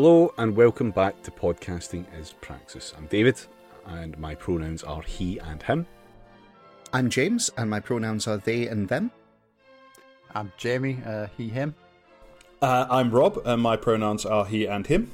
Hello 0.00 0.32
and 0.38 0.54
welcome 0.54 0.92
back 0.92 1.20
to 1.24 1.32
Podcasting 1.32 2.06
is 2.16 2.32
Praxis. 2.40 2.94
I'm 2.96 3.06
David 3.06 3.36
and 3.84 4.16
my 4.16 4.32
pronouns 4.32 4.84
are 4.84 5.02
he 5.02 5.40
and 5.40 5.60
him. 5.60 5.88
I'm 6.92 7.10
James, 7.10 7.50
and 7.56 7.68
my 7.68 7.80
pronouns 7.80 8.28
are 8.28 8.36
they 8.36 8.68
and 8.68 8.88
them. 8.88 9.10
I'm 10.36 10.52
Jamie, 10.56 11.00
uh, 11.04 11.26
he, 11.36 11.48
him. 11.48 11.74
Uh, 12.62 12.86
I'm 12.88 13.10
Rob, 13.10 13.42
and 13.44 13.60
my 13.60 13.76
pronouns 13.76 14.24
are 14.24 14.44
he 14.44 14.66
and 14.68 14.86
him. 14.86 15.10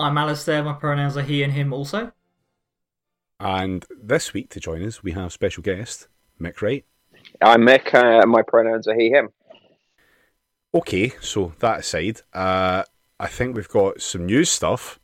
I'm 0.00 0.18
Alistair, 0.18 0.64
my 0.64 0.72
pronouns 0.72 1.16
are 1.16 1.22
he 1.22 1.44
and 1.44 1.52
him 1.52 1.72
also. 1.72 2.10
And 3.38 3.86
this 4.02 4.32
week 4.34 4.50
to 4.50 4.58
join 4.58 4.84
us, 4.84 5.04
we 5.04 5.12
have 5.12 5.32
special 5.32 5.62
guest, 5.62 6.08
Mick 6.40 6.60
Wright. 6.60 6.84
I'm 7.40 7.60
Mick, 7.60 7.94
uh, 7.94 8.26
my 8.26 8.42
pronouns 8.42 8.88
are 8.88 8.98
he, 8.98 9.10
him. 9.10 9.28
Okay, 10.74 11.12
so 11.20 11.52
that 11.60 11.80
aside, 11.80 12.22
uh, 12.32 12.82
I 13.20 13.26
think 13.26 13.54
we've 13.54 13.68
got 13.68 14.00
some 14.00 14.24
new 14.24 14.44
stuff, 14.44 14.98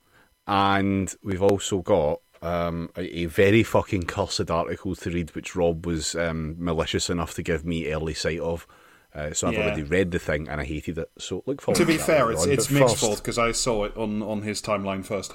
and 0.46 1.14
we've 1.22 1.42
also 1.42 1.82
got 1.82 2.20
um, 2.40 2.88
a, 2.96 3.02
a, 3.20 3.26
very 3.26 3.62
fucking 3.62 4.04
cursed 4.04 4.50
article 4.50 4.94
to 4.96 5.10
read, 5.10 5.34
which 5.34 5.54
Rob 5.54 5.84
was 5.84 6.14
um, 6.14 6.56
malicious 6.58 7.10
enough 7.10 7.34
to 7.34 7.42
give 7.42 7.64
me 7.66 7.92
early 7.92 8.14
sight 8.14 8.40
of. 8.40 8.66
Uh, 9.14 9.32
so 9.32 9.48
I've 9.48 9.54
Yeah. 9.54 9.64
already 9.66 9.82
read 9.82 10.10
the 10.12 10.18
thing 10.18 10.48
and 10.48 10.60
I 10.60 10.64
hated 10.64 10.98
it. 10.98 11.10
So 11.18 11.42
look 11.46 11.60
forward 11.62 11.76
To 11.78 11.84
to, 11.84 11.86
be 11.86 11.96
that 11.96 12.06
fair, 12.06 12.30
it's 12.30 12.42
on. 12.44 12.50
it's 12.50 12.66
But 12.68 12.74
Mick's 12.74 12.92
first- 12.92 13.00
fault 13.04 13.16
because 13.18 13.38
I 13.38 13.52
saw 13.52 13.84
it 13.84 13.96
on, 13.96 14.22
on 14.22 14.42
his 14.42 14.60
timeline 14.60 15.04
first. 15.04 15.32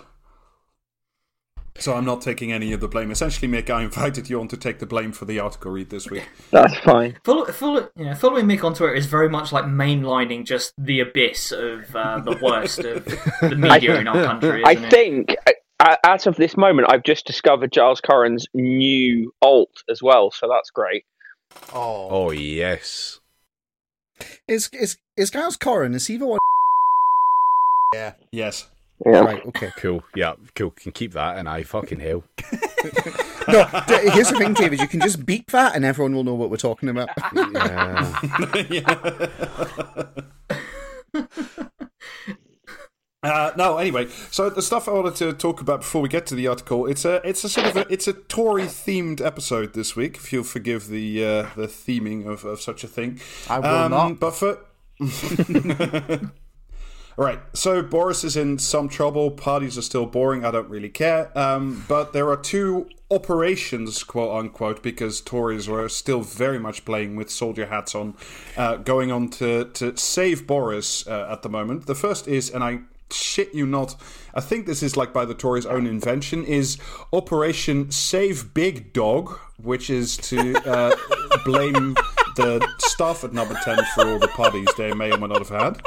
So 1.82 1.96
I'm 1.96 2.06
not 2.06 2.22
taking 2.22 2.52
any 2.52 2.74
of 2.74 2.80
the 2.80 2.88
blame. 2.88 3.10
Essentially, 3.12 3.52
Mick, 3.52 3.70
I 3.70 3.82
invited 3.84 4.30
you 4.30 4.40
on 4.40 4.48
to 4.50 4.58
take 4.58 4.78
the 4.80 4.86
blame 4.86 5.12
for 5.12 5.26
the 5.26 5.40
article 5.40 5.72
read 5.72 5.90
this 5.90 6.10
week. 6.10 6.24
That's 6.52 6.78
fine. 6.80 7.18
Follow, 7.24 7.46
follow, 7.46 7.90
yeah, 7.96 8.14
following 8.14 8.46
Mick 8.46 8.64
on 8.64 8.74
Twitter 8.76 8.94
is 8.94 9.08
very 9.08 9.30
much 9.30 9.52
like 9.52 9.66
mainlining 9.66 10.46
just 10.46 10.74
the 10.78 11.00
abyss 11.00 11.52
of 11.52 11.96
uh, 11.96 12.20
the 12.20 12.38
worst 12.42 12.80
of 12.80 13.04
the 13.06 13.56
media 13.58 14.00
in 14.00 14.08
our 14.08 14.24
country. 14.24 14.64
I 14.64 14.74
Isn't 14.74 14.86
it? 14.86 14.92
think, 14.92 15.36
uh, 15.80 15.96
as 16.06 16.28
of 16.28 16.36
this 16.36 16.56
moment, 16.56 16.88
I've 16.92 17.04
just 17.04 17.26
discovered 17.26 17.72
Giles 17.72 18.00
Coren's 18.00 18.46
new 18.54 19.34
alt 19.42 19.84
as 19.90 20.04
well, 20.04 20.30
so 20.30 20.48
that's 20.48 20.70
great. 20.70 21.04
Oh, 21.74 22.08
Oh 22.12 22.32
yes. 22.32 23.20
Is 24.48 24.70
is 24.72 24.98
is 25.18 25.32
Giles 25.32 25.58
Corran? 25.58 25.96
Is 25.96 26.06
he 26.06 26.18
the 26.18 26.28
one? 26.28 26.38
yeah. 27.94 28.14
Yes. 28.32 28.68
Yeah. 29.06 29.20
Right. 29.22 29.46
Okay. 29.48 29.72
Cool. 29.78 30.04
Yeah, 30.16 30.34
cool. 30.56 30.72
Can 30.72 30.92
keep 30.92 31.14
that 31.14 31.38
and 31.38 31.50
I 31.50 31.64
fucking 31.64 32.00
hell. 32.00 32.24
No. 33.48 33.68
d- 33.88 34.10
here's 34.12 34.30
the 34.30 34.38
thing, 34.38 34.54
David. 34.54 34.80
You 34.80 34.88
can 34.88 35.00
just 35.02 35.26
beep 35.26 35.50
that, 35.50 35.76
and 35.76 35.84
everyone 35.84 36.14
will 36.14 36.24
know 36.24 36.36
what 36.36 36.52
we're 36.52 36.58
talking 36.58 36.90
about. 36.90 37.10
Yeah. 38.70 38.86
Uh, 43.24 43.52
no, 43.56 43.78
anyway, 43.78 44.08
so 44.32 44.50
the 44.50 44.64
stuff 44.64 44.88
I 44.88 44.94
wanted 44.94 45.16
to 45.18 45.32
talk 45.34 45.62
about 45.62 45.82
before 45.82 46.02
we 46.02 46.10
get 46.10 46.26
to 46.28 46.36
the 46.36 46.48
article, 46.48 46.88
it's 46.88 47.06
a 47.06 47.22
it's 47.28 47.44
a 47.44 47.50
sort 47.50 47.68
of 47.68 47.78
a, 47.78 47.86
it's 47.94 48.08
a 48.08 48.14
Tory 48.14 48.64
themed 48.64 49.22
episode 49.24 49.76
this 49.76 49.96
week. 49.96 50.16
If 50.18 50.34
you'll 50.34 50.44
forgive 50.44 50.88
the 50.88 51.24
uh, 51.24 51.42
the 51.56 51.68
theming 51.68 52.26
of, 52.26 52.46
of 52.46 52.60
such 52.62 52.84
a 52.84 52.88
thing, 52.88 53.22
I 53.48 53.60
will 53.60 53.90
not. 53.90 54.20
But 54.20 54.32
for 54.32 54.58
Right, 57.18 57.40
so 57.54 57.82
Boris 57.82 58.24
is 58.24 58.38
in 58.38 58.58
some 58.58 58.88
trouble. 58.88 59.32
Parties 59.32 59.78
are 59.78 59.82
still 59.82 60.06
boring. 60.06 60.46
I 60.46 60.52
don't 60.52 60.70
really 60.70 60.90
care. 60.90 61.38
Um, 61.38 61.86
but 61.88 62.14
there 62.14 62.30
are 62.30 62.38
two 62.38 62.90
operations, 63.10 64.04
quote 64.04 64.36
unquote, 64.36 64.82
because 64.82 65.20
Tories 65.22 65.68
were 65.68 65.90
still 65.90 66.22
very 66.22 66.58
much 66.58 66.86
playing 66.86 67.16
with 67.16 67.30
soldier 67.30 67.66
hats 67.66 67.94
on, 67.94 68.16
uh, 68.56 68.78
going 68.78 69.12
on 69.12 69.30
to, 69.30 69.66
to 69.66 69.96
save 69.98 70.48
Boris 70.48 71.06
uh, 71.06 71.28
at 71.30 71.42
the 71.42 71.50
moment. 71.50 71.86
The 71.86 71.96
first 71.96 72.28
is, 72.28 72.50
and 72.50 72.64
I 72.64 72.80
shit 73.14 73.54
you 73.54 73.66
not, 73.66 73.96
I 74.34 74.40
think 74.40 74.66
this 74.66 74.82
is 74.82 74.96
like 74.96 75.12
by 75.12 75.26
the 75.26 75.34
Tories' 75.34 75.66
own 75.66 75.86
invention, 75.86 76.46
is 76.46 76.78
Operation 77.12 77.92
Save 77.92 78.54
Big 78.54 78.94
Dog, 78.94 79.38
which 79.62 79.90
is 79.90 80.18
to 80.18 80.56
uh, 80.66 80.96
blame 81.44 81.96
the 82.38 82.66
staff 82.80 83.24
at 83.26 83.34
Number 83.34 83.56
10 83.64 83.78
for 83.94 84.08
all 84.08 84.20
the 84.20 84.30
parties 84.30 84.70
they 84.78 84.94
may 84.94 85.12
or 85.12 85.18
may 85.18 85.28
not 85.28 85.40
have 85.40 85.50
had. 85.50 85.82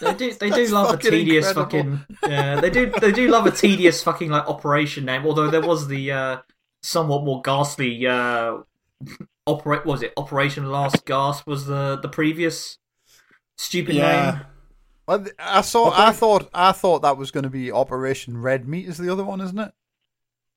They 0.00 0.14
do. 0.14 0.32
They 0.34 0.50
do 0.50 0.66
love 0.68 0.94
a 0.94 0.96
tedious 0.96 1.48
incredible. 1.48 1.98
fucking. 1.98 2.30
Yeah, 2.30 2.60
they 2.60 2.70
do. 2.70 2.86
They 3.00 3.12
do 3.12 3.28
love 3.28 3.46
a 3.46 3.50
tedious 3.50 4.02
fucking 4.02 4.30
like 4.30 4.48
operation 4.48 5.04
name. 5.04 5.26
Although 5.26 5.50
there 5.50 5.60
was 5.60 5.88
the 5.88 6.10
uh, 6.12 6.36
somewhat 6.82 7.24
more 7.24 7.42
ghastly 7.42 8.06
uh, 8.06 8.58
operate. 9.46 9.84
Was 9.84 10.02
it 10.02 10.12
Operation 10.16 10.70
Last 10.70 11.04
Gasp? 11.04 11.46
Was 11.46 11.66
the 11.66 11.98
the 12.00 12.08
previous 12.08 12.78
stupid 13.58 13.94
Yeah. 13.96 14.30
name? 14.30 14.40
Well, 15.06 15.26
I 15.38 15.60
saw. 15.62 15.90
I 15.94 16.12
thought. 16.12 16.48
I 16.54 16.72
thought 16.72 17.02
that 17.02 17.16
was 17.16 17.30
going 17.30 17.44
to 17.44 17.50
be 17.50 17.70
Operation 17.72 18.38
Red 18.38 18.68
Meat. 18.68 18.86
Is 18.86 18.96
the 18.98 19.10
other 19.12 19.24
one, 19.24 19.40
isn't 19.40 19.58
it? 19.58 19.72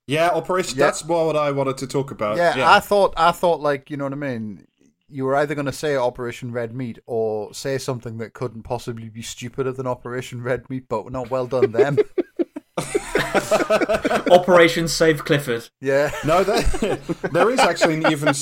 Yeah, 0.06 0.30
Operation. 0.30 0.78
Yeah. 0.78 0.86
That's 0.88 1.04
more 1.06 1.26
what 1.26 1.36
I 1.38 1.52
wanted 1.52 1.78
to 1.78 1.88
talk 1.88 2.12
about. 2.12 2.38
yeah, 2.38 2.58
yeah. 2.58 2.72
I 2.72 2.80
thought. 2.80 3.14
I 3.18 3.32
thought 3.32 3.62
like 3.62 3.90
you 3.90 3.98
know 3.98 4.04
what 4.04 4.14
I 4.14 4.18
mean. 4.18 4.68
You 5.14 5.26
were 5.26 5.36
either 5.36 5.54
going 5.54 5.68
to 5.68 5.72
say 5.72 5.96
Operation 5.96 6.52
Red 6.52 6.74
Meat 6.74 6.98
or 7.06 7.54
say 7.54 7.78
something 7.78 8.18
that 8.18 8.34
couldn't 8.34 8.64
possibly 8.64 9.10
be 9.10 9.22
stupider 9.22 9.72
than 9.72 9.86
Operation 9.86 10.42
Red 10.42 10.68
Meat, 10.72 10.86
but 10.90 11.12
not 11.12 11.30
well 11.30 11.46
done 11.46 11.72
them. 11.72 12.00
Operation 14.32 14.88
Save 14.88 15.24
Clifford. 15.24 15.70
yeah. 15.80 16.10
No, 16.26 16.44
there, 16.44 16.64
there 17.32 17.52
is 17.52 17.60
actually 17.60 17.94
an 17.94 18.12
even 18.12 18.34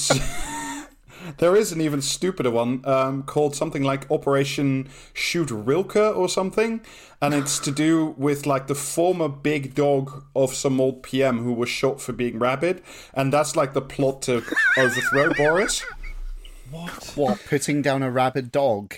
there 1.39 1.57
is 1.57 1.73
an 1.73 1.81
even 1.81 2.01
stupider 2.01 2.51
one 2.51 2.81
um, 2.85 3.23
called 3.23 3.53
something 3.53 3.83
like 3.83 4.09
Operation 4.09 4.87
Shoot 5.13 5.51
Rilke 5.51 5.97
or 5.97 6.29
something, 6.29 6.79
and 7.21 7.33
it's 7.33 7.59
to 7.59 7.71
do 7.71 8.15
with 8.17 8.45
like 8.45 8.67
the 8.67 8.75
former 8.75 9.27
big 9.27 9.75
dog 9.75 10.23
of 10.33 10.53
some 10.53 10.79
old 10.79 11.03
PM 11.03 11.39
who 11.39 11.51
was 11.51 11.67
shot 11.67 11.99
for 11.99 12.13
being 12.13 12.39
rabid, 12.39 12.81
and 13.13 13.33
that's 13.33 13.57
like 13.57 13.73
the 13.73 13.81
plot 13.81 14.21
to 14.23 14.41
overthrow 14.77 15.33
Boris. 15.33 15.83
What? 16.71 17.11
What? 17.15 17.45
Putting 17.47 17.81
down 17.81 18.03
a 18.03 18.09
rabid 18.09 18.51
dog? 18.51 18.95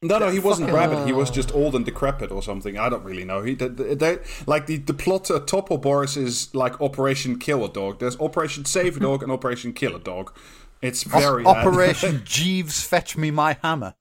No, 0.00 0.18
no, 0.18 0.28
he 0.28 0.38
wasn't 0.38 0.70
rabid. 0.70 1.06
He 1.06 1.12
was 1.12 1.28
just 1.28 1.52
old 1.52 1.74
and 1.74 1.84
decrepit 1.84 2.30
or 2.30 2.40
something. 2.40 2.78
I 2.78 2.88
don't 2.88 3.02
really 3.02 3.24
know. 3.24 3.42
He, 3.42 3.54
they, 3.54 3.68
they, 3.68 4.18
like 4.46 4.66
the 4.66 4.76
the 4.76 4.94
plot 4.94 5.24
to 5.24 5.40
topple 5.40 5.78
Boris 5.78 6.16
is 6.16 6.54
like 6.54 6.80
Operation 6.80 7.38
Kill 7.38 7.64
a 7.64 7.68
Dog. 7.68 7.98
There's 7.98 8.18
Operation 8.20 8.64
Save 8.64 8.98
a 8.98 9.00
Dog 9.00 9.24
and 9.24 9.32
Operation 9.32 9.72
Kill 9.72 9.96
a 9.96 9.98
Dog. 9.98 10.32
It's 10.80 11.02
very 11.02 11.44
O- 11.44 11.48
Operation 11.48 12.22
Jeeves, 12.24 12.82
fetch 12.82 13.16
me 13.16 13.32
my 13.32 13.56
hammer. 13.60 13.94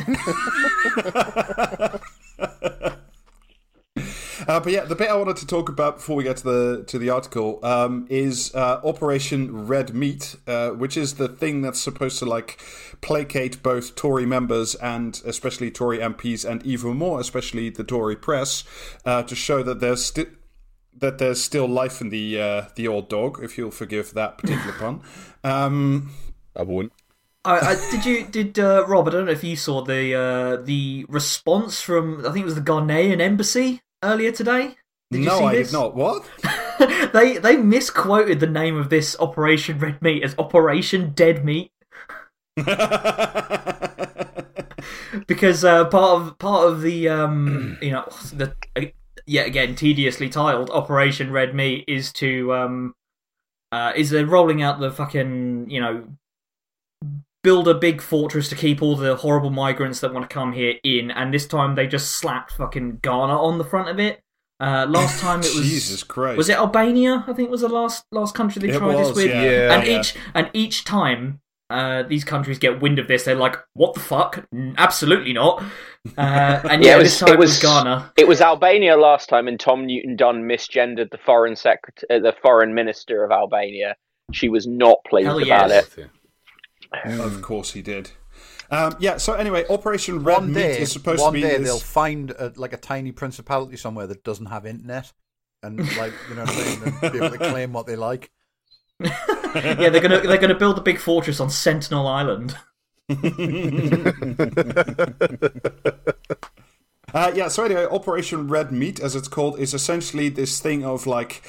Uh, 4.50 4.58
but 4.58 4.72
yeah, 4.72 4.84
the 4.84 4.96
bit 4.96 5.08
I 5.08 5.14
wanted 5.14 5.36
to 5.36 5.46
talk 5.46 5.68
about 5.68 5.98
before 5.98 6.16
we 6.16 6.24
get 6.24 6.38
to 6.38 6.42
the 6.42 6.84
to 6.88 6.98
the 6.98 7.08
article 7.08 7.60
um, 7.62 8.08
is 8.10 8.52
uh, 8.52 8.80
Operation 8.82 9.68
Red 9.68 9.94
Meat, 9.94 10.34
uh, 10.48 10.70
which 10.70 10.96
is 10.96 11.14
the 11.14 11.28
thing 11.28 11.62
that's 11.62 11.78
supposed 11.78 12.18
to 12.18 12.24
like 12.24 12.60
placate 13.00 13.62
both 13.62 13.94
Tory 13.94 14.26
members 14.26 14.74
and 14.74 15.22
especially 15.24 15.70
Tory 15.70 15.98
MPs 15.98 16.44
and 16.44 16.66
even 16.66 16.96
more, 16.96 17.20
especially 17.20 17.70
the 17.70 17.84
Tory 17.84 18.16
press, 18.16 18.64
uh, 19.04 19.22
to 19.22 19.36
show 19.36 19.62
that 19.62 19.78
there's 19.78 20.04
still 20.04 20.26
that 20.98 21.18
there's 21.18 21.40
still 21.40 21.68
life 21.68 22.00
in 22.00 22.08
the 22.08 22.40
uh, 22.40 22.62
the 22.74 22.88
old 22.88 23.08
dog, 23.08 23.38
if 23.44 23.56
you'll 23.56 23.70
forgive 23.70 24.14
that 24.14 24.36
particular 24.38 24.72
pun. 24.72 25.02
Um, 25.44 26.10
I 26.56 26.64
won't. 26.64 26.92
I, 27.44 27.58
I, 27.60 27.90
did 27.92 28.04
you 28.04 28.26
did 28.26 28.58
uh, 28.58 28.84
Rob? 28.88 29.06
I 29.06 29.12
don't 29.12 29.26
know 29.26 29.30
if 29.30 29.44
you 29.44 29.54
saw 29.54 29.80
the 29.80 30.12
uh, 30.14 30.56
the 30.56 31.06
response 31.08 31.80
from 31.80 32.26
I 32.26 32.32
think 32.32 32.42
it 32.42 32.46
was 32.46 32.56
the 32.56 32.60
Ghanaian 32.60 33.20
embassy 33.20 33.80
earlier 34.02 34.32
today. 34.32 34.76
Did 35.10 35.20
you 35.20 35.26
no, 35.26 35.38
see 35.38 35.44
I 35.44 35.54
this? 35.56 35.70
did 35.70 35.76
not. 35.76 35.96
What? 35.96 36.28
they 37.12 37.38
they 37.38 37.56
misquoted 37.56 38.40
the 38.40 38.46
name 38.46 38.76
of 38.76 38.90
this 38.90 39.16
Operation 39.18 39.78
Red 39.78 40.00
Meat 40.00 40.22
as 40.22 40.34
Operation 40.38 41.12
Dead 41.14 41.44
Meat 41.44 41.72
because 45.26 45.64
uh, 45.64 45.86
part 45.86 46.20
of 46.20 46.38
part 46.38 46.68
of 46.68 46.82
the 46.82 47.08
um 47.08 47.78
you 47.82 47.90
know 47.90 48.08
the 48.32 48.54
uh, 48.76 48.82
yet 49.26 49.46
again 49.46 49.74
tediously 49.74 50.28
titled 50.28 50.70
Operation 50.70 51.32
Red 51.32 51.54
Meat 51.54 51.84
is 51.88 52.12
to 52.14 52.52
um 52.54 52.94
uh 53.72 53.92
is 53.96 54.10
they're 54.10 54.26
rolling 54.26 54.62
out 54.62 54.80
the 54.80 54.90
fucking 54.90 55.70
you 55.70 55.80
know 55.80 56.04
build 57.42 57.66
a 57.68 57.74
big 57.74 58.00
fortress 58.02 58.48
to 58.50 58.54
keep 58.54 58.82
all 58.82 58.96
the 58.96 59.16
horrible 59.16 59.50
migrants 59.50 60.00
that 60.00 60.12
want 60.12 60.28
to 60.28 60.32
come 60.34 60.52
here 60.52 60.74
in 60.84 61.10
and 61.10 61.32
this 61.32 61.46
time 61.46 61.74
they 61.74 61.86
just 61.86 62.12
slapped 62.12 62.52
fucking 62.52 62.98
Ghana 63.02 63.32
on 63.42 63.58
the 63.58 63.64
front 63.64 63.88
of 63.88 63.98
it. 63.98 64.20
Uh, 64.60 64.86
last 64.88 65.20
time 65.22 65.40
it 65.40 65.54
was 65.54 65.62
Jesus 65.62 66.02
Christ. 66.02 66.36
was 66.36 66.48
it 66.50 66.56
Albania? 66.58 67.24
I 67.26 67.32
think 67.32 67.50
was 67.50 67.62
the 67.62 67.68
last 67.68 68.04
last 68.12 68.34
country 68.34 68.60
they 68.60 68.68
It 68.74 68.78
tried 68.78 68.94
was, 68.94 69.08
this 69.08 69.16
with. 69.24 69.34
yeah. 69.34 69.42
Yeah. 69.42 69.74
and 69.78 69.86
Yeah. 69.86 70.00
each 70.00 70.14
and 70.34 70.50
each 70.52 70.84
time 70.84 71.40
uh, 71.70 72.02
these 72.02 72.24
countries 72.24 72.58
get 72.58 72.80
wind 72.82 72.98
of 72.98 73.06
this, 73.06 73.22
they're 73.22 73.36
like, 73.36 73.54
"What 73.74 73.94
the 73.94 74.00
fuck? 74.00 74.44
Absolutely 74.76 75.32
not!" 75.32 75.62
Uh, 76.18 76.60
and 76.68 76.82
yeah, 76.82 76.90
Yeah, 76.90 76.96
it 76.96 77.04
this 77.04 77.20
was- 77.22 77.28
time 77.28 77.34
it 77.34 77.38
was- 77.38 77.58
Ghana. 77.62 78.12
It 78.16 78.26
was 78.26 78.40
Albania 78.40 78.96
last 78.96 79.28
time, 79.28 79.46
and 79.46 79.58
Tom 79.60 79.86
Newton 79.86 80.16
Dunn 80.16 80.42
misgendered 80.48 81.12
the 81.12 81.18
foreign 81.18 81.54
secretary, 81.54 82.08
uh, 82.10 82.22
the 82.22 82.34
foreign 82.42 82.74
minister 82.74 83.22
of 83.22 83.30
Albania. 83.30 83.94
She 84.32 84.48
was 84.48 84.66
not 84.66 84.96
pleased 85.08 85.26
Hell 85.28 85.36
about 85.40 85.68
yes. 85.70 85.96
it. 85.96 86.10
Of 87.04 87.42
course 87.42 87.72
he 87.72 87.82
did. 87.82 88.10
Um, 88.70 88.96
yeah. 89.00 89.16
So 89.16 89.32
anyway, 89.34 89.64
Operation 89.68 90.22
Red 90.22 90.34
One 90.38 90.52
Meat 90.52 90.62
is 90.62 90.92
supposed 90.92 91.20
one 91.20 91.32
to 91.32 91.38
be 91.38 91.42
One 91.42 91.50
day 91.50 91.58
this- 91.58 91.66
they'll 91.68 91.78
find 91.78 92.30
a, 92.32 92.52
like 92.56 92.72
a 92.72 92.76
tiny 92.76 93.12
principality 93.12 93.76
somewhere 93.76 94.06
that 94.06 94.22
doesn't 94.24 94.46
have 94.46 94.66
internet, 94.66 95.12
and 95.62 95.78
like 95.96 96.12
you 96.28 96.34
know 96.36 96.44
what 96.44 96.56
I 96.56 96.64
mean, 96.64 96.82
and 97.02 97.12
be 97.12 97.18
able 97.18 97.30
to 97.30 97.38
claim 97.50 97.72
what 97.72 97.86
they 97.86 97.96
like. 97.96 98.30
yeah, 99.00 99.88
they're 99.90 100.00
gonna 100.00 100.20
they're 100.20 100.38
gonna 100.38 100.54
build 100.58 100.78
a 100.78 100.82
big 100.82 100.98
fortress 100.98 101.40
on 101.40 101.50
Sentinel 101.50 102.06
Island. 102.06 102.56
Uh, 107.12 107.32
yeah, 107.34 107.48
so 107.48 107.64
anyway, 107.64 107.84
Operation 107.86 108.46
Red 108.46 108.70
Meat, 108.70 109.00
as 109.00 109.16
it's 109.16 109.26
called, 109.26 109.58
is 109.58 109.74
essentially 109.74 110.28
this 110.28 110.60
thing 110.60 110.84
of 110.84 111.08
like 111.08 111.42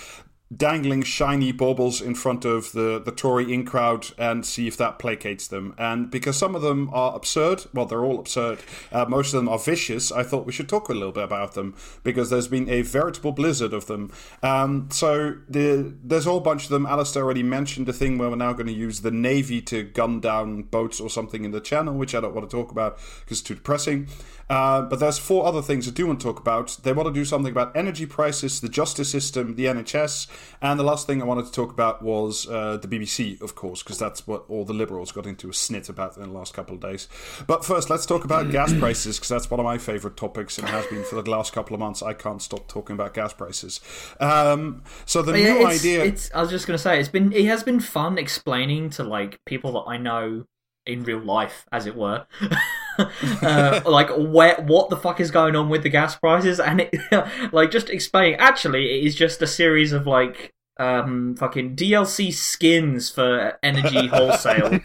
dangling 0.55 1.03
shiny 1.03 1.51
baubles 1.51 2.01
in 2.01 2.13
front 2.15 2.43
of 2.43 2.71
the, 2.73 3.01
the 3.03 3.11
Tory 3.11 3.53
in 3.53 3.65
crowd 3.65 4.07
and 4.17 4.45
see 4.45 4.67
if 4.67 4.75
that 4.77 4.99
placates 4.99 5.47
them. 5.47 5.73
And 5.77 6.11
because 6.11 6.37
some 6.37 6.55
of 6.55 6.61
them 6.61 6.89
are 6.93 7.15
absurd, 7.15 7.65
well, 7.73 7.85
they're 7.85 8.03
all 8.03 8.19
absurd, 8.19 8.59
uh, 8.91 9.05
most 9.07 9.33
of 9.33 9.39
them 9.39 9.47
are 9.47 9.59
vicious, 9.59 10.11
I 10.11 10.23
thought 10.23 10.45
we 10.45 10.51
should 10.51 10.67
talk 10.67 10.89
a 10.89 10.93
little 10.93 11.13
bit 11.13 11.23
about 11.23 11.53
them 11.53 11.75
because 12.03 12.29
there's 12.29 12.47
been 12.47 12.69
a 12.69 12.81
veritable 12.81 13.31
blizzard 13.31 13.73
of 13.73 13.85
them. 13.87 14.11
Um, 14.43 14.89
so 14.91 15.37
the, 15.47 15.93
there's 16.03 16.25
a 16.25 16.29
whole 16.29 16.39
bunch 16.39 16.65
of 16.65 16.69
them. 16.69 16.85
Alistair 16.85 17.23
already 17.23 17.43
mentioned 17.43 17.85
the 17.87 17.93
thing 17.93 18.17
where 18.17 18.29
we're 18.29 18.35
now 18.35 18.53
going 18.53 18.67
to 18.67 18.73
use 18.73 19.01
the 19.01 19.11
Navy 19.11 19.61
to 19.61 19.83
gun 19.83 20.19
down 20.19 20.63
boats 20.63 20.99
or 20.99 21.09
something 21.09 21.45
in 21.45 21.51
the 21.51 21.61
channel, 21.61 21.93
which 21.93 22.13
I 22.13 22.19
don't 22.19 22.35
want 22.35 22.49
to 22.49 22.55
talk 22.55 22.71
about 22.71 22.97
because 23.21 23.39
it's 23.39 23.41
too 23.41 23.55
depressing. 23.55 24.07
Uh, 24.51 24.81
but 24.81 24.99
there's 24.99 25.17
four 25.17 25.45
other 25.45 25.61
things 25.61 25.87
I 25.87 25.91
do 25.91 26.05
want 26.05 26.19
to 26.19 26.25
talk 26.25 26.37
about. 26.37 26.77
They 26.83 26.91
want 26.91 27.07
to 27.07 27.13
do 27.13 27.23
something 27.23 27.53
about 27.53 27.73
energy 27.73 28.05
prices, 28.05 28.59
the 28.59 28.67
justice 28.67 29.09
system, 29.09 29.55
the 29.55 29.63
NHS, 29.63 30.27
and 30.61 30.77
the 30.77 30.83
last 30.83 31.07
thing 31.07 31.21
I 31.21 31.25
wanted 31.25 31.45
to 31.45 31.53
talk 31.53 31.71
about 31.71 32.01
was 32.01 32.49
uh, 32.49 32.75
the 32.75 32.87
BBC, 32.89 33.41
of 33.41 33.55
course, 33.55 33.81
because 33.81 33.97
that's 33.97 34.27
what 34.27 34.43
all 34.49 34.65
the 34.65 34.73
liberals 34.73 35.13
got 35.13 35.25
into 35.25 35.47
a 35.47 35.51
snit 35.51 35.87
about 35.87 36.17
in 36.17 36.23
the 36.23 36.37
last 36.37 36.53
couple 36.53 36.75
of 36.75 36.81
days. 36.81 37.07
But 37.47 37.63
first, 37.63 37.89
let's 37.89 38.05
talk 38.05 38.25
about 38.25 38.51
gas 38.51 38.73
prices, 38.73 39.15
because 39.15 39.29
that's 39.29 39.49
one 39.49 39.61
of 39.61 39.63
my 39.63 39.77
favourite 39.77 40.17
topics 40.17 40.59
and 40.59 40.67
has 40.67 40.85
been 40.87 41.05
for 41.05 41.21
the 41.21 41.31
last 41.31 41.53
couple 41.53 41.73
of 41.73 41.79
months. 41.79 42.03
I 42.03 42.11
can't 42.11 42.41
stop 42.41 42.67
talking 42.67 42.95
about 42.95 43.13
gas 43.13 43.31
prices. 43.31 43.79
Um, 44.19 44.83
so 45.05 45.21
the 45.21 45.31
yeah, 45.39 45.53
new 45.53 45.67
it's, 45.67 45.79
idea. 45.79 46.03
It's, 46.03 46.29
I 46.33 46.41
was 46.41 46.49
just 46.49 46.67
gonna 46.67 46.77
say 46.77 46.99
it's 46.99 47.07
been 47.07 47.31
it 47.31 47.45
has 47.45 47.63
been 47.63 47.79
fun 47.79 48.17
explaining 48.17 48.89
to 48.91 49.05
like 49.05 49.39
people 49.45 49.71
that 49.73 49.89
I 49.89 49.95
know 49.95 50.43
in 50.85 51.03
real 51.03 51.19
life, 51.19 51.65
as 51.71 51.85
it 51.85 51.95
were, 51.95 52.25
uh, 53.41 53.81
like 53.85 54.09
where 54.17 54.55
what 54.61 54.89
the 54.89 54.97
fuck 54.97 55.19
is 55.19 55.31
going 55.31 55.55
on 55.55 55.69
with 55.69 55.83
the 55.83 55.89
gas 55.89 56.15
prices, 56.15 56.59
and 56.59 56.81
it 56.81 56.95
like 57.53 57.71
just 57.71 57.89
explaining. 57.89 58.39
Actually, 58.39 58.99
it 58.99 59.05
is 59.05 59.15
just 59.15 59.41
a 59.41 59.47
series 59.47 59.91
of 59.93 60.07
like 60.07 60.53
um 60.77 61.35
fucking 61.35 61.75
DLC 61.75 62.33
skins 62.33 63.09
for 63.09 63.57
energy 63.61 64.07
wholesale, 64.13 64.79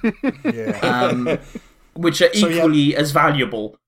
Yeah, 0.44 0.79
um, 0.82 1.38
which 1.94 2.20
are 2.23 2.32
So, 2.35 2.49
yeah. 2.49 2.56
equally 2.56 2.97
as 2.97 3.12
valuable. 3.12 3.79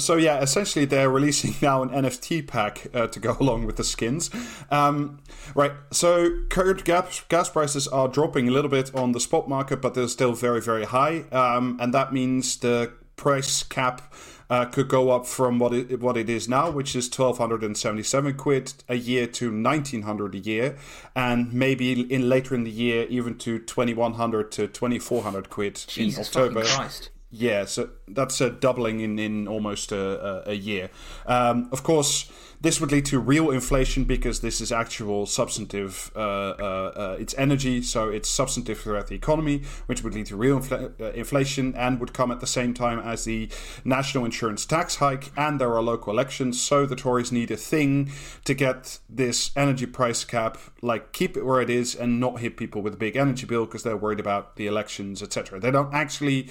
So 0.00 0.16
yeah, 0.16 0.40
essentially 0.40 0.86
they're 0.86 1.08
releasing 1.08 1.54
now 1.62 1.80
an 1.82 1.90
NFT 1.90 2.46
pack 2.48 2.88
uh, 2.92 3.06
to 3.06 3.20
go 3.20 3.36
along 3.40 3.64
with 3.64 3.76
the 3.76 3.84
skins. 3.84 4.28
Um, 4.70 5.20
right. 5.54 5.70
So 5.92 6.42
current 6.50 6.84
gas 6.84 7.22
gas 7.28 7.48
prices 7.48 7.86
are 7.86 8.08
dropping 8.08 8.48
a 8.48 8.50
little 8.50 8.70
bit 8.70 8.92
on 8.94 9.12
the 9.12 9.20
spot 9.20 9.48
market, 9.48 9.80
but 9.80 9.94
they're 9.94 10.08
still 10.08 10.32
very 10.32 10.60
very 10.60 10.84
high, 10.84 11.20
um, 11.30 11.78
and 11.80 11.94
that 11.94 12.12
means 12.12 12.56
the 12.58 12.92
price 13.16 13.62
cap. 13.62 14.12
Uh, 14.50 14.66
could 14.66 14.88
go 14.88 15.10
up 15.10 15.26
from 15.26 15.58
what 15.58 15.72
it 15.72 16.00
what 16.00 16.18
it 16.18 16.28
is 16.28 16.46
now, 16.46 16.70
which 16.70 16.94
is 16.94 17.08
twelve 17.08 17.38
hundred 17.38 17.64
and 17.64 17.76
seventy 17.78 18.02
seven 18.02 18.34
quid 18.34 18.74
a 18.90 18.94
year 18.94 19.26
to 19.26 19.50
nineteen 19.50 20.02
hundred 20.02 20.34
a 20.34 20.38
year, 20.38 20.76
and 21.16 21.50
maybe 21.50 22.02
in 22.12 22.28
later 22.28 22.54
in 22.54 22.62
the 22.62 22.70
year 22.70 23.06
even 23.08 23.38
to 23.38 23.58
twenty 23.58 23.94
one 23.94 24.14
hundred 24.14 24.52
to 24.52 24.68
twenty 24.68 24.98
four 24.98 25.22
hundred 25.22 25.48
quid 25.48 25.82
Jesus 25.88 26.18
in 26.36 26.42
October. 26.42 26.62
Christ! 26.62 27.08
Yeah, 27.36 27.64
so 27.64 27.90
that's 28.06 28.40
a 28.40 28.48
doubling 28.48 29.00
in, 29.00 29.18
in 29.18 29.48
almost 29.48 29.90
a, 29.90 30.48
a, 30.48 30.54
year. 30.54 30.90
Um, 31.26 31.68
of 31.72 31.82
course, 31.82 32.30
this 32.60 32.80
would 32.80 32.92
lead 32.92 33.06
to 33.06 33.18
real 33.18 33.50
inflation 33.50 34.04
because 34.04 34.40
this 34.40 34.60
is 34.60 34.70
actual 34.70 35.26
substantive. 35.26 36.12
Uh, 36.14 36.20
uh, 36.20 36.92
uh, 36.94 37.16
it's 37.18 37.34
energy, 37.36 37.82
so 37.82 38.08
it's 38.08 38.28
substantive 38.30 38.78
throughout 38.78 39.08
the 39.08 39.16
economy, 39.16 39.62
which 39.86 40.04
would 40.04 40.14
lead 40.14 40.26
to 40.26 40.36
real 40.36 40.60
infl- 40.60 41.00
uh, 41.00 41.10
inflation 41.10 41.74
and 41.74 41.98
would 41.98 42.14
come 42.14 42.30
at 42.30 42.38
the 42.38 42.46
same 42.46 42.72
time 42.72 43.00
as 43.00 43.24
the 43.24 43.50
national 43.84 44.24
insurance 44.24 44.64
tax 44.64 44.96
hike. 44.96 45.32
And 45.36 45.60
there 45.60 45.74
are 45.74 45.82
local 45.82 46.12
elections, 46.12 46.60
so 46.60 46.86
the 46.86 46.94
Tories 46.94 47.32
need 47.32 47.50
a 47.50 47.56
thing 47.56 48.12
to 48.44 48.54
get 48.54 49.00
this 49.10 49.50
energy 49.56 49.86
price 49.86 50.24
cap, 50.24 50.56
like 50.82 51.12
keep 51.12 51.36
it 51.36 51.44
where 51.44 51.60
it 51.60 51.68
is 51.68 51.96
and 51.96 52.20
not 52.20 52.38
hit 52.38 52.56
people 52.56 52.80
with 52.80 52.94
a 52.94 52.96
big 52.96 53.16
energy 53.16 53.44
bill 53.44 53.66
because 53.66 53.82
they're 53.82 53.96
worried 53.96 54.20
about 54.20 54.54
the 54.54 54.68
elections, 54.68 55.20
etc. 55.20 55.58
They 55.58 55.72
don't 55.72 55.92
actually 55.92 56.48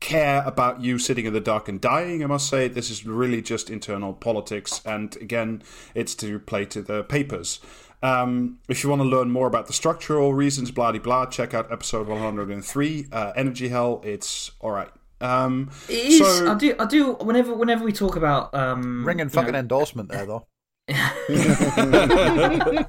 care 0.00 0.42
about 0.46 0.80
you 0.80 0.98
sitting 0.98 1.26
in 1.26 1.32
the 1.32 1.40
dark 1.40 1.68
and 1.68 1.80
dying. 1.80 2.22
I 2.24 2.26
must 2.26 2.48
say, 2.48 2.68
this 2.68 2.90
is 2.90 3.06
really 3.06 3.42
just 3.42 3.70
internal 3.70 4.12
politics, 4.14 4.80
and 4.84 5.14
again, 5.16 5.62
it's 5.94 6.14
to 6.16 6.38
play 6.38 6.64
to 6.66 6.82
the 6.82 7.04
papers. 7.04 7.60
Um, 8.02 8.58
if 8.68 8.82
you 8.82 8.88
want 8.88 9.02
to 9.02 9.08
learn 9.08 9.30
more 9.30 9.46
about 9.46 9.66
the 9.66 9.74
structural 9.74 10.32
reasons, 10.32 10.70
blah 10.70 10.90
de 10.92 10.98
blah, 11.00 11.26
check 11.26 11.52
out 11.52 11.70
episode 11.70 12.08
103, 12.08 13.06
uh, 13.12 13.32
Energy 13.36 13.68
Hell. 13.68 14.00
It's 14.04 14.50
all 14.60 14.70
right. 14.70 14.88
Um, 15.20 15.70
It 15.86 16.06
is. 16.06 16.18
so- 16.18 16.50
I 16.50 16.54
do. 16.54 16.74
I 16.78 16.86
do. 16.86 17.12
Whenever 17.14 17.52
whenever 17.54 17.84
we 17.84 17.92
talk 17.92 18.16
about 18.16 18.54
um, 18.54 19.06
ringing 19.06 19.26
you 19.26 19.30
fucking 19.30 19.52
know, 19.52 19.58
endorsement 19.58 20.08
there 20.08 20.24
though. 20.24 20.46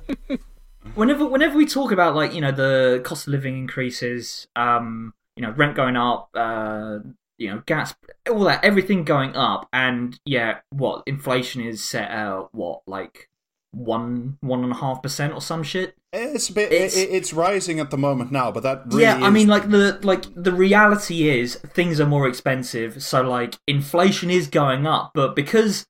whenever 0.95 1.25
whenever 1.27 1.55
we 1.57 1.65
talk 1.65 1.91
about 1.91 2.15
like 2.15 2.33
you 2.33 2.41
know 2.41 2.51
the 2.51 3.01
cost 3.03 3.27
of 3.27 3.31
living 3.31 3.57
increases 3.57 4.47
um 4.55 5.13
you 5.41 5.47
know 5.47 5.53
rent 5.53 5.75
going 5.75 5.97
up 5.97 6.29
uh 6.35 6.99
you 7.39 7.49
know 7.49 7.63
gas 7.65 7.95
all 8.29 8.43
that 8.43 8.63
everything 8.63 9.03
going 9.03 9.35
up 9.35 9.67
and 9.73 10.19
yeah 10.23 10.59
what 10.69 11.01
inflation 11.07 11.61
is 11.61 11.83
set 11.83 12.11
at 12.11 12.53
what 12.53 12.81
like 12.85 13.27
one 13.71 14.37
one 14.41 14.63
and 14.63 14.71
a 14.71 14.75
half 14.75 15.01
percent 15.01 15.33
or 15.33 15.41
some 15.41 15.63
shit 15.63 15.95
it's 16.13 16.49
a 16.49 16.53
bit. 16.53 16.71
It's- 16.73 16.95
It's, 16.97 17.11
it's 17.11 17.33
rising 17.33 17.79
at 17.79 17.89
the 17.89 17.97
moment 17.97 18.31
now, 18.33 18.51
but 18.51 18.63
that 18.63 18.83
really 18.87 19.03
yeah 19.03 19.15
i 19.15 19.29
mean 19.29 19.47
like 19.47 19.69
the 19.71 19.97
like 20.03 20.25
the 20.35 20.51
reality 20.51 21.29
is 21.29 21.55
things 21.55 21.99
are 21.99 22.05
more 22.05 22.27
expensive 22.27 23.01
so 23.01 23.21
like 23.23 23.55
inflation 23.67 24.29
is 24.29 24.47
going 24.47 24.85
up 24.85 25.11
but 25.15 25.35
because 25.35 25.85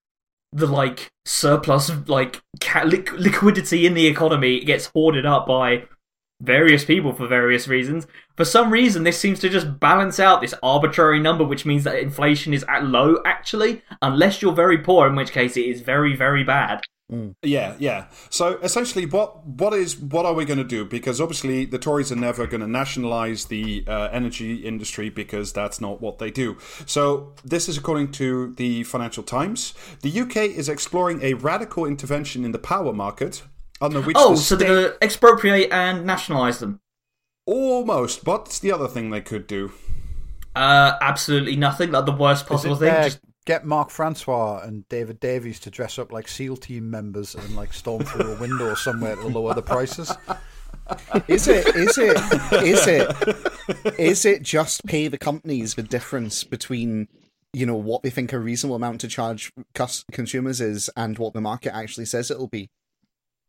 the 0.53 0.67
like 0.67 1.09
surplus 1.25 1.89
of 1.89 2.07
like 2.07 2.41
liquidity 2.85 3.85
in 3.85 3.93
the 3.95 4.07
economy 4.07 4.59
gets 4.63 4.85
hoarded 4.87 5.25
up 5.25 5.47
by 5.47 5.83
various 6.41 6.83
people 6.85 7.13
for 7.13 7.27
various 7.27 7.67
reasons 7.67 8.05
for 8.41 8.45
some 8.45 8.73
reason 8.73 9.03
this 9.03 9.19
seems 9.19 9.39
to 9.39 9.49
just 9.49 9.79
balance 9.79 10.19
out 10.19 10.41
this 10.41 10.55
arbitrary 10.63 11.19
number 11.19 11.43
which 11.43 11.63
means 11.63 11.83
that 11.83 11.99
inflation 11.99 12.55
is 12.55 12.65
at 12.67 12.83
low 12.83 13.21
actually 13.23 13.83
unless 14.01 14.41
you're 14.41 14.51
very 14.51 14.79
poor 14.79 15.05
in 15.05 15.15
which 15.15 15.31
case 15.31 15.55
it 15.55 15.65
is 15.65 15.81
very 15.81 16.15
very 16.15 16.43
bad 16.43 16.81
Yeah, 17.43 17.75
yeah. 17.77 18.05
So 18.29 18.57
essentially, 18.63 19.05
what 19.05 19.45
what 19.45 19.73
is 19.73 19.99
what 19.99 20.25
are 20.25 20.33
we 20.33 20.45
going 20.45 20.59
to 20.59 20.63
do? 20.63 20.85
Because 20.85 21.19
obviously, 21.19 21.65
the 21.65 21.77
Tories 21.77 22.09
are 22.09 22.15
never 22.15 22.47
going 22.47 22.61
to 22.61 22.69
nationalize 22.69 23.47
the 23.47 23.83
uh, 23.85 24.07
energy 24.13 24.55
industry 24.65 25.09
because 25.09 25.51
that's 25.51 25.81
not 25.81 25.99
what 25.99 26.19
they 26.19 26.31
do. 26.31 26.57
So 26.85 27.33
this 27.43 27.67
is 27.67 27.77
according 27.77 28.13
to 28.13 28.53
the 28.55 28.85
Financial 28.85 29.23
Times. 29.23 29.73
The 30.03 30.21
UK 30.21 30.37
is 30.37 30.69
exploring 30.69 31.21
a 31.21 31.33
radical 31.33 31.85
intervention 31.85 32.45
in 32.45 32.53
the 32.53 32.59
power 32.59 32.93
market. 32.93 33.43
Under 33.81 33.99
which 33.99 34.15
oh 34.17 34.35
the 34.35 34.37
so 34.37 34.55
they're 34.55 34.67
gonna 34.69 34.95
expropriate 35.01 35.69
and 35.73 36.05
nationalize 36.05 36.59
them 36.59 36.79
almost. 37.45 38.25
What's 38.25 38.59
the 38.59 38.71
other 38.71 38.87
thing 38.87 39.09
they 39.09 39.21
could 39.21 39.47
do? 39.47 39.71
uh 40.53 40.97
absolutely 40.99 41.55
nothing 41.55 41.91
like 41.91 42.05
the 42.05 42.11
worst 42.11 42.45
possible 42.45 42.75
it, 42.75 42.79
thing 42.79 42.89
uh, 42.89 43.03
just 43.03 43.21
get 43.45 43.65
Mark 43.65 43.89
Francois 43.89 44.59
and 44.59 44.85
David 44.89 45.17
Davies 45.21 45.61
to 45.61 45.69
dress 45.69 45.97
up 45.97 46.11
like 46.11 46.27
SEAL 46.27 46.57
team 46.57 46.91
members 46.91 47.35
and 47.35 47.55
like 47.55 47.71
storm 47.71 48.03
through 48.03 48.33
a 48.33 48.37
window 48.37 48.75
somewhere 48.75 49.15
to 49.15 49.27
lower 49.27 49.53
the 49.53 49.61
prices. 49.61 50.11
Is 51.29 51.47
it? 51.47 51.67
Is 51.73 51.97
it? 51.97 52.17
Is 52.63 52.85
it? 52.85 53.95
Is 53.97 54.25
it 54.25 54.41
just 54.43 54.83
pay 54.85 55.07
the 55.07 55.17
companies 55.17 55.75
the 55.75 55.83
difference 55.83 56.43
between 56.43 57.07
you 57.53 57.65
know 57.65 57.75
what 57.75 58.03
they 58.03 58.09
think 58.09 58.33
a 58.33 58.39
reasonable 58.39 58.75
amount 58.75 58.99
to 59.01 59.07
charge 59.07 59.53
cus- 59.73 60.03
consumers 60.11 60.59
is 60.59 60.89
and 60.97 61.17
what 61.17 61.33
the 61.33 61.39
market 61.41 61.73
actually 61.73 62.05
says 62.05 62.29
it'll 62.29 62.47
be? 62.47 62.69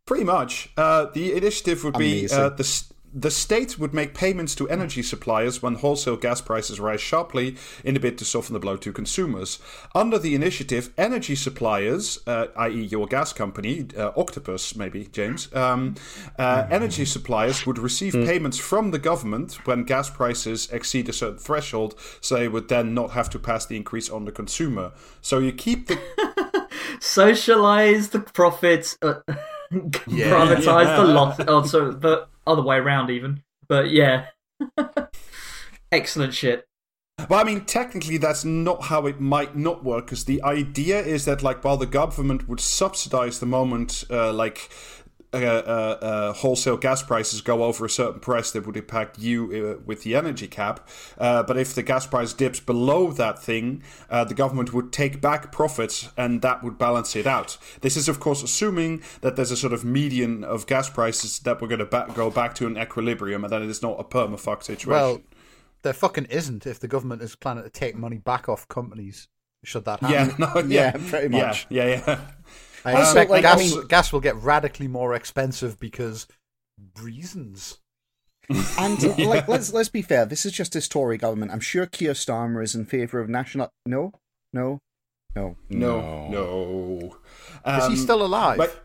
Pretty 0.06 0.25
much. 0.25 0.70
Uh, 0.76 1.06
the 1.12 1.32
initiative 1.37 1.82
would 1.82 1.99
be 1.99 2.20
Amazing. 2.20 2.38
uh, 2.38 2.49
the 2.50 2.62
s- 2.62 2.92
the 3.14 3.31
state 3.31 3.78
would 3.78 3.92
make 3.92 4.14
payments 4.14 4.54
to 4.54 4.69
energy 4.69 5.02
suppliers 5.02 5.62
when 5.62 5.75
wholesale 5.76 6.16
gas 6.16 6.40
prices 6.40 6.81
rise 6.81 7.00
sharply 7.00 7.57
in 7.85 7.97
a 7.97 8.00
bid 8.00 8.16
to 8.19 8.25
soften 8.25 8.54
the 8.54 8.61
blow 8.61 8.76
to 8.76 8.92
consumers. 8.92 9.59
Under 9.95 10.19
the 10.19 10.35
initiative, 10.35 10.92
energy 10.97 11.35
suppliers, 11.35 12.21
uh, 12.26 12.47
i.e., 12.57 12.83
your 12.83 13.07
gas 13.07 13.33
company, 13.33 13.87
uh, 13.97 14.12
Octopus, 14.16 14.75
maybe 14.76 15.09
James, 15.12 15.54
um, 15.54 15.95
uh, 16.38 16.66
energy 16.71 17.04
suppliers 17.04 17.66
would 17.66 17.78
receive 17.78 18.12
payments 18.12 18.59
from 18.59 18.90
the 18.90 18.99
government 18.99 19.59
when 19.66 19.85
gas 19.85 20.09
prices 20.09 20.71
exceed 20.71 21.09
a 21.09 21.12
certain 21.12 21.38
threshold, 21.38 21.95
so 22.21 22.37
they 22.37 22.49
would 22.49 22.69
then 22.69 22.95
not 22.95 23.11
have 23.11 23.28
to 23.31 23.38
pass 23.38 23.66
the 23.66 23.76
increase 23.76 24.09
on 24.09 24.25
the 24.25 24.33
consumer. 24.33 24.92
So 25.21 25.38
you 25.38 25.52
keep 25.52 25.88
the 25.88 26.69
socialize 27.00 28.11
the 28.11 28.21
profits, 28.21 28.97
uh, 29.02 29.21
privatize 29.73 30.97
the 30.97 31.04
loss. 31.04 31.40
Oh, 31.47 31.64
so 31.64 31.90
the 31.90 32.26
other 32.46 32.62
way 32.62 32.76
around, 32.76 33.11
even. 33.11 33.42
But 33.68 33.90
yeah, 33.90 34.26
excellent 35.92 36.34
shit. 36.34 36.66
But 37.16 37.32
I 37.32 37.44
mean, 37.44 37.64
technically, 37.64 38.16
that's 38.16 38.44
not 38.44 38.84
how 38.84 39.06
it 39.06 39.20
might 39.20 39.56
not 39.56 39.84
work. 39.84 40.06
Because 40.06 40.25
the 40.25 40.42
idea 40.42 41.00
is 41.00 41.25
that, 41.26 41.42
like, 41.42 41.62
while 41.62 41.76
the 41.76 41.87
government 41.87 42.49
would 42.49 42.61
subsidize 42.61 43.38
the 43.38 43.46
moment, 43.46 44.04
uh, 44.11 44.32
like, 44.32 44.70
uh, 45.34 45.36
uh, 45.38 45.40
uh, 45.40 46.32
wholesale 46.34 46.76
gas 46.76 47.02
prices 47.02 47.40
go 47.40 47.64
over 47.64 47.86
a 47.86 47.90
certain 47.90 48.20
price 48.20 48.50
that 48.52 48.66
would 48.66 48.76
impact 48.76 49.18
you 49.18 49.76
uh, 49.78 49.82
with 49.86 50.02
the 50.02 50.14
energy 50.14 50.46
cap. 50.46 50.86
Uh, 51.16 51.42
but 51.42 51.56
if 51.56 51.74
the 51.74 51.82
gas 51.82 52.06
price 52.06 52.32
dips 52.32 52.60
below 52.60 53.10
that 53.12 53.42
thing, 53.42 53.82
uh, 54.10 54.24
the 54.24 54.34
government 54.34 54.72
would 54.72 54.92
take 54.92 55.20
back 55.20 55.50
profits 55.50 56.10
and 56.16 56.42
that 56.42 56.62
would 56.62 56.76
balance 56.76 57.16
it 57.16 57.26
out. 57.26 57.56
This 57.80 57.96
is, 57.96 58.08
of 58.08 58.20
course, 58.20 58.42
assuming 58.42 59.02
that 59.22 59.36
there's 59.36 59.50
a 59.50 59.56
sort 59.56 59.72
of 59.72 59.84
median 59.84 60.44
of 60.44 60.66
gas 60.66 60.90
prices 60.90 61.38
that 61.40 61.60
we're 61.60 61.68
going 61.68 61.78
to 61.78 61.86
ba- 61.86 62.12
go 62.14 62.30
back 62.30 62.54
to 62.56 62.66
an 62.66 62.76
equilibrium 62.76 63.44
and 63.44 63.52
that 63.52 63.62
it 63.62 63.70
is 63.70 63.82
not 63.82 63.98
a 63.98 64.04
permafuck 64.04 64.62
situation. 64.62 64.90
Well, 64.90 65.22
there 65.82 65.92
fucking 65.92 66.26
isn't 66.26 66.66
if 66.66 66.78
the 66.78 66.88
government 66.88 67.22
is 67.22 67.36
planning 67.36 67.64
to 67.64 67.70
take 67.70 67.96
money 67.96 68.18
back 68.18 68.48
off 68.48 68.68
companies. 68.68 69.28
Should 69.64 69.84
that 69.84 70.00
happen? 70.00 70.14
yeah, 70.14 70.34
no, 70.38 70.60
Yeah, 70.60 70.92
yeah, 70.94 71.10
pretty 71.10 71.28
much. 71.28 71.66
Yeah, 71.70 71.86
yeah, 71.86 72.02
yeah. 72.06 72.20
I 72.84 72.92
Also, 72.94 73.02
expect 73.02 73.30
like, 73.30 73.44
I 73.44 73.56
gas, 73.56 73.74
mean- 73.74 73.86
gas 73.86 74.12
will 74.12 74.20
get 74.20 74.36
radically 74.36 74.88
more 74.88 75.14
expensive 75.14 75.78
because 75.78 76.26
reasons. 77.00 77.78
And 78.78 79.00
like, 79.18 79.48
let's 79.48 79.72
let's 79.72 79.88
be 79.88 80.02
fair. 80.02 80.26
This 80.26 80.44
is 80.44 80.52
just 80.52 80.74
his 80.74 80.88
Tory 80.88 81.16
government. 81.16 81.52
I'm 81.52 81.60
sure 81.60 81.86
Keir 81.86 82.12
Starmer 82.12 82.62
is 82.62 82.74
in 82.74 82.84
favour 82.84 83.20
of 83.20 83.28
national. 83.28 83.70
No, 83.86 84.12
no, 84.52 84.80
no. 85.34 85.56
No, 85.70 86.28
no. 86.28 87.16
Is 87.64 87.86
he 87.86 87.92
Um, 87.92 87.96
still 87.96 88.26
alive? 88.26 88.58
But 88.58 88.78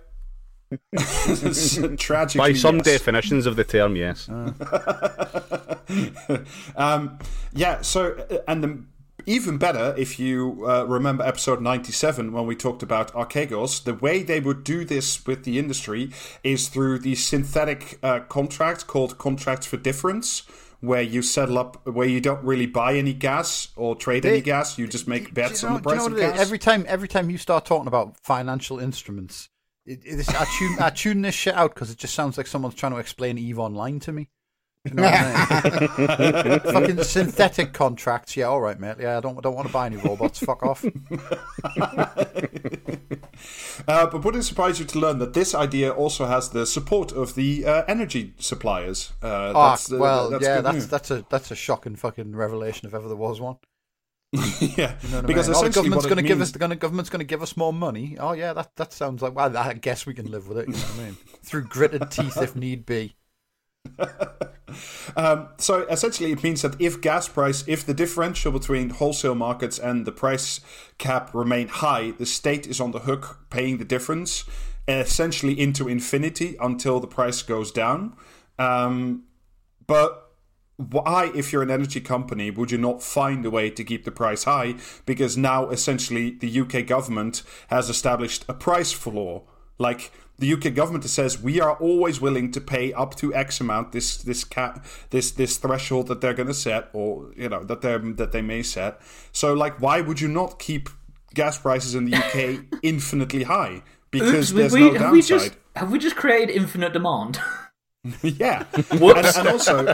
tragically, 1.97 2.39
By 2.39 2.53
some 2.53 2.77
yes. 2.77 2.85
definitions 2.85 3.45
of 3.45 3.55
the 3.55 3.63
term, 3.63 3.95
yes. 3.95 4.29
um, 6.75 7.17
yeah. 7.53 7.81
So, 7.81 8.13
uh, 8.29 8.37
and 8.47 8.63
the, 8.63 8.83
even 9.27 9.59
better, 9.59 9.93
if 9.97 10.17
you 10.19 10.65
uh, 10.67 10.85
remember 10.85 11.23
episode 11.23 11.61
ninety-seven 11.61 12.31
when 12.31 12.47
we 12.47 12.55
talked 12.55 12.81
about 12.81 13.13
Archegos, 13.13 13.83
the 13.83 13.93
way 13.93 14.23
they 14.23 14.39
would 14.39 14.63
do 14.63 14.83
this 14.83 15.23
with 15.27 15.43
the 15.43 15.59
industry 15.59 16.09
is 16.43 16.69
through 16.69 16.99
the 16.99 17.13
synthetic 17.13 17.99
uh, 18.01 18.21
contract 18.21 18.87
called 18.87 19.19
contracts 19.19 19.67
for 19.67 19.77
difference. 19.77 20.41
Where 20.79 21.01
you 21.01 21.23
settle 21.23 21.57
up, 21.57 21.87
where 21.87 22.07
you 22.07 22.21
don't 22.21 22.43
really 22.43 22.67
buy 22.67 22.97
any 22.97 23.11
gas 23.11 23.69
or 23.75 23.95
trade 23.95 24.27
any 24.27 24.41
gas, 24.41 24.77
you 24.77 24.87
just 24.87 25.07
make 25.07 25.23
Do 25.23 25.27
you 25.29 25.33
bets 25.33 25.63
know- 25.63 25.69
on 25.69 25.81
the 25.81 25.81
do 25.81 25.89
you 25.89 25.95
know 25.95 26.03
price 26.03 26.11
of 26.13 26.17
it 26.19 26.23
is? 26.23 26.31
gas. 26.33 26.39
Every 26.39 26.59
time, 26.59 26.85
every 26.87 27.07
time 27.07 27.31
you 27.31 27.39
start 27.39 27.65
talking 27.65 27.87
about 27.87 28.15
financial 28.21 28.77
instruments, 28.77 29.49
it, 29.87 30.01
it 30.05 30.19
is, 30.19 30.29
I 30.29 30.45
tune, 30.59 30.77
I 30.79 30.89
tune 30.91 31.21
this 31.23 31.33
shit 31.33 31.55
out 31.55 31.73
because 31.73 31.89
it 31.89 31.97
just 31.97 32.13
sounds 32.13 32.37
like 32.37 32.45
someone's 32.45 32.75
trying 32.75 32.91
to 32.91 32.99
explain 32.99 33.39
Eve 33.39 33.57
Online 33.57 33.99
to 34.01 34.11
me. 34.11 34.29
You 34.87 34.93
know 34.93 35.03
what 35.03 35.13
I 35.13 36.49
mean? 36.49 36.59
Fucking 36.73 37.03
synthetic 37.03 37.73
contracts. 37.73 38.35
Yeah, 38.37 38.45
all 38.45 38.61
right, 38.61 38.79
mate. 38.79 38.97
Yeah, 38.99 39.17
I 39.17 39.19
don't, 39.21 39.41
don't 39.41 39.55
want 39.55 39.67
to 39.67 39.73
buy 39.73 39.85
any 39.87 39.97
robots. 39.97 40.39
Fuck 40.39 40.63
off. 40.63 40.83
Uh, 43.87 44.07
but 44.07 44.23
would 44.25 44.35
it 44.35 44.43
surprise 44.43 44.79
you 44.79 44.85
to 44.85 44.99
learn 44.99 45.19
that 45.19 45.33
this 45.33 45.53
idea 45.53 45.91
also 45.91 46.25
has 46.25 46.49
the 46.49 46.65
support 46.65 47.11
of 47.11 47.35
the 47.35 47.65
uh, 47.65 47.83
energy 47.87 48.33
suppliers? 48.39 49.13
Uh, 49.21 49.53
Ah, 49.55 49.69
that's, 49.69 49.91
uh, 49.91 49.97
well, 49.97 50.29
that's 50.29 50.43
yeah, 50.43 50.61
that's 50.61 50.73
news. 50.73 50.87
that's 50.87 51.11
a 51.11 51.25
that's 51.29 51.51
a 51.51 51.55
shocking 51.55 51.95
fucking 51.95 52.35
revelation 52.35 52.87
if 52.87 52.93
ever 52.93 53.07
there 53.07 53.15
was 53.15 53.39
one. 53.39 53.57
yeah, 54.33 54.95
You 55.01 55.09
know 55.09 55.17
what 55.17 55.27
because 55.27 55.47
I 55.47 55.53
mean? 55.53 55.57
Oh, 55.59 55.63
the 55.63 55.69
government's 55.69 56.05
going 56.05 56.17
to 56.17 56.23
give 56.23 56.41
us 56.41 56.51
the 56.51 56.75
government's 56.75 57.09
going 57.09 57.19
to 57.19 57.25
give 57.25 57.41
us 57.41 57.55
more 57.55 57.71
money. 57.71 58.17
Oh 58.19 58.33
yeah, 58.33 58.53
that 58.53 58.75
that 58.75 58.91
sounds 58.91 59.21
like 59.21 59.35
well, 59.35 59.55
I 59.55 59.73
guess 59.73 60.05
we 60.05 60.13
can 60.13 60.29
live 60.31 60.47
with 60.49 60.57
it. 60.57 60.67
You 60.67 60.73
know 60.73 60.79
what 60.79 60.99
I 60.99 61.03
mean? 61.05 61.17
Through 61.43 61.65
gritted 61.65 62.09
teeth 62.11 62.41
if 62.41 62.55
need 62.55 62.85
be. 62.85 63.15
Um, 65.15 65.49
so 65.57 65.87
essentially, 65.87 66.31
it 66.31 66.43
means 66.43 66.61
that 66.61 66.79
if 66.79 67.01
gas 67.01 67.27
price, 67.27 67.63
if 67.67 67.85
the 67.85 67.93
differential 67.93 68.51
between 68.51 68.91
wholesale 68.91 69.33
markets 69.33 69.79
and 69.79 70.05
the 70.05 70.11
price 70.11 70.59
cap 70.97 71.33
remain 71.33 71.67
high, 71.67 72.11
the 72.11 72.25
state 72.25 72.67
is 72.67 72.79
on 72.79 72.91
the 72.91 72.99
hook 72.99 73.39
paying 73.49 73.77
the 73.77 73.85
difference, 73.85 74.43
essentially 74.87 75.59
into 75.59 75.87
infinity 75.87 76.55
until 76.59 76.99
the 76.99 77.07
price 77.07 77.41
goes 77.41 77.71
down. 77.71 78.15
Um, 78.59 79.23
but 79.87 80.31
why, 80.75 81.31
if 81.33 81.51
you're 81.51 81.63
an 81.63 81.71
energy 81.71 82.01
company, 82.01 82.51
would 82.51 82.71
you 82.71 82.77
not 82.77 83.01
find 83.01 83.43
a 83.45 83.49
way 83.49 83.71
to 83.71 83.83
keep 83.83 84.05
the 84.05 84.11
price 84.11 84.43
high? 84.43 84.75
Because 85.05 85.35
now, 85.35 85.69
essentially, 85.69 86.31
the 86.31 86.61
UK 86.61 86.85
government 86.85 87.41
has 87.69 87.89
established 87.89 88.45
a 88.47 88.53
price 88.53 88.91
floor. 88.91 89.43
Like 89.79 90.11
the 90.39 90.53
UK 90.53 90.73
government 90.73 91.03
says, 91.05 91.41
we 91.41 91.59
are 91.59 91.75
always 91.77 92.21
willing 92.21 92.51
to 92.51 92.61
pay 92.61 92.93
up 92.93 93.15
to 93.15 93.33
X 93.33 93.59
amount, 93.59 93.91
this 93.91 94.17
this 94.17 94.43
cap, 94.43 94.85
this 95.09 95.31
this 95.31 95.57
threshold 95.57 96.07
that 96.07 96.21
they're 96.21 96.33
going 96.33 96.47
to 96.47 96.53
set, 96.53 96.89
or 96.93 97.31
you 97.35 97.49
know 97.49 97.63
that 97.63 97.81
they 97.81 97.97
that 97.97 98.31
they 98.31 98.41
may 98.41 98.61
set. 98.63 99.01
So, 99.31 99.53
like, 99.53 99.81
why 99.81 100.01
would 100.01 100.21
you 100.21 100.27
not 100.27 100.59
keep 100.59 100.89
gas 101.33 101.57
prices 101.57 101.95
in 101.95 102.05
the 102.05 102.15
UK 102.15 102.65
infinitely 102.83 103.43
high? 103.43 103.81
Because 104.11 104.51
Oops, 104.51 104.57
there's 104.57 104.73
we, 104.73 104.79
no 104.79 104.93
have 104.99 105.11
we 105.11 105.21
downside. 105.21 105.27
just 105.27 105.51
have 105.75 105.91
we 105.91 105.99
just 105.99 106.15
created 106.15 106.49
infinite 106.55 106.93
demand? 106.93 107.39
yeah, 108.21 108.65
and, 108.73 109.01
and 109.01 109.47
also. 109.47 109.85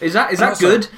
Is 0.00 0.12
that 0.14 0.32
is 0.32 0.38
that 0.38 0.50
also- 0.50 0.80
good? 0.80 0.88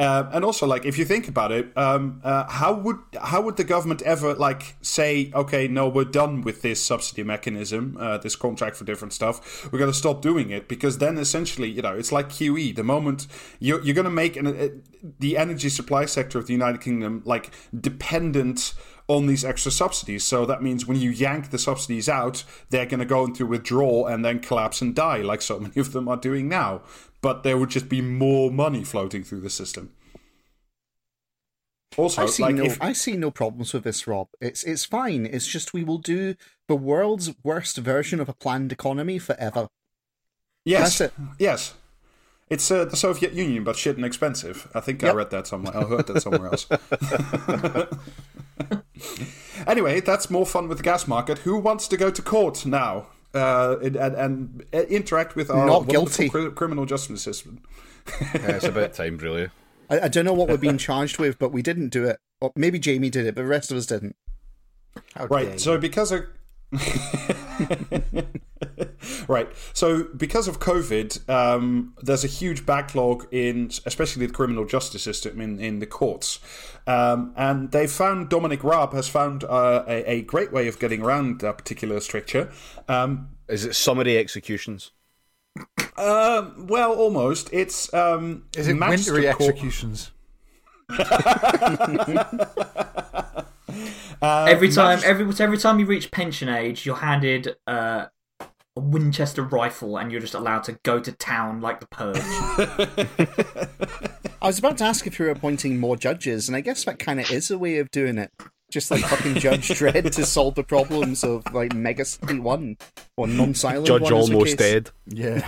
Um, 0.00 0.30
and 0.32 0.44
also, 0.46 0.66
like, 0.66 0.86
if 0.86 0.96
you 0.96 1.04
think 1.04 1.28
about 1.28 1.52
it, 1.52 1.76
um, 1.76 2.22
uh, 2.24 2.48
how 2.48 2.72
would 2.72 2.96
how 3.20 3.42
would 3.42 3.58
the 3.58 3.64
government 3.64 4.00
ever 4.00 4.32
like 4.32 4.76
say, 4.80 5.30
okay, 5.34 5.68
no, 5.68 5.90
we're 5.90 6.06
done 6.06 6.40
with 6.40 6.62
this 6.62 6.82
subsidy 6.82 7.22
mechanism, 7.22 7.98
uh, 8.00 8.16
this 8.16 8.34
contract 8.34 8.76
for 8.76 8.84
different 8.84 9.12
stuff. 9.12 9.70
We're 9.70 9.78
going 9.78 9.90
to 9.90 9.96
stop 9.96 10.22
doing 10.22 10.48
it 10.48 10.68
because 10.68 10.96
then 10.98 11.18
essentially, 11.18 11.68
you 11.68 11.82
know, 11.82 11.94
it's 11.94 12.12
like 12.12 12.30
QE. 12.30 12.74
The 12.74 12.82
moment 12.82 13.26
you're, 13.58 13.82
you're 13.82 13.94
going 13.94 14.06
to 14.06 14.10
make 14.10 14.36
an, 14.36 14.46
uh, 14.46 14.68
the 15.18 15.36
energy 15.36 15.68
supply 15.68 16.06
sector 16.06 16.38
of 16.38 16.46
the 16.46 16.54
United 16.54 16.80
Kingdom 16.80 17.20
like 17.26 17.50
dependent 17.78 18.72
on 19.10 19.26
these 19.26 19.44
extra 19.44 19.72
subsidies. 19.72 20.22
So 20.22 20.46
that 20.46 20.62
means 20.62 20.86
when 20.86 21.00
you 21.00 21.10
yank 21.10 21.50
the 21.50 21.58
subsidies 21.58 22.08
out, 22.08 22.44
they're 22.70 22.86
going 22.86 23.00
to 23.00 23.06
go 23.06 23.24
into 23.24 23.44
withdrawal 23.44 24.06
and 24.06 24.24
then 24.24 24.38
collapse 24.38 24.80
and 24.80 24.94
die, 24.94 25.18
like 25.18 25.42
so 25.42 25.58
many 25.58 25.74
of 25.80 25.92
them 25.92 26.08
are 26.08 26.16
doing 26.16 26.48
now. 26.48 26.82
But 27.20 27.42
there 27.42 27.58
would 27.58 27.70
just 27.70 27.88
be 27.88 28.00
more 28.00 28.52
money 28.52 28.84
floating 28.84 29.24
through 29.24 29.40
the 29.40 29.50
system. 29.50 29.90
Also, 31.96 32.22
I 32.22 32.26
see 32.26 32.42
like 32.44 32.54
no, 32.54 32.62
if, 32.62 32.80
I 32.80 32.92
see 32.92 33.16
no 33.16 33.32
problems 33.32 33.74
with 33.74 33.82
this, 33.82 34.06
Rob. 34.06 34.28
It's 34.40 34.62
it's 34.62 34.84
fine. 34.84 35.26
It's 35.26 35.48
just 35.48 35.74
we 35.74 35.82
will 35.82 35.98
do 35.98 36.36
the 36.68 36.76
world's 36.76 37.32
worst 37.42 37.76
version 37.78 38.20
of 38.20 38.28
a 38.28 38.32
planned 38.32 38.70
economy 38.70 39.18
forever. 39.18 39.68
yes, 40.64 41.02
yes, 41.36 41.74
it's 42.50 42.70
uh, 42.70 42.84
the 42.84 42.96
Soviet 42.96 43.32
Union, 43.32 43.64
but 43.64 43.76
shit 43.76 43.96
and 43.96 44.04
expensive. 44.04 44.68
I 44.74 44.80
think 44.80 45.02
I 45.04 45.12
read 45.12 45.30
that 45.30 45.46
somewhere. 45.46 45.76
I 45.76 45.84
heard 45.84 46.06
that 46.08 46.20
somewhere 46.20 46.48
else. 46.48 46.66
anyway, 49.66 50.00
that's 50.00 50.28
more 50.30 50.44
fun 50.44 50.68
with 50.68 50.78
the 50.78 50.84
gas 50.84 51.06
market. 51.06 51.38
Who 51.38 51.56
wants 51.58 51.86
to 51.88 51.96
go 51.96 52.10
to 52.10 52.20
court 52.20 52.66
now 52.66 53.06
uh, 53.34 53.76
and, 53.82 53.96
and, 53.96 54.64
and 54.72 54.86
interact 54.88 55.36
with 55.36 55.48
our 55.50 55.66
Not 55.66 55.88
guilty. 55.88 56.28
cri- 56.28 56.50
criminal 56.50 56.86
justice 56.86 57.22
system? 57.22 57.62
Yeah, 58.20 58.56
it's 58.56 58.64
about 58.64 58.94
time, 58.94 59.18
really. 59.18 59.50
I, 59.88 60.00
I 60.00 60.08
don't 60.08 60.24
know 60.24 60.32
what 60.32 60.48
we're 60.48 60.56
being 60.56 60.78
charged 60.78 61.18
with, 61.18 61.38
but 61.38 61.52
we 61.52 61.62
didn't 61.62 61.90
do 61.90 62.04
it. 62.04 62.18
Or 62.40 62.52
maybe 62.56 62.78
Jamie 62.78 63.10
did 63.10 63.26
it, 63.26 63.34
but 63.34 63.42
the 63.42 63.48
rest 63.48 63.70
of 63.70 63.76
us 63.76 63.86
didn't. 63.86 64.16
How 65.14 65.26
Right. 65.26 65.60
So 65.60 65.78
because 65.78 66.10
of 66.10 66.24
right, 69.30 69.48
so 69.72 70.04
because 70.16 70.48
of 70.48 70.60
COVID, 70.60 71.28
um, 71.30 71.94
there's 72.02 72.24
a 72.24 72.28
huge 72.28 72.66
backlog 72.66 73.26
in, 73.30 73.70
especially 73.86 74.26
the 74.26 74.32
criminal 74.32 74.64
justice 74.64 75.02
system 75.02 75.40
in 75.40 75.58
in 75.58 75.78
the 75.78 75.86
courts, 75.86 76.40
um, 76.86 77.32
and 77.36 77.70
they 77.70 77.86
found 77.86 78.28
Dominic 78.28 78.62
Raab 78.62 78.92
has 78.92 79.08
found 79.08 79.44
uh, 79.44 79.84
a, 79.86 80.10
a 80.10 80.22
great 80.22 80.52
way 80.52 80.68
of 80.68 80.78
getting 80.78 81.02
around 81.02 81.40
that 81.40 81.56
particular 81.58 82.00
stricture. 82.00 82.50
Um, 82.88 83.30
Is 83.48 83.64
it 83.64 83.74
summary 83.74 84.18
executions? 84.18 84.92
um, 85.96 86.66
well, 86.66 86.92
almost. 86.92 87.50
It's 87.52 87.92
um, 87.94 88.44
is 88.56 88.68
it 88.68 88.74
master 88.74 89.12
wintry 89.14 89.32
court- 89.32 89.50
executions? 89.50 90.10
every 94.22 94.70
time, 94.70 95.00
every 95.04 95.26
every 95.38 95.58
time 95.58 95.78
you 95.78 95.86
reach 95.86 96.10
pension 96.10 96.48
age, 96.48 96.84
you're 96.84 96.96
handed 96.96 97.56
uh, 97.66 98.06
a 98.80 98.82
Winchester 98.82 99.42
rifle, 99.42 99.98
and 99.98 100.10
you're 100.10 100.20
just 100.20 100.34
allowed 100.34 100.64
to 100.64 100.72
go 100.82 100.98
to 101.00 101.12
town 101.12 101.60
like 101.60 101.80
the 101.80 101.86
purge. 101.86 102.16
I 104.42 104.46
was 104.46 104.58
about 104.58 104.78
to 104.78 104.84
ask 104.84 105.06
if 105.06 105.18
you 105.18 105.26
were 105.26 105.30
appointing 105.30 105.78
more 105.78 105.96
judges, 105.96 106.48
and 106.48 106.56
I 106.56 106.62
guess 106.62 106.84
that 106.84 106.98
kind 106.98 107.20
of 107.20 107.30
is 107.30 107.50
a 107.50 107.58
way 107.58 107.78
of 107.78 107.90
doing 107.90 108.16
it. 108.16 108.30
Just 108.72 108.90
like 108.90 109.02
fucking 109.02 109.34
Judge 109.34 109.68
Dredd 109.68 110.14
to 110.14 110.24
solve 110.24 110.54
the 110.54 110.62
problems 110.62 111.24
of 111.24 111.44
like 111.52 111.74
Mega 111.74 112.04
City 112.04 112.38
One 112.38 112.76
or 113.16 113.26
Non-Silent 113.26 113.86
Judge 113.86 114.02
One, 114.02 114.12
almost 114.12 114.58
dead. 114.58 114.90
Yeah. 115.06 115.40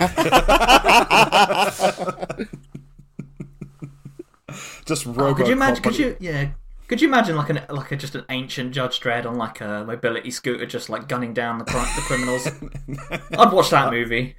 just 4.85 5.07
Oh, 5.07 5.33
could 5.33 5.47
you 5.47 5.53
imagine? 5.53 5.81
Could 5.81 5.97
you? 5.97 6.17
Yeah. 6.19 6.49
Could 6.87 7.01
you 7.01 7.07
imagine 7.07 7.35
like 7.35 7.49
an 7.49 7.61
like 7.69 7.91
a, 7.91 7.95
just 7.95 8.15
an 8.15 8.25
ancient 8.29 8.73
Judge 8.73 8.99
Dredd 8.99 9.25
on 9.25 9.35
like 9.35 9.61
a 9.61 9.83
mobility 9.85 10.31
scooter, 10.31 10.65
just 10.65 10.89
like 10.89 11.07
gunning 11.07 11.33
down 11.33 11.57
the, 11.57 11.65
the 11.65 12.01
criminals? 12.05 12.47
I'd 13.37 13.53
watch 13.53 13.69
that 13.69 13.91
movie. 13.91 14.35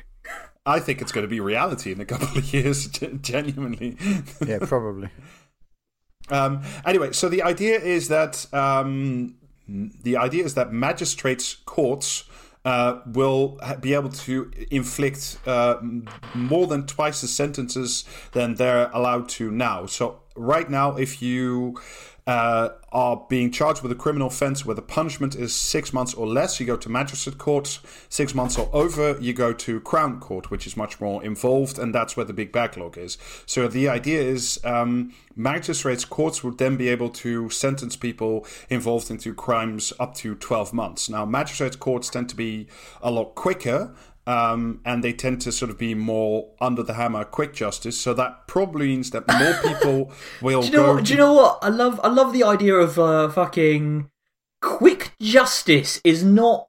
I 0.67 0.81
think 0.81 1.03
it's 1.03 1.13
going 1.13 1.25
to 1.25 1.29
be 1.29 1.41
reality 1.41 1.93
in 1.93 2.01
a 2.01 2.05
couple 2.05 2.39
of 2.39 2.53
years. 2.53 2.89
Genuinely. 3.21 3.97
Yeah, 4.47 4.59
probably. 4.61 5.11
Um, 6.31 6.63
anyway, 6.87 7.13
so 7.13 7.29
the 7.29 7.43
idea 7.43 7.79
is 7.79 8.09
that 8.09 8.47
um, 8.55 9.35
the 9.69 10.17
idea 10.17 10.43
is 10.43 10.55
that 10.55 10.73
magistrates' 10.73 11.55
courts 11.67 12.25
uh, 12.65 13.01
will 13.07 13.59
ha- 13.63 13.77
be 13.77 13.93
able 13.93 14.09
to 14.09 14.51
inflict 14.71 15.39
uh, 15.47 15.77
more 16.35 16.67
than 16.67 16.87
twice 16.87 17.21
the 17.21 17.29
sentences 17.29 18.05
than 18.33 18.55
they're 18.55 18.91
allowed 18.93 19.29
to 19.29 19.51
now. 19.51 19.85
So 19.85 20.23
right 20.35 20.69
now, 20.71 20.97
if 20.97 21.21
you 21.21 21.79
uh, 22.26 22.71
are 22.90 23.26
being 23.28 23.50
charged 23.50 23.83
with 23.83 23.93
a 23.93 23.95
criminal 23.95 24.28
offense 24.28 24.64
where 24.64 24.75
the 24.75 24.83
punishment 24.83 25.35
is 25.35 25.54
six 25.54 25.93
months 25.93 26.14
or 26.14 26.26
less, 26.26 26.59
you 26.59 26.64
go 26.64 26.76
to 26.76 26.88
magistrate 26.88 27.37
court. 27.37 27.81
Six 28.09 28.35
months 28.35 28.59
or 28.59 28.71
over, 28.73 29.19
you 29.21 29.35
go 29.35 29.52
to 29.52 29.81
crown 29.81 30.21
court, 30.21 30.50
which 30.50 30.66
is 30.66 30.76
much 30.76 31.00
more 31.00 31.23
involved, 31.23 31.78
and 31.78 31.95
that's 31.95 32.16
where 32.16 32.25
the 32.25 32.33
big 32.33 32.50
backlog 32.50 32.97
is. 32.97 33.19
So 33.45 33.69
the 33.69 33.88
idea 33.88 34.23
is 34.23 34.59
um, 34.64 35.12
magistrates 35.37 36.04
courts 36.07 36.43
would 36.43 36.57
then 36.57 36.76
be 36.76 36.88
able 36.88 37.11
to 37.11 37.50
sentence 37.50 37.95
people 37.95 38.47
involved 38.71 39.11
into 39.11 39.35
crimes 39.35 39.93
up 40.00 40.14
to 40.16 40.35
12 40.35 40.73
months. 40.73 41.11
Now, 41.11 41.26
magistrates 41.26 41.76
courts 41.76 42.09
tend 42.09 42.31
to 42.31 42.37
be 42.37 42.69
a 43.02 43.11
lot 43.11 43.35
quicker. 43.35 43.95
Um, 44.26 44.81
and 44.87 45.04
they 45.04 45.12
tend 45.12 45.43
to 45.43 45.52
sort 45.52 45.71
of 45.71 45.76
be 45.78 45.95
more 45.95 46.49
under 46.61 46.83
the 46.83 46.95
hammer, 46.95 47.25
quick 47.25 47.52
justice. 47.52 48.00
So 48.00 48.14
that 48.14 48.47
probably 48.47 48.87
means 48.87 49.11
that 49.11 49.25
more 49.28 49.52
people 49.62 50.12
will 50.40 50.62
Do 50.62 50.69
you 50.69 50.73
know 50.73 50.83
go. 50.87 50.95
what? 50.95 51.04
Do 51.04 51.12
you 51.12 51.19
know 51.19 51.33
what? 51.35 51.59
I 51.62 51.69
love 51.69 52.00
I 52.02 52.09
love 52.09 52.33
the 52.33 52.43
idea 52.45 52.75
of 52.75 52.99
uh, 52.99 53.28
fucking 53.28 54.09
quick 54.62 55.12
justice 55.21 56.00
is 56.04 56.25
not 56.25 56.69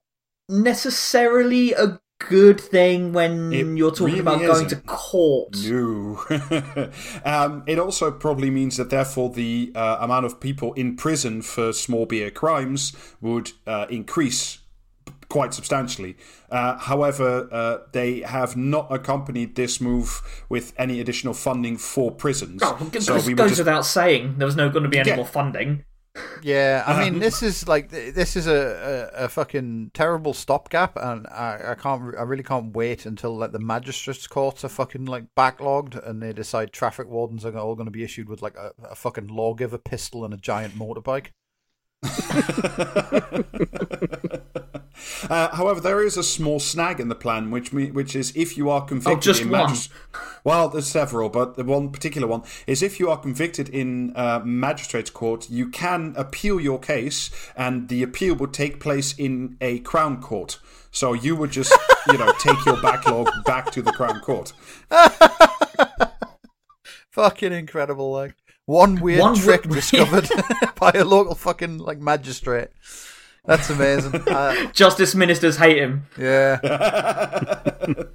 necessarily 0.50 1.72
a 1.74 2.00
good 2.20 2.60
thing 2.60 3.14
when 3.14 3.54
It 3.54 3.78
you're 3.78 3.92
talking 3.92 4.06
really 4.08 4.20
about 4.20 4.40
going 4.40 4.68
to 4.68 4.76
isn't. 4.76 4.86
court. 4.86 5.56
No. 5.66 6.24
um, 7.26 7.64
it 7.68 7.78
also 7.80 8.12
probably 8.12 8.50
means 8.50 8.78
that 8.78 8.90
therefore 8.90 9.30
the 9.30 9.72
uh, 9.76 9.98
amount 10.00 10.26
of 10.26 10.40
people 10.40 10.74
in 10.74 10.96
prison 10.96 11.42
for 11.42 11.72
small 11.74 12.06
beer 12.06 12.32
crimes 12.32 12.94
would 13.22 13.52
uh, 13.68 13.86
increase 13.90 14.60
quite 15.36 15.54
substantially. 15.54 16.16
Uh, 16.50 16.78
however, 16.78 17.50
uh, 17.52 17.80
they 17.92 18.22
have 18.22 18.56
not 18.56 18.88
accompanied 18.90 19.56
this 19.56 19.82
move 19.82 20.22
with 20.48 20.72
any 20.78 21.02
additional 21.02 21.34
funding 21.34 21.76
for 21.76 22.10
prisons. 22.10 22.62
Oh, 22.64 22.90
it 22.94 23.04
so 23.04 23.16
goes, 23.16 23.28
we 23.28 23.34
would 23.34 23.40
goes 23.40 23.50
just 23.50 23.60
without 23.60 23.86
saying 23.86 24.36
there 24.38 24.46
was 24.46 24.56
no 24.56 24.70
going 24.70 24.84
to 24.84 24.90
be 24.90 24.98
any 24.98 25.10
Yeah. 25.10 25.18
more 25.18 25.26
funding. 25.26 25.84
Yeah, 26.42 26.86
I 26.88 27.04
mean, 27.04 27.20
this 27.20 27.44
is 27.44 27.68
like 27.68 27.90
this 27.90 28.38
is 28.38 28.48
a, 28.48 29.12
a, 29.14 29.26
a 29.26 29.28
fucking 29.28 29.92
terrible 29.94 30.34
stopgap, 30.34 30.96
and 30.96 31.28
I, 31.28 31.72
I 31.72 31.76
can't, 31.76 32.16
I 32.18 32.22
really 32.22 32.44
can't 32.44 32.74
wait 32.74 33.06
until 33.06 33.36
like 33.36 33.52
the 33.52 33.60
magistrates' 33.60 34.26
courts 34.26 34.64
are 34.64 34.70
fucking 34.70 35.04
like 35.04 35.26
backlogged, 35.36 36.02
and 36.08 36.24
they 36.24 36.32
decide 36.32 36.72
traffic 36.72 37.10
wardens 37.10 37.44
are 37.44 37.58
all 37.58 37.76
going 37.76 37.88
to 37.88 37.92
be 37.92 38.06
issued 38.06 38.30
with 38.30 38.42
like 38.42 38.56
a, 38.56 38.72
a 38.92 38.96
fucking 38.96 39.28
lawgiver 39.28 39.78
pistol 39.78 40.24
and 40.24 40.34
a 40.34 40.38
giant 40.38 40.76
motorbike. 40.76 41.32
Uh, 45.30 45.56
however, 45.56 45.80
there 45.80 46.04
is 46.04 46.18
a 46.18 46.24
small 46.24 46.60
snag 46.60 47.00
in 47.00 47.08
the 47.10 47.16
plan, 47.16 47.52
which 47.52 47.72
me- 47.74 47.92
which 47.92 48.16
is 48.16 48.32
if 48.36 48.58
you 48.58 48.70
are 48.70 48.84
convicted 48.86 49.18
Oh, 49.18 49.20
just 49.22 49.42
in 49.42 49.50
one? 49.50 49.76
well, 50.44 50.70
there's 50.70 50.88
several, 50.88 51.30
but 51.30 51.56
the 51.56 51.64
one 51.64 51.90
particular 51.92 52.28
one 52.28 52.44
is 52.68 52.82
if 52.82 53.00
you 53.00 53.10
are 53.10 53.18
convicted 53.18 53.70
in 53.70 54.14
uh, 54.16 54.42
magistrates 54.44 55.10
court, 55.10 55.50
you 55.50 55.68
can 55.70 56.14
appeal 56.18 56.60
your 56.60 56.80
case, 56.80 57.30
and 57.56 57.90
the 57.90 58.04
appeal 58.04 58.36
would 58.36 58.54
take 58.54 58.80
place 58.80 59.14
in 59.18 59.58
a 59.62 59.80
crown 59.80 60.22
court. 60.22 60.60
So 60.92 61.12
you 61.14 61.36
would 61.36 61.52
just, 61.52 61.74
you 62.12 62.18
know, 62.18 62.32
take 62.40 62.64
your 62.66 62.82
backlog 62.82 63.30
back 63.46 63.72
to 63.72 63.82
the 63.82 63.92
crown 63.92 64.22
court. 64.22 64.54
Fucking 67.12 67.54
incredible! 67.54 68.12
Like 68.12 68.36
one 68.66 69.00
weird 69.00 69.22
One 69.22 69.36
trick 69.36 69.64
discovered 69.70 70.28
by 70.80 70.92
a 70.94 71.06
local 71.06 71.36
fucking 71.36 71.78
like 71.78 72.00
magistrate. 72.00 72.70
That's 73.48 73.70
amazing. 73.70 74.24
Uh, 74.28 74.72
Justice 74.72 75.14
ministers 75.16 75.58
hate 75.58 75.78
him. 75.78 76.06
yeah. 76.18 76.58
Do 77.86 78.06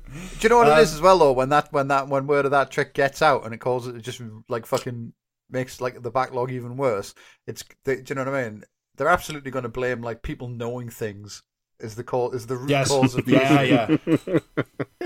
you 0.41 0.49
know 0.49 0.59
what 0.59 0.69
it 0.69 0.83
is 0.83 0.93
as 0.95 1.01
well 1.01 1.19
though? 1.19 1.33
When 1.33 1.49
that 1.51 1.73
when 1.73 1.89
that 1.89 2.09
when 2.09 2.27
word 2.27 2.45
of 2.45 2.51
that 2.51 2.71
trick 2.71 2.95
gets 2.95 3.23
out 3.23 3.45
and 3.45 3.55
it 3.55 3.59
causes 3.59 3.95
it 3.95 4.01
just 4.03 4.21
like 4.49 4.67
fucking 4.67 5.13
makes 5.51 5.81
like 5.81 6.03
the 6.03 6.11
backlog 6.11 6.51
even 6.51 6.77
worse. 6.77 7.15
It's 7.47 7.65
they, 7.85 7.97
do 7.97 8.05
you 8.09 8.15
know 8.17 8.25
what 8.31 8.35
I 8.35 8.43
mean? 8.51 8.65
They're 8.97 9.09
absolutely 9.09 9.51
going 9.51 9.63
to 9.63 9.69
blame 9.69 10.03
like 10.03 10.23
people 10.23 10.49
knowing 10.49 10.89
things 10.91 11.43
is 11.79 11.95
the 11.95 12.05
call 12.05 12.33
is 12.33 12.47
the 12.47 12.57
root 12.57 12.71
Yes. 12.71 12.89
cause 12.89 13.15
of 13.15 13.25
the 13.27 13.33
yeah, 13.33 13.63
issue. 13.91 13.99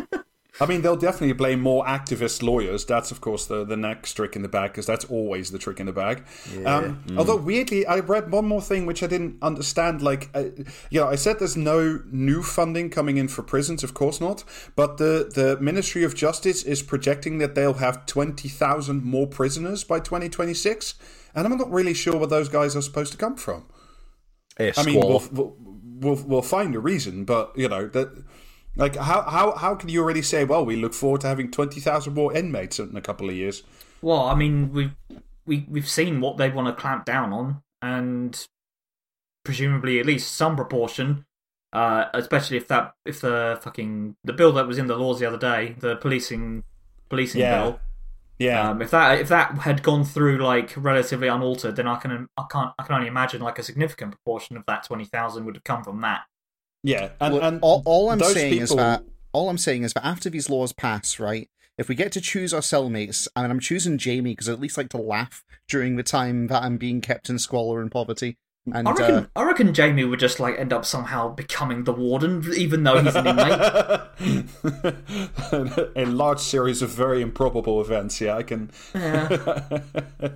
yeah. 0.00 0.22
I 0.60 0.66
mean, 0.66 0.82
they'll 0.82 0.96
definitely 0.96 1.32
blame 1.32 1.60
more 1.60 1.84
activist 1.84 2.40
lawyers. 2.40 2.84
That's, 2.84 3.10
of 3.10 3.20
course, 3.20 3.46
the, 3.46 3.64
the 3.64 3.76
next 3.76 4.14
trick 4.14 4.36
in 4.36 4.42
the 4.42 4.48
bag, 4.48 4.70
because 4.70 4.86
that's 4.86 5.04
always 5.06 5.50
the 5.50 5.58
trick 5.58 5.80
in 5.80 5.86
the 5.86 5.92
bag. 5.92 6.24
Um, 6.64 7.02
Although, 7.18 7.36
weirdly, 7.36 7.84
I 7.86 7.98
read 7.98 8.30
one 8.30 8.46
more 8.46 8.62
thing 8.62 8.86
which 8.86 9.02
I 9.02 9.08
didn't 9.08 9.38
understand. 9.42 10.00
Like, 10.00 10.30
uh, 10.32 10.44
you 10.90 11.00
know, 11.00 11.08
I 11.08 11.16
said 11.16 11.40
there's 11.40 11.56
no 11.56 12.02
new 12.06 12.42
funding 12.42 12.88
coming 12.88 13.16
in 13.16 13.26
for 13.26 13.42
prisons, 13.42 13.82
of 13.82 13.94
course 13.94 14.20
not. 14.20 14.44
But 14.76 14.98
the, 14.98 15.28
the 15.34 15.58
Ministry 15.60 16.04
of 16.04 16.14
Justice 16.14 16.62
is 16.62 16.82
projecting 16.82 17.38
that 17.38 17.56
they'll 17.56 17.74
have 17.74 18.06
20,000 18.06 19.02
more 19.02 19.26
prisoners 19.26 19.82
by 19.82 19.98
2026. 19.98 20.94
And 21.34 21.48
I'm 21.48 21.58
not 21.58 21.70
really 21.70 21.94
sure 21.94 22.16
where 22.16 22.28
those 22.28 22.48
guys 22.48 22.76
are 22.76 22.82
supposed 22.82 23.10
to 23.10 23.18
come 23.18 23.34
from. 23.36 23.66
I 24.78 24.84
mean, 24.84 25.00
we'll, 25.00 25.24
we'll, 25.32 25.56
we'll, 26.14 26.24
we'll 26.24 26.42
find 26.42 26.76
a 26.76 26.80
reason, 26.80 27.24
but 27.24 27.58
you 27.58 27.68
know 27.68 27.88
that. 27.88 28.22
Like 28.76 28.96
how, 28.96 29.22
how 29.22 29.54
how 29.56 29.74
can 29.76 29.88
you 29.88 30.02
already 30.02 30.22
say 30.22 30.44
well 30.44 30.64
we 30.64 30.76
look 30.76 30.94
forward 30.94 31.20
to 31.20 31.28
having 31.28 31.50
twenty 31.50 31.80
thousand 31.80 32.14
more 32.14 32.34
inmates 32.36 32.78
in 32.78 32.96
a 32.96 33.00
couple 33.00 33.28
of 33.28 33.36
years? 33.36 33.62
Well, 34.02 34.22
I 34.22 34.34
mean, 34.34 34.72
we've 34.72 34.94
we, 35.46 35.66
we've 35.68 35.88
seen 35.88 36.20
what 36.20 36.36
they 36.36 36.50
want 36.50 36.68
to 36.68 36.80
clamp 36.80 37.04
down 37.04 37.32
on, 37.32 37.62
and 37.80 38.46
presumably 39.44 40.00
at 40.00 40.06
least 40.06 40.34
some 40.34 40.56
proportion. 40.56 41.24
Uh, 41.72 42.08
especially 42.14 42.56
if 42.56 42.68
that 42.68 42.94
if 43.04 43.20
the 43.20 43.58
fucking 43.62 44.14
the 44.22 44.32
bill 44.32 44.52
that 44.52 44.66
was 44.66 44.78
in 44.78 44.86
the 44.86 44.96
laws 44.96 45.18
the 45.18 45.26
other 45.26 45.38
day, 45.38 45.74
the 45.80 45.96
policing 45.96 46.62
policing 47.08 47.40
Yeah. 47.40 47.62
bill, 47.62 47.80
Yeah, 48.38 48.70
um, 48.70 48.80
if 48.82 48.90
that 48.92 49.18
if 49.20 49.28
that 49.28 49.58
had 49.58 49.82
gone 49.82 50.04
through 50.04 50.38
like 50.38 50.72
relatively 50.76 51.26
unaltered, 51.26 51.74
then 51.74 51.88
I 51.88 51.96
can 51.96 52.28
I 52.36 52.44
can't 52.50 52.72
I 52.78 52.84
can 52.84 52.94
only 52.94 53.08
imagine 53.08 53.40
like 53.42 53.58
a 53.58 53.62
significant 53.64 54.12
proportion 54.12 54.56
of 54.56 54.64
that 54.66 54.84
twenty 54.84 55.04
thousand 55.04 55.46
would 55.46 55.56
have 55.56 55.64
come 55.64 55.82
from 55.82 56.00
that. 56.02 56.22
Yeah, 56.84 57.10
and, 57.20 57.34
Well, 57.34 57.42
and 57.42 57.60
all, 57.62 57.82
all 57.84 58.10
I'm 58.10 58.18
those 58.18 58.34
saying 58.34 58.60
is 58.60 58.70
that 58.70 59.02
all 59.32 59.50
I'm 59.50 59.58
saying 59.58 59.82
is 59.82 59.92
that 59.94 60.06
after 60.06 60.30
these 60.30 60.48
laws 60.48 60.72
pass, 60.72 61.18
right? 61.18 61.48
If 61.76 61.88
we 61.88 61.96
get 61.96 62.12
to 62.12 62.20
choose 62.20 62.54
our 62.54 62.60
cellmates, 62.60 63.26
I 63.34 63.42
and 63.42 63.50
I'm 63.50 63.58
choosing 63.58 63.98
Jamie 63.98 64.32
because 64.32 64.48
I 64.48 64.52
at 64.52 64.60
least 64.60 64.76
like 64.76 64.90
to 64.90 64.98
laugh 64.98 65.42
during 65.68 65.96
the 65.96 66.04
time 66.04 66.46
that 66.46 66.62
I'm 66.62 66.76
being 66.76 67.00
kept 67.00 67.28
in 67.28 67.40
squalor 67.40 67.80
and 67.80 67.90
poverty. 67.90 68.36
And 68.72 68.88
I 68.88 68.92
reckon 68.92 69.14
uh, 69.14 69.26
I 69.36 69.42
reckon 69.42 69.74
Jamie 69.74 70.04
would 70.04 70.20
just 70.20 70.40
like 70.40 70.58
end 70.58 70.72
up 70.72 70.84
somehow 70.84 71.28
becoming 71.28 71.84
the 71.84 71.92
warden, 71.92 72.44
even 72.56 72.84
though 72.84 73.00
he's 73.00 73.16
an 73.16 73.26
inmate. 73.26 73.60
a 75.96 76.04
large 76.06 76.38
series 76.38 76.80
of 76.80 76.90
very 76.90 77.20
improbable 77.20 77.80
events. 77.80 78.20
Yeah, 78.20 78.36
I 78.36 78.42
can. 78.42 78.70
Yeah. 78.94 79.80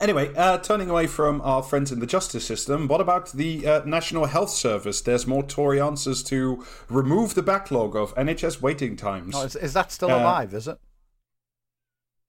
Anyway, 0.00 0.32
uh, 0.34 0.56
turning 0.58 0.88
away 0.88 1.06
from 1.06 1.42
our 1.42 1.62
friends 1.62 1.92
in 1.92 2.00
the 2.00 2.06
justice 2.06 2.46
system, 2.46 2.88
what 2.88 3.02
about 3.02 3.30
the 3.32 3.66
uh, 3.66 3.84
National 3.84 4.24
Health 4.24 4.48
Service? 4.48 5.02
There's 5.02 5.26
more 5.26 5.42
Tory 5.42 5.78
answers 5.78 6.22
to 6.24 6.64
remove 6.88 7.34
the 7.34 7.42
backlog 7.42 7.94
of 7.94 8.14
NHS 8.14 8.62
waiting 8.62 8.96
times. 8.96 9.34
Oh, 9.36 9.42
is, 9.44 9.56
is 9.56 9.74
that 9.74 9.92
still 9.92 10.10
Uh, 10.10 10.20
alive? 10.20 10.54
Is 10.54 10.66
it? 10.68 10.78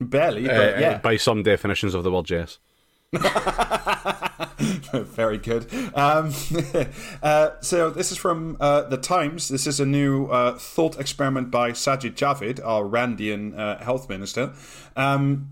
Barely, 0.01 0.49
Uh, 0.49 0.57
but 0.57 0.79
yeah. 0.79 0.97
by 0.97 1.15
some 1.15 1.43
definitions 1.43 1.93
of 1.93 2.03
the 2.03 2.11
word, 2.11 2.29
yes. 2.29 2.57
Very 4.93 5.37
good. 5.37 5.67
Um, 5.95 6.33
uh, 7.23 7.51
so 7.61 7.89
this 7.89 8.11
is 8.11 8.17
from 8.17 8.57
uh, 8.59 8.83
the 8.83 8.97
Times. 8.97 9.47
This 9.47 9.65
is 9.65 9.79
a 9.79 9.85
new 9.85 10.27
uh, 10.27 10.57
thought 10.57 10.99
experiment 10.99 11.51
by 11.51 11.71
Sajid 11.71 12.15
Javid, 12.15 12.59
our 12.65 12.83
Randian 12.83 13.57
uh, 13.57 13.77
health 13.83 14.09
minister. 14.09 14.53
Um, 14.95 15.49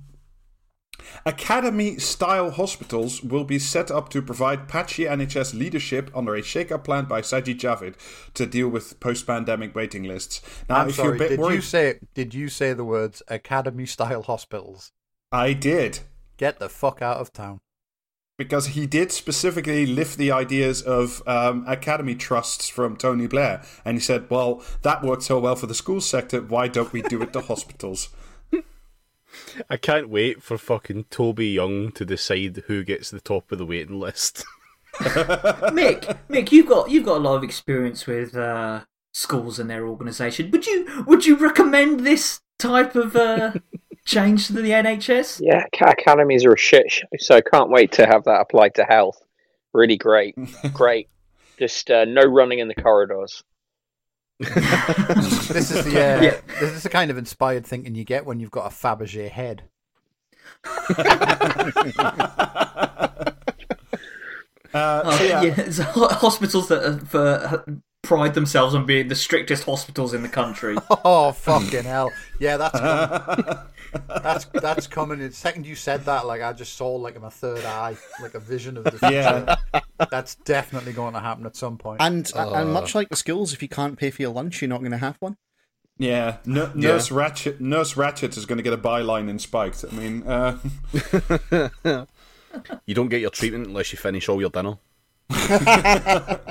Academy-style 1.26 2.52
hospitals 2.52 3.24
will 3.24 3.44
be 3.44 3.60
set 3.60 3.90
up 3.92 4.10
to 4.10 4.22
provide 4.22 4.68
patchy 4.68 5.04
NHS 5.06 5.54
leadership 5.58 6.12
under 6.16 6.36
a 6.36 6.42
shake-up 6.42 6.84
plan 6.84 7.06
by 7.06 7.22
Sajid 7.22 7.60
Javid 7.60 7.96
to 8.34 8.46
deal 8.46 8.70
with 8.70 9.00
post-pandemic 9.00 9.76
waiting 9.76 10.04
lists. 10.04 10.42
Now, 10.70 10.78
I'm 10.78 10.90
if 10.90 10.96
sorry. 10.96 11.08
you're 11.08 11.16
a 11.16 11.20
bit 11.20 11.30
Did 11.30 11.40
worried, 11.40 11.56
you 11.56 11.62
say 11.62 12.00
did 12.14 12.34
you 12.34 12.48
say 12.50 12.74
the 12.74 12.86
words 12.86 13.22
academy 13.28 13.86
style 13.86 14.24
hospitals? 14.24 14.92
I 15.32 15.54
did. 15.54 16.00
Get 16.38 16.60
the 16.60 16.70
fuck 16.70 17.02
out 17.02 17.18
of 17.18 17.34
town. 17.34 17.60
because 18.38 18.68
he 18.68 18.88
did 18.88 19.12
specifically 19.12 19.86
lift 19.86 20.18
the 20.18 20.32
ideas 20.32 20.82
of 20.82 21.22
um, 21.28 21.66
academy 21.68 22.16
trusts 22.16 22.70
from 22.70 22.96
Tony 22.96 23.28
Blair, 23.28 23.62
and 23.84 23.98
he 23.98 24.00
said, 24.02 24.30
"Well, 24.30 24.64
that 24.84 25.04
worked 25.04 25.24
so 25.24 25.40
well 25.40 25.58
for 25.58 25.68
the 25.68 25.76
school 25.76 26.00
sector. 26.00 26.42
Why 26.42 26.70
don't 26.70 26.94
we 26.94 27.02
do 27.02 27.22
it 27.22 27.34
to 27.34 27.42
hospitals?" 27.52 28.08
I 29.70 29.78
can't 29.78 30.10
wait 30.10 30.44
for 30.44 30.58
fucking 30.58 31.06
Toby 31.06 31.48
Young 31.48 31.92
to 31.94 32.06
decide 32.06 32.64
who 32.68 32.84
gets 32.84 33.10
the 33.10 33.22
top 33.22 33.52
of 33.52 33.58
the 33.58 33.66
waiting 33.66 34.00
list. 34.00 34.46
Mick, 34.96 36.18
Mick, 36.30 36.52
you've 36.52 36.68
got 36.68 36.90
you've 36.90 37.06
got 37.06 37.18
a 37.18 37.20
lot 37.20 37.36
of 37.36 37.44
experience 37.44 38.06
with 38.08 38.36
uh, 38.36 38.82
schools 39.12 39.60
and 39.60 39.70
their 39.70 39.88
organisation. 39.88 40.52
Would 40.52 40.66
you 40.66 41.04
would 41.08 41.26
you 41.26 41.36
recommend 41.36 42.02
this 42.02 42.42
type 42.58 42.96
of 42.96 43.16
uh, 43.16 43.54
change 44.06 44.48
to 44.48 44.54
the 44.54 44.72
NHS? 44.72 45.42
Yeah, 45.42 45.64
academies 45.82 46.46
are 46.46 46.54
a 46.54 46.58
shit 46.58 46.92
show, 46.92 47.08
so 47.18 47.36
I 47.36 47.42
can't 47.42 47.70
wait 47.70 47.92
to 47.94 48.06
have 48.06 48.24
that 48.26 48.42
applied 48.42 48.76
to 48.76 48.84
health. 48.84 49.22
Really 49.74 49.98
great, 49.98 50.36
great. 50.74 51.10
Just 51.58 51.92
uh, 51.92 52.06
no 52.06 52.24
running 52.24 52.60
in 52.60 52.68
the 52.68 52.76
corridors. 52.76 53.44
This 55.50 55.72
is 55.72 55.84
the 55.86 55.92
uh, 55.92 56.22
Yeah. 56.22 56.40
this 56.60 56.72
is 56.72 56.84
the 56.84 56.90
kind 56.90 57.12
of 57.12 57.18
inspired 57.18 57.66
thinking 57.66 57.96
you 57.96 58.06
get 58.06 58.26
when 58.26 58.40
you've 58.40 58.52
got 58.52 58.66
a 58.66 58.70
Fabergé 58.74 59.30
head. 59.30 59.64
Uh, 64.72 65.02
Oh, 65.04 65.18
so 65.18 65.24
yeah, 65.24 65.42
yeah, 65.42 65.54
it's 65.58 65.80
hospitals 65.80 66.68
that 66.68 66.84
are 66.84 67.00
for, 67.00 67.66
pride 68.04 68.36
themselves 68.36 68.76
on 68.76 68.86
being 68.86 69.08
the 69.08 69.16
strictest 69.16 69.64
hospitals 69.64 70.14
in 70.14 70.22
the 70.22 70.30
country. 70.30 70.76
Oh 71.04 71.32
fucking 71.32 71.86
hell! 71.86 72.12
Yeah, 72.40 72.58
that's 72.58 72.80
coming. 72.80 73.58
That's 74.08 74.46
that's 74.46 74.88
coming. 74.88 75.20
The 75.20 75.32
second 75.32 75.66
you 75.66 75.76
said 75.76 76.06
that, 76.06 76.26
like 76.26 76.42
I 76.42 76.54
just 76.54 76.74
saw 76.74 76.96
like 76.96 77.16
in 77.16 77.22
my 77.22 77.30
third 77.30 77.64
eye, 77.66 77.98
like 78.22 78.34
a 78.36 78.40
vision 78.40 78.78
of 78.78 78.84
the 78.86 78.92
future. 78.92 79.12
Yeah. 79.12 79.56
that's 80.12 80.36
definitely 80.36 80.94
going 80.94 81.14
to 81.14 81.20
happen 81.20 81.46
at 81.46 81.56
some 81.56 81.78
point. 81.78 82.02
And 82.02 82.32
and 82.36 82.72
much 82.74 82.96
like 82.96 83.10
the 83.10 83.16
schools, 83.16 83.54
if 83.54 83.62
you 83.62 83.70
can't 83.70 83.98
pay 83.98 84.10
for 84.12 84.22
your 84.22 84.32
lunch, 84.32 84.62
you're 84.62 84.70
not 84.70 84.80
going 84.80 84.92
to 84.92 84.98
have 84.98 85.18
one. 85.20 85.38
yeah. 85.98 86.38
N- 86.48 86.72
Nurse 86.76 87.10
Ratched, 87.10 87.60
Nurse 87.60 87.94
Ratched 87.96 88.38
is 88.38 88.46
going 88.46 88.58
to 88.58 88.64
get 88.64 88.74
a 88.74 88.78
byline 88.78 89.30
in 89.30 89.40
Spiked. 89.40 89.86
I 89.92 89.96
mean, 89.96 90.24
uh, 90.24 90.58
You 92.88 92.96
don't 92.96 93.10
get 93.10 93.22
your 93.22 93.30
treatment 93.30 93.68
unless 93.68 93.92
you 93.92 93.98
finish 94.00 94.28
all 94.28 94.40
your 94.40 94.50
dinner. 94.50 94.80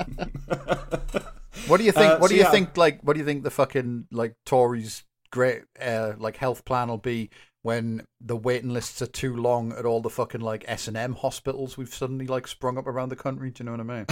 What 1.67 1.77
do 1.77 1.83
you 1.83 1.91
think? 1.91 2.13
Uh, 2.13 2.17
what 2.17 2.29
so 2.29 2.33
do 2.33 2.35
you 2.35 2.41
yeah. 2.43 2.51
think? 2.51 2.77
Like, 2.77 3.01
what 3.01 3.13
do 3.13 3.19
you 3.19 3.25
think 3.25 3.43
the 3.43 3.51
fucking 3.51 4.07
like 4.11 4.35
Tories' 4.45 5.03
great 5.31 5.63
uh, 5.81 6.13
like 6.17 6.37
health 6.37 6.65
plan 6.65 6.89
will 6.89 6.97
be 6.97 7.29
when 7.61 8.05
the 8.21 8.37
waiting 8.37 8.71
lists 8.71 9.01
are 9.01 9.07
too 9.07 9.35
long 9.35 9.73
at 9.73 9.85
all 9.85 10.01
the 10.01 10.09
fucking 10.09 10.41
like 10.41 10.63
S 10.67 10.87
and 10.87 10.95
M 10.95 11.15
hospitals 11.15 11.77
we've 11.77 11.93
suddenly 11.93 12.25
like 12.27 12.47
sprung 12.47 12.77
up 12.77 12.87
around 12.87 13.09
the 13.09 13.15
country? 13.15 13.51
Do 13.51 13.63
you 13.63 13.69
know 13.69 13.77
what 13.77 13.81
I 13.81 14.05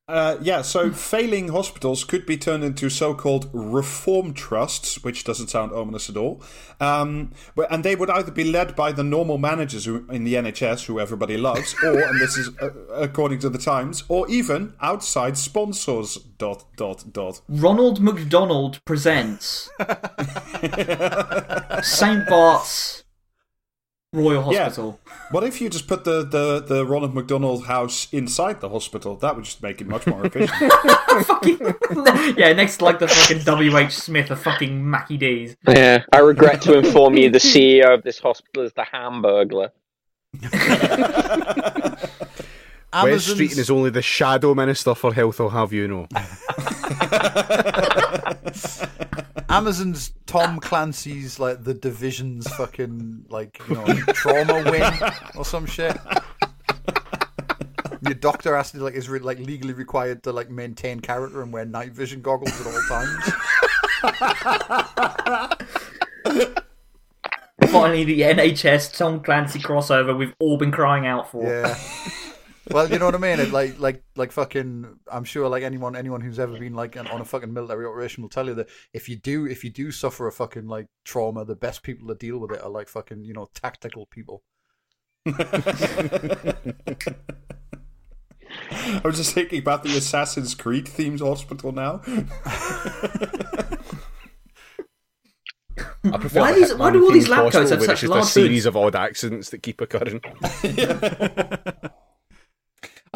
Uh, 0.08 0.36
yeah, 0.40 0.62
so 0.62 0.92
failing 0.92 1.48
hospitals 1.48 2.04
could 2.04 2.24
be 2.24 2.36
turned 2.36 2.62
into 2.62 2.88
so-called 2.88 3.50
reform 3.52 4.32
trusts, 4.32 5.02
which 5.02 5.24
doesn't 5.24 5.48
sound 5.48 5.72
ominous 5.72 6.08
at 6.08 6.16
all. 6.16 6.40
Um, 6.80 7.32
but- 7.56 7.66
and 7.72 7.84
they 7.84 7.96
would 7.96 8.08
either 8.10 8.30
be 8.30 8.44
led 8.44 8.76
by 8.76 8.92
the 8.92 9.02
normal 9.02 9.36
managers 9.36 9.84
who, 9.86 10.06
in 10.08 10.22
the 10.22 10.34
NHS, 10.34 10.84
who 10.84 11.00
everybody 11.00 11.36
loves, 11.36 11.74
or, 11.82 11.98
and 11.98 12.20
this 12.20 12.36
is 12.36 12.50
uh, 12.62 12.70
according 12.94 13.40
to 13.40 13.48
the 13.50 13.58
Times, 13.58 14.04
or 14.08 14.28
even 14.30 14.74
outside 14.80 15.36
sponsors. 15.36 16.18
Dot 16.38 16.64
dot 16.76 17.12
dot. 17.14 17.40
Ronald 17.48 17.98
McDonald 18.00 18.78
presents 18.84 19.70
St 21.82 22.28
Bart's 22.28 23.04
Royal 24.16 24.52
Yeah. 24.52 24.64
Hospital. 24.64 24.98
What 25.30 25.44
if 25.44 25.60
you 25.60 25.68
just 25.68 25.86
put 25.86 26.04
the, 26.04 26.24
the, 26.24 26.60
the 26.60 26.86
Ronald 26.86 27.14
McDonald 27.14 27.66
house 27.66 28.08
inside 28.12 28.60
the 28.60 28.68
hospital? 28.70 29.16
That 29.16 29.36
would 29.36 29.44
just 29.44 29.62
make 29.62 29.80
it 29.80 29.86
much 29.86 30.06
more 30.06 30.24
efficient. 30.24 30.72
fucking 31.26 31.58
yeah, 32.36 32.52
next 32.54 32.78
to 32.78 32.84
like 32.84 32.98
the 32.98 33.08
fucking 33.08 33.44
W. 33.44 33.76
H. 33.76 33.92
Smith 33.92 34.30
of 34.30 34.40
fucking 34.40 34.88
Mackie 34.88 35.18
D's. 35.18 35.56
Yeah, 35.68 36.04
I 36.12 36.18
regret 36.20 36.62
to 36.62 36.78
inform 36.78 37.16
you 37.16 37.28
the 37.30 37.38
CEO 37.38 37.92
of 37.92 38.02
this 38.02 38.18
hospital 38.18 38.62
is 38.64 38.72
the 38.72 38.86
Hamburglar. 38.92 39.70
Wes 40.42 40.52
Amazon's- 42.92 43.38
Streeting 43.38 43.58
is 43.58 43.70
only 43.70 43.90
the 43.90 44.00
shadow 44.02 44.54
minister 44.54 44.94
for 44.94 45.12
health, 45.12 45.40
I'll 45.40 45.50
have 45.50 45.72
you 45.74 45.88
know. 45.88 46.06
Amazon's 49.48 50.12
Tom 50.26 50.58
Clancy's 50.58 51.38
like 51.38 51.62
the 51.62 51.74
division's 51.74 52.48
fucking 52.54 53.26
like 53.28 53.60
you 53.68 53.74
know 53.74 53.84
trauma 54.12 54.68
wing 54.70 54.92
or 55.36 55.44
some 55.44 55.66
shit. 55.66 55.96
Your 58.02 58.14
doctor 58.14 58.56
has 58.56 58.72
to 58.72 58.82
like 58.82 58.94
is 58.94 59.08
re- 59.08 59.20
like 59.20 59.38
legally 59.38 59.72
required 59.72 60.22
to 60.24 60.32
like 60.32 60.50
maintain 60.50 61.00
character 61.00 61.42
and 61.42 61.52
wear 61.52 61.64
night 61.64 61.92
vision 61.92 62.22
goggles 62.22 62.60
at 62.60 62.66
all 62.66 62.82
times. 62.88 63.32
Finally, 67.70 68.04
the 68.04 68.20
NHS 68.20 68.96
Tom 68.96 69.20
Clancy 69.20 69.58
crossover 69.58 70.16
we've 70.16 70.34
all 70.38 70.56
been 70.56 70.72
crying 70.72 71.06
out 71.06 71.30
for. 71.30 71.44
Yeah. 71.44 71.76
Well, 72.70 72.90
you 72.90 72.98
know 72.98 73.06
what 73.06 73.14
I 73.14 73.18
mean. 73.18 73.38
It, 73.38 73.52
like, 73.52 73.78
like, 73.78 74.02
like, 74.16 74.32
fucking. 74.32 74.98
I'm 75.10 75.24
sure, 75.24 75.48
like 75.48 75.62
anyone, 75.62 75.94
anyone 75.94 76.20
who's 76.20 76.38
ever 76.38 76.58
been 76.58 76.74
like 76.74 76.96
on 76.96 77.20
a 77.20 77.24
fucking 77.24 77.52
military 77.52 77.86
operation 77.86 78.22
will 78.22 78.30
tell 78.30 78.46
you 78.46 78.54
that 78.54 78.68
if 78.92 79.08
you 79.08 79.16
do, 79.16 79.46
if 79.46 79.62
you 79.62 79.70
do 79.70 79.90
suffer 79.92 80.26
a 80.26 80.32
fucking 80.32 80.66
like 80.66 80.86
trauma, 81.04 81.44
the 81.44 81.54
best 81.54 81.82
people 81.82 82.08
to 82.08 82.14
deal 82.14 82.38
with 82.38 82.52
it 82.52 82.62
are 82.62 82.70
like 82.70 82.88
fucking, 82.88 83.24
you 83.24 83.34
know, 83.34 83.48
tactical 83.54 84.06
people. 84.06 84.42
I 85.26 85.32
was 89.04 89.16
just 89.16 89.32
thinking 89.34 89.58
about 89.60 89.82
the 89.82 89.96
Assassin's 89.96 90.54
Creed 90.54 90.86
themed 90.86 91.20
hospital 91.20 91.72
now. 91.72 92.00
I 96.04 96.18
prefer 96.18 96.40
Why 96.40 96.52
these- 96.52 96.74
why 96.74 96.90
do 96.92 97.04
all 97.04 97.12
these 97.12 97.26
themed 97.26 97.30
lab 97.30 97.52
coats 97.52 97.70
have 97.70 97.78
where 97.80 97.86
such 97.86 97.92
it's 97.94 98.00
just 98.02 98.10
large 98.10 98.24
a 98.24 98.28
series 98.28 98.66
of 98.66 98.76
odd 98.76 98.94
accidents 98.96 99.50
that 99.50 99.62
keep 99.62 99.80
occurring. 99.80 100.20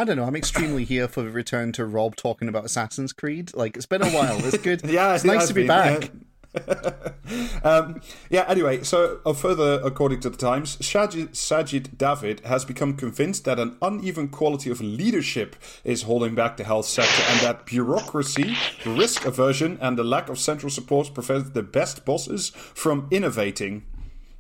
I 0.01 0.05
don't 0.05 0.17
know. 0.17 0.25
I'm 0.25 0.35
extremely 0.35 0.87
here 0.87 1.09
for 1.09 1.21
the 1.21 1.29
return 1.29 1.73
to 1.73 1.85
Rob 1.85 2.17
talking 2.17 2.49
about 2.49 2.65
Assassin's 2.65 3.13
Creed. 3.13 3.53
Like 3.53 3.77
it's 3.77 3.85
been 3.85 4.01
a 4.01 4.09
while. 4.09 4.43
It's 4.47 4.57
good. 4.57 4.81
Yeah, 4.91 5.15
it's 5.15 5.25
it 5.25 5.27
nice 5.27 5.49
to 5.49 5.53
be 5.53 5.67
been, 5.67 5.69
back. 5.69 6.11
yeah. 6.55 7.61
um, 7.65 8.01
yeah, 8.31 8.47
anyway, 8.49 8.83
so 8.83 9.21
uh, 9.27 9.35
further, 9.35 9.79
according 9.85 10.21
to 10.21 10.31
the 10.31 10.39
Times, 10.39 10.79
Sajid, 10.79 11.33
Sajid 11.33 11.97
Javid 11.99 12.43
has 12.47 12.65
become 12.65 12.97
convinced 12.97 13.45
that 13.45 13.59
an 13.59 13.77
uneven 13.83 14.29
quality 14.29 14.71
of 14.71 14.81
leadership 14.81 15.55
is 15.85 16.05
holding 16.05 16.35
back 16.35 16.57
the 16.57 16.65
health 16.65 16.87
sector 16.87 17.23
and 17.29 17.41
that 17.41 17.67
bureaucracy, 17.67 18.57
risk 18.87 19.27
aversion, 19.27 19.77
and 19.83 19.99
the 19.99 20.03
lack 20.03 20.31
of 20.31 20.39
central 20.39 20.71
support 20.71 21.13
prevent 21.13 21.53
the 21.53 21.63
best 21.63 22.07
bosses 22.07 22.49
from 22.49 23.07
innovating. 23.11 23.85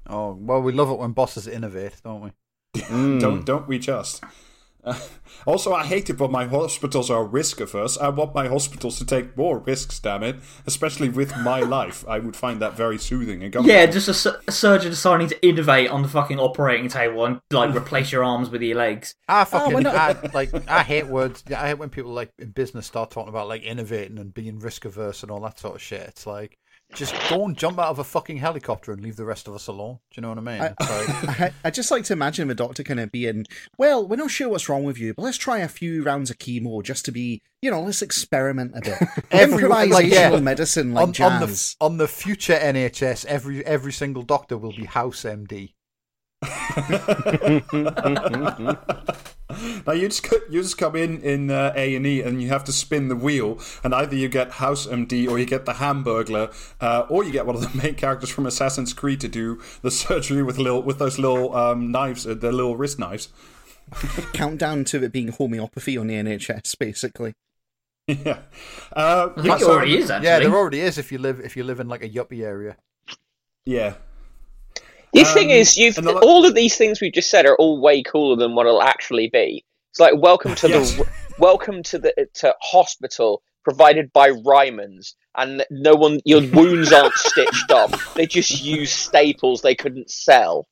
Oh 0.08 0.32
well, 0.40 0.62
we 0.62 0.72
love 0.72 0.88
it 0.90 0.98
when 0.98 1.12
bosses 1.12 1.46
innovate, 1.46 2.00
don't 2.02 2.22
we? 2.22 2.32
Don't 2.88 3.44
don't 3.44 3.68
we 3.68 3.78
just? 3.78 4.24
Uh, 4.84 4.98
also, 5.46 5.72
I 5.72 5.84
hate 5.84 6.10
it 6.10 6.18
when 6.18 6.30
my 6.30 6.46
hospitals 6.46 7.10
are 7.10 7.24
risk 7.24 7.60
averse. 7.60 7.98
I 7.98 8.08
want 8.08 8.34
my 8.34 8.48
hospitals 8.48 8.98
to 8.98 9.06
take 9.06 9.36
more 9.36 9.58
risks, 9.58 9.98
damn 9.98 10.22
it. 10.22 10.36
Especially 10.66 11.08
with 11.08 11.36
my 11.38 11.60
life. 11.78 12.04
I 12.08 12.18
would 12.18 12.36
find 12.36 12.60
that 12.60 12.76
very 12.76 12.98
soothing 12.98 13.42
and 13.42 13.52
comforting. 13.52 13.76
Yeah, 13.76 13.86
just 13.86 14.08
a, 14.08 14.14
su- 14.14 14.36
a 14.46 14.52
surgeon 14.52 14.90
deciding 14.90 15.28
to 15.28 15.46
innovate 15.46 15.90
on 15.90 16.02
the 16.02 16.08
fucking 16.08 16.38
operating 16.38 16.88
table 16.88 17.24
and 17.24 17.40
like 17.50 17.74
replace 17.74 18.12
your 18.12 18.24
arms 18.24 18.50
with 18.50 18.62
your 18.62 18.76
legs. 18.76 19.14
I 19.28 19.44
fucking 19.44 19.72
why 19.72 19.80
not? 19.80 19.94
I, 19.96 20.30
like. 20.32 20.68
I 20.68 20.82
hate 20.82 21.06
words. 21.06 21.44
I 21.48 21.68
hate 21.68 21.78
when 21.78 21.90
people 21.90 22.12
like 22.12 22.30
in 22.38 22.50
business 22.50 22.86
start 22.86 23.10
talking 23.10 23.28
about 23.28 23.48
like 23.48 23.62
innovating 23.62 24.18
and 24.18 24.32
being 24.32 24.58
risk 24.58 24.84
averse 24.84 25.22
and 25.22 25.30
all 25.30 25.40
that 25.40 25.58
sort 25.58 25.74
of 25.74 25.82
shit. 25.82 26.02
It's 26.02 26.26
like 26.26 26.58
just 26.94 27.14
go 27.29 27.44
and 27.44 27.57
jump 27.57 27.79
out 27.79 27.88
of 27.88 27.98
a 27.98 28.05
fucking 28.05 28.38
helicopter 28.38 28.92
and 28.92 29.03
leave 29.03 29.16
the 29.16 29.24
rest 29.24 29.48
of 29.48 29.55
us 29.55 29.66
alone. 29.68 29.98
Do 30.11 30.18
you 30.18 30.22
know 30.22 30.29
what 30.31 30.38
I 30.38 30.40
mean? 30.40 30.61
I, 30.61 30.74
It's 30.81 31.29
I, 31.40 31.53
I 31.64 31.70
just 31.70 31.90
like 31.90 32.05
to 32.05 32.12
imagine 32.12 32.48
the 32.48 32.55
doctor 32.55 32.83
kind 32.83 33.00
of 33.00 33.11
being, 33.12 33.46
well, 33.79 34.07
we're 34.07 34.16
not 34.16 34.31
sure 34.31 34.48
what's 34.48 34.68
wrong 34.68 34.85
with 34.85 34.98
you, 34.98 35.14
but 35.14 35.22
let's 35.22 35.38
try 35.38 35.59
a 35.59 35.68
few 35.68 36.03
rounds 36.03 36.31
of 36.31 36.38
chemo 36.38 36.83
just 36.83 37.05
to 37.07 37.12
be, 37.12 37.40
you 37.62 37.70
know, 37.70 37.83
let's 37.83 38.03
experiment 38.03 38.72
a 38.76 38.81
bit. 38.81 38.98
Everyone- 39.31 39.90
like, 39.90 40.07
yeah. 40.07 40.38
Medicine 40.40 40.92
like 40.94 41.20
on, 41.20 41.33
on 41.33 41.40
the 41.40 41.74
on 41.81 41.96
the 41.98 42.09
future 42.09 42.57
NHS, 42.57 43.24
every 43.26 43.64
every 43.64 43.92
single 43.92 44.22
doctor 44.22 44.57
will 44.59 44.72
be 44.72 44.85
house 44.87 45.22
MD. 45.24 45.74
Now 49.86 49.92
you 49.92 50.08
just 50.08 50.26
you 50.50 50.62
just 50.62 50.78
come 50.78 50.96
in 50.96 51.20
in 51.22 51.50
uh, 51.50 51.72
A 51.76 51.94
and 51.96 52.06
E 52.06 52.22
and 52.22 52.42
you 52.42 52.48
have 52.48 52.64
to 52.64 52.72
spin 52.72 53.08
the 53.08 53.16
wheel, 53.16 53.58
and 53.82 53.94
either 53.94 54.14
you 54.14 54.28
get 54.28 54.52
House 54.52 54.86
MD 54.86 55.28
or 55.28 55.38
you 55.38 55.46
get 55.46 55.64
the 55.64 55.74
Hamburglar, 55.74 56.52
uh, 56.80 57.06
or 57.08 57.24
you 57.24 57.32
get 57.32 57.46
one 57.46 57.56
of 57.56 57.62
the 57.62 57.82
main 57.82 57.94
characters 57.94 58.30
from 58.30 58.46
Assassin's 58.46 58.92
Creed 58.92 59.20
to 59.20 59.28
do 59.28 59.60
the 59.82 59.90
surgery 59.90 60.42
with 60.42 60.58
little 60.58 60.82
with 60.82 60.98
those 60.98 61.18
little 61.18 61.54
um, 61.54 61.90
knives, 61.90 62.26
uh, 62.26 62.34
the 62.34 62.52
little 62.52 62.76
wrist 62.76 62.98
knives. 62.98 63.28
Countdown 64.32 64.84
to 64.84 65.02
it 65.02 65.12
being 65.12 65.28
homeopathy 65.28 65.98
on 65.98 66.06
the 66.06 66.14
NHS, 66.14 66.78
basically. 66.78 67.34
yeah, 68.06 68.40
uh, 68.92 69.30
yeah, 69.36 69.42
think 69.42 69.60
so- 69.60 69.72
already 69.72 69.98
is 69.98 70.10
actually. 70.10 70.28
Yeah, 70.28 70.38
there 70.40 70.54
already 70.54 70.80
is 70.80 70.98
if 70.98 71.10
you 71.12 71.18
live 71.18 71.40
if 71.40 71.56
you 71.56 71.64
live 71.64 71.80
in 71.80 71.88
like 71.88 72.02
a 72.02 72.08
yuppie 72.08 72.42
area. 72.44 72.76
yeah. 73.66 73.94
The 75.12 75.24
Um, 75.24 75.34
thing 75.34 75.50
is, 75.50 75.76
you've 75.76 75.98
and 75.98 76.06
the- 76.06 76.18
all 76.20 76.44
of 76.46 76.54
these 76.54 76.76
things 76.76 77.00
we've 77.00 77.12
just 77.12 77.30
said 77.30 77.46
are 77.46 77.56
all 77.56 77.80
way 77.80 78.02
cooler 78.02 78.36
than 78.36 78.54
what 78.54 78.66
it'll 78.66 78.82
actually 78.82 79.28
be. 79.28 79.64
It's 79.90 80.00
like 80.00 80.14
welcome 80.16 80.54
to 80.56 80.68
Yes. 80.68 80.94
the 80.96 81.06
welcome 81.38 81.82
to 81.84 81.98
the 81.98 82.28
to 82.34 82.54
hospital 82.62 83.42
provided 83.64 84.12
by 84.12 84.30
Ryman's, 84.30 85.14
and 85.36 85.64
no 85.70 85.94
one 85.94 86.20
your 86.24 86.40
wounds 86.52 86.92
aren't 86.92 87.14
stitched 87.14 87.70
up. 87.72 87.90
They 88.14 88.26
just 88.26 88.62
use 88.62 88.92
staples 88.92 89.62
they 89.62 89.74
couldn't 89.74 90.10
sell. 90.10 90.68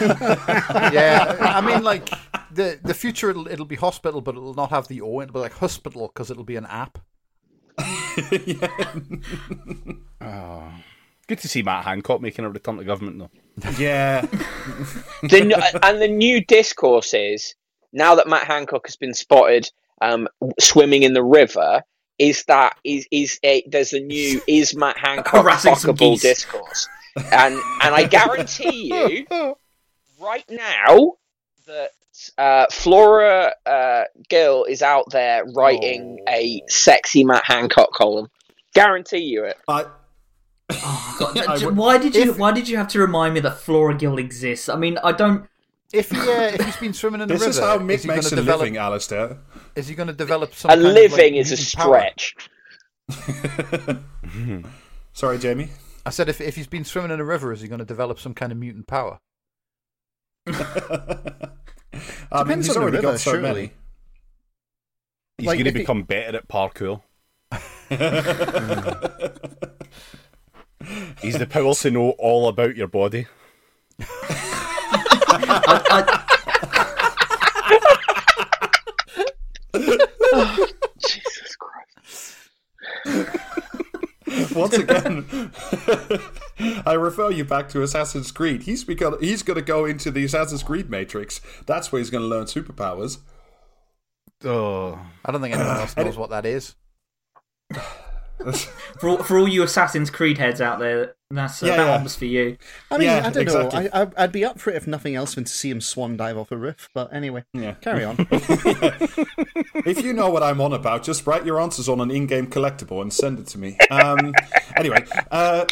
yeah, 0.00 1.36
I 1.40 1.60
mean, 1.62 1.82
like 1.82 2.10
the 2.52 2.78
the 2.84 2.92
future 2.94 3.30
it'll 3.30 3.48
it'll 3.48 3.64
be 3.64 3.76
hospital, 3.76 4.20
but 4.20 4.36
it'll 4.36 4.54
not 4.54 4.70
have 4.70 4.86
the 4.88 5.00
O. 5.00 5.20
It'll 5.20 5.32
be 5.32 5.40
like 5.40 5.54
hospital 5.54 6.08
because 6.12 6.30
it'll 6.30 6.44
be 6.44 6.56
an 6.56 6.66
app. 6.66 6.98
Oh. 10.20 10.72
Good 11.28 11.38
to 11.40 11.48
see 11.48 11.62
Matt 11.62 11.84
Hancock 11.84 12.20
making 12.20 12.44
a 12.44 12.50
return 12.50 12.76
to 12.78 12.84
government, 12.84 13.18
though. 13.18 13.70
Yeah. 13.78 14.20
the, 15.22 15.80
and 15.82 16.00
the 16.00 16.08
new 16.08 16.44
discourse 16.44 17.14
is 17.14 17.54
now 17.92 18.14
that 18.14 18.28
Matt 18.28 18.46
Hancock 18.46 18.86
has 18.86 18.96
been 18.96 19.14
spotted 19.14 19.70
um, 20.00 20.28
swimming 20.60 21.02
in 21.02 21.14
the 21.14 21.24
river. 21.24 21.82
Is 22.18 22.44
that 22.44 22.78
is 22.82 23.06
is 23.10 23.38
a, 23.42 23.62
there's 23.66 23.92
a 23.92 24.00
new 24.00 24.40
is 24.46 24.74
Matt 24.74 24.96
Hancock 24.96 25.42
Harassing 25.42 25.74
some 25.74 25.94
fuckable 25.94 26.18
discourse, 26.18 26.88
and 27.14 27.54
and 27.82 27.94
I 27.94 28.06
guarantee 28.08 28.86
you, 28.90 29.56
right 30.18 30.44
now 30.48 31.12
that 31.66 31.90
uh, 32.38 32.66
Flora 32.72 33.52
uh, 33.66 34.04
Gill 34.30 34.64
is 34.64 34.80
out 34.80 35.10
there 35.10 35.44
writing 35.54 36.20
a 36.26 36.62
sexy 36.68 37.22
Matt 37.22 37.44
Hancock 37.44 37.92
column. 37.92 38.28
Guarantee 38.72 39.18
you 39.18 39.44
it. 39.44 39.58
I, 39.68 39.84
God, 40.68 41.38
I 41.38 41.56
j- 41.56 41.66
would- 41.66 41.76
why 41.76 41.98
did 41.98 42.14
you 42.14 42.30
if- 42.32 42.38
Why 42.38 42.52
did 42.52 42.68
you 42.68 42.76
have 42.76 42.88
to 42.88 42.98
remind 42.98 43.34
me 43.34 43.40
that 43.40 43.58
Flora 43.58 43.94
Gill 43.96 44.18
exists? 44.18 44.68
I 44.68 44.76
mean, 44.76 44.98
I 45.04 45.12
don't. 45.12 45.46
If 45.92 46.10
he 46.10 46.18
uh, 46.18 46.24
if 46.54 46.64
he's 46.64 46.76
been 46.78 46.92
swimming 46.92 47.20
in 47.20 47.28
the 47.28 47.34
this 47.34 47.40
river, 47.42 47.50
is 47.50 47.58
how 47.60 47.76
is 47.76 47.82
Mick 47.82 48.00
he 48.02 48.06
going 48.08 48.16
makes 48.18 48.28
to 48.30 48.34
a 48.34 48.36
develop? 48.36 48.60
living, 48.60 48.76
Alistair. 48.76 49.38
Is 49.76 49.86
he 49.86 49.94
going 49.94 50.08
to 50.08 50.12
develop 50.12 50.52
some? 50.54 50.70
A 50.70 50.74
kind 50.74 50.86
of, 50.86 50.92
living 50.92 51.34
like, 51.34 51.40
is 51.40 51.52
a 51.52 51.56
stretch. 51.56 52.34
Sorry, 55.12 55.38
Jamie. 55.38 55.68
I 56.04 56.10
said 56.10 56.28
if 56.28 56.40
if 56.40 56.56
he's 56.56 56.66
been 56.66 56.84
swimming 56.84 57.12
in 57.12 57.20
a 57.20 57.24
river, 57.24 57.52
is 57.52 57.60
he 57.60 57.68
going 57.68 57.78
to 57.78 57.84
develop 57.84 58.18
some 58.18 58.34
kind 58.34 58.50
of 58.50 58.58
mutant 58.58 58.88
power? 58.88 59.20
I 60.48 60.52
mean, 62.42 62.58
Depends 62.58 62.66
he's 62.66 62.76
on 62.76 62.80
the 62.80 62.82
already 62.82 62.96
river, 62.98 63.12
got 63.12 63.20
so 63.20 63.30
surely. 63.32 63.42
many. 63.42 63.72
He's 65.38 65.46
Like, 65.46 65.56
going 65.58 65.64
to 65.64 65.70
if 65.70 65.74
he- 65.76 65.82
become 65.82 66.02
better 66.02 66.38
at 66.38 66.48
parkour. 66.48 67.02
He's 71.20 71.38
the 71.38 71.46
power 71.46 71.74
to 71.74 71.90
know 71.90 72.10
all 72.10 72.48
about 72.48 72.76
your 72.76 72.88
body. 72.88 73.26
I, 75.28 76.22
Jesus 80.98 81.56
Christ. 81.56 82.34
Once 84.54 84.74
again, 84.74 85.52
I 86.86 86.92
refer 86.94 87.30
you 87.30 87.44
back 87.44 87.68
to 87.70 87.82
Assassin's 87.82 88.30
Creed. 88.30 88.62
He's 88.62 88.84
begun, 88.84 89.16
he's 89.20 89.42
going 89.42 89.56
to 89.56 89.62
go 89.62 89.84
into 89.84 90.10
the 90.10 90.24
Assassin's 90.24 90.62
Creed 90.62 90.90
matrix. 90.90 91.40
That's 91.66 91.92
where 91.92 91.98
he's 92.00 92.10
going 92.10 92.22
to 92.22 92.28
learn 92.28 92.44
superpowers. 92.44 93.18
Oh. 94.44 94.98
I 95.24 95.32
don't 95.32 95.40
think 95.40 95.54
anyone 95.54 95.76
else 95.76 95.96
knows 95.96 96.16
what 96.16 96.30
that 96.30 96.46
is. 96.46 96.74
for 99.00 99.08
all, 99.08 99.18
for 99.22 99.38
all 99.38 99.48
you 99.48 99.62
Assassin's 99.62 100.10
Creed 100.10 100.38
heads 100.38 100.60
out 100.60 100.78
there, 100.78 101.14
that's 101.30 101.62
uh, 101.62 101.66
Yeah, 101.66 101.76
that 101.76 101.84
yeah. 101.86 101.90
one 101.92 102.04
was 102.04 102.14
for 102.16 102.24
you. 102.26 102.56
I 102.90 102.98
mean, 102.98 103.06
Yeah, 103.08 103.26
I 103.26 103.30
don't 103.30 103.42
exactly. 103.42 103.84
know. 103.84 103.90
I, 103.92 104.02
I, 104.02 104.08
I'd 104.18 104.32
be 104.32 104.44
up 104.44 104.60
for 104.60 104.70
it 104.70 104.76
if 104.76 104.86
nothing 104.86 105.14
else 105.16 105.34
than 105.34 105.44
to 105.44 105.52
see 105.52 105.70
him 105.70 105.80
swan 105.80 106.16
dive 106.16 106.36
off 106.38 106.52
a 106.52 106.56
roof. 106.56 106.88
But 106.94 107.12
anyway, 107.12 107.44
Yeah. 107.52 107.72
carry 107.74 108.04
on. 108.04 108.16
if 108.30 110.02
you 110.04 110.12
know 110.12 110.30
what 110.30 110.42
I'm 110.42 110.60
on 110.60 110.72
about, 110.72 111.02
just 111.02 111.26
write 111.26 111.44
your 111.44 111.60
answers 111.60 111.88
on 111.88 112.00
an 112.00 112.10
in-game 112.10 112.48
collectible 112.48 113.00
and 113.02 113.12
send 113.12 113.38
it 113.38 113.46
to 113.48 113.58
me. 113.58 113.76
Um, 113.90 114.32
anyway, 114.76 115.04
uh, 115.30 115.64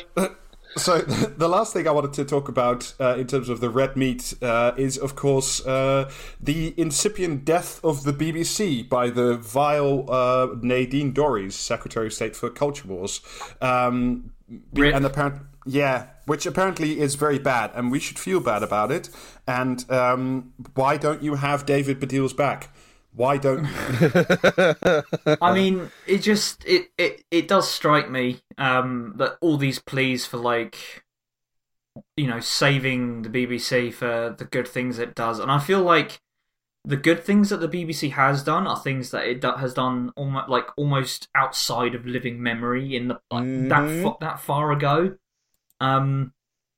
so 0.76 0.98
the 1.37 1.48
last 1.48 1.72
thing 1.72 1.87
I 1.88 1.90
wanted 1.90 2.12
to 2.14 2.24
talk 2.24 2.48
about 2.48 2.94
uh, 3.00 3.16
in 3.16 3.26
terms 3.26 3.48
of 3.48 3.60
the 3.60 3.70
red 3.70 3.96
meat 3.96 4.34
uh, 4.42 4.72
is, 4.76 4.98
of 4.98 5.14
course, 5.16 5.64
uh, 5.66 6.10
the 6.40 6.74
incipient 6.76 7.44
death 7.44 7.84
of 7.84 8.04
the 8.04 8.12
BBC 8.12 8.88
by 8.88 9.10
the 9.10 9.37
vile 9.37 10.10
uh, 10.10 10.48
Nadine 10.60 11.12
Dorries, 11.12 11.52
Secretary 11.52 12.06
of 12.06 12.12
State 12.12 12.37
for 12.37 12.50
Culture 12.50 12.88
Wars. 12.88 13.20
Um, 13.60 14.32
and 14.76 15.04
apparent, 15.06 15.42
yeah, 15.66 16.08
which 16.26 16.46
apparently 16.46 17.00
is 17.00 17.14
very 17.14 17.38
bad, 17.38 17.70
and 17.74 17.90
we 17.90 17.98
should 17.98 18.18
feel 18.18 18.40
bad 18.40 18.62
about 18.62 18.90
it. 18.90 19.08
And 19.46 19.88
um, 19.90 20.52
why 20.74 20.96
don't 20.96 21.22
you 21.22 21.37
have 21.37 21.66
David 21.66 22.00
Baddiel's 22.00 22.34
back? 22.34 22.70
Why 23.14 23.37
don't 23.38 23.64
I 25.40 25.55
mean, 25.55 25.90
it 26.07 26.18
just 26.18 26.64
it 26.64 26.90
it 26.98 27.24
it 27.31 27.48
does 27.48 27.70
strike 27.70 28.11
me 28.11 28.40
um, 28.59 29.14
that 29.16 29.38
all 29.40 29.57
these 29.57 29.79
pleas 29.79 30.27
for 30.27 30.37
like 30.37 31.05
you 32.16 32.27
know 32.27 32.40
saving 32.40 33.22
the 33.22 33.29
BBC 33.29 33.92
for 33.92 34.35
the 34.37 34.44
good 34.44 34.66
things 34.66 34.98
it 34.98 35.14
does, 35.14 35.38
and 35.38 35.50
I 35.50 35.59
feel 35.59 35.83
like 35.83 36.20
the 36.85 36.96
good 36.98 37.24
things 37.24 37.48
that 37.48 37.59
the 37.61 37.68
BBC 37.68 38.11
has 38.11 38.42
done 38.42 38.66
are 38.66 38.79
things 38.79 39.11
that 39.12 39.24
it 39.27 39.42
has 39.42 39.72
done 39.72 40.12
almost 40.16 40.48
like 40.50 40.66
almost 40.77 41.29
outside 41.35 41.94
of 41.94 42.05
living 42.05 42.42
memory 42.42 42.94
in 42.94 43.09
the 43.09 43.20
like 43.31 43.44
that 43.44 43.85
Mhm. 43.85 44.20
that 44.20 44.40
far 44.40 44.70
ago. 44.72 45.16
Um, 45.81 46.33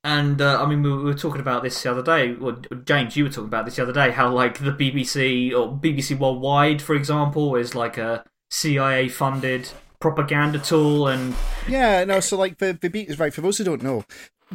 and 0.06 0.40
uh, 0.40 0.62
I 0.62 0.66
mean, 0.66 0.82
we 0.82 0.92
were 0.92 1.14
talking 1.14 1.40
about 1.40 1.62
this 1.64 1.82
the 1.82 1.90
other 1.90 2.02
day. 2.02 2.32
Well, 2.34 2.56
James, 2.84 3.16
you 3.16 3.24
were 3.24 3.30
talking 3.30 3.48
about 3.48 3.64
this 3.66 3.76
the 3.76 3.82
other 3.82 3.92
day. 3.92 4.10
How 4.12 4.32
like 4.32 4.58
the 4.58 4.70
BBC 4.72 5.52
or 5.52 5.76
BBC 5.76 6.16
Worldwide, 6.18 6.80
for 6.80 6.94
example, 6.94 7.56
is 7.56 7.74
like 7.74 7.98
a 7.98 8.24
CIA-funded 8.50 9.68
propaganda 10.00 10.58
tool, 10.58 11.08
and 11.08 11.34
Yeah, 11.68 12.04
no. 12.04 12.20
So 12.20 12.36
like 12.36 12.58
the 12.58 12.78
the 12.80 12.88
beat 12.90 13.08
is 13.08 13.18
right. 13.18 13.32
For 13.34 13.40
those 13.40 13.58
who 13.58 13.64
don't 13.64 13.82
know, 13.82 14.04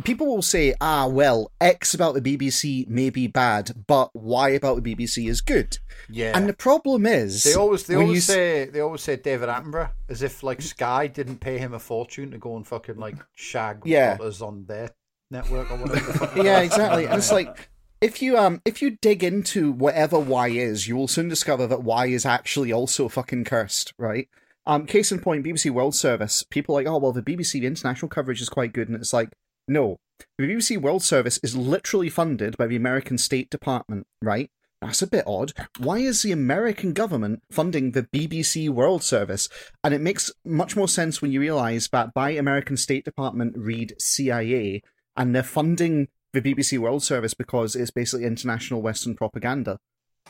people 0.04 0.28
will 0.28 0.42
say, 0.42 0.74
"Ah, 0.80 1.08
well, 1.08 1.52
X 1.60 1.94
about 1.94 2.14
the 2.14 2.22
BBC 2.22 2.88
may 2.88 3.10
be 3.10 3.28
bad, 3.28 3.72
but 3.88 4.10
Y 4.14 4.50
about 4.50 4.82
the 4.82 4.96
BBC 4.96 5.28
is 5.28 5.42
good." 5.42 5.80
Yeah. 6.10 6.38
And 6.38 6.48
the 6.48 6.54
problem 6.54 7.06
is, 7.06 7.44
They 7.44 7.54
always 7.56 7.84
they 7.86 7.96
always 7.96 8.10
you 8.12 8.18
s- 8.18 8.26
say 8.26 8.66
they 8.66 8.80
always 8.82 9.02
say 9.02 9.16
David 9.18 9.50
Attenborough 9.50 9.90
as 10.10 10.22
if 10.22 10.44
like 10.44 10.62
Sky 10.62 11.08
didn't 11.08 11.40
pay 11.40 11.58
him 11.58 11.74
a 11.74 11.80
fortune 11.80 12.32
to 12.32 12.38
go 12.38 12.56
and 12.56 12.66
fucking 12.68 12.98
like 12.98 13.16
shag 13.34 13.82
Yeah. 13.86 14.18
otters 14.20 14.42
on 14.42 14.66
their 14.66 14.92
network 15.32 15.72
or 15.72 15.78
whatever. 15.78 16.12
the 16.12 16.32
yeah, 16.44 16.60
exactly. 16.60 17.06
And 17.06 17.18
it's 17.18 17.32
like 17.32 17.70
if 18.02 18.22
you 18.22 18.38
um 18.38 18.62
if 18.66 18.82
you 18.82 18.98
dig 19.02 19.24
into 19.24 19.72
whatever 19.72 20.20
Y 20.20 20.50
is, 20.50 20.88
you 20.88 20.96
will 20.96 21.08
soon 21.08 21.30
discover 21.30 21.68
that 21.68 21.84
Y 21.84 22.08
is 22.08 22.26
actually 22.26 22.72
also 22.72 23.08
fucking 23.08 23.46
cursed, 23.46 23.94
right? 23.98 24.28
Um, 24.66 24.86
case 24.86 25.12
in 25.12 25.20
point, 25.20 25.46
BBC 25.46 25.72
World 25.72 25.96
Service. 25.96 26.44
People 26.44 26.76
are 26.76 26.84
like, 26.84 26.88
oh 26.88 26.98
well, 26.98 27.12
the 27.12 27.24
BBC 27.24 27.64
international 27.64 28.10
coverage 28.10 28.42
is 28.42 28.50
quite 28.50 28.74
good, 28.74 28.90
and 28.90 28.98
it's 28.98 29.14
like, 29.14 29.30
no, 29.68 29.98
the 30.38 30.46
BBC 30.46 30.80
World 30.80 31.04
Service 31.04 31.40
is 31.42 31.56
literally 31.56 32.10
funded 32.10 32.58
by 32.58 32.68
the 32.68 32.76
American 32.76 33.18
State 33.18 33.50
Department, 33.50 34.06
right? 34.22 34.52
That's 34.82 35.04
a 35.04 35.08
bit 35.08 35.26
odd. 35.28 35.54
Why 35.78 36.00
is 36.00 36.24
the 36.24 36.32
American 36.32 36.94
government 36.94 37.44
funding 37.52 37.92
the 37.92 38.04
BBC 38.04 38.68
World 38.68 39.04
Service? 39.04 39.48
And 39.84 39.94
it 39.94 40.02
makes 40.02 40.32
much 40.44 40.76
more 40.76 40.88
sense 40.88 41.22
when 41.22 41.32
you 41.32 41.40
realize 41.40 41.88
that 41.92 42.16
by 42.16 42.32
American 42.32 42.78
State 42.78 43.06
Department 43.06 43.56
read 43.56 43.94
CIA, 44.00 44.82
and 45.16 45.36
they're 45.36 45.44
funding 45.44 46.08
the 46.34 46.42
BBC 46.42 46.78
World 46.78 47.04
Service 47.04 47.34
because 47.34 47.76
it's 47.76 47.92
basically 47.92 48.26
international 48.26 48.82
Western 48.82 49.16
propaganda. 49.16 49.80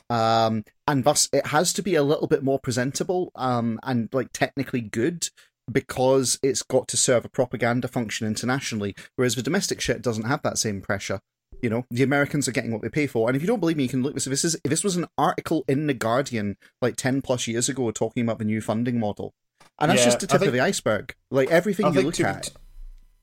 Um, 0.10 0.64
and 0.88 1.04
thus 1.04 1.30
it 1.32 1.48
has 1.48 1.74
to 1.74 1.82
be 1.82 1.96
a 1.96 2.04
little 2.04 2.28
bit 2.28 2.44
more 2.44 2.60
presentable 2.60 3.32
um, 3.36 3.80
and 3.84 4.10
like 4.12 4.30
technically 4.34 4.82
good 4.82 5.28
because 5.72 6.40
it's 6.44 6.64
got 6.64 6.88
to 6.90 6.98
serve 6.98 7.24
a 7.26 7.30
propaganda 7.30 7.88
function 7.88 8.28
internationally, 8.28 8.96
whereas 9.16 9.36
the 9.36 9.44
domestic 9.44 9.80
shit 9.80 10.02
doesn't 10.02 10.26
have 10.26 10.42
that 10.44 10.58
same 10.58 10.82
pressure. 10.82 11.20
You 11.62 11.70
know, 11.70 11.86
the 11.92 12.04
Americans 12.04 12.48
are 12.48 12.52
getting 12.52 12.72
what 12.72 12.82
they 12.82 12.90
pay 12.90 13.06
for, 13.06 13.30
and 13.30 13.36
if 13.36 13.42
you 13.44 13.48
don't 13.48 13.60
believe 13.60 13.78
me, 13.78 13.84
you 13.84 13.90
can 13.90 14.02
look 14.02 14.16
this. 14.16 14.26
This 14.26 14.44
is 14.44 14.58
this 14.66 14.84
was 14.84 14.96
an 14.98 15.06
article 15.18 15.64
in 15.68 15.86
the 15.86 15.94
Guardian 15.94 16.58
like 16.82 16.96
ten 16.96 17.22
plus 17.22 17.48
years 17.48 17.70
ago 17.70 17.92
talking 17.92 18.24
about 18.24 18.40
the 18.40 18.46
new 18.46 18.62
funding 18.62 19.00
model, 19.00 19.34
and 19.78 19.92
that's 19.92 20.02
Yeah, 20.02 20.06
just 20.06 20.20
the 20.22 20.28
tip 20.28 20.40
think- 20.40 20.48
of 20.48 20.54
the 20.54 20.60
iceberg. 20.60 21.14
Like 21.30 21.52
everything 21.52 21.86
I 21.86 21.90
you 21.92 22.02
look 22.02 22.16
to, 22.16 22.28
at, 22.28 22.50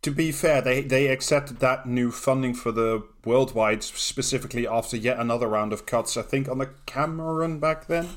to 0.09 0.15
be 0.15 0.33
fair, 0.33 0.61
they 0.63 0.81
they 0.81 1.09
accepted 1.09 1.59
that 1.61 1.87
new 1.87 2.11
funding 2.11 2.55
for 2.55 2.73
the 2.73 3.03
worldwide 3.25 3.83
specifically 3.83 4.67
after 4.67 4.97
yet 4.97 5.19
another 5.19 5.47
round 5.47 5.73
of 5.73 5.85
cuts. 5.87 6.17
I 6.17 6.23
think 6.23 6.49
on 6.49 6.59
the 6.59 6.71
Cameron 6.87 7.59
back 7.61 7.87
then. 7.87 8.09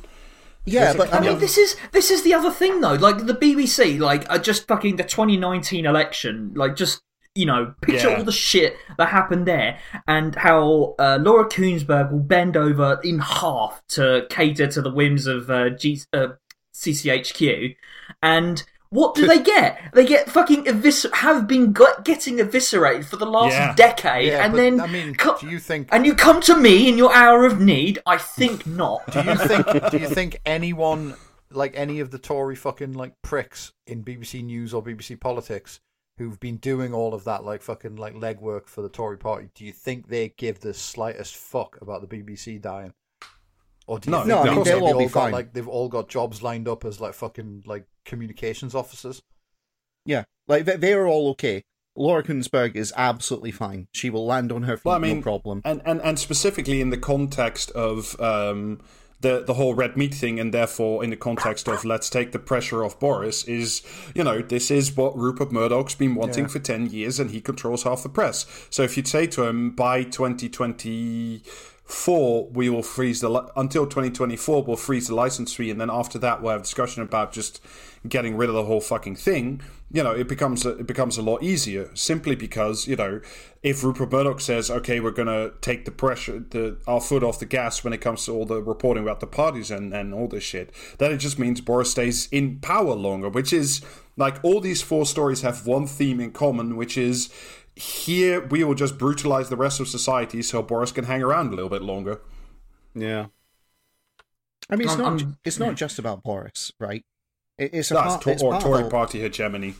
yeah, 0.66 0.94
there's 0.94 0.96
but 0.96 1.14
I 1.14 1.20
mean, 1.20 1.40
this 1.40 1.58
is 1.58 1.76
this 1.92 2.10
is 2.12 2.24
the 2.24 2.34
other 2.34 2.52
thing 2.52 2.82
though. 2.82 2.94
Like 2.94 3.26
the 3.26 3.34
BBC, 3.34 4.00
like 4.00 4.26
just 4.42 4.68
fucking 4.68 4.96
the 4.96 5.04
2019 5.04 5.86
election, 5.86 6.54
like 6.56 6.76
just 6.76 7.02
you 7.36 7.46
know, 7.46 7.74
picture 7.82 8.10
Yeah. 8.10 8.18
all 8.18 8.24
the 8.26 8.32
shit 8.32 8.76
that 8.98 9.08
happened 9.10 9.46
there, 9.48 9.80
and 10.08 10.36
how 10.36 10.96
uh, 11.00 11.18
Laura 11.22 11.48
Kuenssberg 11.48 12.12
will 12.12 12.20
bend 12.20 12.56
over 12.58 13.00
in 13.04 13.20
half 13.20 13.82
to 13.90 14.26
cater 14.30 14.68
to 14.68 14.82
the 14.82 14.92
whims 14.92 15.28
of 15.28 15.50
uh, 15.50 15.70
G- 15.72 16.02
uh, 16.14 16.28
CCHQ, 16.74 17.76
and. 18.22 18.64
What 18.92 19.16
do 19.16 19.26
they 19.26 19.40
get? 19.42 19.80
They 19.94 20.06
get 20.06 20.30
fucking 20.30 20.66
evis- 20.66 21.12
have 21.14 21.48
been 21.48 21.72
got- 21.72 22.04
getting 22.04 22.40
eviscerated 22.40 23.06
for 23.06 23.16
the 23.16 23.26
last 23.26 23.54
Yeah. 23.54 23.74
decade, 23.74 24.28
Yeah, 24.28 24.44
and 24.44 24.52
but, 24.52 24.58
then 24.58 24.82
I 24.82 24.88
mean, 24.88 25.16
co- 25.16 25.38
do 25.40 25.48
you 25.50 25.60
think 25.60 25.88
and 25.94 26.06
you 26.06 26.14
come 26.14 26.42
to 26.42 26.58
me 26.58 26.90
in 26.90 26.98
your 26.98 27.14
hour 27.14 27.46
of 27.46 27.60
need? 27.62 28.00
I 28.06 28.18
think 28.18 28.66
not. 28.68 29.10
do 29.12 29.22
you 29.22 29.36
think 29.38 29.66
do 29.92 29.98
you 29.98 30.10
think 30.10 30.42
anyone 30.46 31.16
like 31.52 31.74
any 31.76 32.02
of 32.02 32.12
the 32.12 32.20
Tory 32.20 32.56
fucking 32.58 32.92
like 32.92 33.14
pricks 33.22 33.72
in 33.88 34.04
BBC 34.04 34.44
News 34.44 34.74
or 34.74 34.84
BBC 34.84 35.16
Politics 35.20 35.80
who've 36.18 36.40
been 36.42 36.58
doing 36.58 36.94
all 36.94 37.14
of 37.14 37.24
that 37.24 37.46
like 37.46 37.62
fucking 37.62 37.96
like 37.96 38.14
legwork 38.14 38.68
for 38.68 38.82
the 38.82 38.90
Tory 38.90 39.18
party, 39.18 39.50
do 39.56 39.64
you 39.64 39.72
think 39.72 40.10
they 40.10 40.30
give 40.38 40.60
the 40.60 40.74
slightest 40.74 41.38
fuck 41.38 41.78
about 41.82 42.02
the 42.02 42.08
BBC 42.08 42.62
dying? 42.62 42.92
Or 43.88 44.00
do 44.00 44.10
you 44.10 44.12
No, 44.12 44.18
think 44.20 44.28
no, 44.28 44.40
I 44.40 44.44
they- 44.44 44.50
mean, 44.50 44.56
they've 44.64 44.66
they'll 44.66 44.84
all 44.86 44.98
be 45.00 45.06
got, 45.06 45.12
fine. 45.14 45.32
Like 45.32 45.54
they've 45.54 45.68
all 45.68 45.88
got 45.88 46.10
jobs 46.10 46.44
lined 46.44 46.68
up 46.68 46.84
as 46.84 47.00
like 47.00 47.14
fucking 47.14 47.64
like 47.66 47.86
communications 48.06 48.74
officers. 48.76 49.22
Yeah, 50.06 50.24
like 50.48 50.66
they, 50.66 50.76
they 50.78 50.94
are 50.94 51.08
all 51.08 51.30
okay. 51.32 51.64
Laura 51.96 52.24
Kuenssberg 52.24 52.76
is 52.76 52.94
absolutely 52.96 53.52
fine. 53.52 53.88
She 53.92 54.10
will 54.10 54.26
land 54.26 54.52
on 54.52 54.64
her 54.64 54.78
feet, 54.78 54.86
Well, 54.86 54.96
I 54.96 55.00
mean, 55.00 55.18
no 55.18 55.22
problem. 55.24 55.62
And, 55.66 55.82
and 55.86 56.02
and 56.02 56.18
specifically 56.18 56.80
in 56.82 56.90
the 56.90 56.98
context 56.98 57.70
of 57.72 58.20
um, 58.22 58.80
the 59.20 59.44
the 59.46 59.56
whole 59.56 59.76
red 59.76 59.98
meat 59.98 60.14
thing, 60.14 60.40
and 60.40 60.54
therefore 60.54 61.04
in 61.04 61.10
the 61.10 61.18
context 61.18 61.68
of 61.68 61.84
let's 61.86 62.10
take 62.10 62.32
the 62.32 62.40
pressure 62.40 62.84
off 62.84 63.00
Boris, 63.00 63.44
is 63.44 63.84
you 64.16 64.24
know 64.24 64.42
this 64.42 64.72
is 64.72 64.96
what 64.96 65.16
Rupert 65.18 65.52
Murdoch's 65.52 65.94
been 65.96 66.16
wanting 66.16 66.46
Yeah. 66.46 66.50
for 66.50 66.60
ten 66.60 66.90
years, 66.90 67.20
and 67.20 67.30
he 67.32 67.42
controls 67.42 67.84
half 67.84 68.04
the 68.04 68.10
press. 68.10 68.46
So 68.70 68.84
if 68.84 68.96
you'd 68.98 69.08
say 69.08 69.28
to 69.28 69.44
him 69.44 69.72
by 69.72 70.04
twenty 70.04 70.48
twenty 70.50 71.44
four 71.92 72.48
we 72.48 72.70
will 72.70 72.84
freeze 72.84 73.20
the 73.20 73.30
li- 73.30 73.50
until 73.56 73.86
2024 73.86 74.64
we'll 74.64 74.78
freeze 74.78 75.08
the 75.08 75.16
license 75.16 75.54
fee 75.54 75.70
and 75.70 75.80
then 75.80 75.90
after 75.90 76.18
that 76.18 76.42
we'll 76.42 76.52
have 76.52 76.62
discussion 76.62 77.04
about 77.04 77.34
just 77.34 77.62
getting 78.08 78.36
rid 78.36 78.50
of 78.50 78.56
the 78.56 78.64
whole 78.64 78.82
fucking 78.82 79.16
thing. 79.16 79.62
You 79.92 80.04
know 80.04 80.12
it 80.12 80.30
becomes 80.30 80.66
a, 80.66 80.78
it 80.78 80.88
becomes 80.88 81.18
a 81.18 81.22
lot 81.22 81.44
easier 81.44 81.92
simply 81.94 82.36
because 82.36 82.88
you 82.88 82.96
know 82.96 83.20
if 83.62 83.84
Rupert 83.84 84.10
Murdoch 84.10 84.40
says 84.40 84.72
okay 84.72 85.02
we're 85.02 85.12
to 85.12 85.52
take 85.60 85.84
the 85.84 85.92
pressure 85.92 86.40
the 86.40 86.78
our 86.88 87.02
foot 87.02 87.24
off 87.24 87.40
the 87.40 87.46
gas 87.46 87.84
when 87.84 87.92
it 87.92 88.00
comes 88.00 88.26
to 88.26 88.32
all 88.32 88.46
the 88.46 88.64
reporting 88.64 89.04
about 89.04 89.20
the 89.20 89.28
parties 89.28 89.70
and 89.70 89.94
and 89.94 90.14
all 90.14 90.30
this 90.30 90.44
shit 90.44 90.72
then 90.98 91.12
it 91.12 91.18
just 91.18 91.38
means 91.38 91.60
Boris 91.60 91.92
stays 91.92 92.30
in 92.32 92.60
power 92.60 92.94
longer 92.96 93.28
which 93.28 93.52
is 93.52 93.82
like 94.16 94.42
all 94.44 94.62
these 94.62 94.82
four 94.82 95.06
stories 95.06 95.42
have 95.42 95.68
one 95.68 95.88
theme 95.88 96.22
in 96.22 96.32
common 96.32 96.78
which 96.78 96.98
is 96.98 97.30
here 97.76 98.42
we 98.48 98.64
will 98.64 98.76
just 98.76 98.98
brutalize 98.98 99.50
the 99.50 99.56
rest 99.56 99.80
of 99.80 99.88
society 99.88 100.42
so 100.42 100.62
Boris 100.62 100.92
can 100.92 101.06
hang 101.06 101.22
around 101.24 101.48
a 101.48 101.56
little 101.56 101.70
bit 101.70 101.82
longer. 101.82 102.22
Yeah. 102.94 103.28
I 104.70 104.76
mean, 104.76 104.88
it's 104.88 104.92
I'm- 104.94 105.00
not. 105.02 105.08
Um, 105.08 105.18
I'm- 105.20 105.38
it's 105.46 105.60
not 105.60 105.76
just 105.76 106.00
about 106.00 106.24
Boris, 106.24 106.72
right? 106.80 107.04
It, 107.58 107.74
it's 107.74 107.92
a 107.92 107.96
That's 107.96 108.08
part, 108.08 108.22
to- 108.24 108.32
it's 108.32 108.44
or 108.44 108.52
part 108.52 108.64
Tory 108.64 108.84
of 108.84 108.90
party 108.90 109.20
hegemony. 109.22 109.76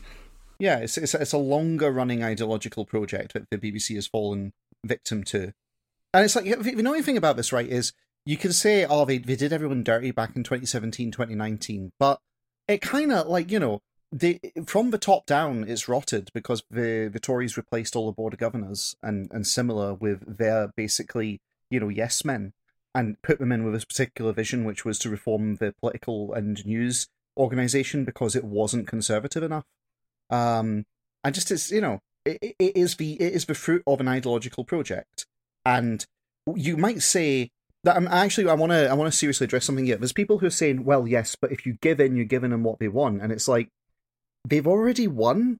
Yeah, 0.58 0.78
it's 0.78 0.96
it's, 0.98 1.14
it's 1.14 1.32
a 1.32 1.38
longer 1.38 1.90
running 1.90 2.22
ideological 2.22 2.84
project 2.84 3.32
that 3.34 3.48
the 3.50 3.58
BBC 3.58 3.94
has 3.96 4.06
fallen 4.06 4.52
victim 4.84 5.24
to, 5.24 5.52
and 6.14 6.24
it's 6.24 6.36
like 6.36 6.44
the 6.44 6.72
annoying 6.78 7.02
thing 7.02 7.16
about 7.16 7.36
this, 7.36 7.52
right? 7.52 7.66
Is 7.66 7.92
you 8.24 8.36
can 8.36 8.52
say, 8.52 8.84
oh, 8.84 9.04
they 9.04 9.18
they 9.18 9.34
did 9.36 9.52
everyone 9.52 9.82
dirty 9.82 10.10
back 10.12 10.36
in 10.36 10.44
2017, 10.44 11.10
2019, 11.10 11.92
but 11.98 12.20
it 12.68 12.80
kind 12.80 13.12
of 13.12 13.26
like 13.26 13.50
you 13.50 13.58
know 13.58 13.80
from 14.66 14.90
the 14.90 14.98
top 14.98 15.26
down, 15.26 15.64
it's 15.66 15.88
rotted 15.88 16.30
because 16.34 16.62
the 16.70 17.08
the 17.12 17.20
Tories 17.20 17.56
replaced 17.56 17.96
all 17.96 18.06
the 18.06 18.12
board 18.12 18.34
of 18.34 18.38
governors 18.38 18.96
and 19.02 19.30
and 19.32 19.46
similar 19.46 19.94
with 19.94 20.38
their 20.38 20.68
basically 20.76 21.40
you 21.70 21.80
know 21.80 21.88
yes 21.88 22.24
men 22.24 22.52
and 22.94 23.20
put 23.22 23.38
them 23.38 23.52
in 23.52 23.64
with 23.64 23.72
this 23.72 23.86
particular 23.86 24.32
vision, 24.32 24.64
which 24.64 24.84
was 24.84 24.98
to 24.98 25.08
reform 25.08 25.56
the 25.56 25.74
political 25.80 26.34
and 26.34 26.64
news 26.66 27.08
organization 27.38 28.04
because 28.04 28.36
it 28.36 28.44
wasn't 28.44 28.86
conservative 28.86 29.42
enough. 29.42 29.64
Um, 30.28 30.84
and 31.24 31.34
just 31.34 31.50
it's 31.50 31.70
you 31.70 31.80
know 31.80 32.00
it, 32.24 32.54
it- 32.58 32.76
is 32.76 32.96
the 32.96 33.14
it 33.14 33.32
is 33.32 33.46
the 33.46 33.54
fruit 33.54 33.82
of 33.86 34.00
an 34.00 34.08
ideological 34.08 34.64
project, 34.64 35.26
and 35.64 36.04
you 36.54 36.76
might 36.76 37.02
say 37.02 37.50
that 37.84 37.96
I'm 37.96 38.08
actually 38.08 38.48
I 38.48 38.54
want 38.54 38.72
to 38.72 38.88
I 38.90 38.94
want 38.94 39.10
to 39.10 39.16
seriously 39.16 39.44
address 39.46 39.64
something 39.64 39.86
here. 39.86 39.96
There's 39.96 40.12
people 40.12 40.38
who 40.38 40.46
are 40.46 40.50
saying, 40.50 40.84
well, 40.84 41.08
yes, 41.08 41.34
but 41.40 41.50
if 41.52 41.64
you 41.64 41.78
give 41.80 41.98
in, 41.98 42.14
you're 42.16 42.24
giving 42.26 42.50
them 42.50 42.62
what 42.62 42.78
they 42.78 42.88
want, 42.88 43.22
and 43.22 43.32
it's 43.32 43.48
like 43.48 43.68
they've 44.44 44.66
already 44.66 45.06
won. 45.06 45.58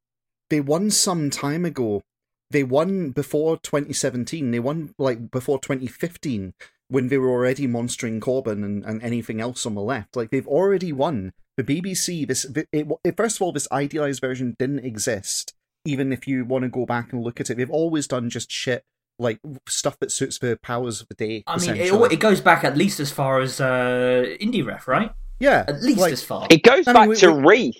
They 0.51 0.61
won 0.61 0.91
some 0.91 1.31
time 1.31 1.65
ago. 1.65 2.03
They 2.51 2.63
won 2.65 3.11
before 3.11 3.57
2017. 3.59 4.51
They 4.51 4.59
won 4.61 4.95
like 4.99 5.31
before 5.31 5.59
2015 5.59 6.53
when 6.89 7.09
they 7.09 7.17
were 7.17 7.31
already 7.31 7.67
monstering 7.67 8.21
Corbyn 8.21 8.63
and, 8.65 8.85
and 8.85 9.03
anything 9.03 9.41
else 9.41 9.65
on 9.65 9.75
the 9.75 9.81
left. 9.81 10.15
Like 10.17 10.31
they've 10.31 10.47
already 10.47 10.93
won. 10.93 11.33
The 11.57 11.65
BBC, 11.65 12.27
this 12.27 12.45
it, 12.45 12.69
it, 13.05 13.17
first 13.17 13.37
of 13.37 13.43
all, 13.43 13.53
this 13.53 13.69
idealized 13.73 14.21
version 14.21 14.57
didn't 14.59 14.81
exist. 14.85 15.55
Even 15.85 16.13
if 16.13 16.29
you 16.29 16.45
want 16.45 16.63
to 16.63 16.69
go 16.69 16.85
back 16.87 17.13
and 17.13 17.23
look 17.23 17.41
at 17.41 17.51
it, 17.51 17.57
they've 17.57 17.71
always 17.71 18.07
done 18.07 18.29
just 18.31 18.51
shit 18.51 18.85
like 19.19 19.39
stuff 19.69 19.99
that 20.01 20.11
suits 20.13 20.39
the 20.39 20.59
powers 20.63 21.01
of 21.01 21.09
the 21.09 21.15
day. 21.15 21.45
I 21.47 21.59
mean, 21.59 21.77
it, 21.77 22.13
it 22.13 22.21
goes 22.21 22.41
back 22.41 22.65
at 22.65 22.77
least 22.77 23.01
as 23.01 23.11
far 23.11 23.41
as 23.41 23.61
uh, 23.61 24.25
Indie 24.41 24.65
Ref, 24.65 24.87
right? 24.89 25.13
yeah, 25.41 25.65
At 25.67 25.83
least 25.83 25.99
like, 25.99 26.13
as 26.13 26.23
far. 26.23 26.47
It 26.51 26.63
goes 26.63 26.87
I 26.87 26.93
mean, 26.93 26.95
back 26.95 27.09
we- 27.09 27.17
to 27.17 27.33
we- 27.33 27.43
Reith. 27.43 27.77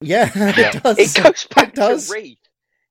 Yeah, 0.00 0.30
it 0.34 0.82
does. 0.82 0.98
It 0.98 1.22
goes 1.22 1.46
back 1.54 1.68
It 1.68 1.74
does. 1.74 2.08
to 2.08 2.14
Reith. 2.14 2.38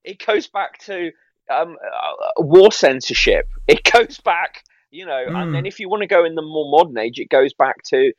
It 0.04 0.24
goes 0.26 0.48
back 0.48 0.80
to 0.86 1.12
um, 1.50 1.78
uh, 1.84 2.42
war 2.44 2.72
censorship. 2.72 3.48
It 3.68 3.84
goes 3.92 4.20
back, 4.20 4.64
you 4.92 5.06
know, 5.06 5.26
Mm. 5.30 5.36
and 5.36 5.56
then 5.56 5.66
if 5.66 5.80
you 5.80 5.90
want 5.90 6.02
to 6.02 6.08
go 6.08 6.26
in 6.26 6.36
the 6.36 6.42
more 6.42 6.70
modern 6.70 6.98
age, 6.98 7.20
it 7.20 7.30
goes 7.30 7.54
back 7.54 7.78
to 7.90 8.12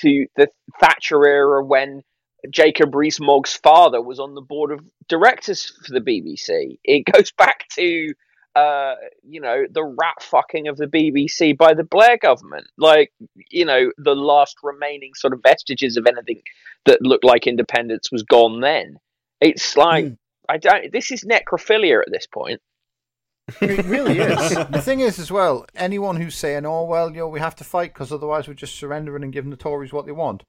to 0.00 0.26
the 0.36 0.48
Thatcher 0.80 1.24
era 1.26 1.62
when 1.64 2.02
Jacob 2.50 2.94
Rees-Mogg's 2.94 3.54
father 3.54 4.00
was 4.00 4.18
on 4.18 4.34
the 4.34 4.40
board 4.40 4.72
of 4.72 4.80
directors 5.08 5.66
for 5.84 5.92
the 5.92 6.00
BBC. 6.00 6.78
It 6.82 7.04
goes 7.12 7.30
back 7.32 7.68
to 7.74 8.12
uh, 8.54 8.94
you 9.22 9.40
know, 9.40 9.64
the 9.70 9.82
rat 9.84 10.22
fucking 10.22 10.68
of 10.68 10.76
the 10.76 10.86
BBC 10.86 11.56
by 11.56 11.74
the 11.74 11.84
Blair 11.84 12.18
government. 12.18 12.66
Like, 12.76 13.12
you 13.50 13.64
know, 13.64 13.90
the 13.96 14.14
last 14.14 14.56
remaining 14.62 15.12
sort 15.14 15.32
of 15.32 15.40
vestiges 15.42 15.96
of 15.96 16.06
anything 16.06 16.42
that 16.84 17.00
looked 17.02 17.24
like 17.24 17.46
independence 17.46 18.10
was 18.12 18.22
gone 18.22 18.60
then. 18.60 18.98
It's 19.40 19.76
like 19.76 20.04
Mm. 20.04 20.16
I 20.48 20.58
don't 20.58 20.92
this 20.92 21.10
is 21.12 21.24
necrophilia 21.24 22.00
at 22.00 22.10
this 22.12 22.26
point. 22.26 22.60
it 23.60 23.84
really 23.86 24.18
is. 24.18 24.50
the 24.70 24.82
thing 24.82 25.00
is, 25.00 25.18
as 25.18 25.30
well, 25.30 25.66
anyone 25.74 26.16
who's 26.16 26.34
saying, 26.34 26.66
"Oh 26.66 26.84
well, 26.84 27.10
you 27.10 27.18
know, 27.18 27.28
we 27.28 27.40
have 27.40 27.56
to 27.56 27.64
fight 27.64 27.92
because 27.94 28.12
otherwise 28.12 28.48
we're 28.48 28.54
just 28.54 28.74
surrendering 28.74 29.22
and 29.24 29.32
giving 29.32 29.50
the 29.50 29.56
Tories 29.56 29.92
what 29.92 30.06
they 30.06 30.12
want," 30.12 30.42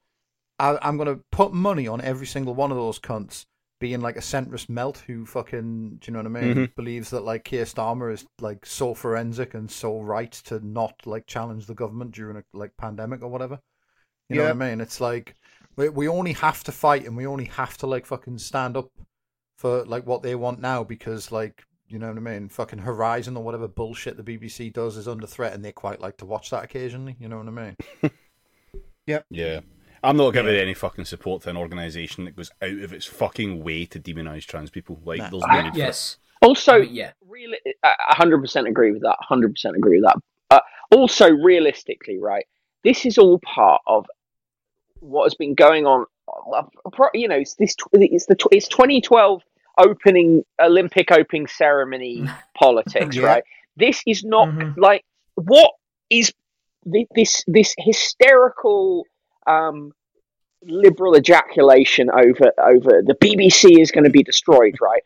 I, 0.58 0.78
I'm 0.82 0.96
going 0.96 1.14
to 1.14 1.22
put 1.32 1.52
money 1.52 1.86
on 1.88 2.00
every 2.00 2.26
single 2.26 2.54
one 2.54 2.70
of 2.70 2.76
those 2.76 2.98
cunts 2.98 3.46
being 3.80 4.00
like 4.00 4.16
a 4.16 4.20
centrist 4.20 4.68
melt 4.68 4.98
who 5.06 5.26
fucking, 5.26 5.96
do 6.00 6.06
you 6.06 6.12
know 6.12 6.28
what 6.28 6.38
I 6.38 6.40
mean? 6.42 6.54
Mhm. 6.54 6.74
Believes 6.76 7.10
that 7.10 7.20
like 7.24 7.44
Keir 7.44 7.64
Starmer 7.64 8.12
is 8.12 8.24
like 8.40 8.64
so 8.64 8.94
forensic 8.94 9.54
and 9.54 9.70
so 9.70 10.00
right 10.00 10.32
to 10.32 10.64
not 10.66 10.94
like 11.06 11.26
challenge 11.26 11.66
the 11.66 11.74
government 11.74 12.12
during 12.12 12.36
a 12.36 12.44
like 12.52 12.76
pandemic 12.76 13.22
or 13.22 13.28
whatever. 13.28 13.58
You 14.28 14.36
know 14.36 14.42
Yeah. 14.42 14.52
what 14.52 14.62
I 14.62 14.70
mean? 14.70 14.80
It's 14.80 15.00
like 15.00 15.34
we 15.76 15.88
we 15.88 16.08
only 16.08 16.32
have 16.34 16.62
to 16.64 16.72
fight 16.72 17.04
and 17.04 17.16
we 17.16 17.26
only 17.26 17.46
have 17.46 17.76
to 17.78 17.86
like 17.86 18.06
fucking 18.06 18.38
stand 18.38 18.76
up 18.76 18.90
for 19.58 19.84
like 19.84 20.06
what 20.06 20.22
they 20.22 20.34
want 20.34 20.60
now 20.60 20.84
because 20.84 21.30
like 21.32 21.64
you 21.86 21.98
know 21.98 22.08
what 22.08 22.16
I 22.16 22.20
mean? 22.20 22.48
Fucking 22.48 22.78
Horizon 22.78 23.36
or 23.36 23.44
whatever 23.44 23.68
bullshit 23.68 24.16
the 24.16 24.22
BBC 24.22 24.72
does 24.72 24.96
is 24.96 25.06
under 25.06 25.26
threat, 25.26 25.52
and 25.52 25.62
they 25.62 25.70
quite 25.70 26.00
like 26.00 26.16
to 26.16 26.26
watch 26.26 26.48
that 26.50 26.64
occasionally. 26.64 27.14
You 27.20 27.28
know 27.28 27.36
what 27.38 27.46
I 27.48 27.50
mean? 27.50 27.76
Yep. 29.06 29.26
Yeah. 29.30 29.60
I'm 30.04 30.16
not 30.16 30.32
giving 30.32 30.54
any 30.54 30.74
fucking 30.74 31.04
support 31.06 31.42
to 31.42 31.50
an 31.50 31.56
organisation 31.56 32.24
that 32.26 32.36
goes 32.36 32.50
out 32.62 32.70
of 32.70 32.92
its 32.92 33.06
fucking 33.06 33.64
way 33.64 33.86
to 33.86 33.98
demonise 33.98 34.44
trans 34.44 34.70
people. 34.70 35.00
Like, 35.04 35.18
Nah. 35.18 35.30
there's 35.30 35.42
no 35.42 35.62
need 35.62 35.72
for 35.72 35.78
it. 35.78 35.78
yes. 35.78 36.18
Also, 36.42 36.74
I 36.74 36.80
mean, 36.80 36.94
yeah. 36.94 37.12
really, 37.26 37.58
I 37.82 38.14
100% 38.18 38.68
agree 38.68 38.92
with 38.92 39.02
that. 39.02 39.16
100% 39.28 39.76
agree 39.76 40.00
with 40.00 40.04
that. 40.04 40.16
Uh, 40.50 40.60
also, 40.94 41.30
realistically, 41.30 42.18
right, 42.18 42.46
this 42.82 43.06
is 43.06 43.16
all 43.18 43.38
part 43.40 43.80
of 43.86 44.06
what 45.00 45.24
has 45.24 45.34
been 45.34 45.54
going 45.54 45.86
on. 45.86 46.04
uh, 46.52 46.62
You 47.14 47.28
know, 47.28 47.36
it's 47.36 47.54
this. 47.54 47.74
It's 47.92 48.26
the. 48.26 48.36
It's 48.50 48.68
2012 48.68 49.42
opening 49.78 50.44
Olympic 50.60 51.10
opening 51.12 51.46
ceremony 51.46 52.28
politics, 52.54 53.16
Yeah. 53.16 53.26
right? 53.26 53.44
This 53.76 54.02
is 54.06 54.22
not 54.22 54.48
Mhm. 54.48 54.76
like 54.76 55.04
what 55.34 55.72
is 56.10 56.32
this 56.84 57.42
this 57.46 57.74
hysterical 57.78 59.04
um, 59.46 59.92
liberal 60.62 61.16
ejaculation 61.16 62.10
over 62.10 62.52
over 62.58 63.02
the 63.04 63.16
BBC 63.22 63.80
is 63.80 63.90
going 63.90 64.04
to 64.04 64.10
be 64.10 64.22
destroyed, 64.22 64.74
right? 64.80 65.02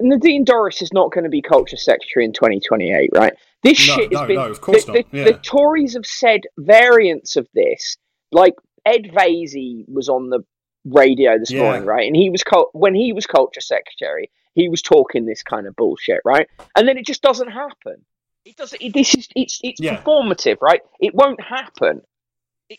Nadine 0.00 0.44
Dorries 0.44 0.82
is 0.82 0.92
not 0.92 1.10
going 1.10 1.24
to 1.24 1.30
be 1.30 1.40
culture 1.40 1.78
secretary 1.78 2.26
in 2.26 2.32
2028, 2.34 3.10
right? 3.14 3.32
This 3.62 3.86
No, 3.88 3.94
shit 3.94 4.12
has 4.12 4.20
no, 4.20 4.26
been. 4.26 4.36
no, 4.36 4.50
of 4.50 4.60
course 4.60 4.84
the, 4.84 4.92
not, 4.92 5.10
the- 5.10 5.16
yeah. 5.18 5.24
the 5.24 5.32
Tories 5.34 5.94
have 5.94 6.04
said 6.04 6.42
variants 6.58 7.36
of 7.36 7.48
this, 7.54 7.96
like 8.30 8.54
Ed 8.84 9.10
Vaizey 9.14 9.84
was 9.88 10.10
on 10.10 10.28
the 10.28 10.40
radio 10.84 11.38
this 11.38 11.50
Yeah. 11.50 11.62
morning, 11.62 11.86
right? 11.86 12.06
And 12.06 12.14
he 12.14 12.28
was 12.28 12.42
cul- 12.44 12.68
when 12.72 12.94
he 12.94 13.12
was 13.14 13.26
culture 13.26 13.60
secretary, 13.62 14.30
he 14.54 14.68
was 14.68 14.82
talking 14.82 15.24
this 15.24 15.42
kind 15.42 15.66
of 15.66 15.74
bullshit, 15.76 16.20
right? 16.26 16.46
And 16.76 16.86
then 16.86 16.98
it 16.98 17.06
just 17.06 17.22
doesn't 17.22 17.50
happen. 17.50 18.04
It 18.44 18.56
doesn't. 18.56 18.82
It, 18.82 18.92
this 18.92 19.14
is 19.14 19.28
it's 19.34 19.60
it's 19.62 19.80
Yeah. 19.80 19.96
performative, 20.02 20.58
right? 20.60 20.80
It 21.00 21.14
won't 21.14 21.40
happen. 21.42 22.02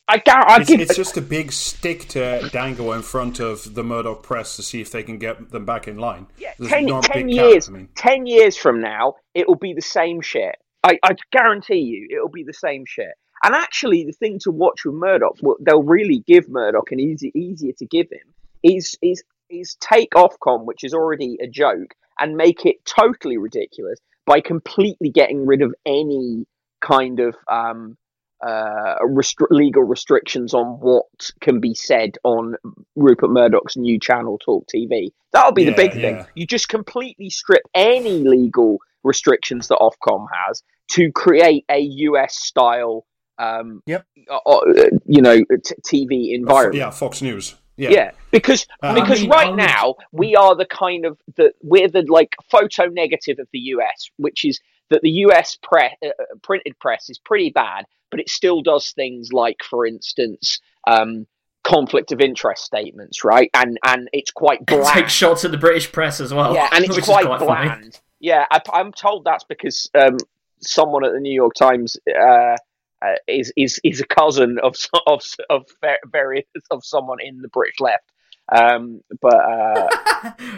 I, 0.08 0.18
gar- 0.20 0.50
I 0.50 0.62
It's, 0.62 0.70
give. 0.70 0.80
it's 0.82 0.96
just 0.96 1.18
a 1.18 1.22
big 1.22 1.52
stick 1.52 2.08
to 2.10 2.50
dangle 2.52 2.94
in 2.94 3.02
front 3.02 3.40
of 3.40 3.74
the 3.74 3.84
Murdoch 3.84 4.24
press 4.24 4.56
to 4.56 4.64
see 4.64 4.80
if 4.82 4.92
they 4.92 5.04
can 5.04 5.18
get 5.18 5.52
them 5.52 5.66
back 5.66 5.88
in 5.88 5.98
line. 5.98 6.28
Yeah, 6.38 6.54
There's 6.58 6.72
10, 6.72 6.86
not 6.86 7.06
a 7.06 7.10
10 7.10 7.28
big 7.28 7.36
carrot, 7.36 7.52
years, 7.52 7.70
I 7.70 7.72
mean. 7.72 7.90
10 7.96 8.26
years 8.26 8.58
from 8.58 8.82
now, 8.82 9.16
it 9.34 9.48
will 9.48 9.56
be 9.56 9.74
the 9.74 9.82
same 9.82 10.22
shit. 10.22 10.56
I, 10.84 10.98
I 11.04 11.16
guarantee 11.32 11.80
you, 11.80 12.08
it'll 12.10 12.30
be 12.30 12.44
the 12.44 12.54
same 12.54 12.86
shit. 12.86 13.12
And 13.44 13.54
actually, 13.56 14.06
the 14.06 14.14
thing 14.14 14.40
to 14.44 14.52
watch 14.52 14.86
with 14.86 14.96
Murdoch, 14.96 15.38
what 15.42 15.58
they'll 15.64 15.84
really 15.84 16.24
give 16.28 16.48
Murdoch, 16.48 16.92
and 16.92 17.02
easy, 17.02 17.32
easier 17.36 17.74
to 17.80 17.86
give 17.86 18.08
him, 18.10 18.34
is 18.64 18.96
is 19.02 19.24
is 19.50 19.76
take 19.82 20.12
Ofcom, 20.12 20.66
which 20.66 20.84
is 20.84 20.94
already 20.94 21.38
a 21.42 21.48
joke, 21.48 21.96
and 22.20 22.38
make 22.38 22.66
it 22.66 22.86
totally 22.86 23.38
ridiculous 23.38 24.00
by 24.28 24.42
completely 24.42 25.10
getting 25.10 25.46
rid 25.48 25.64
of 25.64 25.74
any 25.88 26.46
kind 26.82 27.20
of 27.20 27.36
um, 27.52 27.98
uh, 28.44 28.96
restri- 29.04 29.52
legal 29.52 29.84
restrictions 29.84 30.54
on 30.54 30.80
what 30.80 31.06
can 31.42 31.60
be 31.60 31.74
said 31.74 32.18
on 32.24 32.56
Rupert 32.96 33.30
Murdoch's 33.30 33.78
new 33.78 34.00
channel, 34.00 34.40
Talk 34.40 34.66
TV. 34.74 35.12
That'll 35.32 35.52
be 35.52 35.66
the 35.66 35.74
big 35.74 35.94
yeah. 35.96 36.02
thing. 36.02 36.26
You 36.36 36.48
just 36.48 36.70
completely 36.70 37.30
strip 37.30 37.64
any 37.74 38.20
legal 38.20 38.80
restrictions 39.04 39.68
that 39.68 39.78
Ofcom 39.80 40.28
has 40.48 40.64
to 40.92 41.12
create 41.12 41.66
a 41.70 41.80
US 41.80 42.36
style, 42.36 43.06
um, 43.38 43.82
Yep. 43.86 44.06
uh, 44.30 44.38
uh, 44.38 44.60
you 45.06 45.22
know, 45.22 45.38
t- 45.38 45.76
TV 45.86 46.34
environment. 46.34 46.76
Yeah, 46.76 46.90
Fox 46.92 47.22
News. 47.22 47.56
Yeah. 47.78 47.90
Yeah, 47.90 48.12
because 48.32 48.68
Uh, 48.84 48.94
because 48.94 49.20
I 49.20 49.24
mean, 49.24 49.32
I 49.32 49.36
right 49.36 49.56
now 49.56 49.96
we 50.12 50.36
are 50.36 50.56
the 50.56 50.66
kind 50.66 51.06
of 51.06 51.18
the 51.36 51.52
we're 51.64 51.88
the 51.88 52.06
like 52.08 52.36
photo 52.50 52.86
negative 52.86 53.40
of 53.40 53.48
the 53.54 53.60
US, 53.60 54.10
which 54.18 54.46
is 54.46 54.60
that 54.92 55.02
the 55.02 55.10
US 55.26 55.58
press 55.62 55.94
uh, 56.06 56.10
uh, 56.10 56.24
printed 56.44 56.78
press 56.80 57.10
is 57.10 57.18
pretty 57.20 57.50
bad, 57.50 57.86
but 58.12 58.20
it 58.20 58.30
still 58.30 58.62
does 58.62 58.92
things 58.92 59.34
like, 59.34 59.58
for 59.64 59.86
instance, 59.86 60.60
um, 60.88 61.26
conflict 61.64 62.12
of 62.12 62.22
interest 62.22 62.64
statements, 62.66 63.24
right? 63.24 63.50
And 63.54 63.78
and 63.86 64.08
it's 64.14 64.32
quite 64.32 64.62
It 64.62 64.68
bland. 64.68 64.88
takes 64.88 65.12
shots 65.12 65.44
at 65.46 65.52
the 65.52 65.58
British 65.58 65.92
press 65.92 66.20
as 66.22 66.34
well. 66.34 66.54
yeah, 66.54 66.70
and 66.72 66.86
it's 66.90 67.00
quite, 67.00 67.26
quite 67.26 67.40
funny. 67.40 67.68
bland. 67.68 68.00
Yeah, 68.20 68.46
I, 68.52 68.62
I'm 68.74 68.92
told 68.94 69.24
that's 69.26 69.44
because 69.46 69.90
um, 69.96 70.18
someone 70.62 71.04
at 71.04 71.12
the 71.14 71.20
New 71.20 71.34
York 71.34 71.54
Times. 71.56 71.98
Uh, 72.08 72.56
uh, 73.04 73.16
is 73.28 73.52
is 73.58 73.80
is 73.84 74.00
a 74.00 74.06
cousin 74.06 74.60
of 74.62 74.76
of 75.08 75.24
of 75.50 75.66
various 76.12 76.46
of 76.70 76.86
someone 76.86 77.18
in 77.20 77.42
the 77.42 77.48
British 77.48 77.80
left. 77.80 78.11
Um, 78.50 79.02
but 79.22 79.36
uh, 79.36 79.88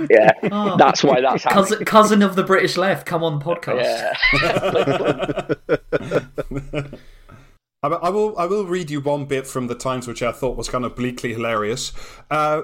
yeah, 0.09 0.31
Oh. 0.51 0.77
that's 0.77 1.03
why 1.03 1.21
that's 1.21 1.43
happening. 1.43 1.63
cousin, 1.63 1.85
cousin 1.85 2.21
of 2.23 2.35
the 2.35 2.43
British 2.43 2.77
left. 2.77 3.05
Come 3.05 3.23
on, 3.23 3.39
podcast. 3.41 3.83
Yeah. 3.83 4.13
I, 7.83 7.87
I 7.87 8.09
will. 8.09 8.37
I 8.37 8.45
will 8.45 8.65
read 8.65 8.89
you 8.89 9.01
one 9.01 9.25
bit 9.25 9.45
from 9.45 9.67
the 9.67 9.75
Times, 9.75 10.07
which 10.07 10.23
I 10.23 10.31
thought 10.31 10.55
was 10.57 10.69
kind 10.69 10.85
of 10.85 10.95
bleakly 10.95 11.33
hilarious. 11.33 11.91
Uh, 12.31 12.63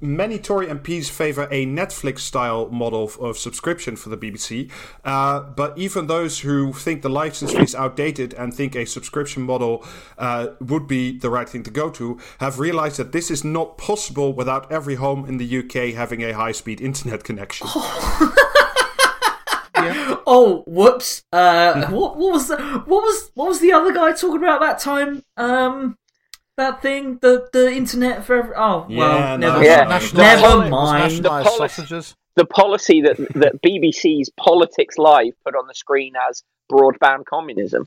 many 0.00 0.38
Tory 0.38 0.66
MPs 0.66 1.08
favour 1.08 1.48
a 1.50 1.66
Netflix-style 1.66 2.70
model 2.70 3.04
of, 3.04 3.18
of 3.18 3.38
subscription 3.38 3.96
for 3.96 4.08
the 4.08 4.16
BBC, 4.16 4.70
uh, 5.04 5.40
but 5.40 5.76
even 5.78 6.06
those 6.06 6.40
who 6.40 6.72
think 6.72 7.02
the 7.02 7.08
license 7.08 7.52
fee 7.52 7.62
is 7.62 7.74
outdated 7.74 8.34
and 8.34 8.54
think 8.54 8.74
a 8.74 8.84
subscription 8.84 9.42
model 9.42 9.84
uh, 10.18 10.48
would 10.60 10.86
be 10.86 11.18
the 11.18 11.30
right 11.30 11.48
thing 11.48 11.62
to 11.62 11.70
go 11.70 11.90
to, 11.90 12.18
have 12.38 12.58
realised 12.58 12.96
that 12.96 13.12
this 13.12 13.30
is 13.30 13.44
not 13.44 13.78
possible 13.78 14.32
without 14.32 14.70
every 14.70 14.96
home 14.96 15.24
in 15.24 15.38
the 15.38 15.58
UK 15.58 15.94
having 15.94 16.22
a 16.22 16.32
high-speed 16.32 16.80
internet 16.80 17.24
connection. 17.24 17.66
Oh, 20.32 20.62
whoops. 20.66 21.24
Uh, 21.32 21.88
what, 21.88 22.16
what 22.16 22.32
was 22.32 22.46
the 22.46 22.56
what 22.56 23.02
was 23.02 23.30
what 23.34 23.48
was 23.48 23.58
the 23.58 23.72
other 23.72 23.92
guy 23.92 24.12
talking 24.12 24.36
about 24.36 24.60
that 24.60 24.78
time? 24.78 25.24
Um, 25.36 25.96
that 26.60 26.80
thing, 26.82 27.18
the 27.20 27.48
the 27.52 27.70
internet 27.72 28.24
for 28.24 28.36
every. 28.36 28.54
Oh, 28.56 28.86
Yeah, 28.88 28.98
well, 28.98 29.38
no, 29.38 29.52
never, 29.52 29.64
Yeah. 29.64 29.84
National- 29.84 30.22
never 30.22 30.68
mind. 30.70 31.24
The 31.24 31.28
polish- 31.28 31.72
sausages. 31.72 32.14
the 32.36 32.44
policy 32.46 33.00
that 33.02 33.16
that 33.34 33.60
BBC's 33.62 34.30
Politics 34.38 34.96
Live 34.98 35.32
put 35.44 35.54
on 35.56 35.66
the 35.66 35.74
screen 35.74 36.12
as 36.28 36.42
broadband 36.70 37.24
communism. 37.26 37.86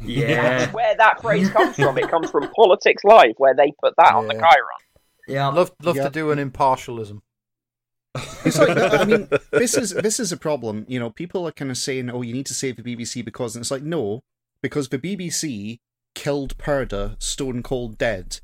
Yeah, 0.00 0.58
That's 0.58 0.72
where 0.74 0.94
that 0.96 1.22
phrase 1.22 1.48
comes 1.50 1.76
from. 1.76 1.96
It 1.98 2.08
comes 2.10 2.30
from 2.30 2.48
Politics 2.54 3.02
Live, 3.04 3.34
where 3.38 3.54
they 3.54 3.72
put 3.82 3.94
that 3.96 4.14
on 4.14 4.26
the 4.28 4.34
Yeah. 4.34 4.40
chyron. 4.42 4.80
yeah. 5.28 5.46
Love, 5.48 5.72
love 5.82 5.96
Yeah. 5.96 6.04
to 6.04 6.10
do 6.10 6.30
an 6.30 6.38
impartialism. 6.50 7.20
It's 8.44 8.58
like, 8.58 8.76
I 8.76 9.04
mean, 9.04 9.28
this 9.52 9.76
is 9.76 9.90
this 9.90 10.18
is 10.20 10.32
a 10.32 10.36
problem. 10.38 10.84
You 10.88 10.98
know, 11.00 11.10
people 11.10 11.46
are 11.46 11.52
kind 11.52 11.70
of 11.70 11.76
saying, 11.76 12.08
"Oh, 12.10 12.22
you 12.22 12.32
need 12.32 12.46
to 12.46 12.54
save 12.54 12.76
the 12.76 12.82
BBC 12.82 13.22
because," 13.24 13.54
and 13.56 13.62
it's 13.62 13.70
like, 13.70 13.82
no, 13.82 14.22
because 14.62 14.88
the 14.88 14.98
BBC 14.98 15.80
killed 16.16 16.58
Purdah 16.58 17.14
stone 17.22 17.62
cold 17.62 17.96
dead 17.96 18.40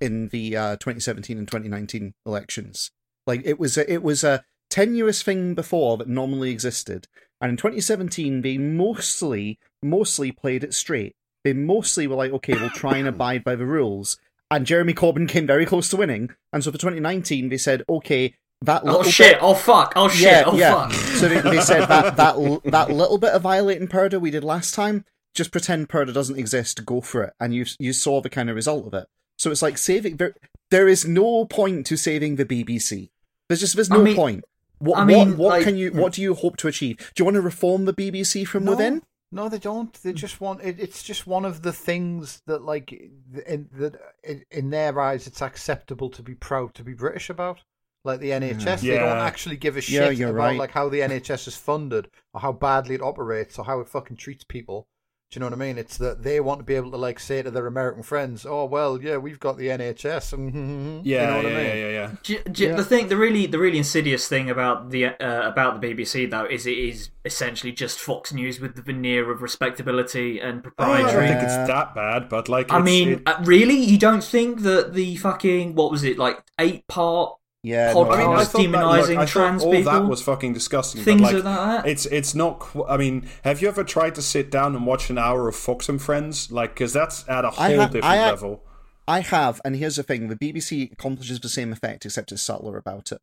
in 0.00 0.28
the 0.28 0.56
uh, 0.56 0.76
2017 0.76 1.36
and 1.36 1.48
2019 1.48 2.14
elections. 2.24 2.92
Like 3.26 3.40
it 3.44 3.58
was 3.58 3.76
a, 3.76 3.92
it 3.92 4.04
was 4.04 4.22
a 4.22 4.44
tenuous 4.70 5.22
thing 5.22 5.54
before 5.54 5.96
that 5.96 6.08
normally 6.08 6.50
existed, 6.50 7.08
and 7.40 7.50
in 7.50 7.56
2017 7.56 8.42
they 8.42 8.58
mostly 8.58 9.58
mostly 9.82 10.30
played 10.30 10.62
it 10.62 10.74
straight. 10.74 11.16
They 11.42 11.52
mostly 11.54 12.06
were 12.06 12.16
like, 12.16 12.32
okay, 12.32 12.52
we'll 12.54 12.70
try 12.70 12.98
and 12.98 13.08
abide 13.14 13.42
by 13.42 13.56
the 13.56 13.66
rules. 13.66 14.18
And 14.50 14.66
Jeremy 14.66 14.94
Corbyn 14.94 15.28
came 15.28 15.46
very 15.46 15.66
close 15.66 15.88
to 15.88 15.96
winning, 15.96 16.30
and 16.52 16.62
so 16.62 16.70
for 16.70 16.78
2019 16.78 17.48
they 17.48 17.56
said, 17.56 17.82
okay, 17.88 18.34
that 18.62 18.82
Oh 18.84 18.98
little 18.98 19.02
shit! 19.04 19.32
bit- 19.32 19.38
Oh 19.42 19.54
fuck! 19.54 19.94
Oh 19.96 20.08
shit! 20.08 20.22
yeah, 20.22 20.44
oh 20.46 20.56
yeah. 20.56 20.74
fuck! 20.88 20.92
So 20.92 21.28
they, 21.28 21.40
they 21.40 21.60
said 21.60 21.86
that 21.86 22.16
that 22.16 22.36
that 22.64 22.90
little 22.90 23.18
bit 23.18 23.32
of 23.32 23.42
violating 23.42 23.88
Purdah 23.88 24.20
we 24.20 24.30
did 24.30 24.44
last 24.44 24.74
time, 24.74 25.04
just 25.34 25.52
pretend 25.52 25.88
Purdah 25.88 26.14
doesn't 26.14 26.38
exist, 26.38 26.84
go 26.86 27.00
for 27.00 27.22
it, 27.24 27.34
and 27.40 27.54
you 27.54 27.66
you 27.78 27.92
saw 27.92 28.20
the 28.20 28.30
kind 28.30 28.48
of 28.48 28.56
result 28.56 28.86
of 28.86 28.94
it. 28.94 29.06
So 29.38 29.50
it's 29.50 29.62
like 29.62 29.78
saving. 29.78 30.16
There, 30.16 30.34
there 30.70 30.88
is 30.88 31.06
no 31.06 31.44
point 31.44 31.86
to 31.86 31.96
saving 31.96 32.36
the 32.36 32.44
BBC. 32.44 33.10
There's 33.48 33.60
just 33.60 33.74
there's 33.74 33.90
I 33.90 33.96
no 33.96 34.02
mean- 34.02 34.16
point. 34.16 34.44
What 34.78 34.98
I 34.98 35.04
mean, 35.04 35.30
what 35.30 35.38
what 35.38 35.48
like- 35.50 35.64
can 35.64 35.76
you 35.76 35.92
what 35.92 36.12
do 36.12 36.22
you 36.22 36.34
hope 36.34 36.56
to 36.58 36.68
achieve? 36.68 36.98
Do 37.14 37.20
you 37.20 37.24
want 37.24 37.36
to 37.36 37.40
reform 37.40 37.84
the 37.84 37.94
BBC 37.94 38.46
from 38.46 38.64
No, 38.64 38.72
within? 38.72 39.02
No, 39.30 39.48
they 39.48 39.58
don't. 39.58 39.92
They 39.94 40.12
mm. 40.12 40.16
just 40.16 40.40
want 40.40 40.62
it. 40.62 40.78
It's 40.78 41.02
just 41.02 41.26
one 41.26 41.44
of 41.44 41.62
the 41.62 41.72
things 41.72 42.40
that, 42.46 42.62
like, 42.62 42.92
in 42.92 43.68
that 43.72 43.98
in, 44.22 44.44
in 44.50 44.70
their 44.70 45.00
eyes, 45.00 45.26
it's 45.26 45.42
acceptable 45.42 46.10
to 46.10 46.22
be 46.22 46.34
proud 46.34 46.74
to 46.74 46.84
be 46.84 46.94
British 46.94 47.30
about. 47.30 47.60
Like 48.04 48.20
the 48.20 48.30
NHS, 48.30 48.60
mm. 48.60 48.80
they 48.82 48.98
don't 48.98 49.18
actually 49.18 49.56
give 49.56 49.76
a 49.76 49.80
shit 49.80 50.18
you're 50.18 50.30
about 50.30 50.38
right. 50.38 50.58
like 50.58 50.72
how 50.72 50.90
the 50.90 51.00
NHS 51.00 51.48
is 51.48 51.56
funded 51.56 52.08
or 52.34 52.40
how 52.40 52.52
badly 52.52 52.94
it 52.94 53.00
operates 53.00 53.58
or 53.58 53.64
how 53.64 53.80
it 53.80 53.88
fucking 53.88 54.18
treats 54.18 54.44
people. 54.44 54.86
Do 55.30 55.38
you 55.38 55.40
know 55.40 55.46
what 55.46 55.54
I 55.54 55.66
mean? 55.66 55.78
It's 55.78 55.96
that 55.98 56.22
they 56.22 56.38
want 56.38 56.60
to 56.60 56.64
be 56.64 56.76
able 56.76 56.92
to 56.92 56.96
like 56.96 57.18
say 57.18 57.42
to 57.42 57.50
their 57.50 57.66
American 57.66 58.04
friends, 58.04 58.46
"Oh 58.48 58.66
well, 58.66 59.02
yeah, 59.02 59.16
we've 59.16 59.40
got 59.40 59.56
the 59.56 59.66
NHS." 59.66 60.32
Yeah, 61.04 61.22
you 61.22 61.26
know 61.26 61.36
what 61.36 61.44
yeah, 61.44 61.50
I 61.50 61.62
mean? 61.62 61.66
yeah, 61.66 61.74
yeah, 61.74 61.88
yeah. 61.88 62.10
J- 62.22 62.42
j- 62.52 62.68
Yeah. 62.68 62.76
The 62.76 62.84
thing, 62.84 63.08
the 63.08 63.16
really, 63.16 63.46
the 63.46 63.58
really 63.58 63.78
insidious 63.78 64.28
thing 64.28 64.48
about 64.48 64.90
the 64.90 65.06
uh, 65.06 65.48
about 65.48 65.80
the 65.80 65.88
BBC 65.92 66.30
though 66.30 66.44
is 66.44 66.66
it 66.66 66.78
is 66.78 67.10
essentially 67.24 67.72
just 67.72 67.98
Fox 67.98 68.32
News 68.32 68.60
with 68.60 68.76
the 68.76 68.82
veneer 68.82 69.28
of 69.32 69.42
respectability 69.42 70.38
and 70.38 70.62
proprietary. 70.62 71.02
I 71.08 71.12
don't 71.12 71.38
think 71.40 71.42
it's 71.42 71.68
that 71.68 71.94
bad, 71.96 72.28
but 72.28 72.48
like, 72.48 72.70
I 72.70 72.76
it's- 72.76 72.84
mean, 72.84 73.08
it- 73.14 73.22
uh, 73.26 73.36
really, 73.42 73.74
you 73.76 73.98
don't 73.98 74.22
think 74.22 74.60
that 74.62 74.94
the 74.94 75.16
fucking 75.16 75.74
what 75.74 75.90
was 75.90 76.04
it 76.04 76.16
like 76.16 76.38
eight 76.60 76.86
part 76.86 77.36
Yeah, 77.66 77.94
Podcast 77.94 78.12
I 78.12 78.18
mean, 78.18 78.20
I 78.20 78.24
Cars 78.34 78.52
that, 78.52 78.58
demonising 78.58 79.08
look, 79.08 79.18
I 79.18 79.24
trans 79.24 79.62
thought 79.62 79.66
all 79.74 79.82
that 79.82 79.92
people? 79.92 80.06
was 80.08 80.22
fucking 80.22 80.52
disgusting. 80.52 81.02
things 81.02 81.22
but 81.22 81.34
like, 81.34 81.44
like 81.44 81.82
that? 81.84 81.86
it's 81.88 82.04
it's 82.06 82.34
not. 82.34 82.60
Qu- 82.60 82.84
I 82.84 82.98
mean, 82.98 83.26
have 83.42 83.62
you 83.62 83.68
ever 83.68 83.82
tried 83.82 84.14
to 84.16 84.22
sit 84.22 84.50
down 84.50 84.76
and 84.76 84.84
watch 84.86 85.08
an 85.08 85.16
hour 85.16 85.48
of 85.48 85.56
Fox 85.56 85.88
and 85.88 86.00
Friends? 86.00 86.52
Like, 86.52 86.74
because 86.74 86.92
that's 86.92 87.26
at 87.26 87.46
a 87.46 87.50
whole 87.50 87.64
ha- 87.76 87.86
different 87.86 88.04
I 88.04 88.16
ha- 88.18 88.26
level. 88.26 88.62
I 89.08 89.20
have, 89.20 89.62
and 89.64 89.76
here's 89.76 89.96
the 89.96 90.02
thing: 90.02 90.28
the 90.28 90.36
BBC 90.36 90.92
accomplishes 90.92 91.40
the 91.40 91.48
same 91.48 91.72
effect, 91.72 92.04
except 92.04 92.32
it's 92.32 92.42
subtler 92.42 92.76
about 92.76 93.12
it. 93.12 93.22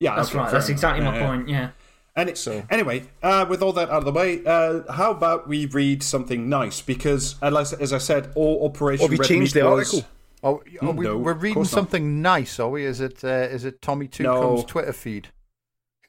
Yeah, 0.00 0.16
That's 0.16 0.28
okay, 0.28 0.38
right. 0.38 0.50
That's 0.52 0.66
enough. 0.68 0.70
exactly 0.76 1.04
Yeah, 1.04 1.10
my 1.10 1.18
yeah. 1.18 1.26
point. 1.26 1.48
Yeah. 1.48 1.70
And 2.14 2.36
So- 2.36 2.64
anyway, 2.68 3.04
uh, 3.22 3.46
with 3.48 3.62
all 3.62 3.72
that 3.74 3.88
out 3.90 3.98
of 3.98 4.04
the 4.04 4.12
way, 4.12 4.42
uh, 4.44 4.92
how 4.92 5.12
about 5.12 5.48
we 5.48 5.64
read 5.66 6.02
something 6.02 6.48
nice? 6.48 6.80
Because 6.82 7.36
as, 7.40 7.72
as 7.72 7.92
I 7.92 7.98
said, 7.98 8.32
all 8.34 8.66
Operation 8.66 9.06
Or 9.06 9.08
we 9.08 9.16
Red 9.16 9.28
changed 9.28 9.54
Meat 9.54 9.62
the 9.62 9.70
was- 9.70 9.94
article. 9.94 10.10
Oh, 10.42 10.62
are 10.80 10.92
we, 10.92 11.04
No, 11.04 11.16
we're 11.18 11.32
of 11.32 11.42
reading 11.42 11.54
course 11.54 11.72
not. 11.72 11.78
something 11.78 12.22
nice, 12.22 12.60
are 12.60 12.70
we? 12.70 12.84
Is 12.84 13.00
it 13.00 13.24
uh, 13.24 13.28
is 13.28 13.64
it 13.64 13.82
Tommy 13.82 14.06
Two 14.08 14.22
No. 14.24 14.40
Comes 14.40 14.64
Twitter 14.64 14.92
feed? 14.92 15.28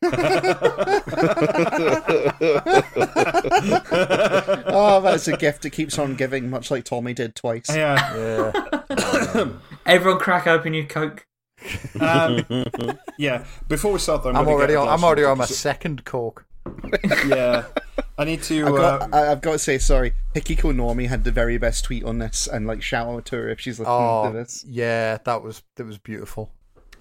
Oh, 4.72 5.02
that's 5.02 5.28
a 5.28 5.38
gift 5.38 5.64
that 5.64 5.72
keeps 5.72 5.98
on 6.00 6.16
giving, 6.16 6.50
much 6.50 6.72
like 6.72 6.84
Tommy 6.86 7.14
did 7.14 7.36
twice. 7.36 7.66
Yeah. 7.70 8.52
Yeah. 8.96 9.50
Everyone, 9.86 10.20
crack 10.20 10.48
open 10.48 10.74
your 10.74 10.86
coke. 10.86 11.26
Um, 12.00 12.46
yeah. 13.18 13.46
Before 13.68 13.92
we 13.94 14.00
start, 14.00 14.24
though, 14.24 14.30
I'm, 14.30 14.38
I'm 14.38 14.48
already 14.48 14.76
on, 14.76 14.88
I'm 14.88 15.04
already 15.04 15.24
on 15.24 15.38
my 15.38 15.46
second 15.46 16.06
coke. 16.06 16.46
Yeah. 17.28 17.66
I 18.18 18.26
need 18.26 18.44
to. 18.44 18.66
I've 18.68 18.76
got, 18.76 19.02
uh, 19.02 19.08
I- 19.16 19.32
I've 19.32 19.42
got 19.42 19.54
to 19.54 19.60
say, 19.60 19.78
sorry, 19.78 20.14
Hikiko 20.36 20.74
Normie 20.76 21.08
had 21.08 21.24
the 21.24 21.32
very 21.32 21.58
best 21.58 21.86
tweet 21.86 22.04
on 22.04 22.20
this, 22.20 22.48
and 22.48 22.68
like 22.68 22.82
shout 22.82 23.08
out 23.08 23.26
to 23.28 23.38
her 23.38 23.50
if 23.50 23.60
she's 23.62 23.80
listening 23.80 23.98
Oh, 23.98 24.32
to 24.32 24.38
this. 24.38 24.66
yeah, 24.68 25.18
that 25.24 25.42
was 25.44 25.64
that 25.76 25.86
was 25.86 25.98
beautiful. 25.98 26.52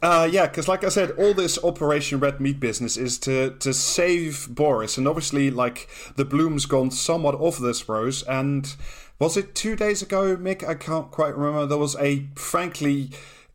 Uh, 0.00 0.28
yeah, 0.30 0.46
because 0.46 0.68
like 0.68 0.84
I 0.84 0.90
said, 0.90 1.10
all 1.12 1.34
this 1.34 1.58
Operation 1.64 2.20
Red 2.20 2.40
Meat 2.40 2.60
business 2.60 2.96
is 2.96 3.18
to 3.20 3.50
to 3.58 3.74
save 3.74 4.46
Boris, 4.48 4.96
and 4.96 5.08
obviously, 5.08 5.50
like 5.50 5.88
the 6.14 6.24
bloom's 6.24 6.66
gone 6.66 6.92
somewhat 6.92 7.34
off 7.34 7.58
this 7.58 7.88
rose. 7.88 8.22
And 8.24 8.72
was 9.18 9.36
it 9.36 9.56
two 9.56 9.74
days 9.74 10.00
ago, 10.02 10.36
Mick? 10.36 10.62
I 10.66 10.74
can't 10.74 11.10
quite 11.10 11.36
remember. 11.36 11.66
There 11.66 11.78
was 11.78 11.96
a 11.96 12.26
frankly 12.36 13.10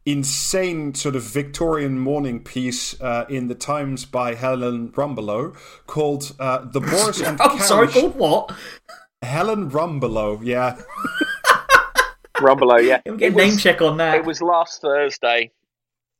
insane 0.06 0.94
sort 0.94 1.16
of 1.16 1.24
Victorian 1.24 2.00
morning 2.00 2.42
piece 2.44 3.00
uh, 3.02 3.26
in 3.30 3.48
the 3.48 3.56
Times 3.56 4.06
by 4.06 4.36
Helen 4.36 4.90
Rumbelow 4.92 5.56
called 5.88 6.36
uh, 6.40 6.66
"The 6.66 6.80
Boris 6.92 7.22
and 7.22 7.40
I'm 7.42 7.60
sorry, 7.60 7.88
called 7.88 8.16
what? 8.16 8.52
Helen 9.22 9.72
Rumbelow, 9.72 10.42
yeah. 10.44 10.82
Rumbelow, 12.36 12.86
yeah. 12.86 13.00
Let 13.06 13.18
get 13.18 13.28
It 13.28 13.34
a 13.34 13.38
name 13.38 13.50
was- 13.52 13.62
check 13.64 13.82
on 13.82 13.98
that. 13.98 14.16
It 14.16 14.26
was 14.26 14.42
last 14.42 14.82
Thursday. 14.82 15.52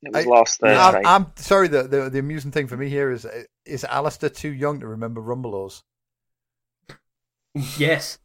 It 0.02 0.14
was 0.14 0.26
I- 0.26 0.30
last 0.30 0.60
Thursday. 0.60 1.00
I'm, 1.00 1.06
I'm 1.24 1.32
sorry. 1.36 1.68
The, 1.68 1.84
the 1.84 2.10
the 2.10 2.20
amusing 2.20 2.52
thing 2.52 2.68
for 2.68 2.78
me 2.78 2.90
here 2.90 3.12
is 3.12 3.26
is 3.66 3.84
Alistair 3.84 4.30
too 4.30 4.54
young 4.54 4.80
to 4.80 4.88
remember 4.88 5.22
Rumbelows? 5.22 5.82
Yes. 7.78 8.18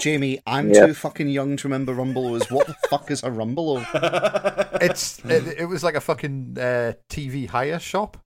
Jamie, 0.00 0.40
I'm 0.46 0.72
Yeah. 0.72 0.86
too 0.86 0.94
fucking 0.94 1.28
young 1.28 1.56
to 1.56 1.68
remember 1.68 1.94
Rumbelows. 1.94 2.50
What 2.50 2.66
the 2.66 2.74
fuck 2.88 3.10
is 3.10 3.22
a 3.22 3.30
Rumbelow? 3.30 3.84
It's 4.82 5.24
it, 5.24 5.60
it 5.60 5.64
was 5.66 5.82
like 5.82 5.94
a 5.94 6.00
fucking 6.00 6.56
uh, 6.58 6.92
TV 7.08 7.48
hire 7.48 7.78
shop. 7.78 8.18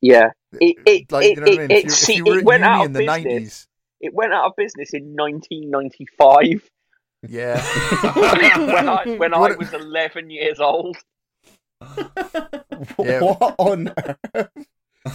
Yeah, 0.00 0.28
it 0.60 0.76
it 0.86 1.10
Like 1.10 1.24
it, 1.26 1.28
you 1.30 1.36
know 1.36 1.42
what 1.42 1.50
I 1.50 1.62
it, 1.64 1.68
mean? 1.68 1.70
it, 1.70 1.84
If 1.86 2.08
you, 2.08 2.26
if 2.26 2.26
you 2.26 2.38
it 2.40 2.44
went 2.44 2.62
uni 2.62 2.72
out 2.72 2.80
in 2.82 2.86
of 2.88 2.92
the 2.92 2.98
business. 3.00 3.24
nineties, 3.24 3.66
It 4.00 4.12
went 4.14 4.32
out 4.34 4.44
of 4.46 4.52
business 4.56 4.92
in 4.92 5.14
1995 5.16 6.68
yeah. 7.26 7.56
when 8.66 8.88
I 8.88 9.16
when 9.16 9.32
I 9.34 9.38
was 9.56 9.72
11 9.72 10.28
years 10.30 10.60
old. 10.60 10.98
Yeah. 12.98 13.20
What 13.20 13.54
on 13.58 13.92
earth? 14.34 14.48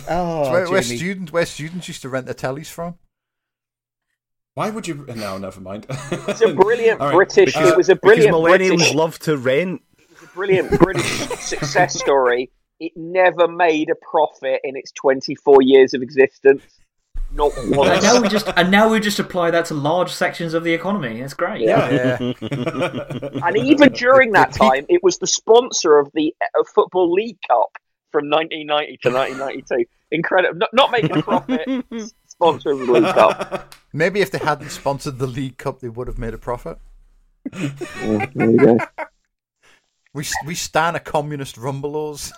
Oh, 0.10 0.52
where, 0.52 0.70
where 0.70 0.82
Jamie. 0.82 0.98
students 0.98 1.32
where 1.32 1.46
students 1.46 1.88
used 1.88 2.02
to 2.04 2.10
rent 2.10 2.26
their 2.26 2.36
tellies 2.36 2.68
from. 2.70 2.96
Why 4.60 4.70
would 4.72 4.86
you? 4.90 5.06
No, 5.16 5.38
never 5.38 5.62
mind. 5.62 5.86
It's 5.90 6.42
a 6.42 6.54
brilliant 6.54 7.00
All 7.00 7.08
right. 7.08 7.16
British. 7.16 7.54
Because- 7.54 7.70
it 7.70 7.78
was 7.78 7.88
a 7.88 7.96
Because 7.96 8.26
brilliant 8.26 8.36
millennials 8.36 8.78
British. 8.80 8.94
love 8.94 9.18
to 9.20 9.38
rent. 9.38 9.82
It 9.98 10.04
was 10.12 10.24
a 10.24 10.34
brilliant 10.34 10.80
British 10.80 11.06
success 11.38 11.98
story. 11.98 12.52
It 12.82 12.92
never 12.98 13.48
made 13.48 13.90
a 13.90 13.96
profit 13.96 14.60
in 14.66 14.76
its 14.76 14.92
24 14.92 15.62
years 15.62 15.94
of 15.94 16.02
existence. 16.02 16.62
Not 17.32 17.56
And 17.58 18.04
now 18.04 18.22
we 18.22 18.28
just 18.28 18.50
and 18.58 18.70
now 18.70 18.90
we 18.90 19.00
just 19.00 19.18
apply 19.20 19.50
that 19.52 19.64
to 19.68 19.76
large 19.76 20.12
sections 20.12 20.54
of 20.54 20.66
the 20.66 20.74
economy. 20.74 21.22
It's 21.22 21.34
great. 21.34 21.62
Yeah. 21.62 22.20
Yeah, 22.20 22.34
And 23.46 23.56
even 23.56 23.94
during 23.94 24.34
that 24.34 24.52
time, 24.52 24.86
it 24.90 25.02
was 25.02 25.20
the 25.20 25.28
sponsor 25.28 26.00
of 26.00 26.10
the 26.14 26.36
uh, 26.42 26.64
Football 26.76 27.14
League 27.14 27.38
Cup 27.48 27.78
from 28.12 28.30
1990 28.30 28.98
to 29.04 29.10
1992. 29.10 29.86
Incredible. 30.12 30.58
Not, 30.60 30.70
not 30.74 30.92
making 30.92 31.16
a 31.18 31.22
profit, 31.22 31.86
sponsor 32.40 32.72
of 32.72 32.80
the 32.80 32.92
League 32.92 33.14
Cup. 33.14 33.76
maybe 33.94 34.22
if 34.22 34.32
they 34.32 34.38
hadn't 34.38 34.70
sponsored 34.70 35.20
the 35.20 35.28
League 35.28 35.58
Cup, 35.58 35.82
they 35.82 35.90
would 35.90 36.08
have 36.08 36.18
made 36.18 36.34
a 36.34 36.38
profit. 36.38 36.78
Mm, 37.50 38.34
there 38.34 38.52
you 38.52 38.58
go. 38.58 38.78
We 40.12 40.26
we 40.44 40.56
stand 40.56 40.98
a 40.98 41.00
communist 41.00 41.56
rumbelows. 41.56 42.32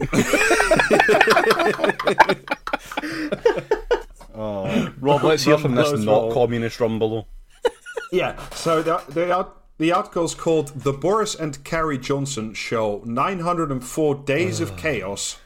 Oh, 4.36 4.92
Rob, 5.00 5.22
let's 5.22 5.44
hear 5.44 5.56
from 5.58 5.76
this 5.76 5.92
not 5.92 6.10
roll. 6.10 6.32
communist 6.32 6.80
rumble. 6.80 7.28
Yeah, 8.10 8.36
so 8.50 8.82
the 8.82 9.00
the, 9.08 9.32
art, 9.32 9.48
the 9.78 9.92
article's 9.92 10.34
called 10.34 10.72
"The 10.74 10.92
Boris 10.92 11.36
and 11.36 11.62
Carrie 11.62 11.98
Johnson 11.98 12.52
Show: 12.52 13.00
904 13.04 14.14
Days 14.16 14.60
of 14.60 14.72
ah. 14.72 14.76
Chaos." 14.76 15.36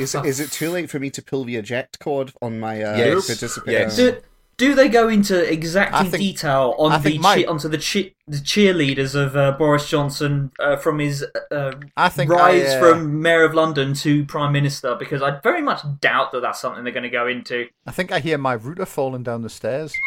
Is, 0.00 0.14
it- 0.14 0.24
is 0.24 0.40
it 0.40 0.50
too 0.52 0.70
late 0.70 0.88
for 0.90 0.98
me 0.98 1.10
to 1.10 1.22
pull 1.22 1.44
the 1.44 1.56
eject 1.56 1.98
cord 1.98 2.32
on 2.40 2.58
my 2.60 2.82
uh, 2.82 2.96
Yes. 2.96 3.26
participant? 3.26 3.72
Yes. 3.72 3.96
Do, 3.96 4.16
do 4.56 4.74
they 4.76 4.88
go 4.88 5.08
into 5.08 5.36
exacting 5.52 5.94
I 5.94 6.02
think- 6.04 6.22
detail 6.22 6.76
on 6.78 6.92
I 6.92 6.98
the 6.98 7.10
think 7.10 7.20
Mike- 7.22 7.38
che- 7.40 7.46
onto 7.46 7.68
the, 7.68 7.78
che- 7.78 8.14
the 8.28 8.36
cheerleaders 8.36 9.16
of 9.16 9.36
uh, 9.36 9.50
Boris 9.58 9.88
Johnson 9.90 10.52
uh, 10.60 10.76
from 10.76 11.00
his 11.00 11.24
uh, 11.50 11.72
I 11.96 12.08
think 12.08 12.30
rise 12.30 12.72
I, 12.74 12.76
uh, 12.76 12.80
from 12.80 13.20
mayor 13.20 13.42
of 13.44 13.54
London 13.54 13.94
to 13.94 14.24
prime 14.26 14.52
minister? 14.52 14.94
Because 14.94 15.20
I 15.22 15.40
very 15.40 15.60
much 15.60 15.80
doubt 16.00 16.30
that 16.32 16.40
that's 16.42 16.60
something 16.60 16.84
they're 16.84 16.92
going 16.92 17.02
to 17.02 17.08
go 17.10 17.26
into. 17.26 17.66
I 17.86 17.90
think 17.90 18.12
I 18.12 18.20
hear 18.20 18.38
my 18.38 18.52
router 18.54 18.86
falling 18.86 19.24
down 19.24 19.42
the 19.42 19.50
stairs. 19.50 19.92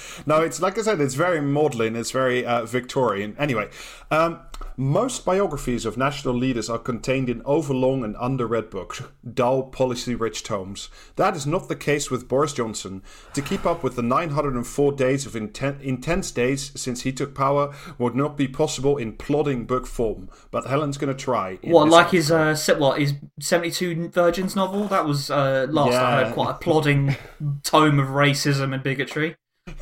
No, 0.30 0.42
it's 0.42 0.62
like 0.62 0.78
I 0.78 0.82
said, 0.82 1.00
it's 1.00 1.14
very 1.16 1.40
maudlin, 1.40 1.96
it's 1.96 2.12
very 2.12 2.46
uh, 2.46 2.64
Victorian. 2.64 3.34
Anyway, 3.36 3.68
um, 4.12 4.38
most 4.76 5.24
biographies 5.24 5.84
of 5.84 5.96
national 5.96 6.34
leaders 6.34 6.70
are 6.70 6.78
contained 6.78 7.28
in 7.28 7.42
overlong 7.44 8.04
and 8.04 8.14
underread 8.14 8.70
books, 8.70 9.02
dull, 9.34 9.64
policy 9.64 10.14
rich 10.14 10.44
tomes. 10.44 10.88
That 11.16 11.34
is 11.34 11.48
not 11.48 11.68
the 11.68 11.74
case 11.74 12.12
with 12.12 12.28
Boris 12.28 12.52
Johnson. 12.52 13.02
To 13.34 13.42
keep 13.42 13.66
up 13.66 13.82
with 13.82 13.96
the 13.96 14.02
904 14.02 14.92
days 14.92 15.26
of 15.26 15.32
inten- 15.32 15.82
intense 15.82 16.30
days 16.30 16.70
since 16.80 17.00
he 17.00 17.10
took 17.10 17.34
power 17.34 17.74
would 17.98 18.14
not 18.14 18.36
be 18.36 18.46
possible 18.46 18.98
in 18.98 19.14
plodding 19.14 19.64
book 19.66 19.84
form, 19.84 20.30
but 20.52 20.64
Helen's 20.66 20.96
going 20.96 21.12
to 21.12 21.24
try. 21.24 21.58
What, 21.64 21.88
like 21.88 22.10
his 22.10 22.30
uh, 22.30 22.54
se- 22.54 22.78
what 22.78 23.00
his 23.00 23.14
seventy 23.40 23.72
two 23.72 24.08
Virgins 24.10 24.54
novel? 24.54 24.86
That 24.86 25.06
was 25.06 25.28
uh, 25.28 25.66
last 25.68 25.94
I 25.94 26.24
heard 26.24 26.34
quite 26.34 26.50
a 26.50 26.54
plodding 26.54 27.16
tome 27.64 27.98
of 27.98 28.10
racism 28.10 28.72
and 28.72 28.84
bigotry. 28.84 29.34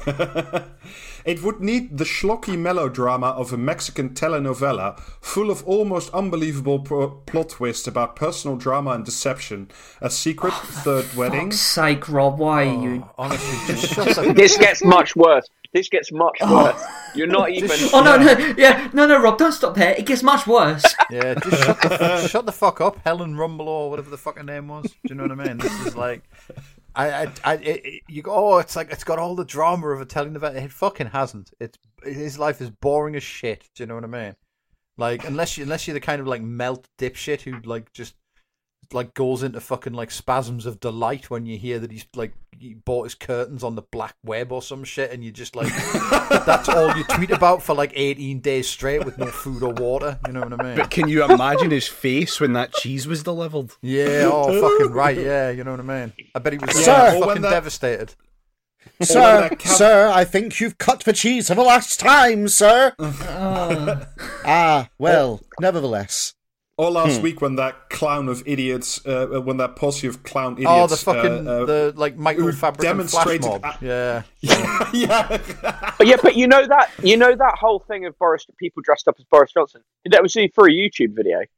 It 1.29 1.43
would 1.43 1.61
need 1.61 1.99
the 1.99 2.05
schlocky 2.05 2.59
melodrama 2.59 3.27
of 3.27 3.53
a 3.53 3.59
Mexican 3.59 4.11
telenovela, 4.11 4.99
full 5.21 5.51
of 5.51 5.63
almost 5.67 6.09
unbelievable 6.15 6.79
pro- 6.79 7.11
plot 7.11 7.51
twists 7.51 7.87
about 7.87 8.17
personal 8.17 8.57
drama 8.57 8.93
and 8.93 9.05
deception, 9.05 9.71
a 10.01 10.09
secret 10.09 10.55
oh, 10.57 10.67
third 10.85 11.15
wedding. 11.15 11.51
Fuck's 11.51 11.61
sake, 11.61 12.09
Rob, 12.09 12.39
why 12.39 12.63
are 12.67 12.83
you? 12.83 13.05
Oh, 13.07 13.15
honestly, 13.19 13.75
just 13.75 13.95
This 14.37 14.57
gets 14.57 14.83
much 14.83 15.17
worse. 15.17 15.47
This 15.75 15.91
gets 15.91 16.11
much 16.13 16.39
oh. 16.41 16.65
worse. 16.65 16.83
You're 17.15 17.27
not 17.27 17.51
even. 17.51 17.71
Oh 17.93 18.03
no, 18.03 18.17
no, 18.17 18.55
yeah, 18.57 18.89
no, 18.95 19.07
no, 19.07 19.21
Rob, 19.21 19.37
don't 19.37 19.53
stop 19.53 19.75
there. 19.75 19.93
It 19.93 20.07
gets 20.07 20.23
much 20.23 20.47
worse. 20.47 20.85
Yeah, 21.11 21.35
just 21.35 21.63
shut 21.63 21.83
the, 21.83 22.29
shut 22.29 22.47
the 22.47 22.53
fuck 22.53 22.81
up, 22.81 23.01
Helen 23.05 23.37
Rumble 23.37 23.69
or 23.69 23.91
whatever 23.91 24.09
the 24.09 24.17
fucking 24.17 24.47
name 24.47 24.69
was. 24.69 24.85
Do 24.85 24.99
you 25.05 25.15
know 25.15 25.25
what 25.25 25.33
I 25.33 25.35
mean? 25.35 25.59
This 25.59 25.87
is 25.87 25.95
like, 25.95 26.23
I, 26.95 27.25
I, 27.25 27.33
I 27.45 27.55
it, 27.57 28.03
you 28.09 28.23
go, 28.23 28.33
oh, 28.35 28.59
it's 28.59 28.77
like 28.77 28.91
it's 28.91 29.05
got 29.05 29.19
all 29.19 29.35
the 29.35 29.45
drama 29.45 29.89
of 29.89 30.01
a 30.01 30.07
telling 30.07 30.37
event. 30.37 30.57
It 30.57 30.73
fucking 30.73 31.09
hasn't. 31.09 31.53
It's 31.61 31.79
his 32.03 32.39
life 32.39 32.61
is 32.61 32.71
boring 32.71 33.17
as 33.17 33.23
shit. 33.23 33.69
Do 33.75 33.83
you 33.83 33.87
know 33.87 33.95
what 33.95 34.05
I 34.05 34.09
mean? 34.09 34.37
Like, 34.97 35.25
unless 35.27 35.57
you, 35.57 35.63
unless 35.63 35.87
you're 35.87 35.95
the 35.95 36.01
kind 36.01 36.21
of 36.21 36.27
like 36.27 36.43
melt 36.43 36.89
dipshit 36.99 37.43
who 37.43 37.61
like 37.61 37.93
just 37.93 38.15
like 38.93 39.15
goes 39.15 39.43
into 39.43 39.61
fucking 39.61 39.93
like 39.93 40.11
spasms 40.11 40.65
of 40.67 40.81
delight 40.81 41.29
when 41.31 41.45
you 41.47 41.59
hear 41.59 41.79
that 41.79 41.91
he's 41.93 42.07
like 42.17 42.33
he 42.59 42.75
bought 42.75 43.05
his 43.05 43.15
curtains 43.15 43.63
on 43.63 43.77
the 43.77 43.83
black 43.83 44.17
web 44.25 44.51
or 44.51 44.61
some 44.63 44.83
shit, 44.83 45.13
and 45.13 45.23
you 45.23 45.31
just 45.31 45.55
like 45.55 45.69
that's 46.47 46.69
all 46.69 46.97
you 46.97 47.05
tweet 47.05 47.31
about 47.31 47.63
for 47.63 47.75
like 47.75 47.93
18 47.95 48.41
days 48.41 48.69
straight 48.69 49.05
with 49.05 49.19
no 49.19 49.27
food 49.27 49.63
or 49.63 49.73
water. 49.75 50.19
You 50.27 50.33
know 50.33 50.41
what 50.41 50.61
I 50.61 50.65
mean? 50.65 50.77
But 50.77 50.91
can 50.91 51.09
you 51.09 51.25
imagine 51.25 51.71
his 51.71 51.87
face 51.87 52.41
when 52.41 52.55
that 52.55 52.73
cheese 52.73 53.07
was 53.07 53.23
delivered? 53.23 53.71
Yeah, 53.83 54.29
oh, 54.33 54.61
fucking 54.61 54.93
right, 54.93 55.17
yeah, 55.17 55.51
you 55.51 55.63
know 55.65 55.71
what 55.73 55.81
I 55.81 55.83
mean? 55.83 56.13
I 56.35 56.39
bet 56.41 56.55
he 56.55 56.59
was 56.59 56.75
Sir. 56.75 57.13
so 57.13 57.21
fucking 57.27 57.43
that- 57.43 57.51
devastated. 57.51 58.15
Sir, 59.03 59.49
that 59.49 59.59
cab- 59.61 59.77
sir, 59.77 60.11
I 60.13 60.25
think 60.25 60.59
you've 60.61 60.79
cut 60.79 61.05
the 61.05 61.13
cheese 61.13 61.49
for 61.49 61.55
the 61.55 61.63
last 61.63 62.01
time, 62.01 62.49
sir. 62.49 62.95
ah, 62.99 64.89
well, 64.99 65.41
nevertheless. 65.61 66.35
Or 66.79 66.89
Hmm. 66.91 66.95
last 66.95 67.21
week 67.23 67.41
when 67.41 67.57
that 67.57 67.91
clown 67.91 68.29
of 68.29 68.43
idiots, 68.47 69.05
uh, 69.05 69.27
when 69.43 69.57
that 69.57 69.75
posse 69.75 70.07
of 70.07 70.23
clown 70.23 70.53
idiots. 70.53 70.71
Oh, 70.73 70.87
the 70.87 70.97
fucking, 70.97 71.49
uh, 71.49 71.51
uh, 71.51 71.65
the, 71.67 71.93
like, 71.97 72.17
Michael 72.17 72.45
who 72.45 72.53
Fabricant 72.53 73.11
Flash 73.11 73.25
demonstrated 73.27 73.63
mob. 73.63 73.65
a- 73.65 73.79
Yeah. 73.85 74.23
yeah. 74.93 75.39
But 75.99 76.07
yeah, 76.07 76.17
but 76.23 76.37
you 76.37 76.47
know 76.47 76.65
that 76.67 76.91
you 77.03 77.17
know 77.17 77.35
that 77.35 77.59
whole 77.59 77.81
thing 77.81 78.07
of 78.07 78.17
Boris 78.19 78.47
people 78.59 78.81
dressed 78.85 79.09
up 79.09 79.17
as 79.19 79.25
Boris 79.25 79.51
Johnson. 79.53 79.83
That 80.09 80.23
was 80.23 80.33
for 80.55 80.69
a 80.69 80.71
YouTube 80.71 81.17
video. 81.17 81.41
It 81.41 81.49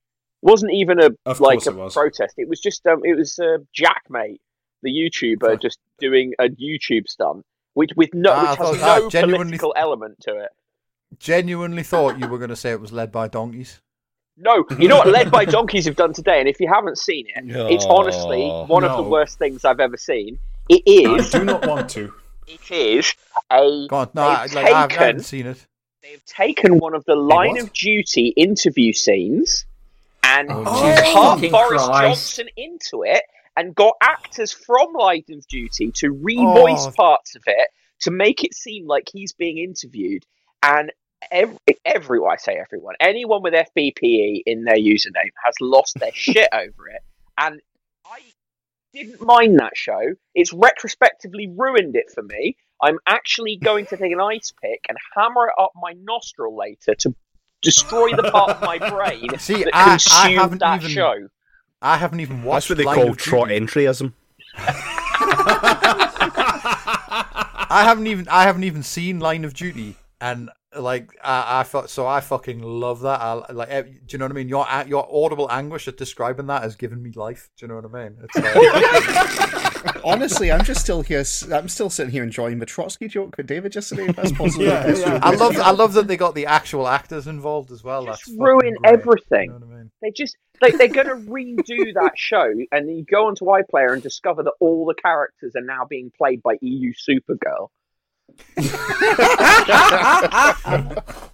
wasn't 0.40 0.72
even 0.72 0.98
a 0.98 1.10
Of 1.26 1.38
like 1.40 1.66
a 1.66 1.70
it 1.70 1.76
was. 1.76 1.92
protest. 1.92 2.34
It 2.38 2.48
was 2.48 2.58
just 2.60 2.86
um, 2.86 3.02
it 3.04 3.14
was 3.14 3.38
uh, 3.38 3.58
Jackmate, 3.78 4.38
the 4.82 4.90
YouTuber, 4.90 5.60
just 5.60 5.78
doing 5.98 6.32
a 6.38 6.48
YouTube 6.48 7.08
stunt, 7.08 7.44
which 7.74 7.90
with 7.94 8.14
no 8.14 8.30
Ah, 8.32 8.40
which 8.40 8.48
has 8.48 8.56
thought- 8.56 8.78
ah, 8.80 8.98
no 9.00 9.10
genuinely- 9.10 9.58
political 9.58 9.74
element 9.76 10.18
to 10.22 10.38
it. 10.38 10.48
Genuinely 11.18 11.82
thought 11.82 12.18
you 12.18 12.26
were 12.26 12.38
going 12.38 12.48
to 12.50 12.56
say 12.56 12.70
it 12.70 12.80
was 12.80 12.90
led 12.92 13.12
by 13.12 13.28
donkeys. 13.28 13.80
No, 14.42 14.64
you 14.78 14.88
know 14.88 14.96
what 14.98 15.08
Led 15.08 15.30
by 15.30 15.44
Donkeys 15.56 15.84
have 15.84 15.96
done 15.96 16.12
today, 16.12 16.40
and 16.40 16.48
if 16.48 16.58
you 16.60 16.68
haven't 16.68 16.98
seen 16.98 17.26
it, 17.34 17.44
it's 17.70 17.84
honestly 17.84 18.48
one 18.48 18.84
of 18.84 18.96
the 18.96 19.02
worst 19.02 19.38
things 19.38 19.64
I've 19.64 19.80
ever 19.80 19.96
seen. 19.96 20.38
It 20.68 20.82
is. 20.86 21.34
I 21.34 21.38
do 21.40 21.44
not 21.44 21.66
want 21.66 21.90
to. 21.90 22.12
it 22.46 22.70
is 22.70 23.12
a. 23.52 23.86
Go 23.88 23.96
on, 23.96 24.10
no, 24.14 24.22
I, 24.22 24.46
they've 24.46 24.54
like, 24.56 24.66
I, 24.66 24.82
I 24.84 24.86
taken- 24.86 25.04
haven't 25.06 25.22
seen 25.24 25.46
it. 25.46 25.66
they've 26.02 26.24
taken 26.24 26.78
one 26.78 26.94
of 26.94 27.04
the 27.04 27.16
line 27.16 27.58
of 27.58 27.72
duty 27.72 28.28
interview 28.36 28.92
scenes 28.92 29.66
and 30.24 30.48
Oh, 30.50 30.64
cut 30.64 31.04
fucking 31.14 31.50
Boris 31.50 31.84
Christ. 31.86 32.36
Johnson 32.36 32.48
into 32.56 33.02
it 33.04 33.22
and 33.56 33.74
got 33.74 33.94
actors 34.00 34.52
from 34.52 34.92
Line 34.94 35.24
of 35.32 35.46
Duty 35.48 35.90
to 35.96 36.14
revoice 36.14 36.86
Oh. 36.86 36.92
parts 36.96 37.34
of 37.36 37.42
it 37.46 37.68
to 38.00 38.10
make 38.10 38.44
it 38.44 38.54
seem 38.54 38.86
like 38.86 39.08
he's 39.12 39.32
being 39.32 39.58
interviewed. 39.58 40.24
And 40.62 40.92
every, 41.30 41.58
everyone, 41.84 42.32
I 42.32 42.36
say 42.36 42.54
everyone, 42.56 42.94
anyone 43.00 43.42
with 43.42 43.54
FBPE 43.54 44.42
in 44.46 44.64
their 44.64 44.76
username 44.76 45.32
has 45.44 45.54
lost 45.60 45.98
their 46.00 46.12
shit 46.14 46.48
over 46.52 46.88
it. 46.88 47.02
And 47.38 47.60
I 48.06 48.18
didn't 48.92 49.20
mind 49.22 49.58
that 49.60 49.76
show. 49.76 50.00
It's 50.34 50.52
retrospectively 50.52 51.48
ruined 51.56 51.96
it 51.96 52.10
for 52.14 52.22
me. 52.22 52.56
I'm 52.82 52.98
actually 53.06 53.56
going 53.62 53.86
to 53.86 53.96
take 53.96 54.12
an 54.12 54.20
ice 54.20 54.52
pick 54.62 54.80
and 54.88 54.96
hammer 55.14 55.46
it 55.48 55.54
up 55.62 55.72
my 55.76 55.92
nostril 56.02 56.56
later 56.56 56.94
to 57.00 57.14
destroy 57.62 58.14
the 58.16 58.22
part 58.30 58.50
of 58.50 58.62
my 58.62 58.78
brain 58.90 59.28
See, 59.38 59.64
that 59.64 59.74
I- 59.74 59.80
I 59.82 59.88
consumed 59.90 60.38
haven't 60.38 60.58
that 60.60 60.80
even- 60.80 60.90
show. 60.90 61.14
I 61.82 61.96
haven't 61.96 62.20
even 62.20 62.42
watched 62.42 62.68
That's 62.68 62.78
what 62.78 62.78
they 62.78 62.84
Line 62.84 63.06
call 63.06 63.14
trot 63.14 63.48
Duty. 63.48 63.60
entryism. 63.66 64.12
I 67.72 67.82
haven't 67.84 68.06
even 68.06 68.28
I 68.28 68.42
haven't 68.44 68.64
even 68.64 68.82
seen 68.82 69.18
Line 69.20 69.44
of 69.44 69.54
Duty, 69.54 69.96
and 70.20 70.50
like 70.76 71.16
I, 71.22 71.60
I 71.60 71.62
thought 71.64 71.90
so 71.90 72.06
I 72.06 72.20
fucking 72.20 72.62
love 72.62 73.00
that. 73.00 73.20
I 73.20 73.52
like 73.52 73.70
eh, 73.70 73.82
do 73.82 73.92
you 74.10 74.18
know 74.18 74.26
what 74.26 74.32
I 74.32 74.34
mean? 74.34 74.48
Your 74.48 74.66
your 74.86 75.08
audible 75.12 75.50
anguish 75.50 75.88
at 75.88 75.96
describing 75.96 76.46
that 76.46 76.62
has 76.62 76.76
given 76.76 77.02
me 77.02 77.12
life. 77.14 77.50
Do 77.56 77.64
you 77.64 77.68
know 77.68 77.80
what 77.80 77.86
I 77.86 78.04
mean? 78.04 78.16
It's 78.22 78.36
like, 78.36 80.04
Honestly, 80.04 80.52
I'm 80.52 80.64
just 80.64 80.80
still 80.80 81.02
here. 81.02 81.24
I'm 81.52 81.68
still 81.68 81.90
sitting 81.90 82.12
here 82.12 82.22
enjoying 82.22 82.58
the 82.58 82.66
Trotsky 82.66 83.08
joke 83.08 83.36
with 83.36 83.46
David 83.46 83.74
yesterday. 83.74 84.06
If 84.08 84.16
that's 84.16 84.32
possible. 84.38 84.64
Yeah, 84.64 84.86
yeah. 84.88 84.94
true. 84.94 85.18
I 85.22 85.34
love 85.34 85.56
I 85.58 85.70
love 85.70 85.94
that 85.94 86.06
they 86.06 86.16
got 86.16 86.34
the 86.34 86.46
actual 86.46 86.86
actors 86.86 87.26
involved 87.26 87.72
as 87.72 87.82
well. 87.82 88.04
Just 88.04 88.26
That's 88.26 88.38
ruin 88.38 88.76
everything. 88.84 89.44
You 89.44 89.58
know 89.58 89.66
what 89.66 89.74
I 89.74 89.78
mean? 89.78 89.90
They 90.02 90.10
just 90.10 90.36
like 90.62 90.78
they're 90.78 90.88
gonna 90.88 91.16
redo 91.16 91.94
that 91.94 92.12
show, 92.16 92.52
and 92.70 92.88
then 92.88 92.96
you 92.96 93.04
go 93.04 93.26
onto 93.26 93.46
iPlayer 93.46 93.92
and 93.92 94.02
discover 94.02 94.42
that 94.44 94.52
all 94.60 94.86
the 94.86 94.94
characters 94.94 95.56
are 95.56 95.62
now 95.62 95.84
being 95.84 96.12
played 96.16 96.42
by 96.42 96.58
EU 96.60 96.92
Supergirl. 96.92 97.70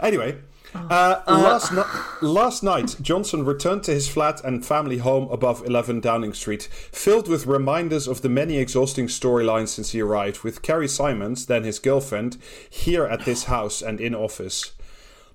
Anyway, 0.00 0.36
uh, 0.74 1.22
last, 1.26 1.72
ni- 1.72 2.28
last 2.28 2.62
night, 2.62 2.96
Johnson 3.00 3.44
returned 3.44 3.84
to 3.84 3.92
his 3.92 4.08
flat 4.08 4.44
and 4.44 4.66
family 4.66 4.98
home 4.98 5.28
above 5.30 5.64
11 5.64 6.00
Downing 6.00 6.34
Street, 6.34 6.64
filled 6.64 7.28
with 7.28 7.46
reminders 7.46 8.06
of 8.06 8.22
the 8.22 8.28
many 8.28 8.58
exhausting 8.58 9.06
storylines 9.06 9.68
since 9.68 9.92
he 9.92 10.00
arrived, 10.00 10.42
with 10.42 10.62
Carrie 10.62 10.88
Symonds, 10.88 11.46
then 11.46 11.64
his 11.64 11.78
girlfriend, 11.78 12.36
here 12.68 13.06
at 13.06 13.24
this 13.24 13.44
house 13.44 13.80
and 13.80 14.00
in 14.00 14.14
office. 14.14 14.72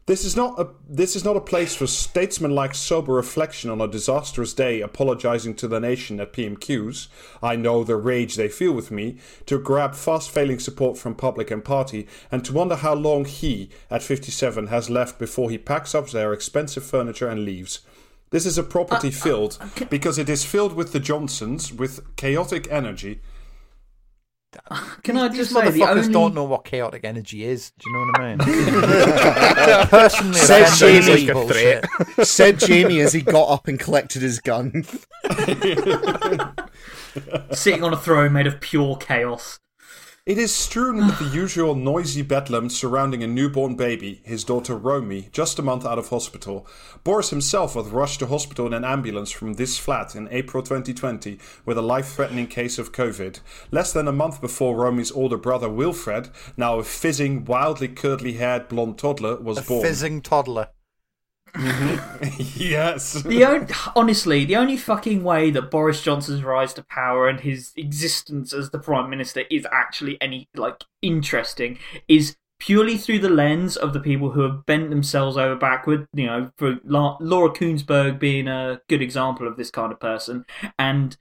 This 0.10 0.26
is 0.26 0.36
not 0.36 0.60
a 0.60 0.70
this 0.89 1.16
is 1.16 1.24
not 1.24 1.38
a 1.38 1.39
place 1.39 1.76
for 1.76 1.86
statesmanlike 1.86 2.74
sober 2.74 3.14
reflection 3.14 3.70
on 3.70 3.80
a 3.80 3.88
disastrous 3.88 4.55
day, 4.55 4.82
apologizing 4.82 5.53
to 5.57 5.68
the 5.68 5.80
nation 5.80 6.20
at 6.20 6.34
PMQs. 6.34 7.10
I 7.43 7.55
know 7.55 7.84
the 7.84 7.95
rage 7.95 8.36
they 8.36 8.49
feel 8.49 8.72
with 8.72 8.89
me 8.89 9.20
to 9.45 9.60
grab 9.60 9.93
fast 9.93 10.32
failing 10.32 10.57
support 10.57 10.97
from 10.97 11.14
public 11.14 11.51
and 11.51 11.64
party, 11.64 12.07
and 12.32 12.43
to 12.43 12.53
wonder 12.53 12.78
how 12.78 12.95
long 12.95 13.26
he, 13.26 13.70
at 13.91 14.01
57, 14.01 14.66
has 14.66 14.89
left 14.89 15.20
before 15.20 15.51
he 15.51 15.60
packs 15.60 15.93
up 15.93 16.10
their 16.10 16.34
expensive 16.34 16.84
furniture 16.84 17.28
and 17.28 17.45
leaves. 17.45 17.82
This 18.32 18.47
is 18.47 18.57
a 18.57 18.64
property 18.64 19.10
uh, 19.10 19.12
uh, 19.12 19.14
filled 19.14 19.60
because 19.91 20.18
it 20.18 20.28
is 20.28 20.43
filled 20.43 20.74
with 20.74 20.91
the 20.91 20.99
Johnsons 20.99 21.72
with 21.72 22.16
chaotic 22.16 22.68
energy. 22.72 23.22
Can 25.04 25.18
I 25.18 25.28
These 25.28 25.38
just 25.38 25.54
say 25.54 25.70
the 25.70 25.80
motherfuckers 25.80 25.97
only 25.97 26.14
don't 26.14 26.36
know 26.36 26.43
what 26.43 26.66
chaotic 26.66 27.04
energy 27.04 27.43
is. 27.43 27.72
Do 27.78 27.89
you 27.89 27.93
know 27.93 28.06
what 28.08 28.22
I 28.22 28.36
mean? 28.36 29.88
Personally, 29.88 30.38
Said 30.39 30.76
Jamie. 30.76 31.28
Like 31.28 31.88
a. 32.18 32.26
Said 32.26 32.60
Jamie 32.60 33.00
as 33.02 33.14
he 33.14 33.22
got 33.22 33.47
up 33.50 33.68
and 33.68 33.80
collected 33.80 34.22
his 34.22 34.39
gun. 34.39 34.84
sitting 37.52 37.84
on 37.84 37.93
a 37.93 37.97
throne 37.97 38.34
made 38.34 38.47
of 38.47 38.60
pure 38.60 38.95
chaos. 38.97 39.60
It 40.30 40.38
is 40.38 40.54
strewn 40.54 41.08
with 41.08 41.18
the 41.18 41.36
usual 41.36 41.74
noisy 41.74 42.22
bedlam 42.22 42.70
surrounding 42.70 43.24
a 43.24 43.28
newborn 43.28 43.74
baby, 43.74 44.22
his 44.24 44.44
daughter 44.44 44.76
Romy, 44.76 45.28
just 45.32 45.58
a 45.58 45.64
month 45.64 45.88
out 45.88 45.98
of 45.98 46.10
hospital. 46.10 46.68
Boris 47.04 47.32
himself 47.32 47.76
was 47.76 47.88
rushed 47.88 48.20
to 48.20 48.28
hospital 48.28 48.68
in 48.68 48.76
an 48.76 48.86
ambulance 48.86 49.32
from 49.32 49.54
this 49.54 49.80
flat 49.80 50.16
in 50.16 50.28
April 50.30 50.62
2020 50.62 51.40
with 51.66 51.80
a 51.80 51.82
life 51.82 52.10
threatening 52.10 52.46
case 52.46 52.78
of 52.78 52.92
COVID. 52.92 53.40
Less 53.72 53.92
than 53.92 54.08
a 54.08 54.12
month 54.12 54.40
before 54.40 54.76
Romy's 54.76 55.12
older 55.12 55.36
brother 55.36 55.68
Wilfred, 55.68 56.30
now 56.56 56.78
a 56.78 56.84
fizzing, 56.84 57.44
wildly 57.46 57.88
curly 57.88 58.34
haired 58.34 58.68
blonde 58.68 59.00
toddler, 59.00 59.36
was 59.38 59.58
A 59.58 59.62
born. 59.64 59.82
fizzing 59.82 60.22
toddler. 60.22 60.68
Mm-hmm. 61.54 62.41
yes. 62.56 63.14
The 63.14 63.45
only, 63.45 63.68
honestly, 63.95 64.45
the 64.45 64.56
only 64.56 64.78
fucking 64.78 65.24
way 65.24 65.52
that 65.52 65.72
Boris 65.72 66.02
Johnson's 66.02 66.43
rise 66.43 66.74
to 66.76 66.84
power 66.84 67.28
and 67.28 67.39
his 67.39 67.72
existence 67.76 68.54
as 68.54 68.70
the 68.70 68.80
prime 68.80 69.10
minister 69.10 69.43
is 69.50 69.68
actually 69.72 70.18
any 70.22 70.50
like 70.56 70.84
interesting 71.02 71.80
is 72.08 72.38
purely 72.60 72.97
through 72.97 73.20
the 73.20 73.30
lens 73.30 73.78
of 73.78 73.93
the 73.93 74.00
people 74.00 74.32
who 74.32 74.41
have 74.41 74.66
bent 74.66 74.89
themselves 74.89 75.38
over 75.38 75.56
backward. 75.56 76.08
You 76.14 76.26
know, 76.26 76.52
for 76.58 76.80
La- 76.84 77.18
Laura 77.20 77.50
Kuenssberg 77.50 78.20
being 78.20 78.47
a 78.47 78.82
good 78.88 79.02
example 79.02 79.47
of 79.47 79.58
this 79.58 79.72
kind 79.72 79.91
of 79.91 80.00
person, 80.00 80.45
and 80.78 81.18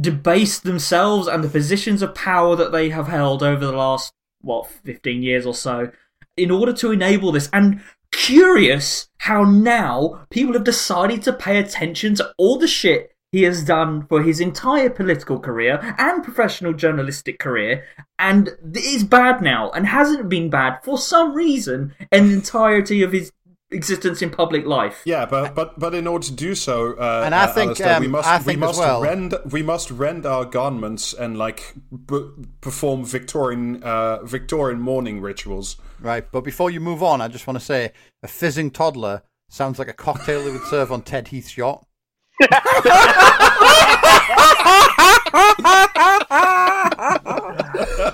debased 0.00 0.64
themselves 0.64 1.28
and 1.28 1.44
the 1.44 1.48
positions 1.48 2.00
of 2.00 2.14
power 2.14 2.56
that 2.56 2.72
they 2.72 2.88
have 2.88 3.08
held 3.08 3.42
over 3.42 3.66
the 3.66 3.72
last 3.72 4.12
what 4.40 4.66
fifteen 4.66 5.22
years 5.22 5.46
or 5.46 5.54
so 5.54 5.90
in 6.36 6.50
order 6.50 6.72
to 6.72 6.90
enable 6.92 7.32
this 7.32 7.48
and 7.52 7.80
curious 8.12 9.08
how 9.18 9.42
now 9.42 10.24
people 10.30 10.52
have 10.54 10.64
decided 10.64 11.22
to 11.22 11.32
pay 11.32 11.58
attention 11.58 12.14
to 12.14 12.32
all 12.38 12.58
the 12.58 12.68
shit 12.68 13.10
he 13.32 13.42
has 13.44 13.64
done 13.64 14.06
for 14.08 14.22
his 14.22 14.40
entire 14.40 14.90
political 14.90 15.40
career 15.40 15.80
and 15.98 16.22
professional 16.22 16.74
journalistic 16.74 17.38
career 17.38 17.84
and 18.18 18.48
it 18.48 18.76
is 18.76 19.02
bad 19.04 19.40
now 19.40 19.70
and 19.70 19.86
hasn't 19.86 20.28
been 20.28 20.50
bad 20.50 20.78
for 20.84 20.98
some 20.98 21.32
reason 21.34 21.94
in 22.12 22.28
the 22.28 22.34
entirety 22.34 23.02
of 23.02 23.12
his 23.12 23.32
existence 23.70 24.20
in 24.20 24.28
public 24.28 24.66
life 24.66 25.00
Yeah, 25.06 25.24
but 25.24 25.54
but 25.54 25.78
but 25.78 25.94
in 25.94 26.06
order 26.06 26.26
to 26.26 26.32
do 26.32 26.54
so, 26.54 26.92
uh, 26.92 27.22
And 27.24 27.34
I 27.34 27.44
uh, 27.44 27.54
think, 27.54 27.68
Alistair, 27.80 28.00
we 28.00 28.06
um, 28.06 28.12
must 28.12 28.28
I 28.28 28.36
we 28.36 28.44
think 28.44 28.56
as 28.56 28.60
must 28.60 28.78
well- 28.78 29.00
rend 29.02 29.34
we 29.50 29.62
must 29.62 29.90
rend 29.90 30.26
our 30.26 30.44
garments 30.44 31.14
and 31.14 31.38
like 31.38 31.72
b- 32.06 32.28
perform 32.60 33.06
Victorian 33.06 33.82
uh, 33.82 34.22
Victorian 34.24 34.78
mourning 34.78 35.22
rituals. 35.22 35.76
Right, 36.02 36.24
but 36.32 36.42
before 36.42 36.70
you 36.70 36.80
move 36.80 37.02
on, 37.02 37.20
I 37.20 37.28
just 37.28 37.46
want 37.46 37.58
to 37.58 37.64
say 37.64 37.92
a 38.24 38.28
fizzing 38.28 38.72
toddler 38.72 39.22
sounds 39.48 39.78
like 39.78 39.88
a 39.88 39.92
cocktail 39.92 40.44
they 40.44 40.50
would 40.50 40.64
serve 40.64 40.90
on 40.90 41.02
Ted 41.02 41.28
Heath's 41.28 41.56
yacht. 41.56 41.86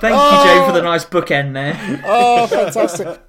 thank 0.01 0.15
you 0.15 0.39
jay 0.45 0.67
for 0.67 0.73
the 0.73 0.81
oh. 0.81 0.83
nice 0.83 1.05
bookend 1.05 1.55
there 1.55 2.03
Oh, 2.05 2.47
fantastic! 2.47 3.21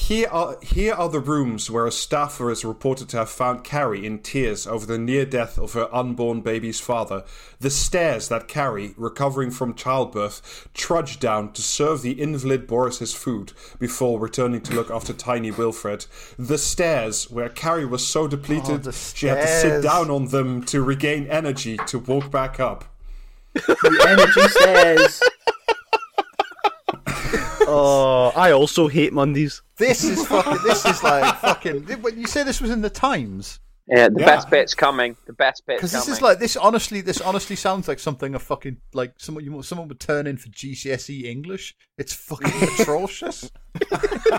Here 0.00 0.28
are 0.32 0.56
here 0.62 0.94
are 0.94 1.08
the 1.10 1.20
rooms 1.20 1.70
where 1.70 1.86
a 1.86 1.92
staffer 1.92 2.50
is 2.50 2.64
reported 2.64 3.08
to 3.10 3.18
have 3.18 3.30
found 3.30 3.64
Carrie 3.64 4.06
in 4.06 4.20
tears 4.20 4.66
over 4.66 4.86
the 4.86 4.98
near 4.98 5.24
death 5.26 5.58
of 5.58 5.74
her 5.74 5.94
unborn 5.94 6.40
baby's 6.40 6.80
father. 6.80 7.22
The 7.60 7.70
stairs 7.70 8.28
that 8.28 8.48
Carrie, 8.48 8.94
recovering 8.96 9.50
from 9.52 9.74
childbirth, 9.74 10.68
trudged 10.74 11.20
down 11.20 11.52
to 11.52 11.62
serve 11.62 12.02
the 12.02 12.20
invalid 12.20 12.66
Boris 12.66 12.98
his 12.98 13.14
food 13.14 13.52
before 13.78 14.18
returning 14.18 14.62
to 14.62 14.74
look 14.74 14.90
after 14.90 15.12
tiny 15.12 15.50
Wilfred. 15.50 16.06
The 16.38 16.58
stairs 16.58 17.30
where 17.30 17.50
Carrie 17.50 17.84
was 17.84 18.04
so 18.04 18.26
depleted 18.26 18.70
oh, 18.70 18.78
the 18.78 18.92
she 18.92 19.26
had 19.26 19.42
to 19.42 19.46
sit 19.46 19.82
down 19.82 20.10
on 20.10 20.28
them 20.28 20.64
to 20.64 20.82
regain 20.82 21.26
energy 21.26 21.76
to 21.86 21.98
walk 21.98 22.30
back 22.30 22.58
up. 22.58 22.86
the 23.52 24.06
energy 24.08 24.48
stairs 24.48 25.22
Oh, 27.72 28.32
I 28.34 28.52
also 28.52 28.88
hate 28.88 29.12
Mondays. 29.12 29.62
This 29.76 30.04
is 30.04 30.26
fucking. 30.26 30.58
This 30.64 30.84
is 30.84 31.02
like 31.02 31.36
fucking. 31.38 31.82
When 32.02 32.18
you 32.18 32.26
say 32.26 32.42
this 32.42 32.60
was 32.60 32.70
in 32.70 32.80
the 32.82 32.90
Times, 32.90 33.60
Yeah, 33.86 34.08
the 34.08 34.20
Yeah. 34.20 34.26
best 34.26 34.50
bit's 34.50 34.74
coming. 34.74 35.16
The 35.26 35.32
best 35.32 35.64
bit's 35.66 35.78
because 35.78 35.92
coming. 35.92 36.06
this 36.06 36.16
is 36.16 36.22
like 36.22 36.38
this. 36.38 36.56
Honestly, 36.56 37.00
this 37.00 37.20
honestly 37.20 37.56
sounds 37.56 37.88
like 37.88 37.98
something 37.98 38.34
a 38.34 38.38
fucking 38.38 38.78
like 38.92 39.14
someone 39.18 39.44
you 39.44 39.62
someone 39.62 39.88
would 39.88 40.00
turn 40.00 40.26
in 40.26 40.36
for 40.36 40.48
GCSE 40.48 41.24
English. 41.24 41.74
It's 41.98 42.12
fucking 42.12 42.52
atrocious. 42.80 43.50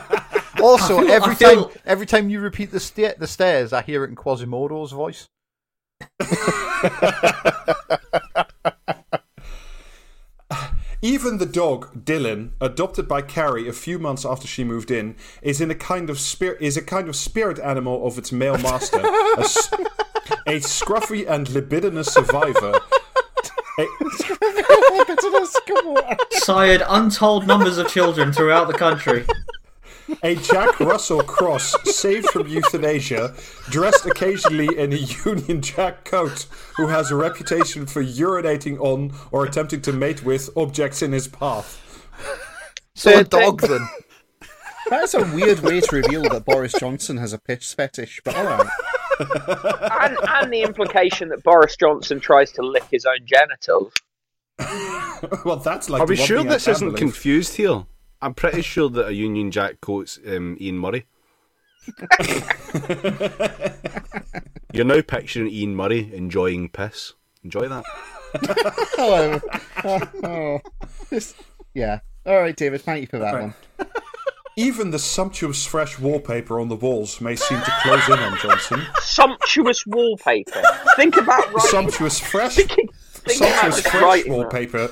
also, 0.62 1.00
feel- 1.02 1.12
every 1.12 1.36
feel- 1.36 1.70
time 1.70 1.80
every 1.86 2.06
time 2.06 2.30
you 2.30 2.40
repeat 2.40 2.72
the 2.72 2.80
sta- 2.80 3.16
the 3.18 3.28
stairs, 3.28 3.74
I 3.74 3.82
hear 3.82 4.04
it 4.06 4.10
in 4.10 4.16
Quasimodo's 4.16 4.92
voice. 4.92 5.28
Even 11.04 11.40
the 11.40 11.46
dog 11.48 12.06
Dylan, 12.06 12.52
adopted 12.62 13.08
by 13.08 13.22
Carrie 13.24 13.68
a 13.68 13.74
few 13.74 13.98
months 13.98 14.24
after 14.26 14.46
she 14.48 14.64
moved 14.64 14.92
in, 14.92 15.16
is 15.42 15.60
in 15.60 15.72
a 15.72 15.76
kind 15.76 16.10
of 16.12 16.20
spirit 16.20 16.62
is 16.62 16.78
a 16.78 16.82
kind 16.82 17.10
of 17.10 17.16
spirit 17.16 17.58
animal 17.60 18.06
of 18.06 18.18
its 18.20 18.32
male 18.32 18.58
master, 18.60 19.00
a, 19.00 19.40
s- 19.40 19.72
a 20.46 20.60
scruffy 20.60 21.28
and 21.28 21.50
libidinous 21.50 22.14
survivor. 22.14 22.80
A, 23.80 23.88
sired 26.32 26.84
untold 26.88 27.48
numbers 27.48 27.78
of 27.80 27.88
children 27.88 28.32
throughout 28.32 28.68
the 28.68 28.74
country 28.78 29.26
a 30.24 30.36
Jack 30.36 30.80
Russell 30.80 31.24
cross 31.24 31.76
saved 31.84 32.30
from 32.30 32.48
euthanasia, 32.48 33.34
dressed 33.70 34.06
occasionally 34.06 34.78
in 34.78 34.94
a 34.94 34.98
Union 35.26 35.62
Jack 35.62 36.06
coat, 36.06 36.48
who 36.78 36.88
has 36.88 37.12
a 37.12 37.16
reputation 37.16 37.86
for 37.86 38.04
urinating 38.04 38.80
on 38.80 39.14
or 39.32 39.46
attempting 39.46 39.82
to 39.82 39.94
mate 39.94 40.24
with 40.24 40.50
objects 40.56 41.02
in 41.02 41.12
his 41.12 41.28
path. 41.28 42.08
So 42.96 43.20
a 43.20 43.24
dog 43.24 43.62
then. 43.62 43.88
That's 44.90 45.14
a 45.14 45.24
weird 45.34 45.60
way 45.62 45.80
to 45.80 45.96
reveal 45.96 46.24
that 46.24 46.44
Boris 46.46 46.74
Johnson 46.74 47.18
has 47.18 47.32
a 47.32 47.40
piss 47.40 47.74
fetish, 47.74 48.22
but 48.26 48.36
alright. 48.36 48.68
and, 49.20 50.18
and 50.28 50.54
the 50.54 50.64
implication 50.64 51.30
that 51.30 51.44
Boris 51.44 51.76
Johnson 51.78 52.20
tries 52.20 52.52
to 52.54 52.62
lick 52.62 52.84
his 52.92 53.06
own 53.06 53.26
genitals. 53.26 53.94
well, 55.46 55.58
that's 55.58 55.90
like 55.90 56.02
Are 56.02 56.06
the 56.06 56.12
we 56.12 56.18
sure 56.18 56.44
this 56.44 56.68
isn't 56.68 56.96
confused 56.96 57.56
here? 57.56 57.86
I'm 58.22 58.34
pretty 58.34 58.62
sure 58.62 58.90
that 58.90 59.08
a 59.08 59.14
Union 59.14 59.50
Jack 59.52 59.82
quotes 59.82 60.20
um, 60.28 60.58
Ian 60.62 60.78
Murray. 60.78 61.06
You're 64.74 64.86
now 64.86 65.02
picturing 65.02 65.50
Ian 65.52 65.76
Murray 65.76 66.14
enjoying 66.14 66.70
piss. 66.70 67.14
Enjoy 67.44 67.68
that. 67.68 67.84
Hello. 68.96 69.42
Oh, 69.84 70.00
oh. 70.24 70.60
This- 71.10 71.34
yeah. 71.74 72.00
All 72.26 72.40
right, 72.40 72.56
David. 72.56 72.82
Thank 72.82 73.02
you 73.02 73.08
for 73.08 73.18
that 73.20 73.34
Right. 73.34 73.42
one. 73.42 73.56
Even 74.58 74.92
the 74.92 75.00
sumptuous 75.00 75.66
fresh 75.66 75.98
wallpaper 75.98 76.60
on 76.60 76.68
the 76.70 76.76
walls 76.76 77.20
may 77.22 77.36
seem 77.36 77.60
to 77.62 77.72
close 77.82 78.06
in 78.08 78.20
on 78.20 78.38
Johnson. 78.38 78.82
Sumptuous 79.00 79.86
wallpaper. 79.88 80.62
Think 80.98 81.18
about 81.18 81.46
writing. 81.54 81.70
Sumptuous 81.72 82.20
fresh, 82.20 82.56
think 82.56 82.72
about 82.74 83.32
sumptuous 83.32 83.76
just 83.78 83.88
fresh 83.88 84.02
writing 84.04 84.32
that. 84.34 84.38
wallpaper. 84.38 84.92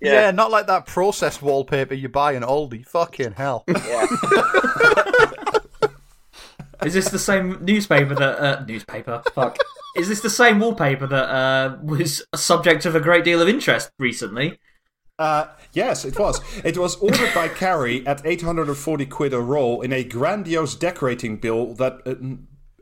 Yeah. 0.00 0.12
Yeah. 0.12 0.30
not 0.30 0.50
like 0.50 0.66
that 0.66 0.86
processed 0.86 1.42
wallpaper 1.42 1.94
you 1.94 2.08
buy 2.08 2.32
in 2.32 2.42
Aldi. 2.42 2.86
Fucking 2.86 3.32
hell. 3.32 3.64
Yeah. 3.68 4.06
Is 6.84 6.94
this 6.94 7.10
the 7.10 7.18
same 7.18 7.58
newspaper 7.62 8.14
that 8.14 8.38
uh, 8.38 8.64
newspaper? 8.64 9.22
Fuck. 9.34 9.58
Is 9.96 10.08
this 10.08 10.20
the 10.20 10.30
same 10.30 10.60
wallpaper 10.60 11.06
that 11.06 11.28
uh, 11.28 11.76
was 11.82 12.24
a 12.32 12.38
subject 12.38 12.86
of 12.86 12.94
a 12.94 13.00
great 13.00 13.24
deal 13.24 13.42
of 13.42 13.48
interest 13.48 13.90
recently? 13.98 14.58
Uh, 15.18 15.48
yes, 15.74 16.06
it 16.06 16.18
was. 16.18 16.40
It 16.64 16.78
was 16.78 16.96
ordered 16.96 17.34
by 17.34 17.48
Carrie 17.48 18.06
at 18.06 18.24
840 18.24 19.04
quid 19.06 19.34
a 19.34 19.40
roll 19.40 19.82
in 19.82 19.92
a 19.92 20.02
grandiose 20.02 20.74
decorating 20.74 21.36
bill 21.36 21.74
that. 21.74 22.00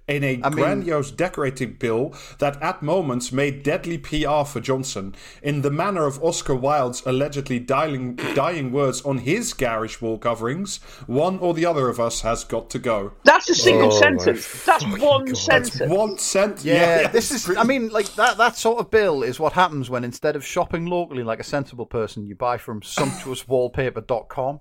In 0.08 0.24
a 0.24 0.36
mean- 0.38 0.40
grandiose 0.50 1.10
decorating 1.10 1.74
bill 1.74 2.14
that 2.38 2.60
at 2.62 2.82
moments 2.82 3.30
made 3.30 3.62
deadly 3.62 3.98
PR 3.98 4.42
for 4.44 4.58
Johnson, 4.60 5.14
in 5.42 5.60
the 5.62 5.70
manner 5.70 6.06
of 6.06 6.22
Oscar 6.24 6.54
Wilde's 6.54 7.02
allegedly 7.04 7.58
dying, 7.58 8.16
dying 8.34 8.72
words 8.72 9.02
on 9.02 9.18
his 9.18 9.52
garish 9.52 10.00
wall 10.00 10.16
coverings, 10.16 10.78
one 11.06 11.38
or 11.40 11.52
the 11.52 11.66
other 11.66 11.88
of 11.90 12.00
us 12.00 12.22
has 12.22 12.42
got 12.42 12.70
to 12.70 12.78
go. 12.78 13.12
That's 13.24 13.50
a 13.50 13.54
single 13.54 13.88
Oh, 13.92 13.94
my 13.94 13.98
sentence. 14.00 14.64
That's 14.64 14.84
one 14.86 15.26
God. 15.26 15.36
sentence. 15.36 15.92
One 15.92 16.16
cent. 16.18 16.64
Yeah, 16.64 17.08
this 17.08 17.30
is. 17.30 17.54
I 17.56 17.64
mean, 17.64 17.90
like 17.90 18.14
that. 18.14 18.38
That 18.38 18.56
sort 18.56 18.78
of 18.78 18.90
bill 18.90 19.22
is 19.22 19.38
what 19.38 19.52
happens 19.52 19.90
when 19.90 20.04
instead 20.04 20.36
of 20.36 20.44
shopping 20.44 20.86
locally 20.86 21.22
like 21.22 21.38
a 21.40 21.44
sensible 21.44 21.86
person, 21.86 22.24
you 22.26 22.34
buy 22.34 22.56
from 22.56 22.80
sumptuouswallpaper.com. 22.80 24.60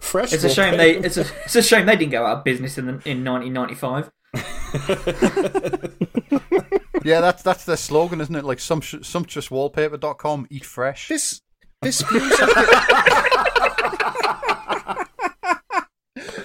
fresh. 0.00 0.32
It's 0.32 0.44
a 0.44 0.50
shame 0.50 0.76
they. 0.76 0.96
It's 0.96 1.16
a. 1.16 1.24
It's 1.44 1.56
a 1.56 1.62
shame 1.62 1.86
they 1.86 1.96
didn't 1.96 2.12
go 2.12 2.24
out 2.26 2.38
of 2.38 2.44
business 2.44 2.78
in 2.78 2.86
the, 2.86 2.92
in 3.08 3.24
1995. 3.24 4.10
Yeah, 7.02 7.20
that's 7.20 7.42
that's 7.42 7.64
their 7.64 7.78
slogan, 7.78 8.20
isn't 8.20 8.34
it? 8.34 8.44
Like 8.44 8.58
sumptu- 8.58 9.00
sumptuouswallpaper.com. 9.00 10.48
Eat 10.50 10.64
fresh. 10.64 11.08
This 11.08 11.40
this 11.80 12.02
feels 12.02 12.30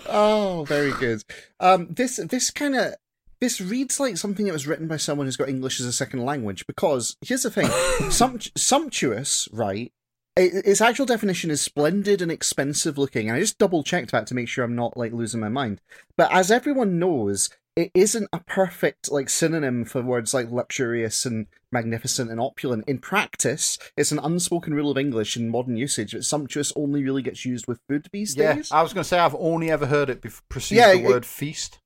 Oh, 0.08 0.64
very 0.68 0.92
good. 0.94 1.24
Um, 1.60 1.88
this 1.90 2.18
this 2.18 2.52
kind 2.52 2.76
of 2.76 2.94
this 3.42 3.60
reads 3.60 4.00
like 4.00 4.16
something 4.18 4.46
that 4.46 4.54
was 4.54 4.66
written 4.66 4.88
by 4.88 4.96
someone 4.98 5.28
who's 5.28 5.36
got 5.36 5.50
English 5.50 5.80
as 5.82 5.86
a 5.86 5.92
second 5.94 6.24
language. 6.24 6.66
Because 6.68 7.18
here's 7.22 7.44
the 7.44 7.52
thing: 7.52 7.68
Sumpt- 8.10 8.58
sumptuous, 8.58 9.50
right? 9.52 9.92
I- 10.38 10.42
Its 10.66 10.82
actual 10.82 11.06
definition 11.06 11.52
is 11.52 11.62
splendid 11.62 12.22
and 12.22 12.32
expensive 12.32 12.98
looking. 12.98 13.28
And 13.30 13.38
I 13.38 13.40
just 13.40 13.58
double 13.58 13.84
checked 13.84 14.12
that 14.12 14.28
to 14.28 14.36
make 14.36 14.48
sure 14.48 14.64
I'm 14.64 14.76
not 14.76 14.98
like 14.98 15.14
losing 15.14 15.40
my 15.40 15.50
mind. 15.50 15.82
But 16.18 16.32
as 16.34 16.52
everyone 16.52 17.00
knows, 17.00 17.50
it 17.76 17.92
isn't 17.94 18.30
a 18.32 18.40
perfect 18.40 19.12
like 19.12 19.30
synonym 19.30 19.84
for 19.84 20.02
words 20.02 20.34
like 20.34 20.50
luxurious 20.50 21.26
and 21.26 21.48
magnificent 21.74 22.32
and 22.32 22.40
opulent. 22.40 22.86
In 22.88 23.00
practice, 23.00 23.78
it's 23.98 24.14
an 24.14 24.20
unspoken 24.20 24.74
rule 24.74 24.90
of 24.92 24.98
English 24.98 25.36
in 25.36 25.50
modern 25.50 25.76
usage 25.76 26.14
that 26.14 26.24
sumptuous 26.24 26.72
only 26.78 27.04
really 27.04 27.22
gets 27.22 27.44
used 27.46 27.68
with 27.68 27.82
food 27.90 28.08
these 28.14 28.36
Yeah, 28.38 28.54
days. 28.56 28.72
I 28.72 28.82
was 28.82 28.94
going 28.94 29.04
to 29.04 29.08
say 29.08 29.20
I've 29.20 29.36
only 29.36 29.70
ever 29.70 29.88
heard 29.88 30.10
it 30.10 30.24
precede 30.50 30.78
Yeah, 30.78 30.94
the 30.94 31.00
it- 31.00 31.06
word 31.06 31.26
feast. 31.26 31.80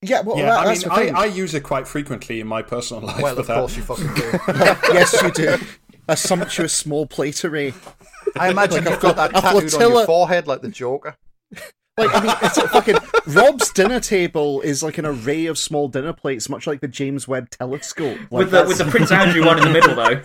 Yeah, 0.00 0.20
well, 0.20 0.36
Yeah, 0.38 0.44
that, 0.46 0.58
I 0.60 0.64
that's 0.66 0.80
mean, 0.86 0.88
the 0.90 0.94
thing. 1.06 1.14
I, 1.16 1.22
I 1.22 1.24
use 1.26 1.54
it 1.54 1.64
quite 1.64 1.88
frequently 1.88 2.38
in 2.40 2.46
my 2.46 2.62
personal 2.62 3.02
life. 3.02 3.20
Well, 3.20 3.36
of 3.36 3.48
that. 3.48 3.54
course 3.58 3.76
you 3.76 3.82
fucking 3.82 4.14
do. 4.14 4.30
yes, 4.94 5.20
you 5.22 5.30
do. 5.32 5.56
A 6.08 6.16
sumptuous 6.16 6.72
small 6.72 7.06
plate 7.06 7.44
array. 7.44 7.74
I 8.36 8.50
imagine 8.50 8.84
like 8.84 8.94
you've 8.94 9.00
got 9.00 9.16
that 9.16 9.30
flo- 9.30 9.38
a 9.38 9.42
tattooed 9.42 9.62
on 9.64 9.68
flotilla- 9.68 9.94
your 9.94 10.06
forehead 10.06 10.46
like 10.46 10.62
the 10.62 10.68
Joker. 10.68 11.16
Like, 11.98 12.14
I 12.14 12.20
mean, 12.22 12.36
it's 12.42 12.56
a 12.58 12.68
fucking 12.68 12.96
Rob's 13.26 13.72
dinner 13.72 13.98
table 13.98 14.60
is 14.60 14.82
like 14.84 14.98
an 14.98 15.06
array 15.06 15.46
of 15.46 15.58
small 15.58 15.88
dinner 15.88 16.12
plates, 16.12 16.48
much 16.48 16.66
like 16.66 16.80
the 16.80 16.86
James 16.88 17.26
Webb 17.26 17.50
Telescope. 17.50 18.18
Like, 18.30 18.30
with 18.30 18.50
the 18.52 18.64
with 18.64 18.78
the 18.78 18.84
Prince 18.84 19.10
Andrew 19.10 19.44
one 19.44 19.58
in 19.58 19.64
the 19.64 19.70
middle 19.70 19.96
though. 19.96 20.22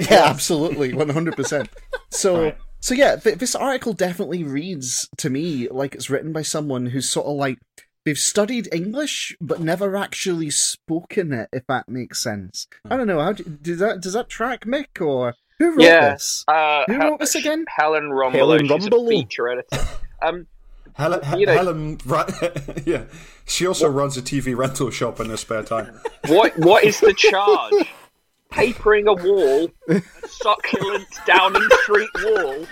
yeah, 0.10 0.24
absolutely, 0.24 0.94
one 0.94 1.10
hundred 1.10 1.36
percent. 1.36 1.68
So, 2.10 2.54
so 2.80 2.94
yeah, 2.94 3.16
th- 3.16 3.36
this 3.36 3.54
article 3.54 3.92
definitely 3.92 4.44
reads 4.44 5.08
to 5.18 5.28
me 5.28 5.68
like 5.68 5.94
it's 5.94 6.08
written 6.08 6.32
by 6.32 6.42
someone 6.42 6.86
who's 6.86 7.08
sort 7.08 7.26
of 7.26 7.34
like 7.36 7.58
they've 8.04 8.18
studied 8.18 8.68
English 8.72 9.36
but 9.40 9.60
never 9.60 9.96
actually 9.96 10.50
spoken 10.50 11.32
it. 11.32 11.48
If 11.52 11.66
that 11.68 11.88
makes 11.88 12.22
sense. 12.22 12.66
I 12.88 12.96
don't 12.96 13.06
know. 13.06 13.20
How 13.20 13.32
do, 13.32 13.44
does 13.44 13.78
that 13.78 14.00
does 14.00 14.12
that 14.14 14.28
track, 14.28 14.64
Mick, 14.64 15.00
or 15.04 15.34
who 15.58 15.70
wrote 15.72 15.80
Yeah. 15.80 16.10
this? 16.14 16.44
Uh, 16.48 16.84
Who 16.86 16.94
Hel- 16.94 17.10
wrote 17.10 17.20
this 17.20 17.34
again? 17.34 17.64
Helen 17.68 18.10
Rumble. 18.10 18.38
Helen 18.38 18.60
she's 18.66 18.70
Rumble? 18.70 19.08
feature 19.08 19.48
editor. 19.48 19.86
Um, 20.22 20.46
Helen, 20.94 21.20
You 21.38 21.46
know- 21.46 21.54
Helen 21.54 21.98
right, 22.06 22.30
yeah. 22.86 23.04
She 23.46 23.66
also 23.66 23.88
runs 23.88 24.16
a 24.16 24.22
TV 24.22 24.56
rental 24.56 24.90
shop 24.90 25.20
in 25.20 25.30
her 25.30 25.36
spare 25.36 25.62
time. 25.62 25.98
what 26.28 26.58
what 26.58 26.84
is 26.84 27.00
the 27.00 27.12
charge? 27.14 27.72
Papering 28.50 29.06
a 29.06 29.12
wall, 29.14 29.68
a 29.90 30.00
succulent 30.26 31.06
Downing 31.26 31.68
Street 31.82 32.08
wall. 32.24 32.66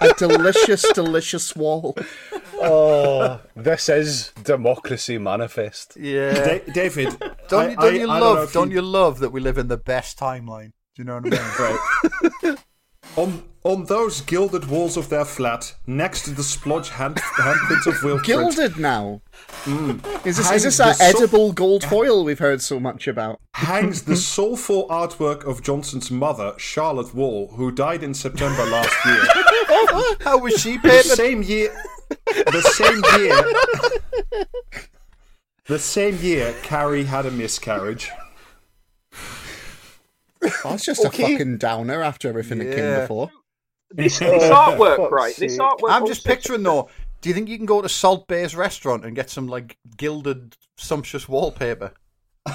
A 0.00 0.14
delicious, 0.18 0.82
delicious 0.92 1.54
wall. 1.54 1.96
Oh, 2.60 3.40
this 3.56 3.88
is 3.88 4.32
democracy 4.42 5.18
manifest. 5.18 5.96
Yeah. 5.96 6.32
Da- 6.58 6.72
David, 6.72 7.18
Don't, 7.48 7.60
I- 7.66 7.70
you, 7.70 7.76
don't 7.76 7.84
I- 7.94 7.98
you 7.98 8.10
I 8.10 8.20
know 8.20 8.32
love? 8.34 8.44
if 8.48 8.52
don't 8.52 8.70
you 8.70 8.82
love 8.82 9.18
that 9.20 9.30
we 9.30 9.40
live 9.40 9.58
in 9.58 9.68
the 9.68 9.76
best 9.76 10.18
timeline? 10.18 10.72
Do 10.94 11.02
you 11.02 11.04
know 11.04 11.18
what 11.20 11.26
I 11.26 11.30
mean? 11.30 11.76
Right. 12.44 12.58
on 13.16 13.42
on 13.64 13.84
those 13.86 14.20
gilded 14.22 14.66
walls 14.66 14.96
of 14.96 15.08
their 15.08 15.24
flat, 15.24 15.74
next 15.86 16.22
to 16.24 16.30
the 16.30 16.42
splodge 16.42 16.88
hand 16.88 17.16
handprints 17.16 17.86
of 17.86 18.02
Wilfred, 18.02 18.26
Gilded 18.26 18.76
now. 18.76 19.20
Hmm. 19.64 19.98
Is 20.26 20.36
this, 20.38 20.48
Hangs 20.48 20.64
is 20.64 20.64
this 20.64 20.76
the 20.78 20.84
that 20.84 20.96
so- 20.96 21.04
edible 21.04 21.52
gold 21.52 21.84
foil 21.84 22.24
we've 22.24 22.38
heard 22.40 22.60
so 22.60 22.80
much 22.80 23.06
about? 23.06 23.38
hangs 23.54 24.02
the 24.02 24.16
soulful 24.36 24.88
artwork 24.88 25.44
of 25.44 25.62
Johnson's 25.62 26.10
mother, 26.10 26.54
Charlotte 26.58 27.14
Wahl, 27.14 27.48
who 27.54 27.70
died 27.70 28.02
in 28.02 28.14
September 28.14 28.64
last 28.66 28.92
year. 29.06 29.24
How 30.20 30.38
was 30.38 30.54
she 30.60 30.76
the 30.78 30.88
paid? 30.88 31.04
same 31.04 31.42
year. 31.42 31.72
The 32.26 32.62
same 32.74 33.02
year. 33.20 34.46
The 35.66 35.78
same 35.78 36.18
year, 36.20 36.54
Carrie 36.62 37.04
had 37.04 37.24
a 37.26 37.30
miscarriage. 37.30 38.10
It's 40.42 40.84
just 40.84 41.04
Okay. 41.06 41.22
a 41.22 41.28
fucking 41.38 41.58
downer 41.58 42.02
after 42.02 42.28
everything 42.28 42.58
that 42.58 42.74
came 42.74 43.00
before. 43.00 43.30
This, 43.94 44.18
this 44.20 44.44
artwork, 44.44 44.96
fuck's 44.96 45.12
right? 45.12 45.36
This 45.36 45.58
artwork. 45.58 45.90
I'm 45.90 46.06
just 46.06 46.24
picturing 46.24 46.62
though. 46.62 46.88
Do 47.20 47.28
you 47.28 47.34
think 47.34 47.48
you 47.48 47.56
can 47.56 47.66
go 47.66 47.80
to 47.80 47.88
Salt 47.88 48.26
Bae's 48.26 48.56
restaurant 48.56 49.04
and 49.04 49.14
get 49.14 49.30
some 49.30 49.46
like 49.46 49.78
gilded, 49.96 50.56
sumptuous 50.76 51.28
wallpaper? 51.28 51.92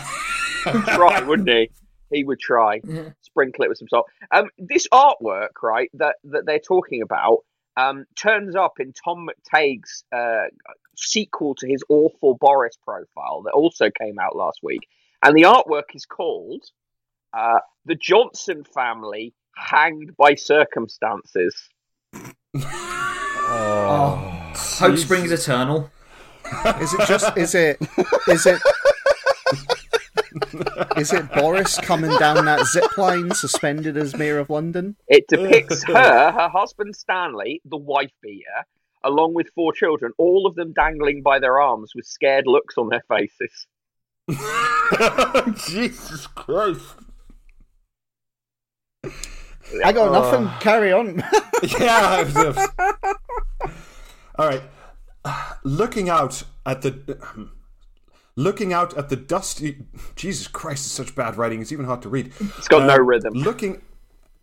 try, 0.64 1.22
wouldn't 1.22 1.50
he? 1.50 1.70
He 2.12 2.24
would 2.24 2.40
try. 2.40 2.82
Sprinkle 3.22 3.66
it 3.66 3.70
with 3.70 3.78
some 3.78 3.88
salt. 3.88 4.08
Um, 4.32 4.50
this 4.58 4.88
artwork, 4.90 5.62
right, 5.62 5.90
that 5.94 6.16
that 6.26 6.46
they're 6.46 6.60
talking 6.60 7.02
about, 7.02 7.40
um, 7.76 8.06
turns 8.16 8.56
up 8.56 8.80
in 8.80 8.94
Tom 8.94 9.28
McTague's 9.28 10.04
uh, 10.12 10.46
sequel 10.96 11.56
to 11.56 11.68
his 11.68 11.84
awful 11.90 12.36
Boris 12.36 12.78
profile 12.84 13.44
that 13.44 13.52
also 13.52 13.90
came 13.90 14.20
out 14.20 14.36
last 14.36 14.60
week, 14.64 14.88
and 15.24 15.36
the 15.36 15.44
artwork 15.44 15.96
is 15.96 16.06
called 16.06 16.64
uh, 17.34 17.60
"The 17.86 17.96
Johnson 17.96 18.64
Family 18.64 19.34
Hanged 19.58 20.16
by 20.18 20.36
Circumstances." 20.36 21.70
Oh, 22.54 22.62
oh 23.50 24.54
hope 24.80 24.98
springs 24.98 25.32
eternal. 25.32 25.90
Is 26.80 26.94
it 26.94 27.08
just? 27.08 27.38
Is 27.38 27.56
it? 27.56 27.78
Is 28.28 28.46
it? 28.46 28.62
Is 30.98 31.14
it 31.14 31.32
Boris 31.34 31.78
coming 31.80 32.16
down 32.18 32.46
that 32.46 32.66
zip 32.68 32.98
line 32.98 33.32
suspended 33.34 33.98
as 33.98 34.16
mayor 34.16 34.40
of 34.40 34.50
London? 34.50 34.96
It 35.08 35.26
depicts 35.28 35.84
her, 35.86 36.32
her 36.32 36.50
husband 36.50 36.96
Stanley, 36.96 37.62
the 37.66 37.78
wife 37.78 38.12
beater, 38.22 38.66
along 39.04 39.34
with 39.34 39.50
four 39.56 39.74
children, 39.74 40.12
all 40.18 40.46
of 40.46 40.56
them 40.56 40.74
dangling 40.74 41.22
by 41.22 41.40
their 41.40 41.60
arms 41.60 41.94
with 41.96 42.06
scared 42.06 42.46
looks 42.48 42.78
on 42.78 42.90
their 42.90 43.04
faces. 43.08 43.68
Jesus 45.68 46.28
Christ. 46.28 46.96
I 49.84 49.92
got 49.92 50.12
nothing. 50.12 50.50
Carry 50.60 50.92
on. 50.92 51.18
yeah. 51.80 52.68
All 54.36 54.48
right. 54.48 54.62
Looking 55.64 56.10
out 56.10 56.44
at 56.66 56.82
the 56.82 57.18
looking 58.36 58.72
out 58.72 58.96
at 58.98 59.10
the 59.10 59.16
dusty 59.16 59.86
Jesus 60.16 60.48
Christ, 60.48 60.86
it's 60.86 60.94
such 60.94 61.16
bad 61.16 61.38
writing. 61.38 61.62
It's 61.62 61.72
even 61.72 61.86
hard 61.86 62.02
to 62.04 62.10
read. 62.10 62.32
It's 62.58 62.68
got 62.68 62.86
no 62.86 62.96
Uh, 62.96 63.00
rhythm. 63.00 63.34
Looking 63.34 63.82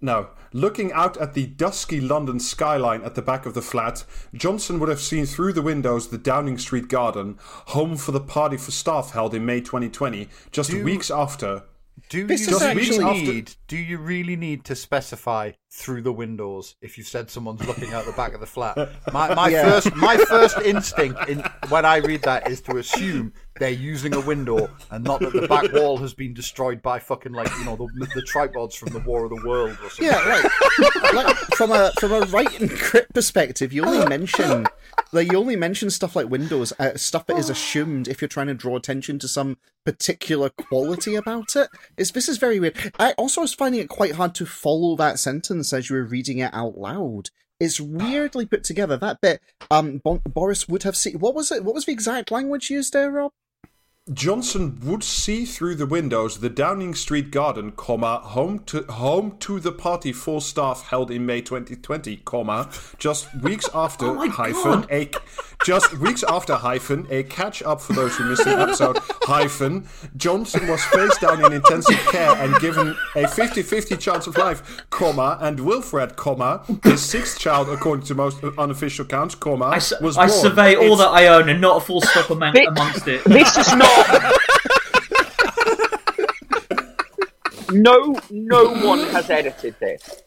no, 0.01 0.29
looking 0.53 0.93
out 0.93 1.17
at 1.17 1.33
the 1.33 1.47
dusky 1.47 1.99
London 1.99 2.39
skyline 2.39 3.03
at 3.05 3.15
the 3.15 3.23
back 3.23 3.47
of 3.47 3.55
the 3.55 3.63
flat, 3.63 4.05
Johnson 4.35 4.79
would 4.79 4.91
have 4.91 5.01
seen 5.01 5.25
through 5.25 5.55
the 5.55 5.63
windows 5.63 6.09
the 6.09 6.19
Downing 6.19 6.59
Street 6.59 6.89
garden, 6.89 7.39
home 7.69 7.97
for 7.97 8.13
the 8.13 8.21
party 8.21 8.59
for 8.59 8.71
staff 8.71 9.13
held 9.13 9.33
in 9.35 9.47
May 9.47 9.63
2020, 9.63 10.29
just 10.51 10.75
weeks 10.75 11.11
after. 11.11 11.63
Do 12.09 12.19
you 12.19 12.27
This 12.27 12.49
is 12.49 12.61
really 12.63 12.99
need? 12.99 13.55
Do 13.67 13.77
you 13.77 13.99
really 13.99 14.37
need 14.37 14.65
to 14.65 14.75
specify 14.75 15.53
through 15.77 16.01
the 16.01 16.13
windows 16.13 16.77
if 16.81 16.97
you 16.97 17.03
said 17.03 17.29
someone's 17.29 17.67
looking 17.67 17.93
out 17.93 18.05
the 18.07 18.13
back 18.13 18.33
of 18.33 18.39
the 18.39 18.47
flat? 18.47 18.77
My, 19.13 19.35
my 19.35 19.49
Yeah. 19.49 19.65
first 19.65 19.95
my 19.97 20.17
first 20.17 20.57
instinct 20.61 21.29
in, 21.29 21.41
when 21.69 21.85
I 21.85 21.97
read 21.97 22.23
that 22.23 22.49
is 22.49 22.61
to 22.63 22.77
assume 22.77 23.33
they're 23.59 23.71
using 23.71 24.15
a 24.15 24.21
window 24.21 24.71
and 24.91 25.03
not 25.03 25.19
that 25.21 25.33
the 25.33 25.49
back 25.49 25.73
wall 25.73 25.97
has 25.99 26.15
been 26.15 26.33
destroyed 26.33 26.81
by 26.81 26.99
fucking 27.01 27.33
like 27.33 27.51
you 27.59 27.65
know 27.65 27.77
the, 27.77 28.07
the 28.15 28.23
tripods 28.23 28.77
from 28.77 28.93
the 28.93 29.01
War 29.01 29.25
of 29.25 29.31
the 29.31 29.47
World 29.49 29.77
or 29.83 29.91
something. 29.91 30.07
Yeah, 30.07 30.29
right. 30.29 31.15
like 31.15 31.37
from 31.57 31.73
a 31.73 31.91
from 31.99 32.13
a 32.13 32.21
write 32.27 32.61
and 32.61 32.71
crypt 32.71 33.13
perspective, 33.13 33.73
you 33.73 33.85
only 33.85 34.07
mention 34.07 34.67
like 35.13 35.31
you 35.31 35.39
only 35.39 35.57
mention 35.57 35.91
stuff 35.91 36.17
like 36.17 36.29
Windows, 36.29 36.73
uh, 36.79 36.97
stuff 36.97 37.27
that 37.27 37.37
is 37.37 37.49
assumed 37.51 38.09
if 38.09 38.21
you're 38.21 38.29
trying 38.29 38.49
to 38.49 38.55
draw 38.55 38.77
attention 38.77 39.19
to 39.21 39.29
some 39.29 39.57
particular 39.85 40.49
quality 40.49 41.15
about 41.15 41.55
it. 41.57 41.69
It's 41.97 42.11
this 42.11 42.29
is 42.29 42.39
very 42.39 42.59
weird. 42.59 42.93
I 42.99 43.13
also 43.13 43.43
was 43.43 43.55
finding 43.55 43.81
it 43.81 43.89
quite 43.89 44.13
hard 44.13 44.35
to 44.37 44.47
follow 44.47 44.97
that 44.97 45.19
sentence 45.21 45.64
as 45.73 45.89
you 45.89 45.97
were 45.97 46.05
reading 46.05 46.39
it 46.39 46.53
out 46.53 46.77
loud. 46.79 47.31
It's 47.61 47.81
weirdly 47.81 48.47
put 48.47 48.65
together. 48.65 48.97
That 48.97 49.21
bit, 49.21 49.41
um, 49.71 50.03
Boris 50.05 50.69
would 50.69 50.83
have 50.83 50.97
seen. 50.97 51.19
What 51.21 51.35
was 51.35 51.53
it? 51.53 51.65
What 51.65 51.75
was 51.75 51.87
the 51.87 51.93
exact 51.93 52.31
language 52.31 52.71
used 52.71 52.93
there, 52.93 53.11
Rob? 53.11 53.33
Johnson 54.13 54.79
would 54.85 55.03
see 55.03 55.47
through 55.47 55.77
the 55.77 55.87
windows 55.87 56.41
the 56.41 56.51
Downing 56.51 56.95
Street 56.95 57.31
garden, 57.31 57.73
comma, 57.73 58.19
home 58.19 58.59
to 58.67 58.83
home 58.83 59.39
to 59.39 59.59
the 59.59 59.73
party 59.73 60.13
for 60.13 60.43
staff 60.43 60.83
held 60.89 61.11
in 61.11 61.25
May 61.25 61.41
2020, 61.41 62.17
comma, 62.19 62.69
just 62.99 63.35
weeks 63.41 63.67
after 63.75 64.09
oh 64.09 64.15
my 64.15 64.27
hyphen 64.27 64.83
God. 64.83 64.89
a 64.91 65.11
just 65.65 65.95
weeks 66.01 66.23
after 66.25 66.55
hyphen 66.57 67.07
a 67.09 67.23
catch 67.23 67.63
up 67.63 67.81
for 67.81 67.95
those 67.95 68.15
who 68.17 68.25
missed 68.25 68.47
an 68.47 68.61
episode 68.61 68.99
hyphen 69.23 69.89
Johnson 70.19 70.69
was 70.69 70.85
face 70.85 71.17
down 71.17 71.43
in 71.43 71.55
intensive 71.55 71.97
care 72.11 72.33
and 72.37 72.55
given 72.61 72.89
a 73.15 73.23
50-50 73.23 73.99
chance 73.99 74.27
of 74.27 74.37
life, 74.37 74.85
comma, 74.91 75.39
and 75.41 75.59
Wilfred, 75.61 76.17
comma, 76.17 76.63
his 76.83 77.01
sixth 77.01 77.39
child 77.39 77.71
according 77.71 78.05
to 78.05 78.15
most 78.15 78.45
unofficial 78.59 79.07
counts, 79.07 79.35
comma, 79.35 79.65
I, 79.67 79.79
su- 79.79 79.97
was 80.03 80.19
I 80.19 80.27
born. 80.27 80.41
survey 80.43 80.75
all 80.77 80.83
It's- 80.83 80.99
that 80.99 81.09
I 81.09 81.29
own 81.29 81.49
and 81.49 81.59
not 81.63 81.79
a 81.79 81.81
full 81.81 82.03
stop 82.03 82.29
among- 82.29 82.53
Thi- 82.53 82.65
amongst 82.67 83.09
it. 83.09 83.25
This 83.25 83.57
is 83.57 83.75
not. 83.75 83.94
No, 87.73 88.19
no 88.31 88.65
one 88.87 89.01
has 89.11 89.31
edited 89.31 89.75
this. 89.81 90.23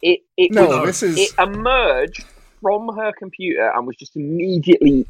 It 0.00 0.20
it 0.36 0.52
No, 0.52 0.66
was- 0.80 1.00
this 1.00 1.02
is- 1.02 1.18
it 1.18 1.38
emerged 1.38 2.24
from 2.60 2.88
her 2.96 3.12
computer 3.18 3.70
and 3.74 3.86
was 3.86 3.96
just 3.96 4.16
immediately 4.16 5.06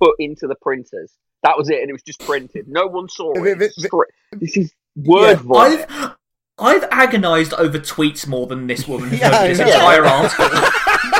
put 0.00 0.14
into 0.18 0.46
the 0.46 0.54
printers. 0.56 1.12
That 1.42 1.56
was 1.56 1.68
it, 1.70 1.80
and 1.80 1.88
it 1.88 1.92
was 1.92 2.02
just 2.02 2.20
printed. 2.20 2.66
No 2.68 2.86
one 2.86 3.08
saw 3.08 3.32
Th- 3.34 3.46
it. 3.46 3.58
th- 3.58 3.70
It's 3.76 3.84
straight- 3.86 4.10
This 4.32 4.56
is 4.56 4.72
word 4.96 5.38
vomit. 5.40 5.86
I've 5.88 6.16
I've 6.58 6.84
agonised 6.90 7.52
over 7.54 7.78
tweets 7.78 8.26
more 8.26 8.46
than 8.46 8.66
this 8.66 8.88
woman 8.88 9.10
has 9.10 9.20
Yeah, 9.20 9.46
this 9.46 9.58
yeah. 9.58 9.66
entire 9.66 10.04
article. 10.06 10.46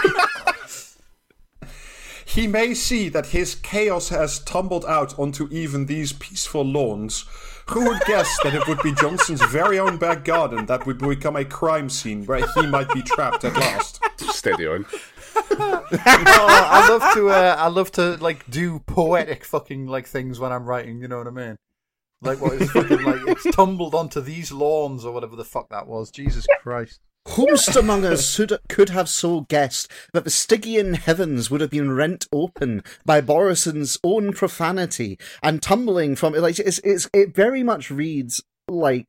He 2.36 2.46
may 2.46 2.74
see 2.74 3.08
that 3.08 3.28
his 3.28 3.54
chaos 3.54 4.10
has 4.10 4.40
tumbled 4.40 4.84
out 4.84 5.18
onto 5.18 5.48
even 5.50 5.86
these 5.86 6.12
peaceful 6.12 6.66
lawns. 6.66 7.24
Who 7.70 7.86
would 7.86 8.02
guess 8.02 8.28
that 8.42 8.54
it 8.54 8.68
would 8.68 8.82
be 8.82 8.92
Johnson's 8.92 9.42
very 9.46 9.78
own 9.78 9.96
back 9.96 10.22
garden 10.22 10.66
that 10.66 10.84
would 10.84 10.98
become 10.98 11.36
a 11.36 11.46
crime 11.46 11.88
scene 11.88 12.26
where 12.26 12.46
he 12.54 12.66
might 12.66 12.92
be 12.92 13.00
trapped 13.00 13.46
at 13.46 13.54
last? 13.54 14.02
Steady 14.20 14.66
on. 14.66 14.84
Oh, 15.34 15.86
I 15.90 16.86
love 16.90 17.14
to 17.14 17.30
uh, 17.30 17.56
I 17.58 17.68
love 17.68 17.90
to 17.92 18.18
like 18.18 18.48
do 18.50 18.80
poetic 18.80 19.42
fucking 19.42 19.86
like 19.86 20.06
things 20.06 20.38
when 20.38 20.52
I'm 20.52 20.66
writing. 20.66 21.00
You 21.00 21.08
know 21.08 21.16
what 21.16 21.28
I 21.28 21.30
mean? 21.30 21.56
Like 22.20 22.42
what 22.42 22.52
is 22.52 22.70
fucking 22.70 23.02
like 23.02 23.26
it's 23.28 23.56
tumbled 23.56 23.94
onto 23.94 24.20
these 24.20 24.52
lawns 24.52 25.06
or 25.06 25.12
whatever 25.12 25.36
the 25.36 25.44
fuck 25.44 25.70
that 25.70 25.86
was. 25.86 26.10
Jesus 26.10 26.46
Christ. 26.60 27.00
Whomst 27.30 27.76
among 27.76 28.04
us 28.04 28.40
could 28.68 28.88
have 28.90 29.08
so 29.08 29.42
guessed 29.42 29.90
that 30.12 30.24
the 30.24 30.30
Stygian 30.30 30.94
heavens 30.94 31.50
would 31.50 31.60
have 31.60 31.70
been 31.70 31.92
rent 31.92 32.26
open 32.32 32.82
by 33.04 33.20
Borison's 33.20 33.98
own 34.04 34.32
profanity 34.32 35.18
and 35.42 35.60
tumbling 35.60 36.16
from 36.16 36.34
it? 36.34 36.40
like 36.40 36.58
it's, 36.58 36.78
it's 36.78 37.10
it 37.12 37.34
very 37.34 37.62
much 37.62 37.90
reads 37.90 38.42
like 38.68 39.06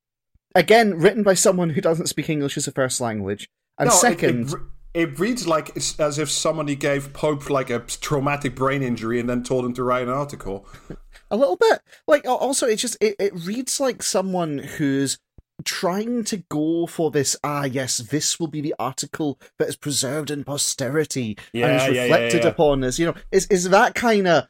again 0.55 0.95
written 0.95 1.23
by 1.23 1.35
someone 1.35 1.69
who 1.71 1.81
doesn't 1.81 2.07
speak 2.07 2.29
English 2.29 2.57
as 2.57 2.67
a 2.67 2.71
first 2.71 2.99
language 2.99 3.49
and 3.77 3.89
No, 3.89 3.95
second 3.95 4.49
it, 4.49 4.53
re- 4.53 4.61
it 4.93 5.19
reads 5.19 5.47
like 5.47 5.75
it's 5.75 5.99
as 5.99 6.17
if 6.17 6.29
somebody 6.29 6.75
gave 6.75 7.13
Pope 7.13 7.49
like 7.49 7.69
a 7.69 7.79
traumatic 7.79 8.55
brain 8.55 8.81
injury 8.81 9.19
and 9.19 9.29
then 9.29 9.43
told 9.43 9.63
him 9.63 9.73
to 9.75 9.83
write 9.83 10.03
an 10.03 10.09
article. 10.09 10.65
a 11.31 11.37
little 11.37 11.55
bit 11.57 11.81
like 12.07 12.25
also 12.25 12.65
it 12.65 12.77
just 12.77 12.97
it, 12.99 13.15
it 13.19 13.33
reads 13.35 13.79
like 13.79 14.01
someone 14.01 14.57
who's 14.57 15.17
trying 15.63 16.23
to 16.23 16.37
go 16.49 16.85
for 16.85 17.09
this 17.11 17.35
ah 17.43 17.63
yes 17.65 17.97
this 17.97 18.39
will 18.39 18.47
be 18.47 18.61
the 18.61 18.75
article 18.77 19.39
that 19.57 19.67
is 19.67 19.75
preserved 19.75 20.29
in 20.29 20.43
posterity 20.43 21.35
and 21.53 21.61
Yeah, 21.61 21.75
is 21.75 21.83
yeah, 21.87 21.89
yeah, 21.93 22.03
reflected 22.03 22.43
yeah. 22.43 22.49
upon 22.49 22.83
as 22.83 22.99
you 22.99 23.07
know 23.07 23.15
is 23.31 23.47
is 23.47 23.69
that 23.69 23.95
kind 23.95 24.27
of 24.27 24.47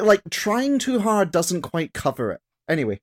like 0.00 0.22
trying 0.30 0.78
too 0.78 0.98
hard 1.00 1.30
doesn't 1.30 1.62
quite 1.62 1.92
cover 1.92 2.32
it 2.32 2.40
anyway 2.68 3.00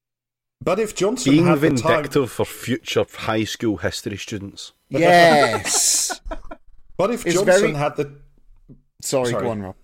But 0.61 0.79
if 0.79 0.93
Johnson 0.95 1.31
Being 1.31 1.45
had 1.47 1.61
the 1.61 1.69
time, 1.69 1.77
vindictive 2.03 2.29
for 2.31 2.45
future 2.45 3.05
high 3.09 3.45
school 3.45 3.77
history 3.77 4.17
students. 4.17 4.73
yes 4.89 6.19
but 6.97 7.11
if 7.11 7.25
It's 7.25 7.35
Johnson 7.35 7.61
very- 7.61 7.73
had 7.73 7.95
the 7.95 8.11
sorry, 9.01 9.31
Sorry. 9.31 9.43
go 9.43 9.51
on 9.51 9.61
rob 9.61 9.75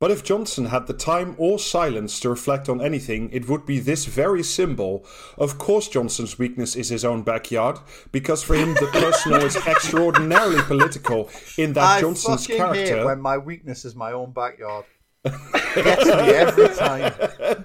But 0.00 0.10
if 0.10 0.24
Johnson 0.24 0.64
had 0.64 0.86
the 0.86 0.94
time 0.94 1.34
or 1.36 1.58
silence 1.58 2.18
to 2.20 2.30
reflect 2.30 2.70
on 2.70 2.80
anything, 2.80 3.28
it 3.32 3.46
would 3.50 3.66
be 3.66 3.80
this 3.80 4.06
very 4.06 4.42
symbol. 4.42 5.04
Of 5.36 5.58
course, 5.58 5.88
Johnson's 5.88 6.38
weakness 6.38 6.74
is 6.74 6.88
his 6.88 7.04
own 7.04 7.20
backyard, 7.22 7.78
because 8.10 8.42
for 8.42 8.54
him 8.56 8.72
the 8.72 8.86
personal 8.92 9.42
is 9.44 9.56
extraordinarily 9.66 10.62
political 10.62 11.28
in 11.58 11.74
that 11.74 11.84
I 11.84 12.00
Johnson's 12.00 12.46
fucking 12.46 12.56
hate 12.74 12.86
character. 12.86 13.04
when 13.04 13.20
my 13.20 13.36
weakness 13.36 13.84
is 13.84 13.94
my 13.94 14.12
own 14.12 14.32
backyard. 14.32 14.86
Gets 15.74 16.06
me 16.06 16.12
every 16.12 16.68
time. 16.74 17.64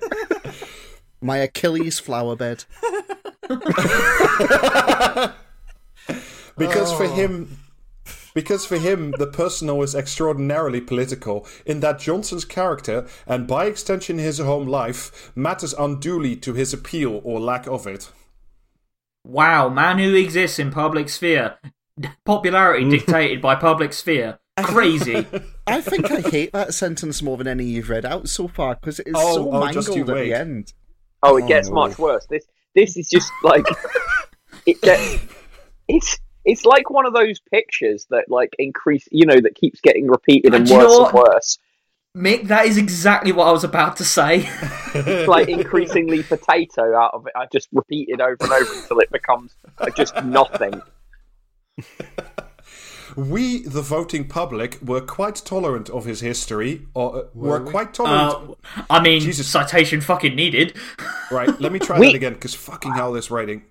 my 1.22 1.38
achilles 1.38 2.00
flower 2.00 2.36
bed 2.36 2.66
Because 6.58 6.92
for 6.94 7.06
Oh. 7.06 7.14
him, 7.16 7.58
because 8.36 8.66
for 8.68 8.78
him, 8.78 9.12
the 9.18 9.26
personal 9.26 9.82
is 9.82 9.96
extraordinarily 9.96 10.82
political. 10.82 11.48
In 11.66 11.80
that 11.80 11.98
Johnson's 11.98 12.46
character, 12.46 13.08
and 13.26 13.48
by 13.48 13.66
extension 13.66 14.20
his 14.20 14.38
home 14.38 14.68
life, 14.68 15.32
matters 15.36 15.74
unduly 15.74 16.36
to 16.38 16.54
his 16.54 16.72
appeal 16.74 17.22
or 17.24 17.40
lack 17.40 17.66
of 17.66 17.88
it. 17.88 18.12
Wow, 19.26 19.70
man 19.70 19.98
who 19.98 20.14
exists 20.14 20.60
in 20.60 20.70
public 20.70 21.10
sphere. 21.10 21.58
Popularity 22.26 22.88
dictated 22.98 23.42
by 23.42 23.56
public 23.56 23.94
sphere. 23.94 24.38
Crazy. 24.58 25.26
i 25.68 25.82
think 25.82 26.10
i 26.12 26.22
hate 26.22 26.54
that 26.54 26.74
sentence 26.74 27.22
more 27.24 27.36
than 27.38 27.48
any 27.48 27.66
you've 27.66 27.90
read 27.90 28.06
out 28.06 28.30
so 28.30 28.48
far 28.48 28.76
because 28.76 29.00
it 29.00 29.08
is 29.08 29.14
Oh, 29.18 29.36
so 29.36 29.52
oh, 29.52 29.72
just 29.72 29.90
you 29.90 30.06
mangled 30.06 30.10
at 30.12 30.16
wait. 30.16 30.30
the 30.30 30.40
end 30.40 30.74
Oh, 31.24 31.38
it 31.38 31.44
Oh, 31.44 31.48
gets 31.48 31.68
no. 31.70 31.74
much 31.76 31.98
worse. 31.98 32.26
This 32.30 32.46
this 32.76 32.96
is 32.96 33.10
just 33.10 33.32
like 33.44 33.66
it 34.68 34.80
gets 34.82 35.18
it's 35.88 36.18
it's 36.46 36.64
like 36.64 36.90
one 36.90 37.06
of 37.06 37.14
those 37.14 37.40
pictures 37.40 38.06
that 38.12 38.26
like 38.30 38.54
increase 38.60 39.08
you 39.12 39.26
know 39.26 39.40
that 39.42 39.56
keeps 39.56 39.82
getting 39.82 40.08
repeated 40.08 40.54
and 40.54 40.66
Do 40.66 40.74
you 40.74 40.80
know 40.80 41.00
worse 41.00 41.10
and 41.10 41.14
worse. 41.14 41.58
Mick, 42.16 42.48
that 42.48 42.66
is 42.66 42.78
exactly 42.78 43.34
what 43.34 43.48
I 43.48 43.52
was 43.52 43.66
about 43.66 43.98
to 43.98 44.06
say. 44.06 44.50
It's 44.98 45.28
like 45.28 45.50
increasingly 45.50 46.24
potato 46.24 46.96
out 46.96 47.14
of 47.14 47.28
it. 47.28 47.34
I 47.36 47.48
just 47.52 47.68
repeat 47.74 48.08
it 48.08 48.22
over 48.22 48.38
and 48.40 48.52
over 48.54 48.74
until 48.74 49.00
it 49.00 49.12
becomes 49.12 49.54
just 49.98 50.16
nothing. 50.24 50.82
We, 53.16 53.64
the 53.64 53.82
voting 53.82 54.28
public, 54.28 54.78
were 54.82 55.00
quite 55.02 55.36
tolerant 55.36 55.90
of 55.90 56.06
his 56.06 56.20
history, 56.20 56.88
or 56.94 57.18
uh, 57.18 57.24
were, 57.34 57.62
we? 57.62 57.70
quite 57.72 57.94
tolerant. 57.94 58.58
Uh, 58.78 58.84
I 58.90 59.02
mean, 59.02 59.22
Jesus. 59.22 59.48
citation 59.48 60.02
fucking 60.02 60.36
needed. 60.36 60.78
Right, 61.32 61.50
let 61.62 61.72
me 61.72 61.80
try 61.80 62.00
We- 62.00 62.08
that 62.08 62.16
again, 62.16 62.34
because 62.34 62.54
fucking 62.54 62.94
hell, 62.94 63.14
this 63.14 63.32
writing. 63.32 63.64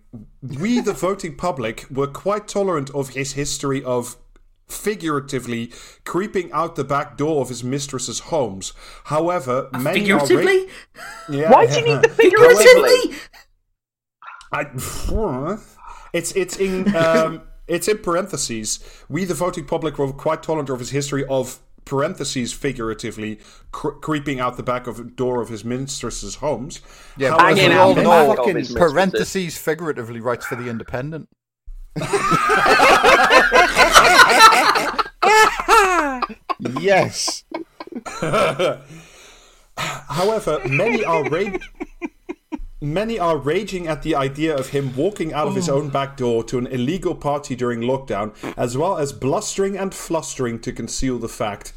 We, 0.42 0.80
the 0.80 0.92
voting 0.92 1.36
public, 1.36 1.86
were 1.90 2.06
quite 2.06 2.48
tolerant 2.48 2.90
of 2.90 3.10
his 3.10 3.32
history 3.32 3.82
of 3.84 4.16
figuratively 4.68 5.72
creeping 6.04 6.50
out 6.52 6.76
the 6.76 6.84
back 6.84 7.16
door 7.16 7.42
of 7.42 7.48
his 7.48 7.62
mistress's 7.62 8.20
homes. 8.20 8.72
However, 9.04 9.68
many 9.72 10.10
are 10.10 10.18
ra- 10.18 10.24
Figuratively? 10.24 10.68
yeah, 11.30 11.50
Why 11.50 11.66
do 11.66 11.78
you 11.78 11.84
need 11.84 12.02
the 12.02 12.08
figuratively? 12.14 12.64
Figuratively? 12.64 13.18
I, 14.52 15.58
it's 16.12 16.32
it's 16.32 16.56
in 16.58 16.94
um, 16.94 17.42
it's 17.66 17.88
in 17.88 17.98
parentheses. 17.98 18.78
We, 19.08 19.24
the 19.24 19.34
voting 19.34 19.66
public, 19.66 19.98
were 19.98 20.12
quite 20.12 20.42
tolerant 20.42 20.70
of 20.70 20.78
his 20.78 20.90
history 20.90 21.24
of 21.26 21.58
parentheses 21.84 22.52
figuratively 22.52 23.38
cr- 23.72 23.90
creeping 23.90 24.40
out 24.40 24.56
the 24.56 24.62
back 24.62 24.86
of 24.86 24.96
the 24.96 25.04
door 25.04 25.40
of 25.40 25.48
his 25.48 25.64
mistress's 25.64 26.36
homes. 26.36 26.80
Yeah, 27.16 27.30
However, 27.30 27.48
but 27.48 27.56
Hanging 27.56 27.72
out 27.72 27.80
all 27.80 27.94
the 27.94 28.02
know, 28.02 28.10
back 28.10 28.28
of 28.30 28.36
fucking 28.36 28.56
his 28.56 28.72
parentheses 28.72 29.58
figuratively 29.58 30.20
writes 30.20 30.46
for 30.46 30.56
the 30.56 30.68
Independent. 30.68 31.28
yes 36.80 37.44
However, 39.76 40.60
many 40.68 41.04
are 41.04 41.28
ra- 41.28 41.58
Many 42.84 43.18
are 43.18 43.38
raging 43.38 43.86
at 43.86 44.02
the 44.02 44.14
idea 44.14 44.54
of 44.54 44.68
him 44.68 44.94
walking 44.94 45.32
out 45.32 45.48
of 45.48 45.54
his 45.54 45.70
oh. 45.70 45.76
own 45.76 45.88
back 45.88 46.18
door 46.18 46.44
to 46.44 46.58
an 46.58 46.66
illegal 46.66 47.14
party 47.14 47.56
during 47.56 47.80
lockdown, 47.80 48.34
as 48.58 48.76
well 48.76 48.98
as 48.98 49.10
blustering 49.10 49.78
and 49.78 49.94
flustering 49.94 50.58
to 50.60 50.70
conceal 50.70 51.18
the 51.18 51.28
fact. 51.28 51.72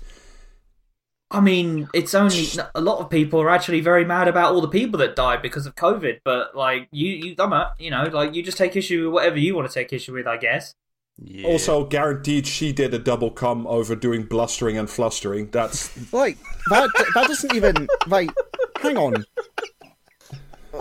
I 1.31 1.39
mean, 1.39 1.87
it's 1.93 2.13
only 2.13 2.45
a 2.75 2.81
lot 2.81 2.99
of 2.99 3.09
people 3.09 3.41
are 3.41 3.49
actually 3.49 3.79
very 3.79 4.03
mad 4.03 4.27
about 4.27 4.53
all 4.53 4.59
the 4.59 4.67
people 4.67 4.99
that 4.99 5.15
died 5.15 5.41
because 5.41 5.65
of 5.65 5.75
COVID. 5.75 6.19
But 6.25 6.57
like 6.57 6.89
you, 6.91 7.09
you, 7.09 7.35
I'm 7.39 7.53
a, 7.53 7.73
you 7.79 7.89
know, 7.89 8.03
like 8.03 8.35
you 8.35 8.43
just 8.43 8.57
take 8.57 8.75
issue 8.75 9.05
with 9.05 9.13
whatever 9.13 9.39
you 9.39 9.55
want 9.55 9.69
to 9.69 9.73
take 9.73 9.93
issue 9.93 10.13
with, 10.13 10.27
I 10.27 10.35
guess. 10.35 10.75
Yeah. 11.19 11.47
Also, 11.47 11.85
guaranteed 11.85 12.45
she 12.47 12.73
did 12.73 12.93
a 12.93 12.99
double 12.99 13.31
come 13.31 13.65
over 13.65 13.95
doing 13.95 14.23
blustering 14.23 14.77
and 14.77 14.89
flustering. 14.89 15.49
That's 15.51 15.89
Like 16.13 16.37
that. 16.69 16.89
That 17.13 17.27
doesn't 17.27 17.55
even 17.55 17.87
like. 18.07 18.29
Hang 18.81 18.97
on. 18.97 19.25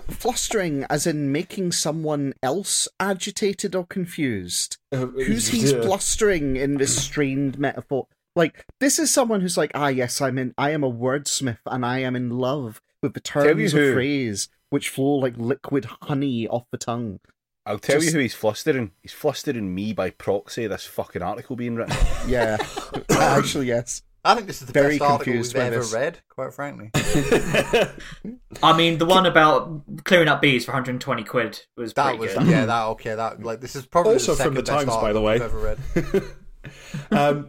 Flustering, 0.08 0.84
as 0.90 1.06
in 1.06 1.32
making 1.32 1.72
someone 1.72 2.34
else 2.42 2.88
agitated 3.00 3.74
or 3.74 3.86
confused. 3.86 4.76
uh, 4.92 5.06
Who's 5.06 5.48
he's 5.48 5.72
yeah. 5.72 5.80
blustering 5.80 6.56
in 6.56 6.76
this 6.76 7.02
strained 7.02 7.58
metaphor? 7.58 8.06
Like 8.34 8.64
this 8.80 8.98
is 8.98 9.10
someone 9.12 9.40
who's 9.40 9.56
like, 9.56 9.70
ah, 9.74 9.88
yes, 9.88 10.20
I'm 10.20 10.38
in. 10.38 10.54
I 10.58 10.70
am 10.70 10.84
a 10.84 10.90
wordsmith, 10.92 11.58
and 11.66 11.84
I 11.86 11.98
am 12.00 12.14
in 12.16 12.30
love 12.30 12.80
with 13.02 13.14
the 13.14 13.20
terms 13.20 13.72
of 13.72 13.78
who. 13.80 13.94
phrase 13.94 14.48
which 14.70 14.88
flow 14.88 15.14
like 15.16 15.36
liquid 15.36 15.86
honey 16.02 16.46
off 16.48 16.66
the 16.72 16.78
tongue. 16.78 17.20
I'll 17.64 17.78
tell 17.78 17.96
Just- 17.96 18.06
you 18.08 18.12
who 18.12 18.18
he's 18.20 18.34
flustering. 18.34 18.92
He's 19.02 19.12
flustering 19.12 19.74
me 19.74 19.92
by 19.92 20.10
proxy. 20.10 20.66
This 20.66 20.84
fucking 20.84 21.22
article 21.22 21.56
being 21.56 21.76
written. 21.76 21.96
Yeah, 22.28 22.56
actually, 23.10 23.68
yes. 23.68 24.02
I 24.26 24.34
think 24.34 24.46
this 24.46 24.60
is 24.60 24.66
the 24.66 24.72
Very 24.72 24.98
best 24.98 25.02
article 25.10 25.24
confused 25.32 25.54
we've 25.54 25.62
ever 25.62 25.78
this. 25.78 25.92
read, 25.92 26.18
quite 26.28 26.52
frankly. 26.52 26.90
I 28.62 28.76
mean, 28.76 28.98
the 28.98 29.06
one 29.06 29.26
about 29.26 29.82
clearing 30.04 30.28
up 30.28 30.40
bees 30.42 30.64
for 30.64 30.72
120 30.72 31.22
quid 31.24 31.60
was 31.76 31.92
That 31.94 32.16
pretty 32.16 32.18
was 32.18 32.34
good. 32.34 32.46
yeah, 32.48 32.66
that 32.66 32.84
okay. 32.88 33.14
That 33.14 33.42
like 33.42 33.60
this 33.60 33.76
is 33.76 33.86
probably 33.86 34.14
Also 34.14 34.34
the 34.34 34.44
from 34.44 34.54
the 34.54 34.62
Times, 34.62 34.86
by 34.88 35.12
the 35.12 35.20
way. 35.20 35.34
I've 35.36 35.42
ever 35.42 35.58
read. 35.58 36.22
um, 37.10 37.48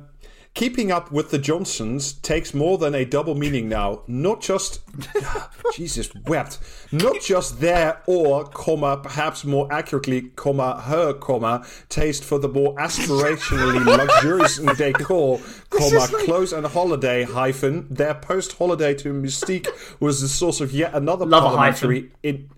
keeping 0.57 0.91
up 0.91 1.11
with 1.11 1.29
the 1.29 1.37
Johnsons 1.37 2.13
takes 2.13 2.51
more 2.51 2.79
than 2.79 2.95
a 2.95 3.05
double 3.05 3.35
meaning 3.35 3.69
now. 3.69 4.01
Not 4.07 4.41
just 4.41 4.81
Jesus 5.75 6.09
wept. 6.25 6.57
Not 6.91 7.21
just 7.21 7.59
their 7.59 8.01
or 8.07 8.43
comma, 8.45 8.97
perhaps 8.97 9.45
more 9.45 9.71
accurately, 9.71 10.31
comma 10.35 10.81
her 10.81 11.13
comma 11.13 11.63
taste 11.89 12.23
for 12.23 12.39
the 12.39 12.49
more 12.49 12.73
aspirationally 12.77 13.85
luxurious 13.97 14.57
in 14.57 14.65
decor, 14.73 15.39
comma 15.69 16.07
clothes 16.25 16.53
and 16.53 16.65
holiday 16.65 17.21
hyphen. 17.21 17.85
Their 17.91 18.15
post-holiday 18.15 18.95
to 18.95 19.13
Mustique 19.13 19.67
was 19.99 20.21
the 20.21 20.27
source 20.27 20.59
of 20.59 20.71
yet 20.71 20.95
another 20.95 21.27
Love 21.27 21.43
a 21.43 21.47
parliamentary. 21.49 22.11
In, 22.23 22.49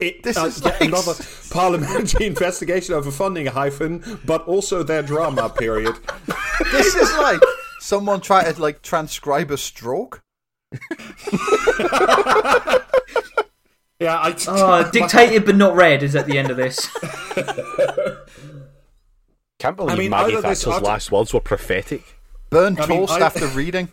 it, 0.00 0.22
This 0.22 0.36
uh, 0.36 0.46
is 0.46 0.64
like- 0.64 0.80
another 0.80 1.14
parliamentary 1.50 2.26
investigation 2.26 2.94
over 2.94 3.10
funding 3.10 3.46
hyphen, 3.46 4.20
but 4.24 4.46
also 4.46 4.82
their 4.82 5.02
drama 5.02 5.48
period. 5.50 5.94
This 6.72 6.94
is 6.96 7.12
like 7.18 7.40
someone 7.80 8.20
trying 8.20 8.52
to 8.52 8.60
like 8.60 8.82
transcribe 8.82 9.50
a 9.50 9.56
stroke. 9.56 10.20
Yeah, 14.00 14.16
I. 14.16 14.36
Oh, 14.46 14.88
dictated 14.92 15.44
but 15.44 15.56
not 15.56 15.74
read 15.74 16.04
is 16.04 16.14
at 16.14 16.26
the 16.26 16.38
end 16.38 16.52
of 16.52 16.56
this. 16.56 16.86
Can't 19.58 19.76
believe 19.76 19.98
mean, 19.98 20.10
Maggie 20.10 20.36
Thatcher's 20.40 20.66
last 20.82 21.10
words 21.10 21.34
were 21.34 21.40
prophetic. 21.40 22.04
Burn 22.48 22.78
I 22.78 22.86
mean, 22.86 23.00
toast 23.06 23.20
I- 23.20 23.26
after 23.26 23.48
reading. 23.48 23.88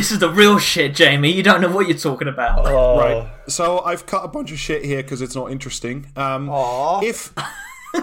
This 0.00 0.12
is 0.12 0.18
the 0.18 0.30
real 0.30 0.58
shit, 0.58 0.94
Jamie. 0.94 1.30
You 1.30 1.42
don't 1.42 1.60
know 1.60 1.68
what 1.70 1.86
you're 1.86 1.94
talking 1.98 2.26
about. 2.26 2.64
Right. 2.64 3.30
So 3.48 3.80
I've 3.80 4.06
cut 4.06 4.24
a 4.24 4.28
bunch 4.28 4.50
of 4.50 4.58
shit 4.58 4.82
here 4.82 5.02
because 5.02 5.20
it's 5.20 5.34
not 5.34 5.50
interesting. 5.52 6.06
Um, 6.16 6.48
Aw. 6.48 7.02
if 7.04 7.34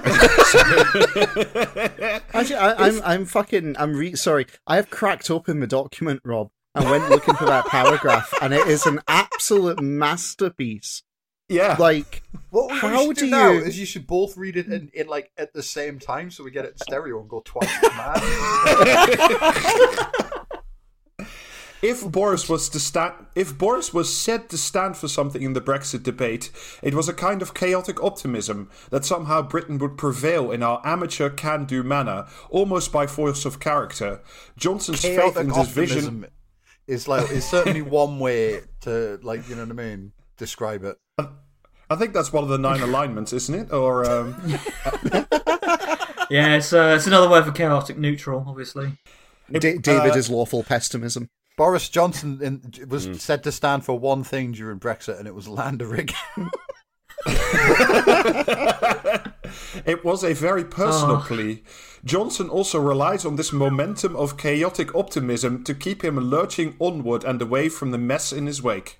Actually, 2.35 2.55
I, 2.55 2.73
I'm 2.87 3.01
I'm 3.03 3.25
fucking 3.25 3.75
I'm 3.79 3.95
re- 3.95 4.13
sorry. 4.13 4.45
I 4.67 4.75
have 4.75 4.91
cracked 4.91 5.31
open 5.31 5.59
the 5.59 5.65
document, 5.65 6.21
Rob, 6.23 6.51
and 6.75 6.87
went 6.87 7.09
looking 7.09 7.33
for 7.33 7.45
that 7.45 7.65
paragraph, 7.65 8.31
and 8.43 8.53
it 8.53 8.67
is 8.67 8.85
an 8.85 8.99
absolute 9.07 9.81
masterpiece. 9.81 11.01
yeah, 11.49 11.77
Like, 11.79 12.21
What 12.51 12.73
we 12.73 12.77
How 12.77 13.05
should 13.07 13.15
do, 13.15 13.21
do 13.25 13.31
now 13.31 13.49
you- 13.53 13.63
is 13.63 13.79
you 13.79 13.87
should 13.87 14.05
both 14.05 14.37
read 14.37 14.55
it 14.55 14.67
in, 14.67 14.91
in 14.93 15.07
like 15.07 15.31
at 15.35 15.51
the 15.53 15.63
same 15.63 15.97
time, 15.97 16.29
so 16.29 16.43
we 16.43 16.51
get 16.51 16.63
it 16.65 16.73
in 16.73 16.77
stereo 16.77 17.19
and 17.21 17.27
go 17.27 17.41
twice 17.43 17.71
as 17.83 17.89
mad. 17.97 18.21
if 21.81 22.09
Boris 22.09 22.49
was 22.49 22.69
to 22.69 22.79
stand, 22.79 23.13
if 23.35 23.57
Boris 23.57 23.93
was 23.93 24.15
said 24.15 24.49
to 24.49 24.57
stand 24.57 24.97
for 24.97 25.07
something 25.07 25.41
in 25.41 25.53
the 25.53 25.61
Brexit 25.61 26.03
debate, 26.03 26.51
it 26.81 26.93
was 26.93 27.07
a 27.07 27.13
kind 27.13 27.41
of 27.41 27.53
chaotic 27.53 28.01
optimism 28.03 28.69
that 28.89 29.05
somehow 29.05 29.41
Britain 29.41 29.77
would 29.79 29.97
prevail 29.97 30.51
in 30.51 30.63
our 30.63 30.81
amateur 30.85 31.29
can-do 31.29 31.83
manner, 31.83 32.25
almost 32.49 32.91
by 32.91 33.07
force 33.07 33.45
of 33.45 33.59
character. 33.59 34.21
Johnson's 34.57 35.01
faith 35.01 35.37
in 35.37 35.49
this 35.49 35.69
vision. 35.69 36.25
is 36.87 37.07
like 37.07 37.29
is 37.31 37.45
certainly 37.45 37.81
one 37.81 38.19
way 38.19 38.61
to 38.81 39.19
like 39.21 39.47
you 39.49 39.55
know 39.55 39.63
what 39.63 39.71
I 39.71 39.73
mean 39.73 40.13
describe 40.37 40.83
it. 40.83 40.97
I 41.89 41.95
think 41.95 42.13
that's 42.13 42.33
one 42.33 42.43
of 42.43 42.49
the 42.49 42.57
nine 42.57 42.81
alignments, 42.81 43.31
isn't 43.31 43.55
it? 43.55 43.73
Or 43.73 44.09
um, 44.09 44.35
Yeah, 46.29 46.55
it's, 46.55 46.73
uh, 46.73 46.95
it's 46.97 47.07
another 47.07 47.29
word 47.29 47.45
for 47.45 47.51
chaotic 47.51 47.97
neutral, 47.97 48.43
obviously. 48.47 48.93
Da- 49.51 49.77
David 49.77 50.11
uh, 50.11 50.17
is 50.17 50.29
lawful 50.29 50.63
pessimism. 50.63 51.29
Boris 51.57 51.89
Johnson 51.89 52.39
in, 52.41 52.87
was 52.87 53.07
mm. 53.07 53.19
said 53.19 53.43
to 53.43 53.51
stand 53.51 53.83
for 53.83 53.99
one 53.99 54.23
thing 54.23 54.53
during 54.53 54.79
Brexit, 54.79 55.19
and 55.19 55.27
it 55.27 55.35
was 55.35 55.47
land 55.47 55.81
rig. 55.81 56.13
It 59.85 60.03
was 60.03 60.23
a 60.23 60.33
very 60.33 60.65
personal 60.65 61.17
Oh. 61.17 61.23
plea. 61.25 61.63
Johnson 62.03 62.49
also 62.49 62.79
relies 62.79 63.25
on 63.25 63.35
this 63.35 63.51
momentum 63.51 64.15
of 64.15 64.37
chaotic 64.37 64.93
optimism 64.95 65.63
to 65.63 65.73
keep 65.73 66.03
him 66.03 66.17
lurching 66.17 66.75
onward 66.79 67.23
and 67.23 67.41
away 67.41 67.69
from 67.69 67.91
the 67.91 67.97
mess 67.97 68.31
in 68.31 68.45
his 68.45 68.61
wake. 68.61 68.97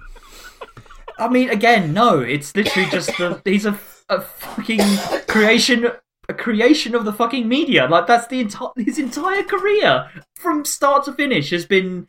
I 1.20 1.28
mean, 1.28 1.50
again, 1.50 1.94
no. 1.94 2.20
It's 2.20 2.56
literally 2.56 2.90
just 2.90 3.10
the 3.18 3.42
he's 3.44 3.66
a, 3.66 3.78
a 4.10 4.22
fucking 4.22 4.82
creation, 5.28 5.92
a 6.30 6.34
creation 6.34 6.96
of 6.96 7.06
the 7.06 7.14
fucking 7.14 7.48
media. 7.48 7.88
Like 7.88 8.08
that's 8.08 8.28
the 8.28 8.40
entire 8.40 8.70
his 8.78 9.00
entire 9.00 9.44
career 9.44 10.10
from 10.36 10.64
start 10.66 11.06
to 11.06 11.14
finish 11.14 11.50
has 11.50 11.66
been 11.66 12.08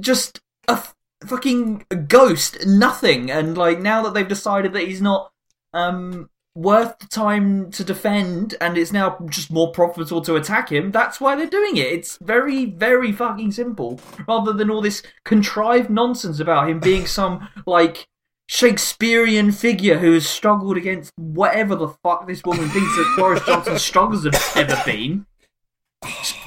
just 0.00 0.40
a 0.68 0.72
f- 0.72 0.94
fucking 1.26 1.86
ghost, 2.08 2.66
nothing. 2.66 3.30
And 3.30 3.56
like 3.56 3.80
now 3.80 4.02
that 4.02 4.14
they've 4.14 4.26
decided 4.26 4.72
that 4.72 4.86
he's 4.86 5.02
not 5.02 5.32
um 5.72 6.28
worth 6.54 6.98
the 7.00 7.06
time 7.06 7.70
to 7.72 7.82
defend, 7.84 8.54
and 8.60 8.78
it's 8.78 8.92
now 8.92 9.18
just 9.28 9.50
more 9.50 9.72
profitable 9.72 10.20
to 10.22 10.36
attack 10.36 10.70
him. 10.70 10.92
That's 10.92 11.20
why 11.20 11.34
they're 11.34 11.46
doing 11.46 11.76
it. 11.76 11.86
It's 11.86 12.16
very, 12.18 12.66
very 12.66 13.12
fucking 13.12 13.52
simple. 13.52 14.00
Rather 14.28 14.52
than 14.52 14.70
all 14.70 14.80
this 14.80 15.02
contrived 15.24 15.90
nonsense 15.90 16.38
about 16.40 16.68
him 16.68 16.80
being 16.80 17.06
some 17.18 17.48
like 17.66 18.06
Shakespearean 18.46 19.52
figure 19.52 19.98
who 19.98 20.12
has 20.12 20.28
struggled 20.28 20.76
against 20.76 21.12
whatever 21.16 21.74
the 21.74 21.88
fuck 21.88 22.26
this 22.26 22.44
woman 22.44 22.68
thinks 22.68 22.96
that 22.96 23.14
Boris 23.16 23.44
Johnson's 23.44 23.82
struggles 23.82 24.24
have 24.24 24.52
ever 24.56 24.80
been. 24.84 25.26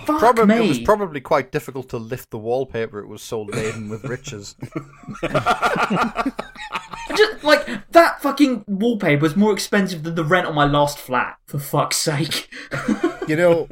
Fuck 0.05 0.19
probably 0.19 0.45
me. 0.45 0.65
it 0.65 0.67
was 0.69 0.79
probably 0.79 1.19
quite 1.21 1.51
difficult 1.51 1.89
to 1.89 1.97
lift 1.97 2.29
the 2.31 2.37
wallpaper. 2.37 2.99
It 2.99 3.07
was 3.07 3.21
so 3.21 3.41
laden 3.43 3.89
with 3.89 4.03
riches. 4.05 4.55
Just 7.15 7.43
like 7.43 7.89
that 7.91 8.21
fucking 8.21 8.65
wallpaper 8.67 9.21
was 9.21 9.35
more 9.35 9.53
expensive 9.53 10.03
than 10.03 10.15
the 10.15 10.23
rent 10.23 10.45
on 10.47 10.55
my 10.55 10.65
last 10.65 10.97
flat. 10.99 11.37
For 11.47 11.59
fuck's 11.59 11.97
sake. 11.97 12.49
You 13.27 13.35
know, 13.35 13.67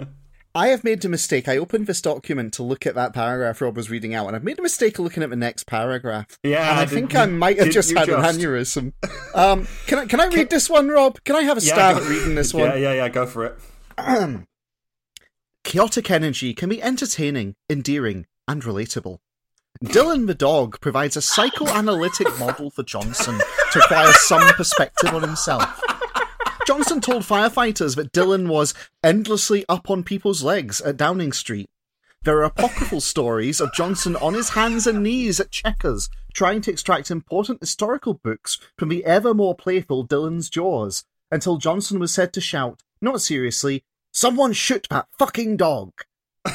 I 0.53 0.67
have 0.69 0.83
made 0.83 1.03
a 1.05 1.09
mistake. 1.09 1.47
I 1.49 1.57
opened 1.57 1.85
this 1.87 2.01
document 2.01 2.53
to 2.53 2.63
look 2.63 2.85
at 2.85 2.95
that 2.95 3.13
paragraph 3.13 3.59
Rob 3.61 3.75
was 3.75 3.89
reading 3.89 4.13
out, 4.15 4.27
and 4.27 4.35
I've 4.35 4.43
made 4.43 4.57
a 4.57 4.61
mistake 4.61 4.97
of 4.97 5.03
looking 5.03 5.21
at 5.23 5.29
the 5.29 5.35
next 5.35 5.65
paragraph. 5.67 6.27
Yeah, 6.43 6.69
and 6.71 6.79
I 6.79 6.85
did 6.85 6.93
think 6.93 7.13
you- 7.13 7.19
I 7.19 7.25
might 7.25 7.59
have 7.59 7.71
just 7.71 7.91
you 7.91 7.97
had 7.97 8.09
an 8.09 8.21
aneurysm. 8.21 8.93
Um, 9.33 9.67
can 9.87 9.99
I 9.99 10.05
can 10.05 10.19
I 10.21 10.27
read 10.27 10.49
this 10.49 10.69
one, 10.69 10.87
Rob? 10.87 11.21
Can 11.25 11.35
I 11.35 11.41
have 11.43 11.57
a 11.57 11.61
stab 11.61 11.97
at 11.97 12.03
reading 12.09 12.35
this 12.35 12.53
one? 12.53 12.63
Yeah, 12.69 12.75
yeah, 12.75 12.93
yeah. 12.93 13.09
Go 13.09 13.25
for 13.25 13.45
it. 13.45 13.57
Chaotic 15.65 16.11
energy 16.11 16.53
can 16.53 16.69
be 16.69 16.81
entertaining, 16.81 17.55
endearing, 17.71 18.27
and 18.47 18.61
relatable. 18.61 19.17
Dylan 19.83 20.27
the 20.27 20.35
dog 20.35 20.79
provides 20.79 21.17
a 21.17 21.23
psychoanalytic 21.23 22.27
model 22.39 22.69
for 22.69 22.83
Johnson 22.83 23.41
to 23.71 23.79
acquire 23.79 24.13
some 24.13 24.47
perspective 24.53 25.11
on 25.11 25.23
himself. 25.23 25.81
Johnson 26.67 27.01
told 27.01 27.23
firefighters 27.23 27.95
that 27.95 28.13
Dylan 28.13 28.47
was 28.47 28.75
endlessly 29.03 29.65
up 29.67 29.89
on 29.89 30.03
people's 30.03 30.43
legs 30.43 30.81
at 30.81 30.97
Downing 30.97 31.33
Street. 31.33 31.67
There 32.21 32.37
are 32.37 32.43
apocryphal 32.43 33.01
stories 33.01 33.59
of 33.59 33.73
Johnson 33.73 34.15
on 34.17 34.35
his 34.35 34.49
hands 34.49 34.85
and 34.85 35.01
knees 35.01 35.39
at 35.39 35.51
Chequers, 35.51 36.09
trying 36.33 36.61
to 36.61 36.71
extract 36.71 37.09
important 37.09 37.59
historical 37.59 38.13
books 38.13 38.59
from 38.77 38.89
the 38.89 39.03
ever 39.03 39.33
more 39.33 39.55
playful 39.55 40.07
Dylan's 40.07 40.49
jaws. 40.49 41.05
until 41.31 41.57
Johnson 41.57 41.99
was 41.99 42.13
said 42.13 42.31
to 42.33 42.39
shout, 42.39 42.83
not 43.01 43.19
seriously, 43.19 43.83
someone 44.15 44.53
shoot 44.53 44.87
that 44.89 45.07
fucking 45.19 45.57
dog. 45.57 45.91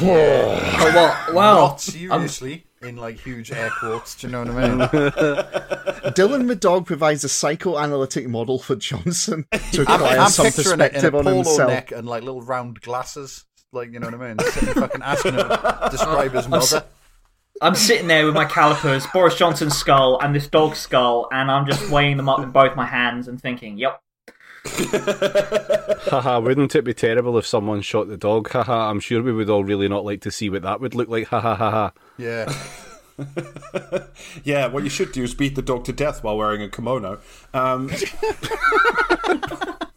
Oh, 0.00 0.92
what? 0.94 1.34
Well, 1.34 1.56
Not 1.56 1.72
um, 1.72 1.78
seriously, 1.78 2.66
in 2.82 2.96
like 2.96 3.18
huge 3.18 3.50
air 3.50 3.70
quotes. 3.80 4.14
Do 4.14 4.26
you 4.26 4.32
know 4.32 4.44
what 4.44 4.50
I 4.50 4.68
mean? 4.68 4.78
Dylan 6.12 6.46
the 6.46 6.54
dog 6.54 6.86
provides 6.86 7.24
a 7.24 7.28
psychoanalytic 7.28 8.28
model 8.28 8.60
for 8.60 8.76
Johnson 8.76 9.46
to 9.72 9.82
acquire 9.82 10.18
I'm 10.18 10.28
some 10.28 10.46
picturing 10.46 10.80
it 10.80 10.92
in 10.92 11.04
a 11.04 11.10
perspective 11.10 11.14
on 11.16 11.24
polo 11.24 11.36
himself. 11.36 11.70
neck 11.70 11.90
and 11.90 12.06
like 12.06 12.22
little 12.22 12.42
round 12.42 12.80
glasses. 12.80 13.46
Like 13.72 13.92
you 13.92 13.98
know 13.98 14.08
what 14.08 14.20
I 14.20 14.34
mean? 14.34 14.38
Sitting 14.50 14.74
fucking 14.74 15.02
asking 15.02 15.34
him 15.34 15.48
to 15.48 15.88
describe 15.90 16.32
his 16.32 16.46
mother. 16.46 16.84
I'm 17.60 17.74
sitting 17.74 18.06
there 18.06 18.24
with 18.26 18.34
my 18.34 18.44
calipers, 18.44 19.04
Boris 19.08 19.36
Johnson's 19.36 19.76
skull, 19.76 20.20
and 20.20 20.32
this 20.32 20.46
dog's 20.46 20.78
skull, 20.78 21.28
and 21.32 21.50
I'm 21.50 21.66
just 21.66 21.90
weighing 21.90 22.18
them 22.18 22.28
up 22.28 22.38
in 22.40 22.50
both 22.50 22.76
my 22.76 22.86
hands 22.86 23.26
and 23.26 23.40
thinking, 23.40 23.78
yep. 23.78 24.00
Haha, 26.10 26.40
wouldn't 26.40 26.74
it 26.74 26.84
be 26.84 26.94
terrible 26.94 27.36
if 27.38 27.46
someone 27.46 27.80
shot 27.80 28.08
the 28.08 28.16
dog? 28.16 28.50
Haha, 28.50 28.90
I'm 28.90 29.00
sure 29.00 29.22
we 29.22 29.32
would 29.32 29.50
all 29.50 29.64
really 29.64 29.88
not 29.88 30.04
like 30.04 30.20
to 30.22 30.30
see 30.30 30.48
what 30.50 30.62
that 30.62 30.80
would 30.80 30.94
look 30.94 31.08
like. 31.08 31.28
Haha, 31.28 31.54
haha. 31.54 31.90
Yeah. 32.16 32.52
Yeah, 34.44 34.68
what 34.68 34.84
you 34.84 34.90
should 34.90 35.10
do 35.10 35.24
is 35.24 35.34
beat 35.34 35.56
the 35.56 35.62
dog 35.62 35.84
to 35.86 35.92
death 35.92 36.22
while 36.22 36.36
wearing 36.36 36.62
a 36.62 36.68
kimono. 36.68 37.18
Um, 37.52 37.90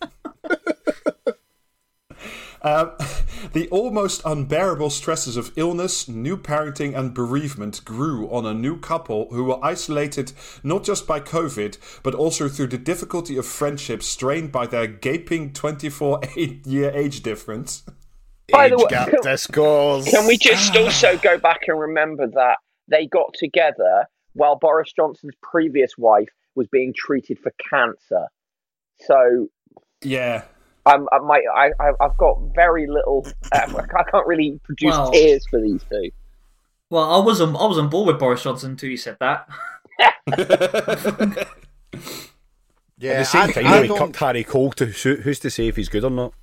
Um, 2.63 2.91
the 3.53 3.67
almost 3.69 4.21
unbearable 4.23 4.89
stresses 4.89 5.37
of 5.37 5.51
illness, 5.55 6.07
new 6.07 6.37
parenting, 6.37 6.97
and 6.97 7.13
bereavement 7.13 7.83
grew 7.83 8.29
on 8.29 8.45
a 8.45 8.53
new 8.53 8.79
couple 8.79 9.27
who 9.31 9.43
were 9.45 9.63
isolated 9.63 10.31
not 10.63 10.83
just 10.83 11.07
by 11.07 11.19
COVID, 11.19 11.77
but 12.03 12.13
also 12.13 12.47
through 12.47 12.67
the 12.67 12.77
difficulty 12.77 13.37
of 13.37 13.45
friendship 13.45 14.03
strained 14.03 14.51
by 14.51 14.67
their 14.67 14.87
gaping 14.87 15.53
twenty-four-eight 15.53 16.65
year 16.67 16.91
age 16.91 17.21
difference. 17.21 17.83
By 18.51 18.69
the 18.69 18.77
way, 18.77 18.85
gap 18.89 19.09
can- 19.09 19.21
discourse. 19.23 20.09
Can 20.09 20.27
we 20.27 20.37
just 20.37 20.75
also 20.77 21.17
go 21.17 21.37
back 21.37 21.61
and 21.67 21.79
remember 21.79 22.27
that 22.27 22.57
they 22.87 23.07
got 23.07 23.33
together 23.33 24.05
while 24.33 24.57
Boris 24.57 24.91
Johnson's 24.93 25.35
previous 25.41 25.97
wife 25.97 26.29
was 26.55 26.67
being 26.67 26.93
treated 26.95 27.39
for 27.39 27.53
cancer? 27.69 28.27
So 28.99 29.47
Yeah. 30.03 30.43
I'm, 30.85 31.07
I 31.11 31.19
might, 31.19 31.43
I, 31.55 31.71
I- 31.79 31.93
I've 32.05 32.17
got 32.17 32.39
very 32.55 32.87
little. 32.87 33.25
Um, 33.53 33.75
I 33.77 34.03
can't 34.11 34.25
really 34.27 34.59
produce 34.63 34.91
Well- 34.91 35.11
tears 35.11 35.45
for 35.49 35.61
these 35.61 35.83
two. 35.89 36.09
Well, 36.89 37.09
I 37.09 37.23
was 37.23 37.39
on, 37.39 37.55
I 37.55 37.65
was 37.65 37.77
on 37.77 37.87
board 37.89 38.07
with 38.07 38.19
Boris 38.19 38.43
Johnson 38.43 38.71
until 38.71 38.89
you 38.89 38.97
said 38.97 39.17
that. 39.19 39.47
Yeah. 42.97 43.13
At 43.13 43.17
the 43.19 43.25
same 43.25 43.41
I, 43.41 43.51
time, 43.51 43.65
I 43.67 43.81
we 43.81 43.87
don't, 43.87 43.97
cucked 43.97 44.15
Harry 44.17 44.43
Cole 44.43 44.71
to 44.73 44.85
who- 44.85 45.15
who's 45.15 45.39
to 45.39 45.49
say 45.49 45.67
if 45.67 45.75
he's 45.75 45.89
good 45.89 46.03
or 46.03 46.11
not? 46.11 46.33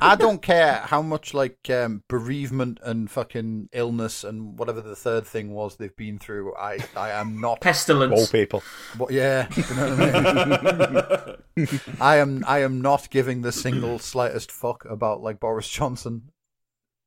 I 0.00 0.16
don't 0.16 0.42
care 0.42 0.74
how 0.84 1.02
much 1.02 1.34
like 1.34 1.58
um, 1.70 2.02
bereavement 2.08 2.78
and 2.82 3.10
fucking 3.10 3.68
illness 3.72 4.24
and 4.24 4.58
whatever 4.58 4.80
the 4.80 4.96
third 4.96 5.26
thing 5.26 5.52
was 5.52 5.76
they've 5.76 5.94
been 5.96 6.18
through. 6.18 6.54
I, 6.56 6.78
I 6.96 7.10
am 7.10 7.40
not 7.40 7.60
Pestilence. 7.60 8.14
Wallpaper. 8.14 8.60
What, 8.96 9.10
yeah, 9.10 9.48
you 9.54 9.74
know 9.74 9.96
what 9.96 10.00
I 10.00 11.36
mean. 11.56 11.96
I 12.00 12.16
am 12.16 12.44
I 12.46 12.60
am 12.60 12.80
not 12.80 13.10
giving 13.10 13.42
the 13.42 13.52
single 13.52 13.98
slightest 13.98 14.52
fuck 14.52 14.84
about 14.84 15.22
like 15.22 15.40
Boris 15.40 15.68
Johnson. 15.68 16.30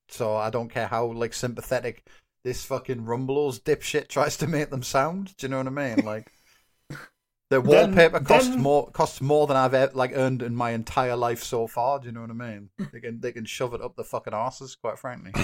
So 0.10 0.36
I 0.36 0.50
don't 0.50 0.70
care 0.70 0.88
how 0.88 1.06
like 1.06 1.34
sympathetic 1.34 2.06
this 2.44 2.66
fucking 2.66 3.06
Rumbelow's 3.06 3.60
dipshit 3.60 4.08
tries 4.08 4.38
to 4.38 4.48
make 4.48 4.70
them 4.70 4.84
sound. 4.84 5.36
Do 5.38 5.46
you 5.46 5.52
know 5.52 5.58
what 5.58 5.68
I 5.68 5.96
mean? 5.96 6.06
Like 6.06 6.32
the 7.52 7.62
Then- 7.62 7.92
wallpaper 7.96 8.22
costs 8.22 8.48
then- 8.50 8.62
more 8.62 8.90
costs 8.92 9.20
more 9.20 9.46
than 9.46 9.58
I've 9.58 9.74
ever, 9.74 9.92
like 9.94 10.14
earned 10.16 10.42
in 10.42 10.56
my 10.56 10.72
entire 10.72 11.18
life 11.18 11.44
so 11.44 11.68
far. 11.68 12.00
Do 12.00 12.06
you 12.08 12.14
know 12.14 12.22
what 12.22 12.32
I 12.32 12.34
mean? 12.34 12.70
They 12.94 13.00
can 13.02 13.20
they 13.20 13.32
can 13.34 13.46
shove 13.46 13.74
it 13.74 13.82
up 13.82 13.96
the 13.98 14.04
fucking 14.06 14.34
asses, 14.34 14.76
quite 14.76 14.98
frankly. 14.98 15.34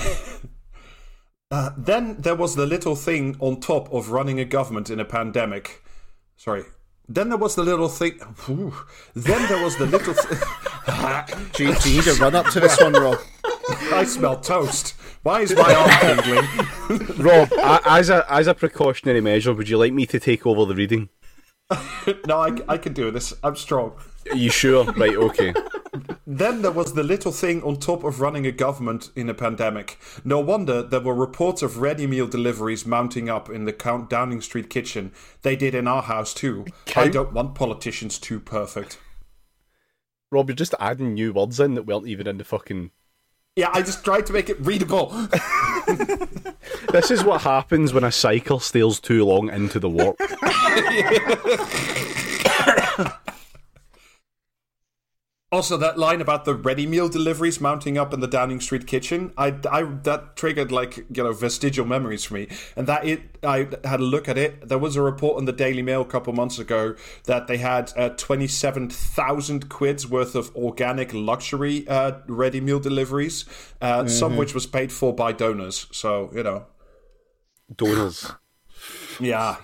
Uh, 1.50 1.70
then 1.78 2.18
there 2.20 2.36
was 2.36 2.56
the 2.58 2.66
little 2.66 2.94
thing 2.94 3.34
on 3.40 3.58
top 3.62 3.90
of 3.94 4.10
running 4.12 4.38
a 4.38 4.44
government 4.44 4.90
in 4.90 5.00
a 5.00 5.06
pandemic. 5.06 5.82
Sorry. 6.36 6.64
Then 7.08 7.30
there 7.30 7.38
was 7.38 7.56
the 7.56 7.64
little 7.64 7.88
thing. 7.88 8.20
Whew. 8.46 8.74
Then 9.16 9.48
there 9.48 9.64
was 9.64 9.78
the 9.78 9.86
little. 9.86 10.14
Th- 10.14 10.34
Do 11.54 11.64
you, 11.64 11.74
do 11.76 11.90
you 11.90 11.96
need 11.98 12.04
to 12.04 12.16
run 12.16 12.36
up 12.36 12.48
to 12.48 12.60
this 12.60 12.78
one, 12.82 12.92
Rob? 12.92 13.18
I 13.94 14.04
smell 14.04 14.38
toast. 14.42 14.96
Why 15.24 15.40
is 15.40 15.56
my 15.56 15.74
arm 15.74 16.18
tingling? 16.20 17.18
Rob, 17.26 17.50
as 17.86 18.10
a 18.10 18.26
as 18.30 18.48
a 18.48 18.54
precautionary 18.54 19.22
measure, 19.22 19.54
would 19.54 19.70
you 19.70 19.78
like 19.78 19.94
me 19.94 20.06
to 20.08 20.20
take 20.20 20.46
over 20.46 20.66
the 20.66 20.76
reading? 20.76 21.08
No, 22.28 22.40
I, 22.40 22.56
I 22.68 22.78
can 22.78 22.94
do 22.94 23.12
this. 23.12 23.34
I'm 23.44 23.56
strong. 23.56 23.94
Are 24.32 24.38
you 24.38 24.50
sure? 24.50 24.86
right, 24.94 25.16
okay. 25.16 25.54
Then 26.26 26.62
there 26.62 26.72
was 26.72 26.94
the 26.94 27.04
little 27.04 27.32
thing 27.32 27.64
on 27.64 27.78
top 27.78 28.04
of 28.04 28.22
running 28.22 28.46
a 28.46 28.52
government 28.52 29.10
in 29.16 29.30
a 29.30 29.34
pandemic. 29.34 29.98
No 30.24 30.40
wonder 30.40 30.82
there 30.82 31.00
were 31.00 31.16
reports 31.16 31.62
of 31.62 31.80
ready 31.80 32.08
meal 32.08 32.28
deliveries 32.28 32.86
mounting 32.86 33.30
up 33.30 33.50
in 33.50 33.66
the 33.66 33.74
Count 33.74 34.10
Downing 34.10 34.42
Street 34.42 34.70
kitchen. 34.70 35.12
They 35.42 35.56
did 35.56 35.76
in 35.76 35.88
our 35.88 36.04
house 36.04 36.34
too. 36.34 36.66
I 36.96 37.08
don't 37.08 37.34
want 37.34 37.56
politicians 37.56 38.20
too 38.20 38.40
perfect. 38.40 39.00
Rob, 40.32 40.50
you're 40.50 40.56
just 40.56 40.76
adding 40.80 41.14
new 41.14 41.32
words 41.34 41.60
in 41.60 41.76
that 41.76 41.86
weren't 41.86 42.08
even 42.08 42.28
in 42.28 42.38
the 42.38 42.44
fucking. 42.44 42.92
Yeah, 43.58 43.72
I 43.74 43.82
just 43.82 44.06
tried 44.06 44.28
to 44.28 44.34
make 44.34 44.50
it 44.50 44.58
readable. 44.62 45.12
This 46.92 47.12
is 47.12 47.24
what 47.24 47.42
happens 47.42 47.94
when 47.94 48.04
a 48.04 48.12
cycle 48.12 48.60
stays 48.60 49.00
too 49.00 49.26
long 49.26 49.50
into 49.50 49.80
the 49.80 49.90
warp. 49.90 50.18
Also, 55.50 55.78
that 55.78 55.98
line 55.98 56.20
about 56.20 56.44
the 56.44 56.54
ready 56.54 56.86
meal 56.86 57.08
deliveries 57.08 57.62
mounting 57.62 57.98
up 57.98 58.14
in 58.14 58.20
the 58.20 58.28
Downing 58.28 58.60
Street 58.60 58.86
kitchen, 58.86 59.32
I, 59.38 59.56
I 59.72 59.84
that 60.04 60.36
triggered 60.36 60.74
like 60.74 60.98
you 60.98 61.24
know 61.24 61.32
vestigial 61.32 61.86
memories 61.86 62.26
for 62.26 62.34
me. 62.34 62.50
And 62.76 62.86
that 62.88 63.06
it, 63.06 63.38
I 63.44 63.70
had 63.86 64.02
a 64.02 64.04
look 64.04 64.28
at 64.28 64.38
it. 64.38 64.68
There 64.68 64.78
was 64.78 64.98
a 64.98 65.02
report 65.02 65.40
in 65.40 65.46
the 65.46 65.54
Daily 65.54 65.82
Mail 65.82 66.02
a 66.02 66.06
couple 66.06 66.34
months 66.34 66.60
ago 66.60 66.96
that 67.24 67.48
they 67.48 67.58
had 67.58 67.94
uh, 67.96 68.10
twenty 68.10 68.48
seven 68.48 68.90
thousand 68.90 69.70
quids 69.70 70.06
worth 70.06 70.36
of 70.36 70.54
organic 70.54 71.14
luxury 71.14 71.88
uh, 71.88 72.20
ready 72.28 72.60
meal 72.60 72.82
deliveries, 72.82 73.46
uh, 73.80 74.06
some 74.06 74.36
which 74.36 74.54
was 74.54 74.66
paid 74.66 74.92
for 74.92 75.16
by 75.16 75.32
donors. 75.32 75.88
So 75.94 76.30
you 76.36 76.44
know, 76.44 76.66
Donors. 77.74 78.34
yeah. 79.18 79.56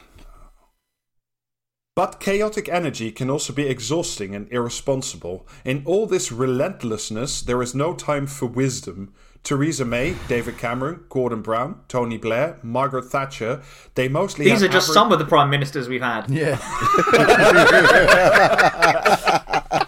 But 1.96 2.20
chaotic 2.20 2.68
energy 2.70 3.12
can 3.12 3.30
also 3.30 3.54
be 3.54 3.68
exhausting 3.68 4.34
and 4.34 4.52
irresponsible. 4.52 5.46
In 5.64 5.84
all 5.86 6.08
this 6.08 6.32
relentlessness, 6.32 7.40
there 7.42 7.62
is 7.62 7.76
no 7.76 7.94
time 7.94 8.26
for 8.26 8.48
wisdom. 8.48 9.14
Theresa 9.44 9.86
May, 9.86 10.16
David 10.28 10.58
Cameron, 10.58 11.04
Gordon 11.10 11.44
Brown, 11.44 11.82
Tony 11.88 12.18
Blair, 12.18 12.58
Margaret 12.64 13.06
Thatcher, 13.06 13.62
they 13.94 14.08
mostly 14.08 14.46
These 14.46 14.64
are 14.64 14.68
just 14.70 14.88
average- 14.88 14.94
some 14.96 15.12
of 15.12 15.20
the 15.20 15.26
prime 15.26 15.52
ministers 15.52 15.88
we've 15.88 16.02
had. 16.02 16.32
Yeah. 16.32 16.58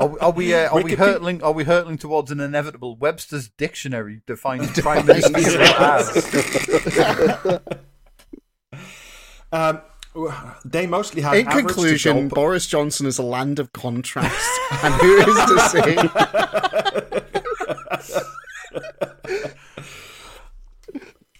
Are, 0.00 0.06
we- 0.06 0.18
are 0.20 0.30
we 0.30 0.54
uh, 0.54 0.68
are 0.70 0.80
we 0.80 0.92
Wikipedia- 0.92 0.96
hurtling 0.98 1.42
are 1.42 1.50
we 1.50 1.64
hurtling 1.64 1.98
towards 1.98 2.30
an 2.30 2.38
inevitable 2.38 2.94
Webster's 2.94 3.48
dictionary 3.48 4.20
defines 4.28 4.70
prime 4.80 5.04
minister 5.04 5.60
as? 5.60 7.60
Um, 9.50 9.80
they 10.64 10.86
mostly 10.86 11.22
have 11.22 11.34
In 11.34 11.46
conclusion, 11.46 12.28
dull- 12.28 12.34
Boris 12.34 12.66
Johnson 12.66 13.06
is 13.06 13.18
a 13.18 13.22
land 13.22 13.58
of 13.58 13.72
contrast, 13.72 14.50
and 14.82 14.94
who 14.94 15.16
is 15.18 15.36
to 15.36 15.58
say? 15.68 15.96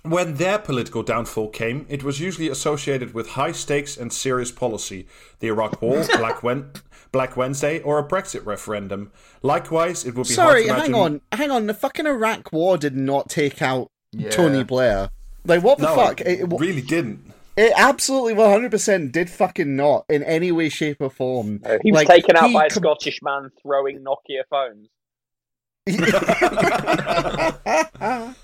When 0.03 0.35
their 0.37 0.59
political 0.59 1.03
downfall 1.03 1.49
came, 1.51 1.85
it 1.89 2.03
was 2.03 2.19
usually 2.21 2.49
associated 2.49 3.13
with 3.13 3.31
high 3.31 3.53
stakes 3.53 3.97
and 3.97 4.11
serious 4.13 4.51
policy 4.51 5.07
the 5.41 5.49
Iraq 5.49 5.83
War, 5.83 6.03
Black, 6.17 6.43
Wen- 6.43 6.71
Black 7.13 7.37
Wednesday, 7.37 7.81
or 7.81 7.99
a 7.99 8.05
Brexit 8.09 8.47
referendum. 8.47 9.13
Likewise, 9.43 10.07
it 10.07 10.15
would 10.15 10.27
be 10.29 10.33
Sorry, 10.35 10.67
hard 10.69 10.77
to 10.79 10.83
hang 10.85 10.95
imagine. 10.95 11.21
on, 11.33 11.39
hang 11.39 11.51
on. 11.51 11.67
The 11.67 11.75
fucking 11.75 12.07
Iraq 12.07 12.53
War 12.53 12.79
did 12.79 12.97
not 12.97 13.29
take 13.29 13.61
out 13.61 13.91
Yeah. 14.13 14.31
Tony 14.31 14.65
Blair. 14.65 15.11
Like 15.45 15.63
what 15.63 15.79
the 15.79 15.85
No, 15.85 15.95
fuck? 15.95 16.21
it 16.23 16.41
It, 16.41 16.47
really 16.59 16.83
didn't. 16.83 17.33
It 17.59 17.73
absolutely 17.77 18.35
one 18.35 18.51
hundred 18.51 18.71
percent 18.71 19.13
did 19.13 19.29
fucking 19.29 19.75
not 19.77 20.05
in 20.09 20.23
any 20.23 20.53
way, 20.53 20.69
shape, 20.69 20.99
or 21.01 21.11
form. 21.11 21.61
Uh, 21.65 21.79
he 21.83 21.91
was 21.93 21.99
Like, 22.05 22.09
taken 22.09 22.37
out 22.37 22.53
by 22.53 22.67
a 22.67 22.71
com- 22.71 22.83
Scottish 22.83 23.21
man 23.23 23.51
throwing 23.63 24.05
Nokia 24.05 24.45
phones. 24.49 24.89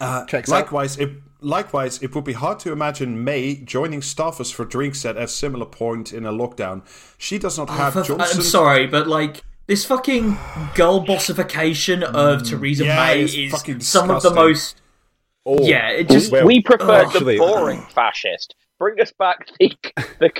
Uh, 0.00 0.24
Checks 0.24 0.50
out. 0.50 0.54
likewise, 0.54 0.96
it 0.96 1.10
likewise 1.40 2.02
it 2.02 2.14
would 2.14 2.24
be 2.24 2.32
hard 2.32 2.58
to 2.60 2.72
imagine 2.72 3.22
May 3.22 3.56
joining 3.56 4.00
staffers 4.00 4.50
for 4.52 4.64
drinks 4.64 5.04
at 5.04 5.16
a 5.18 5.28
similar 5.28 5.66
point 5.66 6.12
in 6.14 6.24
a 6.24 6.32
lockdown. 6.32 6.82
She 7.18 7.38
does 7.38 7.58
not 7.58 7.68
have 7.68 7.92
For- 7.92 8.02
Johnson. 8.02 8.38
I'm 8.38 8.42
sorry, 8.42 8.86
but 8.86 9.06
like 9.08 9.44
this 9.66 9.84
fucking 9.84 10.38
girl 10.74 11.04
bossification 11.04 12.02
of 12.02 12.48
Theresa 12.48 12.86
Yeah, 12.86 12.96
May 12.96 13.22
is 13.24 13.52
fucking 13.52 13.80
some 13.80 14.10
of 14.10 14.22
the 14.22 14.32
most. 14.32 14.80
Oh, 15.46 15.62
yeah, 15.62 15.90
it 15.90 16.08
just 16.08 16.30
well, 16.30 16.46
we 16.46 16.62
prefer 16.62 17.06
actually- 17.06 17.36
the 17.36 17.38
boring 17.38 17.80
fascist. 17.94 18.54
Bring 18.78 19.00
us 19.00 19.12
back 19.12 19.48
the 19.58 19.76
the, 20.18 20.30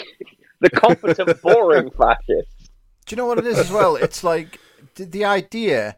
the 0.60 0.70
competent, 0.70 1.40
boring 1.42 1.90
fascist. 1.90 2.70
Do 3.06 3.14
you 3.14 3.16
know 3.16 3.26
what 3.26 3.38
it 3.38 3.46
is 3.46 3.58
as 3.58 3.70
well? 3.70 3.96
It's 4.02 4.24
like 4.24 4.58
the, 4.94 5.04
the 5.04 5.24
idea 5.24 5.96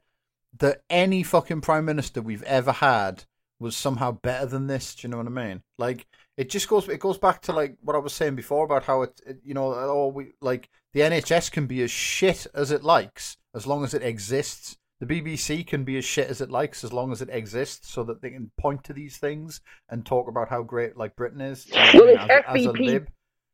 that 0.58 0.82
any 0.90 1.22
fucking 1.22 1.60
prime 1.60 1.84
minister 1.84 2.20
we've 2.20 2.42
ever 2.44 2.72
had 2.72 3.24
was 3.58 3.76
somehow 3.76 4.12
better 4.12 4.46
than 4.46 4.66
this. 4.66 4.94
Do 4.94 5.06
you 5.06 5.10
know 5.10 5.18
what 5.18 5.26
I 5.26 5.30
mean? 5.30 5.62
Like 5.78 6.06
it 6.36 6.50
just 6.50 6.68
goes 6.68 6.88
it 6.88 7.00
goes 7.00 7.18
back 7.18 7.42
to 7.42 7.52
like 7.52 7.76
what 7.80 7.96
I 7.96 8.00
was 8.00 8.12
saying 8.12 8.34
before 8.34 8.64
about 8.64 8.84
how 8.84 9.02
it, 9.02 9.20
it 9.26 9.38
you 9.44 9.54
know 9.54 9.72
all 9.72 10.10
we 10.10 10.32
like 10.40 10.68
the 10.92 11.00
NHS 11.00 11.50
can 11.50 11.66
be 11.66 11.82
as 11.82 11.90
shit 11.90 12.46
as 12.54 12.70
it 12.70 12.82
likes 12.82 13.36
as 13.54 13.66
long 13.66 13.84
as 13.84 13.94
it 13.94 14.02
exists. 14.02 14.76
The 15.04 15.20
BBC 15.20 15.66
can 15.66 15.82
be 15.82 15.98
as 15.98 16.04
shit 16.04 16.28
as 16.30 16.40
it 16.40 16.48
likes 16.48 16.84
as 16.84 16.92
long 16.92 17.10
as 17.10 17.20
it 17.22 17.28
exists, 17.28 17.90
so 17.92 18.04
that 18.04 18.22
they 18.22 18.30
can 18.30 18.52
point 18.56 18.84
to 18.84 18.92
these 18.92 19.16
things 19.16 19.60
and 19.88 20.06
talk 20.06 20.28
about 20.28 20.48
how 20.48 20.62
great 20.62 20.96
like 20.96 21.16
Britain 21.16 21.40
is. 21.40 21.66
Well, 21.72 22.06
it's 22.06 22.22
as, 22.22 22.28
a- 22.30 22.50
as 22.50 22.66
a 22.66 22.68
FBP. 22.68 23.06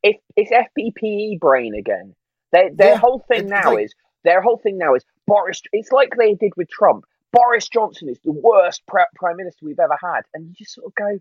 It's, 0.03 0.19
it's 0.35 0.51
FBPE 0.51 1.39
brain 1.39 1.73
again. 1.73 2.13
Their 2.51 2.69
their 2.73 2.91
Yeah, 2.93 2.97
whole 2.97 3.25
thing 3.27 3.47
now 3.47 3.73
like- 3.73 3.85
is 3.85 3.93
their 4.23 4.41
whole 4.41 4.57
thing 4.57 4.77
now 4.77 4.93
is 4.93 5.03
Boris. 5.25 5.61
It's 5.73 5.91
like 5.91 6.13
they 6.19 6.35
did 6.35 6.51
with 6.55 6.69
Trump. 6.69 7.05
Boris 7.33 7.67
Johnson 7.67 8.09
is 8.09 8.19
the 8.23 8.31
worst 8.31 8.83
pre- 8.87 9.05
prime 9.15 9.37
minister 9.37 9.65
we've 9.65 9.79
ever 9.79 9.97
had, 10.01 10.21
and 10.35 10.47
you 10.47 10.53
just 10.53 10.75
sort 10.75 10.85
of 10.85 10.93
go, 10.95 11.19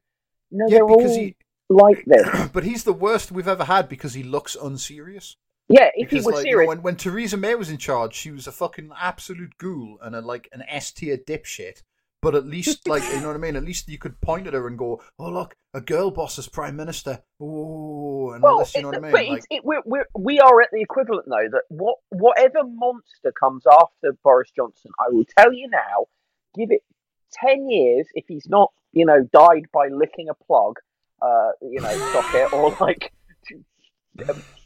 no, 0.50 0.66
Yeah, 0.68 0.78
they're 0.78 0.86
because 0.86 1.10
all 1.12 1.16
he 1.18 1.36
like 1.70 2.04
this. 2.06 2.48
but 2.52 2.64
he's 2.64 2.84
the 2.84 2.92
worst 2.92 3.32
we've 3.32 3.48
ever 3.48 3.64
had 3.64 3.88
because 3.88 4.12
he 4.12 4.22
looks 4.22 4.56
unserious. 4.56 5.36
Yeah, 5.68 5.90
if 5.94 6.08
Because 6.10 6.24
he 6.24 6.26
was 6.26 6.34
like, 6.36 6.46
you 6.46 6.52
know, 6.52 6.56
serious, 6.56 6.68
when 6.68 6.82
when 6.82 6.96
Theresa 6.96 7.36
May 7.36 7.54
was 7.54 7.70
in 7.70 7.76
charge, 7.76 8.14
she 8.14 8.30
was 8.30 8.46
a 8.46 8.52
fucking 8.52 8.90
absolute 8.98 9.58
ghoul 9.58 9.98
and 10.02 10.16
a 10.16 10.20
like 10.20 10.48
an 10.52 10.62
S 10.66 10.92
tier 10.92 11.18
dipshit. 11.18 11.82
But 12.20 12.34
at 12.34 12.46
least, 12.46 12.88
like, 12.88 13.04
you 13.04 13.20
know 13.20 13.28
what 13.28 13.36
I 13.36 13.38
mean? 13.38 13.54
At 13.54 13.64
least 13.64 13.88
you 13.88 13.96
could 13.96 14.20
point 14.20 14.48
at 14.48 14.54
her 14.54 14.66
and 14.66 14.76
go, 14.76 15.00
"Oh, 15.20 15.30
look, 15.30 15.54
a 15.72 15.80
girl 15.80 16.10
boss 16.10 16.36
is 16.36 16.48
prime 16.48 16.74
minister." 16.74 17.22
Oh, 17.40 18.32
and 18.32 18.42
well, 18.42 18.58
this, 18.58 18.74
you 18.74 18.82
know 18.82 18.88
what 18.88 19.04
I 19.04 19.12
but 19.12 19.20
mean? 19.20 19.36
it's, 19.36 19.46
it, 19.50 19.64
we're, 19.64 19.82
we're, 19.84 20.08
we 20.16 20.40
are 20.40 20.60
at 20.60 20.70
the 20.72 20.80
equivalent 20.80 21.26
though 21.28 21.48
that 21.52 21.62
what 21.68 21.98
whatever 22.08 22.64
monster 22.64 23.30
comes 23.38 23.64
after 23.70 24.16
Boris 24.24 24.50
Johnson, 24.50 24.90
I 24.98 25.10
will 25.10 25.26
tell 25.38 25.52
you 25.52 25.68
now, 25.70 26.06
give 26.56 26.72
it 26.72 26.82
ten 27.32 27.70
years 27.70 28.08
if 28.14 28.24
he's 28.26 28.48
not, 28.48 28.72
you 28.92 29.06
know, 29.06 29.22
died 29.32 29.66
by 29.72 29.86
licking 29.86 30.28
a 30.28 30.34
plug, 30.34 30.78
uh, 31.22 31.50
you 31.62 31.80
know, 31.80 32.12
socket 32.12 32.52
or 32.52 32.76
like. 32.80 33.12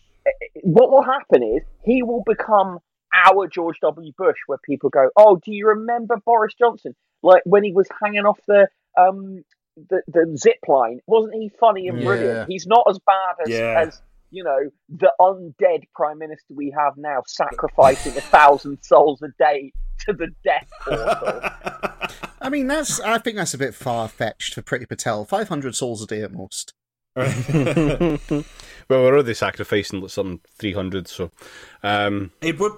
What 0.62 0.90
will 0.90 1.02
happen 1.02 1.42
is 1.42 1.62
he 1.84 2.02
will 2.02 2.22
become 2.26 2.78
our 3.26 3.46
George 3.46 3.76
W. 3.82 4.12
Bush, 4.16 4.38
where 4.46 4.58
people 4.64 4.88
go, 4.90 5.10
"Oh, 5.16 5.36
do 5.36 5.52
you 5.52 5.68
remember 5.68 6.16
Boris 6.24 6.54
Johnson? 6.58 6.94
Like 7.22 7.42
when 7.44 7.62
he 7.64 7.72
was 7.72 7.88
hanging 8.02 8.24
off 8.24 8.38
the 8.48 8.68
um 8.98 9.42
the, 9.90 10.02
the 10.06 10.36
zip 10.36 10.58
line, 10.68 11.00
wasn't 11.06 11.34
he 11.34 11.50
funny 11.58 11.88
and 11.88 11.98
Yeah. 11.98 12.04
brilliant? 12.04 12.48
He's 12.50 12.66
not 12.66 12.84
as 12.88 12.98
bad 13.06 13.36
as, 13.46 13.50
Yeah. 13.50 13.84
as 13.86 14.00
you 14.30 14.44
know 14.44 14.70
the 14.88 15.12
undead 15.20 15.82
prime 15.94 16.18
minister 16.18 16.54
we 16.54 16.74
have 16.76 16.94
now, 16.96 17.22
sacrificing 17.26 18.16
a 18.16 18.20
thousand 18.22 18.78
souls 18.82 19.20
a 19.22 19.28
day 19.38 19.72
to 20.06 20.12
the 20.12 20.28
death 20.44 20.68
portal. 20.84 21.40
I 22.40 22.48
mean, 22.48 22.66
that's. 22.66 22.98
I 23.00 23.18
think 23.18 23.36
that's 23.36 23.54
a 23.54 23.58
bit 23.58 23.74
far 23.74 24.08
fetched 24.08 24.54
for 24.54 24.62
Priti 24.62 24.88
Patel. 24.88 25.24
Five 25.24 25.48
hundred 25.48 25.74
souls 25.76 26.02
a 26.02 26.06
day 26.06 26.22
at 26.22 26.32
most. 26.32 26.74
well, 27.16 28.22
we're 28.88 29.06
already 29.06 29.34
sacrificing 29.34 30.06
some 30.08 30.40
300, 30.58 31.08
so. 31.08 31.30
Um, 31.82 32.32
It 32.40 32.58
would 32.58 32.72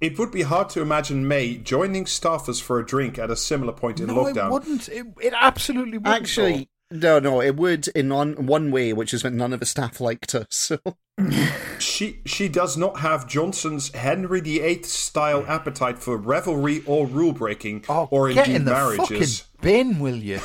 it 0.00 0.16
would 0.16 0.30
be 0.30 0.42
hard 0.42 0.68
to 0.70 0.80
imagine 0.80 1.26
May 1.26 1.56
joining 1.56 2.04
staffers 2.04 2.62
for 2.62 2.78
a 2.78 2.86
drink 2.86 3.18
at 3.18 3.30
a 3.30 3.36
similar 3.36 3.72
point 3.72 3.98
in 3.98 4.06
no, 4.06 4.14
lockdown. 4.24 4.46
it 4.46 4.52
wouldn't. 4.52 4.88
It, 4.88 5.06
it 5.20 5.32
absolutely 5.36 5.98
wouldn't. 5.98 6.22
Actually, 6.22 6.68
no, 6.90 7.18
no, 7.18 7.42
it 7.42 7.56
would 7.56 7.88
in 7.88 8.12
on 8.12 8.46
one 8.46 8.70
way, 8.70 8.92
which 8.92 9.12
is 9.12 9.22
that 9.22 9.32
none 9.32 9.52
of 9.52 9.60
the 9.60 9.66
staff 9.66 10.00
liked 10.00 10.32
her. 10.32 10.46
So 10.50 10.78
She 11.78 12.20
she 12.24 12.48
does 12.48 12.76
not 12.76 13.00
have 13.00 13.26
Johnson's 13.26 13.92
Henry 13.92 14.40
VIII 14.40 14.84
style 14.84 15.44
appetite 15.48 15.98
for 15.98 16.16
revelry 16.16 16.82
or 16.86 17.06
rule 17.06 17.32
breaking. 17.32 17.84
Oh, 17.88 18.08
or 18.10 18.32
get 18.32 18.46
indeed 18.46 18.56
in 18.56 18.64
the 18.66 18.70
marriages. 18.72 19.40
fucking 19.40 19.62
bin, 19.62 19.98
will 19.98 20.16
you? 20.16 20.40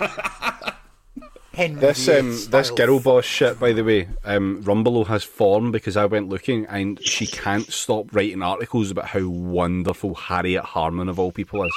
Henry 1.58 1.80
This 1.80 2.08
um, 2.08 2.30
this 2.30 2.44
style 2.44 2.76
girl 2.76 3.00
boss 3.00 3.24
shit, 3.24 3.58
by 3.58 3.72
the 3.72 3.82
way, 3.82 4.08
um, 4.24 4.62
Rumbelow 4.62 5.08
has 5.08 5.24
form 5.24 5.72
because 5.72 5.96
I 5.96 6.06
went 6.06 6.28
looking 6.28 6.66
and 6.66 7.04
she 7.04 7.26
can't 7.26 7.66
stop 7.72 8.14
writing 8.14 8.42
articles 8.42 8.92
about 8.92 9.06
how 9.06 9.26
wonderful 9.26 10.14
Harriet 10.14 10.64
Harman 10.64 11.08
of 11.08 11.18
all 11.18 11.32
people 11.32 11.64
is. 11.64 11.72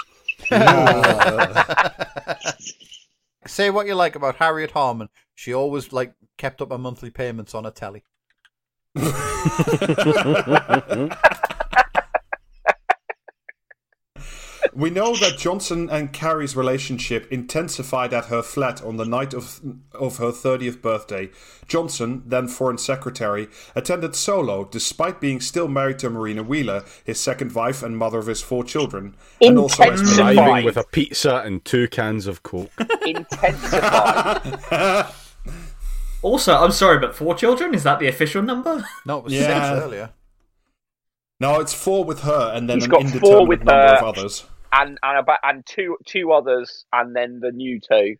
Say 3.48 3.72
what 3.72 3.88
you 3.88 3.96
like 3.96 4.16
about 4.16 4.36
Harriet 4.36 4.70
Harman. 4.70 5.10
She 5.34 5.52
always 5.52 5.92
like 5.92 6.14
kept 6.38 6.62
up 6.62 6.70
her 6.70 6.78
monthly 6.78 7.10
payments 7.10 7.56
on 7.56 7.66
a 7.66 7.72
telly. 7.72 8.04
We 14.74 14.90
know 14.90 15.16
that 15.18 15.38
Johnson 15.38 15.90
and 15.90 16.14
Carrie's 16.14 16.56
relationship 16.56 17.30
intensified 17.32 18.14
at 18.14 18.26
her 18.26 18.42
flat 18.42 18.82
on 18.82 18.96
the 18.98 19.06
night 19.06 19.34
of 19.34 19.60
of 19.94 20.18
her 20.18 20.32
30th 20.32 20.82
birthday. 20.82 21.30
Johnson, 21.68 22.24
then 22.26 22.48
Foreign 22.48 22.78
Secretary, 22.78 23.50
attended 23.76 24.16
solo 24.16 24.64
despite 24.66 25.20
being 25.20 25.42
still 25.42 25.68
married 25.68 26.00
to 26.00 26.10
Marina 26.10 26.44
Wheeler, 26.44 26.84
his 27.04 27.20
second 27.20 27.54
wife 27.54 27.84
and 27.84 27.98
mother 27.98 28.20
of 28.20 28.28
his 28.28 28.42
four 28.42 28.64
children. 28.64 29.16
And 29.42 29.58
also 29.58 29.84
as 29.84 30.18
Arriving 30.20 30.66
with 30.66 30.78
a 30.78 30.84
pizza 30.86 31.42
and 31.46 31.64
two 31.66 31.88
cans 31.90 32.28
of 32.28 32.44
Coke. 32.44 32.72
Intensified. 33.06 35.08
Also, 36.22 36.54
I'm 36.56 36.72
sorry, 36.72 37.00
but 37.00 37.16
four 37.16 37.34
children 37.36 37.74
is 37.74 37.84
that 37.84 38.00
the 38.00 38.08
official 38.08 38.42
number? 38.44 38.86
No, 39.06 39.18
it 39.20 39.24
was 39.26 39.34
Yeah. 39.34 39.74
six 39.74 39.84
earlier. 39.84 40.12
No, 41.40 41.60
it's 41.60 41.74
four 41.74 42.04
with 42.06 42.22
her 42.22 42.52
and 42.54 42.70
then 42.70 42.78
He's 42.78 42.86
an 42.86 42.92
got 42.92 43.08
four 43.20 43.46
with 43.48 43.60
number 43.64 43.74
her. 43.74 43.96
of 43.98 44.04
others. 44.04 44.46
And 44.72 44.98
and 45.04 45.18
about 45.20 45.40
and 45.44 45.66
two 45.66 45.98
two 46.06 46.32
others, 46.32 46.86
and 46.94 47.16
then 47.16 47.40
the 47.40 47.52
new 47.52 47.80
two. 47.80 48.16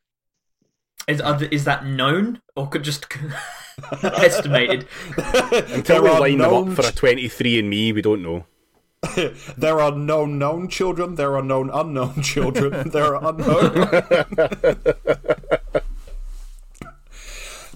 Is 1.08 1.20
are 1.22 1.44
is 1.46 1.64
that 1.66 1.86
known 1.86 2.42
or 2.56 2.68
could 2.70 2.84
just 2.84 3.08
estimated? 4.04 4.88
Until 5.18 5.74
we 5.74 5.82
There 5.82 6.08
are 6.08 6.20
line 6.20 6.38
them 6.38 6.54
up 6.54 6.76
for 6.76 6.88
a 6.88 6.92
23 6.92 7.60
and 7.60 7.70
me, 7.70 7.92
we 7.92 8.02
don't 8.02 8.22
know. 8.22 8.46
There 9.58 9.80
are 9.82 9.92
known 9.92 10.38
known 10.38 10.68
children. 10.70 11.16
There 11.16 11.36
are 11.36 11.42
known 11.42 11.72
unknown 11.74 12.22
children. 12.24 12.90
there 12.92 13.16
are 13.16 13.30
unknown. 13.30 13.90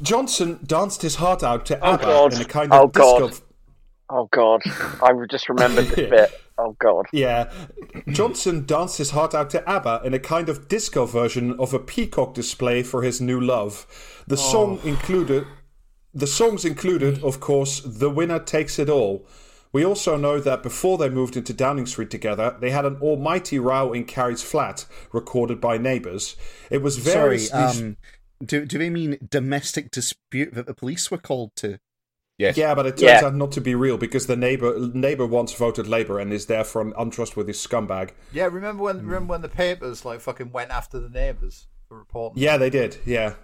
Johnson 0.02 0.60
danced 0.66 1.02
his 1.02 1.16
heart 1.16 1.42
out 1.42 1.66
to 1.68 1.80
oh, 1.80 1.94
ABBA 1.94 2.04
God. 2.04 2.34
in 2.34 2.42
a 2.42 2.46
kind 2.46 2.70
Oh, 2.74 2.84
of 2.84 2.92
disco. 2.92 3.20
God. 3.30 3.40
Oh 4.08 4.30
God, 4.32 4.62
I 5.02 5.12
just 5.28 5.50
remembered 5.50 5.86
this 5.86 6.10
bit. 6.10 6.42
Oh 6.58 6.76
God. 6.80 7.06
Yeah, 7.12 7.52
Johnson 8.10 8.66
danced 8.66 8.98
his 8.98 9.12
heart 9.12 9.36
out 9.36 9.50
to 9.52 9.70
ABBA 9.70 10.02
in 10.06 10.14
a 10.14 10.20
kind 10.20 10.48
of 10.48 10.68
disco 10.68 11.06
version 11.06 11.60
of 11.60 11.74
a 11.74 11.80
peacock 11.80 12.34
display 12.34 12.82
for 12.84 13.02
his 13.04 13.20
new 13.20 13.40
love. 13.42 13.86
The 14.28 14.38
song 14.38 14.80
included, 14.84 15.46
the 16.14 16.28
songs 16.28 16.64
included, 16.64 17.24
of 17.24 17.40
course, 17.40 17.82
"The 17.86 18.10
Winner 18.10 18.40
Takes 18.40 18.80
It 18.80 18.90
All." 18.90 19.28
We 19.74 19.84
also 19.84 20.16
know 20.16 20.40
that 20.40 20.64
before 20.64 20.98
they 20.98 21.10
moved 21.10 21.36
into 21.36 21.52
Downing 21.52 21.86
Street 21.86 22.10
together, 22.10 22.56
they 22.62 22.72
had 22.72 22.86
an 22.86 22.96
almighty 23.02 23.60
row 23.60 23.92
in 23.92 24.06
Carrie's 24.06 24.42
flat, 24.42 24.86
recorded 25.12 25.60
by 25.60 25.78
neighbours. 25.78 26.38
It 26.72 26.82
was 26.82 26.96
sorry. 27.04 27.40
very 27.40 27.52
Um, 27.52 27.98
do 28.44 28.66
do 28.66 28.78
they 28.78 28.90
mean 28.90 29.18
domestic 29.30 29.92
dispute 29.92 30.54
that 30.54 30.66
the 30.68 30.74
police 30.74 31.12
were 31.12 31.18
called 31.18 31.52
to? 31.58 31.80
Yes. 32.38 32.58
Yeah, 32.58 32.76
but 32.76 32.86
it 32.86 32.98
turns 32.98 33.22
Yeah. 33.22 33.26
out 33.26 33.36
not 33.36 33.54
to 33.54 33.62
be 33.62 33.76
real 33.76 33.98
because 33.98 34.28
the 34.28 34.36
neighbor 34.36 34.78
neighbor 34.94 35.26
once 35.26 35.54
voted 35.54 35.88
Labour 35.88 36.20
and 36.20 36.34
is 36.34 36.48
therefore 36.48 36.82
an 36.82 36.94
untrustworthy 36.98 37.54
scumbag. 37.54 38.12
Yeah, 38.34 38.46
remember 38.46 38.84
when 38.84 39.00
hmm. 39.00 39.08
remember 39.08 39.32
when 39.32 39.42
the 39.42 39.50
papers 39.50 40.04
like 40.04 40.20
fucking 40.20 40.52
went 40.52 40.72
after 40.72 41.00
the 41.00 41.10
neighbours 41.10 41.68
for 41.88 41.98
reporting? 41.98 42.42
Yeah, 42.42 42.58
they 42.58 42.70
did. 42.70 42.98
Yeah. 43.06 43.36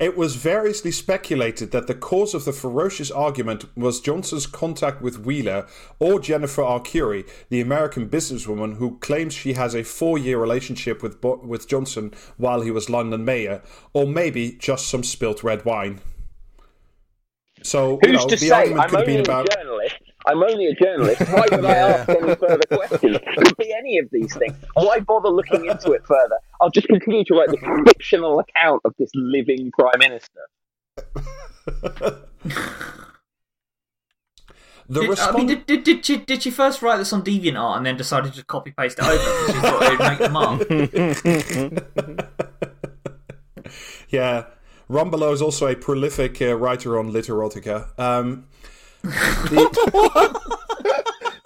It 0.00 0.16
was 0.16 0.36
variously 0.36 0.90
speculated 0.90 1.72
that 1.72 1.86
the 1.86 1.94
cause 1.94 2.32
of 2.32 2.46
the 2.46 2.52
ferocious 2.52 3.10
argument 3.10 3.66
was 3.76 4.00
Johnson's 4.00 4.46
contact 4.46 5.02
with 5.02 5.26
Wheeler 5.26 5.66
or 5.98 6.18
Jennifer 6.18 6.62
Arcuri, 6.62 7.28
the 7.50 7.60
American 7.60 8.08
businesswoman 8.08 8.78
who 8.78 8.96
claims 9.00 9.34
she 9.34 9.52
has 9.52 9.74
a 9.74 9.82
four-year 9.82 10.38
relationship 10.38 11.02
with 11.02 11.22
with 11.22 11.68
Johnson 11.68 12.14
while 12.38 12.62
he 12.62 12.70
was 12.70 12.88
London 12.88 13.26
mayor, 13.26 13.60
or 13.92 14.06
maybe 14.06 14.52
just 14.52 14.88
some 14.88 15.04
spilt 15.04 15.42
red 15.42 15.66
wine. 15.66 16.00
So 17.62 17.98
you 18.02 18.10
Who's 18.10 18.20
know, 18.22 18.26
to 18.28 18.36
the 18.36 18.48
say? 18.48 18.54
argument 18.54 18.80
I'm 18.82 18.88
could 18.90 18.98
have 19.00 19.08
only 19.08 19.12
been 19.12 19.20
a 19.20 19.22
about. 19.24 19.50
journalist. 19.50 19.94
I'm 20.26 20.42
only 20.42 20.66
a 20.66 20.74
journalist. 20.74 21.20
Why 21.32 21.46
would 21.50 21.64
I 21.64 21.74
ask 21.74 22.08
any 22.08 22.34
further 22.36 22.60
questions? 22.70 23.16
It 23.16 23.36
could 23.44 23.56
be 23.56 23.74
any 23.76 23.98
of 23.98 24.08
these 24.12 24.34
things. 24.36 24.54
Why 24.74 25.00
bother 25.00 25.28
looking 25.28 25.64
into 25.66 25.92
it 25.92 26.04
further? 26.06 26.38
I'll 26.60 26.70
just 26.70 26.86
continue 26.88 27.24
to 27.24 27.34
write 27.34 27.48
the 27.50 27.84
fictional 27.88 28.38
account 28.40 28.82
of 28.84 28.94
this 28.98 29.10
living 29.14 29.70
prime 29.76 29.98
minister. 29.98 30.40
The 34.88 35.00
Did, 35.00 35.06
I 35.06 35.10
response. 35.10 35.36
mean, 35.36 35.46
did, 35.46 35.66
did, 35.66 35.84
did, 35.84 36.04
she, 36.04 36.16
did 36.18 36.42
she 36.42 36.50
first 36.50 36.82
write 36.82 36.98
this 36.98 37.12
on 37.12 37.22
DeviantArt 37.22 37.76
and 37.78 37.86
then 37.86 37.96
decided 37.96 38.34
to 38.34 38.44
copy 38.44 38.72
paste 38.72 38.98
it 38.98 39.04
over 39.04 39.12
because 39.16 39.54
she 39.54 39.60
thought 39.60 39.82
it 39.84 39.98
would 39.98 40.08
make 40.08 40.18
the 40.18 40.28
mark? 43.68 43.76
Yeah. 44.10 44.46
Rumbelow 44.90 45.32
is 45.32 45.42
also 45.42 45.66
a 45.66 45.76
prolific 45.76 46.40
uh, 46.42 46.56
writer 46.56 46.98
on 46.98 47.12
literotica. 47.12 47.98
Um, 47.98 48.46
the, 49.02 50.62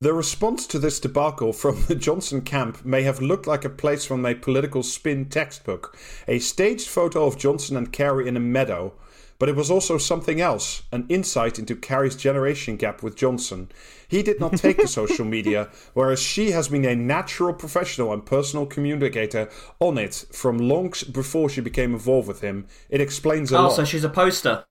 the 0.00 0.12
response 0.12 0.66
to 0.66 0.78
this 0.78 1.00
debacle 1.00 1.52
from 1.52 1.84
the 1.86 1.94
Johnson 1.94 2.42
camp 2.42 2.84
may 2.84 3.02
have 3.02 3.22
looked 3.22 3.46
like 3.46 3.64
a 3.64 3.70
place 3.70 4.04
from 4.04 4.26
a 4.26 4.34
political 4.34 4.82
spin 4.82 5.28
textbook, 5.28 5.96
a 6.26 6.38
staged 6.38 6.88
photo 6.88 7.26
of 7.26 7.38
Johnson 7.38 7.76
and 7.76 7.92
Carrie 7.92 8.28
in 8.28 8.36
a 8.36 8.40
meadow. 8.40 8.94
But 9.42 9.48
it 9.48 9.56
was 9.56 9.72
also 9.72 9.98
something 9.98 10.40
else, 10.40 10.84
an 10.92 11.04
insight 11.08 11.58
into 11.58 11.74
Carrie's 11.74 12.14
generation 12.14 12.76
gap 12.76 13.02
with 13.02 13.16
Johnson. 13.16 13.72
He 14.06 14.22
did 14.22 14.38
not 14.38 14.56
take 14.56 14.76
to 14.78 14.86
social 14.86 15.24
media, 15.36 15.68
whereas 15.94 16.22
she 16.22 16.52
has 16.52 16.68
been 16.68 16.84
a 16.84 16.94
natural 16.94 17.52
professional 17.52 18.12
and 18.12 18.24
personal 18.24 18.66
communicator 18.66 19.50
on 19.80 19.98
it 19.98 20.26
from 20.32 20.58
long 20.58 20.92
before 21.10 21.48
she 21.48 21.60
became 21.60 21.92
involved 21.92 22.28
with 22.28 22.40
him. 22.40 22.68
It 22.88 23.00
explains 23.00 23.50
a 23.50 23.58
Oh, 23.58 23.62
lot. 23.62 23.72
so 23.72 23.84
she's 23.84 24.04
a 24.04 24.08
poster. 24.08 24.64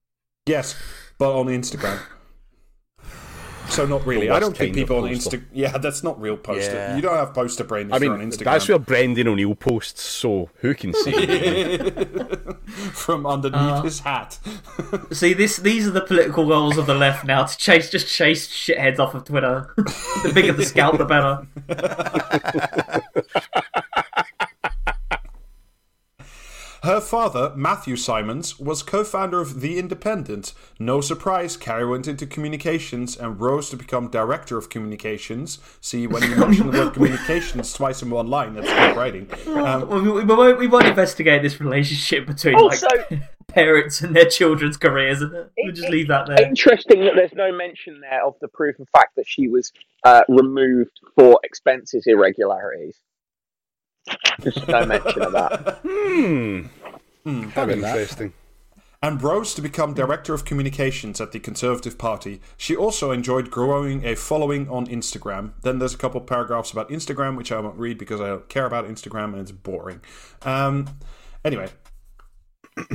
Yes, 0.46 0.82
but 1.18 1.38
on 1.38 1.48
Instagram. 1.48 2.00
So 3.70 3.86
not 3.86 4.06
really. 4.06 4.30
I 4.30 4.40
don't 4.40 4.58
think 4.58 4.76
people 4.76 4.98
on 5.04 5.08
poster. 5.14 5.38
Insta. 5.38 5.44
Yeah, 5.54 5.78
that's 5.78 6.04
not 6.04 6.20
real 6.20 6.36
poster. 6.36 6.74
Yeah. 6.74 6.96
You 6.98 7.02
don't 7.02 7.16
have 7.16 7.34
poster 7.34 7.64
brain 7.64 7.88
if 7.88 7.94
I 7.94 7.98
you're 8.00 8.12
mean, 8.18 8.22
on 8.22 8.30
Instagram. 8.32 8.44
that's 8.44 8.68
where 8.68 8.80
Brendan 8.80 9.30
O'Neill 9.30 9.56
posts, 9.56 10.02
so 10.02 10.50
who 10.56 10.74
can 10.76 10.94
say? 10.94 11.80
From 12.94 13.26
underneath 13.26 13.60
Uh. 13.60 13.82
his 13.82 14.00
hat. 14.00 14.40
See, 15.12 15.34
this 15.34 15.58
these 15.58 15.88
are 15.88 15.92
the 15.92 16.02
political 16.02 16.48
goals 16.48 16.78
of 16.78 16.86
the 16.86 16.96
left 16.96 17.26
now 17.26 17.44
to 17.44 17.58
chase 17.58 17.90
just 17.90 18.08
chase 18.08 18.48
shitheads 18.48 19.00
off 19.00 19.14
of 19.14 19.26
Twitter. 19.26 19.74
the 19.78 20.32
bigger 20.34 20.54
the 20.54 20.66
scalp, 20.66 20.98
the 20.98 21.06
better. 21.06 21.46
Her 26.84 27.00
father, 27.00 27.54
Matthew 27.56 27.96
Symonds, 27.96 28.60
was 28.60 28.82
co-founder 28.82 29.40
of 29.40 29.62
The 29.62 29.78
Independent. 29.78 30.54
No 30.80 31.00
surprise, 31.00 31.56
Carrie 31.56 31.86
went 31.86 32.08
into 32.08 32.26
communications 32.26 33.16
and 33.16 33.40
rose 33.40 33.70
to 33.70 33.76
become 33.78 34.08
director 34.10 34.58
of 34.58 34.70
communications. 34.70 35.60
See, 35.80 36.08
when 36.08 36.24
you 36.24 36.36
mention 36.36 36.72
the 36.72 36.80
word 36.80 36.94
communications 36.96 37.72
twice 37.74 38.02
in 38.02 38.10
one 38.10 38.28
line, 38.28 38.56
that's 38.56 38.68
good 38.68 38.98
writing. 38.98 39.30
Um, 39.48 39.90
We, 39.90 40.02
we, 40.02 40.12
we 40.12 40.24
won't, 40.24 40.58
we 40.58 40.68
won't 40.68 40.88
investigate 40.88 41.44
this 41.44 41.62
relationship 41.62 42.26
between 42.26 42.56
Also- 42.56 42.88
like 42.88 43.22
parents 43.48 44.02
and 44.02 44.16
their 44.16 44.30
children's 44.30 44.78
careers. 44.78 45.20
We'll 45.20 45.74
just 45.74 45.90
leave 45.90 46.08
that 46.08 46.26
there. 46.28 46.48
Interesting 46.48 47.02
that 47.02 47.14
there's 47.16 47.34
no 47.34 47.52
mention 47.52 48.02
there 48.02 48.26
of 48.26 48.36
the 48.42 48.48
proof 48.48 48.78
proven 48.78 48.88
fact 48.92 49.16
that 49.18 49.28
she 49.28 49.48
was 49.48 49.72
uh, 50.04 50.22
removed 50.30 51.00
for 51.16 51.40
expenses 51.44 52.06
irregularities. 52.08 52.98
Just 54.42 54.68
no 54.68 54.86
mention 54.86 55.22
of 55.22 55.32
that. 55.34 55.80
hmm. 55.84 56.64
Having 57.50 57.84
Interesting. 57.84 58.34
and 59.04 59.22
rose 59.22 59.54
to 59.54 59.62
become 59.62 59.94
director 59.94 60.34
of 60.34 60.44
communications 60.44 61.22
at 61.22 61.32
the 61.32 61.40
Conservative 61.40 61.98
Party. 61.98 62.42
She 62.58 62.76
also 62.76 63.12
enjoyed 63.12 63.52
growing 63.52 64.04
a 64.06 64.16
following 64.16 64.68
on 64.70 64.88
Instagram. 64.88 65.54
Then 65.62 65.78
there's 65.80 65.94
a 65.94 65.98
couple 65.98 66.20
paragraphs 66.22 66.72
about 66.72 66.90
Instagram, 66.90 67.38
which 67.38 67.52
I 67.52 67.60
won't 67.60 67.78
read 67.78 67.98
because 68.00 68.20
I 68.20 68.28
don't 68.28 68.50
care 68.50 68.66
about 68.66 68.88
Instagram 68.88 69.34
and 69.34 69.42
it's 69.42 69.52
boring. 69.52 70.02
Um, 70.42 70.88
anyway. 71.46 71.70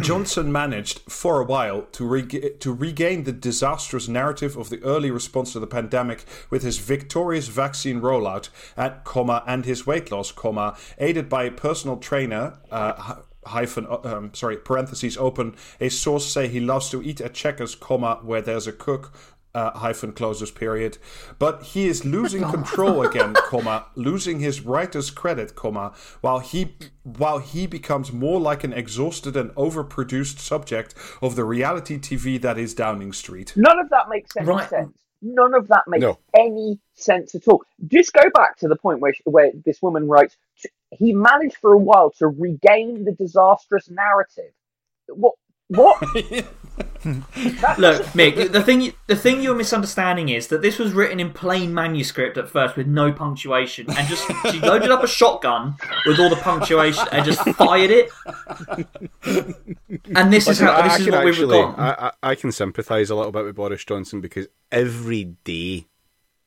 Johnson 0.00 0.52
managed 0.52 1.00
for 1.08 1.40
a 1.40 1.44
while 1.44 1.82
to 1.92 2.22
to 2.60 2.72
regain 2.72 3.24
the 3.24 3.32
disastrous 3.32 4.08
narrative 4.08 4.56
of 4.56 4.70
the 4.70 4.82
early 4.82 5.10
response 5.10 5.52
to 5.52 5.60
the 5.60 5.66
pandemic 5.66 6.24
with 6.50 6.62
his 6.62 6.78
victorious 6.78 7.48
vaccine 7.48 8.00
rollout 8.00 8.48
and 8.76 8.94
comma 9.04 9.42
and 9.46 9.64
his 9.64 9.86
weight 9.86 10.10
loss 10.10 10.32
comma 10.32 10.76
aided 10.98 11.28
by 11.28 11.44
a 11.44 11.50
personal 11.50 11.96
trainer 11.96 12.58
uh, 12.70 13.16
hyphen 13.46 13.86
uh, 13.86 13.98
um, 14.04 14.34
sorry 14.34 14.56
parentheses 14.56 15.16
open 15.16 15.54
a 15.80 15.88
source 15.88 16.26
say 16.26 16.48
he 16.48 16.60
loves 16.60 16.90
to 16.90 17.02
eat 17.02 17.20
at 17.20 17.34
Chequers 17.34 17.74
comma 17.74 18.18
where 18.22 18.42
there's 18.42 18.66
a 18.66 18.72
cook 18.72 19.12
uh, 19.56 19.70
hyphen 19.78 20.12
closes 20.12 20.50
period 20.50 20.98
but 21.38 21.54
he 21.72 21.82
is 21.92 22.04
losing 22.04 22.42
control 22.56 22.96
again 23.08 23.32
comma 23.50 23.76
losing 23.94 24.38
his 24.40 24.56
writer's 24.60 25.10
credit 25.10 25.54
comma 25.62 25.86
while 26.20 26.40
he 26.50 26.60
while 27.02 27.38
he 27.38 27.66
becomes 27.66 28.12
more 28.12 28.40
like 28.50 28.62
an 28.64 28.72
exhausted 28.72 29.34
and 29.36 29.50
overproduced 29.64 30.38
subject 30.38 30.94
of 31.22 31.36
the 31.36 31.44
reality 31.44 31.96
tv 31.98 32.40
that 32.40 32.58
is 32.58 32.74
downing 32.74 33.12
street 33.12 33.52
None 33.56 33.78
of 33.84 33.88
that 33.90 34.08
makes 34.08 34.36
any 34.36 34.46
Right. 34.46 34.68
sense. 34.68 34.96
None 35.22 35.54
of 35.54 35.68
that 35.68 35.84
makes 35.88 36.02
No. 36.02 36.18
any 36.34 36.78
sense 36.94 37.34
at 37.34 37.48
all. 37.48 37.62
Just 37.88 38.12
go 38.12 38.24
back 38.34 38.58
to 38.58 38.68
the 38.68 38.76
point 38.76 39.00
where 39.00 39.14
where 39.24 39.50
this 39.64 39.80
woman 39.80 40.06
writes. 40.06 40.36
He 40.90 41.12
managed 41.14 41.56
for 41.56 41.72
a 41.72 41.78
while 41.78 42.10
to 42.18 42.26
regain 42.28 43.04
the 43.04 43.12
disastrous 43.12 43.88
narrative. 43.90 44.52
What? 45.08 45.34
What? 45.68 45.96
That 47.06 47.22
Look, 47.78 48.02
Mick, 48.06 48.50
the 48.50 48.62
thing 48.62 48.92
the 49.06 49.14
thing 49.14 49.40
you're 49.40 49.54
misunderstanding 49.54 50.28
is 50.28 50.48
that 50.48 50.60
this 50.60 50.78
was 50.78 50.92
written 50.92 51.20
in 51.20 51.32
plain 51.32 51.72
manuscript 51.72 52.36
at 52.36 52.48
first 52.48 52.76
with 52.76 52.88
no 52.88 53.12
punctuation, 53.12 53.88
and 53.90 54.08
just 54.08 54.26
she 54.50 54.58
loaded 54.60 54.90
up 54.90 55.04
a 55.04 55.06
shotgun 55.06 55.76
with 56.04 56.18
all 56.18 56.28
the 56.28 56.36
punctuation 56.36 57.06
and 57.12 57.24
just 57.24 57.42
fired 57.56 57.90
it. 57.90 58.10
And 60.16 60.32
this 60.32 60.48
is 60.48 60.58
how 60.58 60.72
I, 60.72 60.82
this 60.82 60.92
I 60.92 60.96
is 60.96 61.04
can 61.04 61.12
what 61.12 61.24
we've 61.24 61.34
actually, 61.34 61.58
got. 61.58 61.78
I, 61.78 61.90
I, 61.90 62.30
I 62.30 62.34
can 62.34 62.50
sympathise 62.50 63.10
a 63.10 63.14
little 63.14 63.32
bit 63.32 63.44
with 63.44 63.54
Boris 63.54 63.84
Johnson 63.84 64.20
because 64.20 64.48
every 64.72 65.36
day 65.44 65.86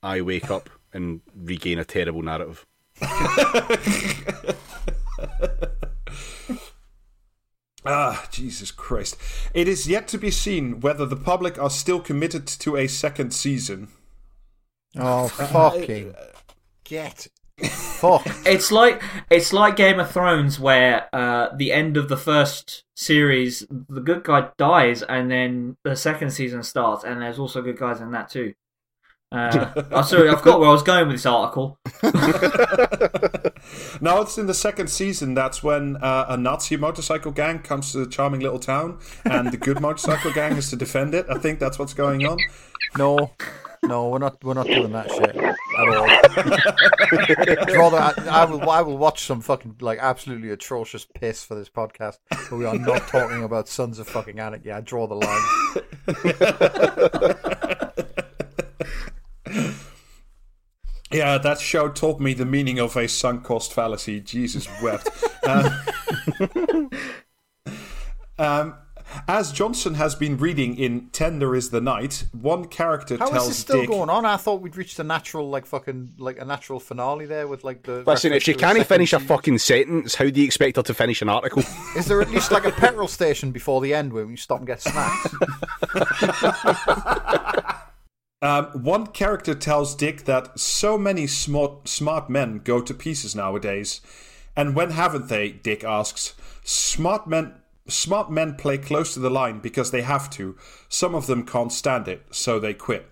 I 0.04 0.22
wake 0.22 0.52
up 0.52 0.70
and 0.94 1.22
regain 1.36 1.80
a 1.80 1.86
terrible 1.86 2.22
narrative. 2.22 2.66
Ah, 7.86 8.28
Jesus 8.32 8.72
Christ. 8.72 9.18
It 9.54 9.68
is 9.68 9.88
yet 9.88 10.08
to 10.10 10.18
be 10.18 10.32
seen 10.32 10.82
whether 10.82 11.06
the 11.06 11.16
public 11.16 11.58
are 11.58 11.70
still 11.70 12.00
committed 12.00 12.46
to 12.48 12.76
a 12.76 12.88
second 12.88 13.34
season. 13.34 13.88
Oh, 14.98 15.28
fucking 15.30 16.14
get 16.84 17.28
fuck. 17.64 18.26
It's 18.46 18.72
like 18.72 19.02
it's 19.30 19.54
like 19.54 19.76
Game 19.76 20.00
of 20.00 20.12
Thrones, 20.12 20.60
where 20.60 21.08
uh, 21.14 21.50
the 21.56 21.72
end 21.72 21.98
of 21.98 22.10
the 22.10 22.18
first 22.18 22.84
series, 22.96 23.66
the 23.70 24.02
good 24.02 24.24
guy 24.24 24.50
dies, 24.58 25.04
and 25.04 25.30
then 25.32 25.78
the 25.84 25.96
second 25.96 26.32
season 26.32 26.64
starts, 26.64 27.04
and 27.04 27.22
there's 27.22 27.40
also 27.40 27.62
good 27.62 27.78
guys 27.78 28.02
in 28.02 28.12
that 28.12 28.30
too. 28.30 28.54
Uh, 29.32 29.84
oh, 29.92 30.02
sorry, 30.02 30.30
I 30.30 30.36
forgot 30.36 30.60
where 30.60 30.70
I 30.70 30.74
was 30.74 30.84
going 30.84 31.08
with 31.08 31.18
this 31.18 31.26
article. 31.26 31.78
Now 34.02 34.22
it's 34.22 34.38
in 34.38 34.48
the 34.48 34.54
second 34.54 34.90
season. 34.90 35.34
That's 35.34 35.64
when 35.64 35.98
uh, 35.98 36.26
a 36.30 36.38
Nazi 36.38 36.78
motorcycle 36.78 37.32
gang 37.32 37.60
comes 37.60 37.92
to 37.92 38.00
the 38.00 38.08
charming 38.08 38.42
little 38.42 38.60
town, 38.60 39.00
and 39.26 39.52
the 39.52 39.58
good 39.58 39.82
motorcycle 39.82 40.32
gang 40.32 40.56
is 40.58 40.70
to 40.70 40.76
defend 40.76 41.14
it. 41.14 41.26
I 41.30 41.38
think 41.38 41.60
that's 41.60 41.78
what's 41.80 41.94
going 41.94 42.26
on. 42.26 42.38
No, 42.98 43.32
no, 43.84 44.10
we're 44.10 44.20
not. 44.20 44.44
We're 44.44 44.54
not 44.56 44.68
doing 44.68 44.92
that 44.92 45.10
shit 45.12 45.36
at 45.36 45.56
all. 47.78 47.86
Rather, 47.92 47.98
I, 47.98 48.14
I 48.30 48.46
will. 48.46 48.70
I 48.70 48.82
will 48.82 48.98
watch 48.98 49.26
some 49.26 49.42
fucking 49.42 49.76
like 49.80 50.00
absolutely 50.00 50.50
atrocious 50.50 51.06
piss 51.06 51.44
for 51.44 51.56
this 51.56 51.70
podcast, 51.70 52.18
but 52.30 52.52
we 52.52 52.66
are 52.66 52.78
not 52.78 53.08
talking 53.08 53.44
about 53.44 53.68
Sons 53.68 54.00
of 54.00 54.08
Fucking 54.08 54.40
Anarchy. 54.40 54.72
I 54.72 54.82
draw 54.82 55.08
the 55.08 55.16
line. 55.16 55.42
Yeah, 61.12 61.38
that 61.40 61.60
show 61.60 61.90
taught 61.90 62.20
me 62.20 62.34
the 62.34 62.46
meaning 62.46 62.80
of 62.80 62.96
a 62.96 63.08
sunk 63.08 63.44
cost 63.44 63.74
fallacy. 63.74 64.20
Jesus 64.20 64.68
wept. 64.82 65.10
Um, 65.44 65.80
um, 68.38 68.76
as 69.28 69.52
Johnson 69.52 69.96
has 69.96 70.16
been 70.16 70.38
reading 70.38 70.78
in 70.78 71.10
Tender 71.10 71.56
is 71.56 71.72
the 71.72 71.82
Night, 71.82 72.26
one 72.32 72.66
character 72.66 73.18
How 73.18 73.26
is 73.26 73.32
tells 73.32 73.48
this 73.48 73.58
still 73.58 73.82
Dick. 73.82 73.90
going 73.90 74.10
on? 74.10 74.26
I 74.26 74.38
thought 74.38 74.62
we'd 74.62 74.76
reached 74.76 75.00
a 75.00 75.04
natural, 75.04 75.50
like 75.50 75.66
fucking, 75.66 76.14
like 76.18 76.40
a 76.40 76.46
natural 76.46 76.80
finale 76.80 77.26
there 77.26 77.48
with 77.48 77.64
like 77.64 77.84
the. 77.84 78.04
Listen, 78.06 78.34
if 78.34 78.44
she 78.44 78.54
can't 78.54 78.78
the 78.78 78.86
finish 78.86 79.14
a 79.14 79.20
fucking 79.20 79.58
sentence, 79.58 80.16
how 80.16 80.30
do 80.30 80.40
you 80.40 80.46
expect 80.46 80.78
her 80.78 80.84
to 80.84 80.94
finish 80.94 81.22
an 81.22 81.30
article? 81.30 81.64
Is 81.98 82.06
there 82.06 82.22
at 82.22 82.30
least 82.30 82.52
like 82.52 82.66
a 82.66 82.72
petrol 82.72 83.08
station 83.08 83.52
before 83.52 83.82
the 83.82 83.94
end 83.94 84.14
where 84.14 84.30
you 84.30 84.38
stop 84.38 84.60
and 84.60 84.68
get 84.68 84.82
snacks? 84.82 85.34
Um, 88.42 88.68
one 88.84 89.08
character 89.08 89.54
tells 89.54 89.96
Dick 89.96 90.24
that 90.24 90.58
so 90.60 90.98
many 90.98 91.28
smart, 91.28 91.90
smart 91.90 92.30
men 92.30 92.62
go 92.64 92.82
to 92.82 92.94
pieces 92.94 93.36
nowadays. 93.36 94.00
And 94.56 94.76
when 94.76 94.92
haven't 94.92 95.28
they? 95.28 95.52
Dick 95.52 95.84
asks. 95.84 96.36
Smart 96.64 97.28
men, 97.28 97.56
smart 97.88 98.32
men 98.32 98.56
play 98.56 98.78
close 98.78 99.14
to 99.14 99.20
the 99.20 99.30
line 99.30 99.60
because 99.60 99.92
they 99.92 100.04
have 100.04 100.30
to. 100.32 100.56
Some 100.88 101.16
of 101.16 101.28
them 101.28 101.46
can't 101.46 101.72
stand 101.72 102.08
it, 102.08 102.24
so 102.32 102.60
they 102.60 102.74
quit. 102.74 103.10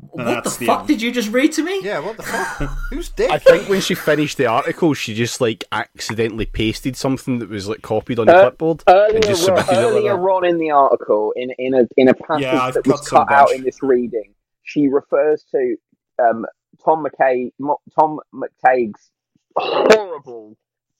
And 0.00 0.10
what 0.12 0.24
the 0.26 0.32
that's 0.42 0.56
the 0.58 0.66
fuck 0.66 0.78
end. 0.80 0.88
did 0.88 1.02
you 1.02 1.10
just 1.12 1.30
read 1.30 1.52
to 1.52 1.62
me? 1.62 1.82
yeah, 1.82 1.98
what 1.98 2.16
the 2.16 2.22
fuck? 2.22 2.70
Who's 2.90 3.08
Dick? 3.10 3.30
I 3.30 3.38
think 3.38 3.68
when 3.68 3.80
she 3.80 3.94
finished 3.94 4.38
the 4.38 4.46
article, 4.46 4.94
she 4.94 5.14
just 5.14 5.40
like 5.40 5.64
accidentally 5.72 6.46
pasted 6.46 6.96
something 6.96 7.40
that 7.40 7.48
was 7.48 7.68
like 7.68 7.82
copied 7.82 8.18
on 8.18 8.26
the 8.26 8.34
Uh, 8.36 8.42
clipboard 8.42 8.82
and 8.86 9.22
just 9.24 9.48
Earlier, 9.48 9.60
it 9.62 9.66
like 9.66 9.76
earlier 9.76 10.30
on 10.30 10.44
in 10.44 10.58
the 10.58 10.70
article, 10.70 11.32
in, 11.36 11.50
in 11.58 11.74
a 11.74 11.88
in 11.96 12.08
a 12.08 12.14
passage 12.14 12.42
Yeah, 12.42 12.70
that 12.70 12.86
was 12.86 13.00
cut 13.00 13.04
some 13.08 13.26
out 13.30 13.52
in 13.52 13.62
this 13.64 13.82
reading, 13.82 14.34
she 14.62 14.88
refers 14.88 15.44
to 15.50 15.76
um, 16.20 16.46
Tom 16.84 17.04
McKay, 17.04 17.50
Mo- 17.58 17.80
Tom 17.98 18.20
McTague's 18.32 19.10
horrible 19.56 20.56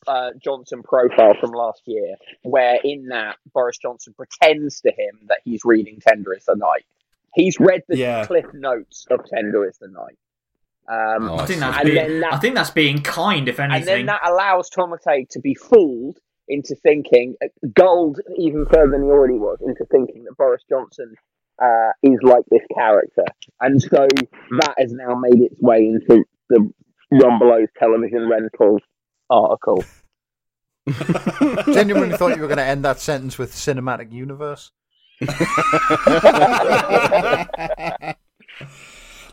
uh, 0.07 0.31
Johnson 0.43 0.83
profile 0.83 1.35
from 1.41 1.51
last 1.53 1.83
year, 1.87 2.17
where 2.43 2.79
in 2.83 3.07
that 3.09 3.37
Boris 3.53 3.79
Johnson 3.79 4.15
pretends 4.15 4.81
to 4.81 4.89
him 4.91 5.21
that 5.29 5.39
he's 5.45 5.61
reading 5.65 6.01
Tender 6.01 6.35
is 6.35 6.45
the 6.47 6.57
Night. 6.57 6.85
He's 7.39 7.57
read 7.61 7.83
the 7.89 7.97
Yeah. 7.97 8.27
cliff 8.27 8.47
notes 8.53 9.07
of 9.11 9.25
Tender 9.25 9.65
is 9.69 9.79
the 9.79 9.87
Night. 9.89 10.19
Um, 10.91 11.29
Oh, 11.31 11.37
I 11.37 11.47
think 11.47 11.61
that's 11.61 11.77
And 11.79 11.85
being, 11.87 11.95
then 11.97 12.21
that- 12.21 12.33
I 12.35 12.39
think 12.39 12.55
that's 12.57 12.71
being 12.71 13.01
kind, 13.03 13.49
if 13.49 13.61
anything. 13.61 13.79
and 13.81 13.87
then 13.87 14.07
that 14.07 14.21
allows 14.29 14.69
Tom 14.71 14.91
McTague 14.93 15.29
to 15.31 15.41
be 15.41 15.55
fooled 15.55 16.19
into 16.49 16.75
thinking 16.75 17.37
uh, 17.45 17.47
gold 17.75 18.21
even 18.37 18.67
further 18.67 18.91
than 18.93 19.05
he 19.05 19.09
already 19.11 19.39
was 19.39 19.59
into 19.61 19.85
thinking 19.91 20.25
that 20.25 20.37
Boris 20.37 20.63
Johnson 20.69 21.15
uh, 21.63 21.91
is 22.03 22.19
like 22.23 22.45
this 22.51 22.63
character, 22.75 23.25
and 23.61 23.81
so 23.83 24.07
that 24.61 24.75
has 24.79 24.93
now 24.93 25.15
made 25.15 25.41
its 25.43 25.61
way 25.61 25.79
into 25.87 26.25
the 26.49 26.73
Rumbelows 27.13 27.67
television 27.79 28.29
rentals 28.29 28.81
article. 29.29 29.85
Genuinely 31.73 32.17
thought 32.17 32.35
you 32.37 32.43
were 32.43 32.49
going 32.49 32.59
to 32.59 32.65
end 32.65 32.85
that 32.85 32.99
sentence 33.01 33.37
with 33.39 33.53
cinematic 33.53 34.13
universe. 34.13 34.71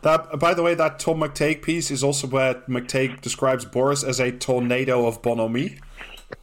That, 0.02 0.38
by 0.38 0.54
the 0.54 0.62
way, 0.62 0.74
that 0.74 1.00
Tom 1.00 1.18
McTague 1.18 1.62
piece 1.62 1.90
is 1.90 2.04
also 2.04 2.28
where 2.28 2.54
McTague 2.68 3.22
describes 3.22 3.64
Boris 3.64 4.04
as 4.04 4.20
a 4.20 4.30
tornado 4.30 5.04
of 5.06 5.20
bonhomie. 5.20 5.80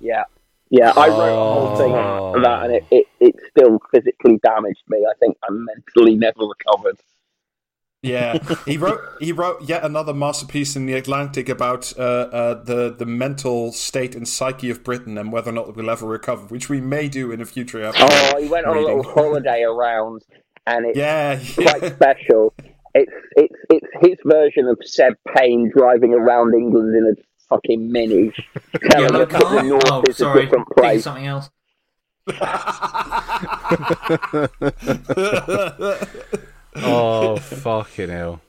Yeah. 0.02 0.24
Yeah, 0.70 0.92
I 0.98 1.08
wrote 1.08 1.34
a 1.34 1.54
whole 1.54 1.78
thing 1.78 1.94
on 1.94 2.42
that, 2.42 2.64
and 2.64 2.74
it, 2.74 2.84
it, 2.90 3.06
it 3.20 3.36
still 3.52 3.80
physically 3.92 4.40
damaged 4.44 4.84
me. 4.90 5.06
I 5.08 5.14
think 5.20 5.38
I'm 5.48 5.66
mentally 5.66 6.16
never 6.16 6.42
recovered. 6.42 6.98
Yeah, 8.04 8.38
he 8.66 8.78
wrote 8.78 9.00
he 9.22 9.32
wrote 9.32 9.62
yet 9.64 9.84
another 9.86 10.14
masterpiece 10.14 10.76
in 10.76 10.86
the 10.86 10.94
Atlantic 10.94 11.48
about 11.50 11.94
uh, 11.98 12.02
uh, 12.02 12.64
the 12.64 12.94
the 12.94 13.06
mental 13.06 13.72
state 13.72 14.14
and 14.14 14.28
psyche 14.28 14.70
of 14.70 14.84
Britain 14.84 15.18
and 15.18 15.32
whether 15.32 15.50
or 15.50 15.54
not 15.54 15.74
we'll 15.76 15.90
ever 15.90 16.06
recover, 16.06 16.46
which 16.48 16.68
we 16.70 16.80
may 16.82 17.08
do 17.08 17.32
in 17.32 17.40
a 17.42 17.46
future 17.46 17.82
episode. 17.84 18.10
Oh, 18.12 18.42
he 18.42 18.48
went 18.50 18.66
on 18.68 18.76
a 18.78 18.82
little 18.82 19.04
holiday 19.04 19.64
around, 19.64 20.22
and 20.68 20.86
it's 20.86 20.98
Yeah, 21.04 21.40
quite 21.56 21.96
special. 21.96 22.54
It's 22.94 23.12
it's 23.38 23.56
it's 23.70 23.88
his 24.02 24.18
version 24.26 24.68
of 24.68 24.78
Seb 24.84 25.14
Payne 25.36 25.72
driving 25.76 26.14
around 26.14 26.54
England 26.54 26.94
in 26.96 27.16
a 27.18 27.22
fucking 27.50 27.90
mini, 27.90 28.34
telling 28.92 29.14
Yellow 29.14 29.24
us 29.24 29.32
that 29.32 29.40
the 29.50 29.62
north 29.64 29.84
Oh, 29.90 30.04
is 30.10 30.20
a 30.20 30.34
different 30.34 30.68
place. 30.78 31.04
something 31.06 31.26
else. 31.26 31.50
Oh, 36.76 37.38
fucking 37.38 38.10
hell. 38.10 38.42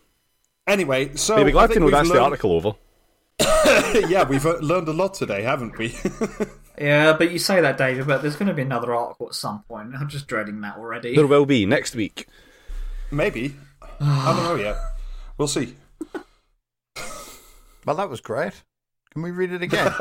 Anyway, 0.66 1.14
so 1.16 1.36
Maybe 1.36 1.51
I 1.51 1.52
glad 1.52 1.66
think 1.66 1.74
to 1.74 1.80
know 1.80 1.86
we've 1.86 1.92
that's 1.92 2.10
the 2.10 2.20
article 2.20 2.52
over. 2.52 2.72
yeah, 4.09 4.26
we've 4.26 4.46
uh, 4.46 4.56
learned 4.59 4.88
a 4.88 4.92
lot 4.92 5.14
today, 5.14 5.42
haven't 5.42 5.76
we? 5.78 5.94
Yeah, 6.78 7.12
but 7.12 7.30
you 7.30 7.38
say 7.38 7.60
that, 7.60 7.78
David, 7.78 8.06
but 8.06 8.22
there's 8.22 8.36
going 8.36 8.48
to 8.48 8.55
be 8.55 8.62
another 8.62 8.94
article 8.94 9.28
at 9.28 9.34
some 9.34 9.62
point. 9.62 9.92
I'm 9.98 10.09
just 10.09 10.26
dreading 10.26 10.60
that 10.62 10.76
already. 10.76 11.14
There 11.14 11.26
will 11.26 11.46
be 11.46 11.66
next 11.66 11.94
week. 11.94 12.26
Maybe. 13.12 13.55
I 14.01 14.34
don't 14.34 14.44
know 14.44 14.56
yet. 14.56 14.76
We'll 15.38 15.46
see. 15.46 15.76
Well, 17.86 17.96
that 17.96 18.10
was 18.10 18.20
great. 18.20 18.62
Can 19.12 19.22
we 19.22 19.30
read 19.30 19.52
it 19.52 19.62
again? 19.62 19.86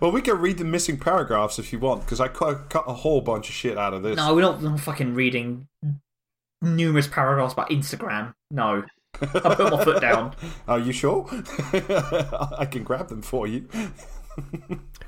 Well, 0.00 0.12
we 0.12 0.22
can 0.22 0.38
read 0.38 0.58
the 0.58 0.64
missing 0.64 0.98
paragraphs 0.98 1.58
if 1.58 1.72
you 1.72 1.78
want, 1.78 2.02
because 2.02 2.20
I 2.20 2.28
cut, 2.28 2.70
cut 2.70 2.84
a 2.86 2.94
whole 2.94 3.20
bunch 3.20 3.48
of 3.48 3.54
shit 3.54 3.76
out 3.76 3.94
of 3.94 4.02
this. 4.02 4.16
No, 4.16 4.34
we're 4.34 4.42
not, 4.42 4.60
we're 4.60 4.70
not 4.70 4.80
fucking 4.80 5.14
reading 5.14 5.66
numerous 6.62 7.06
paragraphs 7.06 7.52
about 7.52 7.70
Instagram. 7.70 8.34
No. 8.50 8.84
I 9.20 9.26
put 9.26 9.72
my 9.72 9.84
foot 9.84 10.00
down. 10.00 10.34
Are 10.68 10.78
you 10.78 10.92
sure? 10.92 11.26
I 11.72 12.66
can 12.70 12.84
grab 12.84 13.08
them 13.08 13.22
for 13.22 13.46
you. 13.46 13.68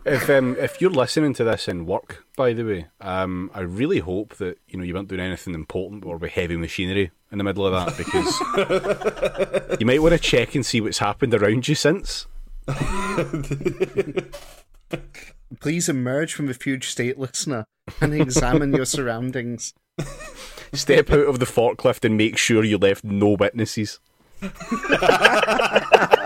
If 0.05 0.31
um, 0.31 0.57
if 0.59 0.81
you're 0.81 0.91
listening 0.91 1.35
to 1.35 1.45
this 1.45 1.69
in 1.69 1.87
work, 1.87 2.25
by 2.37 2.53
the 2.53 2.65
way, 2.65 2.87
um, 3.01 3.51
I 3.55 3.61
really 3.61 3.99
hope 3.99 4.37
that 4.37 4.59
you 4.67 4.79
know 4.79 4.85
you 4.85 4.95
weren't 4.95 5.09
doing 5.09 5.21
anything 5.21 5.55
important 5.55 6.05
or 6.05 6.17
with 6.17 6.33
heavy 6.33 6.57
machinery 6.57 7.11
in 7.31 7.39
the 7.39 7.45
middle 7.45 7.67
of 7.67 7.73
that 7.73 7.97
because 7.97 9.79
you 9.81 9.87
might 9.87 10.03
want 10.03 10.15
to 10.15 10.19
check 10.19 10.55
and 10.55 10.65
see 10.65 10.81
what's 10.81 10.99
happened 10.99 11.35
around 11.35 11.69
you 11.69 11.75
since. 11.75 12.27
Please 15.61 15.89
emerge 15.89 16.35
from 16.35 16.47
the 16.47 16.55
fugue 16.55 16.85
state, 16.85 17.19
listener, 17.19 17.65
and 18.01 18.15
examine 18.15 18.73
your 18.73 18.85
surroundings. 18.85 19.74
Step 20.73 21.11
out 21.11 21.27
of 21.27 21.39
the 21.41 21.47
forklift 21.47 22.05
and 22.05 22.16
make 22.16 22.37
sure 22.39 22.62
you 22.65 22.78
left 22.78 23.03
no 23.05 23.31
witnesses. 23.31 23.99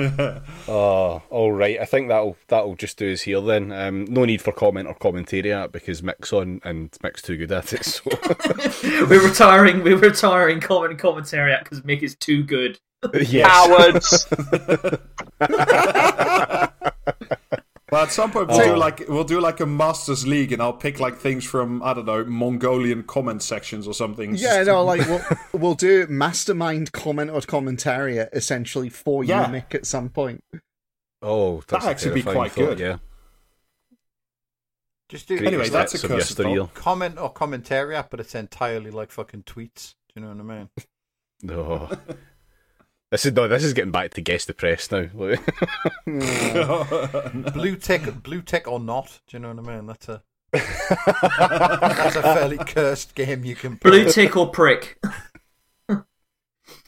oh, 0.68 1.22
all 1.30 1.52
right. 1.52 1.80
I 1.80 1.84
think 1.84 2.08
that'll 2.08 2.36
that'll 2.48 2.74
just 2.76 2.98
do 2.98 3.12
us 3.12 3.22
here 3.22 3.40
then. 3.40 3.72
Um, 3.72 4.04
no 4.06 4.24
need 4.24 4.40
for 4.42 4.52
comment 4.52 4.88
or 4.88 4.94
commentary 4.94 5.52
at 5.52 5.72
because 5.72 6.02
Mick's 6.02 6.32
on 6.32 6.60
and 6.64 6.90
Mick's 7.02 7.22
too 7.22 7.36
good 7.36 7.52
at 7.52 7.72
it. 7.72 7.84
So 7.84 8.02
We're 9.06 9.26
retiring. 9.26 9.82
We're 9.82 9.96
retiring 9.96 10.60
comment 10.60 10.92
and 10.92 11.00
commentary 11.00 11.54
because 11.62 11.80
Mick 11.82 12.02
is 12.02 12.14
too 12.14 12.42
good. 12.42 12.78
yes, 13.14 13.46
Cowards! 13.46 14.26
Well, 17.90 18.02
at 18.04 18.12
some 18.12 18.30
point 18.30 18.48
we'll 18.48 18.60
Oh. 18.60 18.64
do 18.64 18.74
uh, 18.74 18.78
like 18.78 19.04
we'll 19.08 19.24
do 19.24 19.40
like 19.40 19.60
a 19.60 19.66
Masters 19.66 20.26
League, 20.26 20.52
and 20.52 20.62
I'll 20.62 20.72
pick 20.72 21.00
like 21.00 21.16
things 21.18 21.44
from 21.44 21.82
I 21.82 21.94
don't 21.94 22.06
know 22.06 22.24
Mongolian 22.24 23.02
comment 23.02 23.42
sections 23.42 23.86
or 23.88 23.94
something. 23.94 24.34
Yeah, 24.34 24.58
Just- 24.58 24.66
no, 24.68 24.84
like 24.84 25.06
we'll 25.08 25.22
we'll 25.60 25.74
do 25.74 26.06
mastermind 26.08 26.92
comment 26.92 27.30
or 27.30 27.40
commentariat 27.40 28.28
essentially 28.32 28.88
for 28.88 29.24
you, 29.24 29.30
Yeah. 29.30 29.46
Mick, 29.46 29.74
at 29.74 29.86
some 29.86 30.08
point. 30.08 30.44
Oh, 31.22 31.62
that's 31.68 31.84
That'd 31.84 31.88
actually 31.88 32.14
be 32.14 32.22
quite 32.22 32.52
thought, 32.52 32.76
good. 32.76 32.78
Yeah. 32.80 32.96
Just 35.08 35.26
do 35.26 35.34
Anyway, 35.36 35.50
Greatest 35.68 35.72
that's 35.72 35.94
a 36.04 36.06
of 36.06 36.12
curse 36.12 36.68
comment 36.74 37.18
or 37.18 37.30
commentary, 37.30 38.00
but 38.08 38.20
it's 38.20 38.34
entirely 38.36 38.90
like 38.92 39.10
fucking 39.10 39.42
tweets. 39.42 39.94
Do 40.14 40.20
you 40.20 40.22
know 40.22 40.28
what 40.34 40.38
I 40.52 40.58
mean? 40.58 40.68
No. 41.42 41.88
This 43.10 43.26
is 43.26 43.32
no. 43.32 43.48
This 43.48 43.64
is 43.64 43.72
getting 43.72 43.90
back 43.90 44.14
to 44.14 44.20
guess 44.20 44.44
the 44.44 44.54
press 44.54 44.88
now. 44.92 45.06
blue 47.52 47.76
tick, 47.76 48.22
blue 48.22 48.40
tick 48.40 48.68
or 48.68 48.78
not? 48.78 49.20
Do 49.26 49.36
you 49.36 49.40
know 49.40 49.52
what 49.52 49.68
I 49.68 49.76
mean? 49.76 49.86
That's 49.86 50.08
a 50.08 50.22
that's 50.52 52.16
a 52.16 52.22
fairly 52.22 52.58
cursed 52.58 53.16
game 53.16 53.44
you 53.44 53.56
can 53.56 53.78
play. 53.78 53.90
Blue 53.90 54.12
tick 54.12 54.36
or 54.36 54.50
prick? 54.50 55.02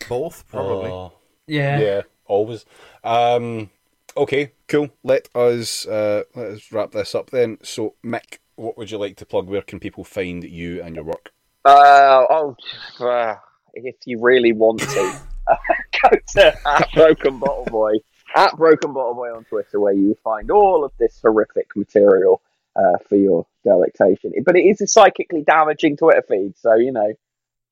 Both 0.09 0.47
probably. 0.47 0.90
Oh. 0.90 1.12
Yeah. 1.49 1.81
Yeah, 1.81 2.03
always. 2.27 2.66
Um, 3.03 3.70
okay, 4.16 4.53
cool. 4.69 4.90
Let 5.03 5.28
us 5.35 5.86
uh, 5.86 6.23
let 6.36 6.47
us 6.47 6.70
wrap 6.70 6.93
this 6.93 7.16
up 7.16 7.31
then. 7.31 7.59
So, 7.65 7.97
Mick, 8.05 8.39
what 8.55 8.78
would 8.78 8.93
you 8.93 8.99
like 8.99 9.16
to 9.16 9.27
plug? 9.27 9.49
Where 9.49 9.62
can 9.62 9.81
people 9.81 10.05
find 10.05 10.44
you 10.44 10.82
and 10.82 10.94
your 10.94 11.05
work? 11.05 11.32
Uh, 11.65 12.27
oh, 12.31 12.57
uh, 13.01 13.35
if 13.74 13.97
you 14.05 14.20
really 14.20 14.53
want 14.53 14.81
to, 14.81 15.20
go 16.03 16.16
to 16.35 16.69
at 16.69 16.89
Broken 16.95 17.39
Bottle 17.39 17.66
Boy, 17.66 17.93
at 18.37 18.57
Broken 18.57 18.93
Bottle 18.93 19.15
Boy 19.15 19.35
on 19.35 19.45
Twitter, 19.45 19.81
where 19.81 19.93
you 19.93 20.16
find 20.23 20.51
all 20.51 20.85
of 20.85 20.93
this 20.99 21.19
horrific 21.23 21.69
material 21.77 22.43
uh, 22.77 22.99
for 23.09 23.16
your 23.16 23.47
delectation. 23.65 24.33
But 24.45 24.57
it 24.57 24.62
is 24.62 24.81
a 24.81 24.87
psychically 24.87 25.43
damaging 25.43 25.97
Twitter 25.97 26.24
feed, 26.29 26.55
so 26.59 26.74
you 26.74 26.93
know, 26.93 27.12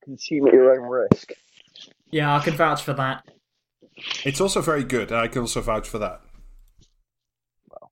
consume 0.05 0.47
at 0.49 0.53
your 0.55 0.73
own 0.81 0.89
risk. 0.89 1.33
Yeah, 2.11 2.35
I 2.37 2.41
can 2.41 2.55
vouch 2.55 2.83
for 2.83 2.93
that. 2.95 3.25
It's 4.25 4.41
also 4.41 4.61
very 4.61 4.85
good. 4.85 5.13
I 5.13 5.29
can 5.29 5.43
also 5.43 5.61
vouch 5.61 5.89
for 5.89 5.99
that. 5.99 6.21
Well, 7.69 7.91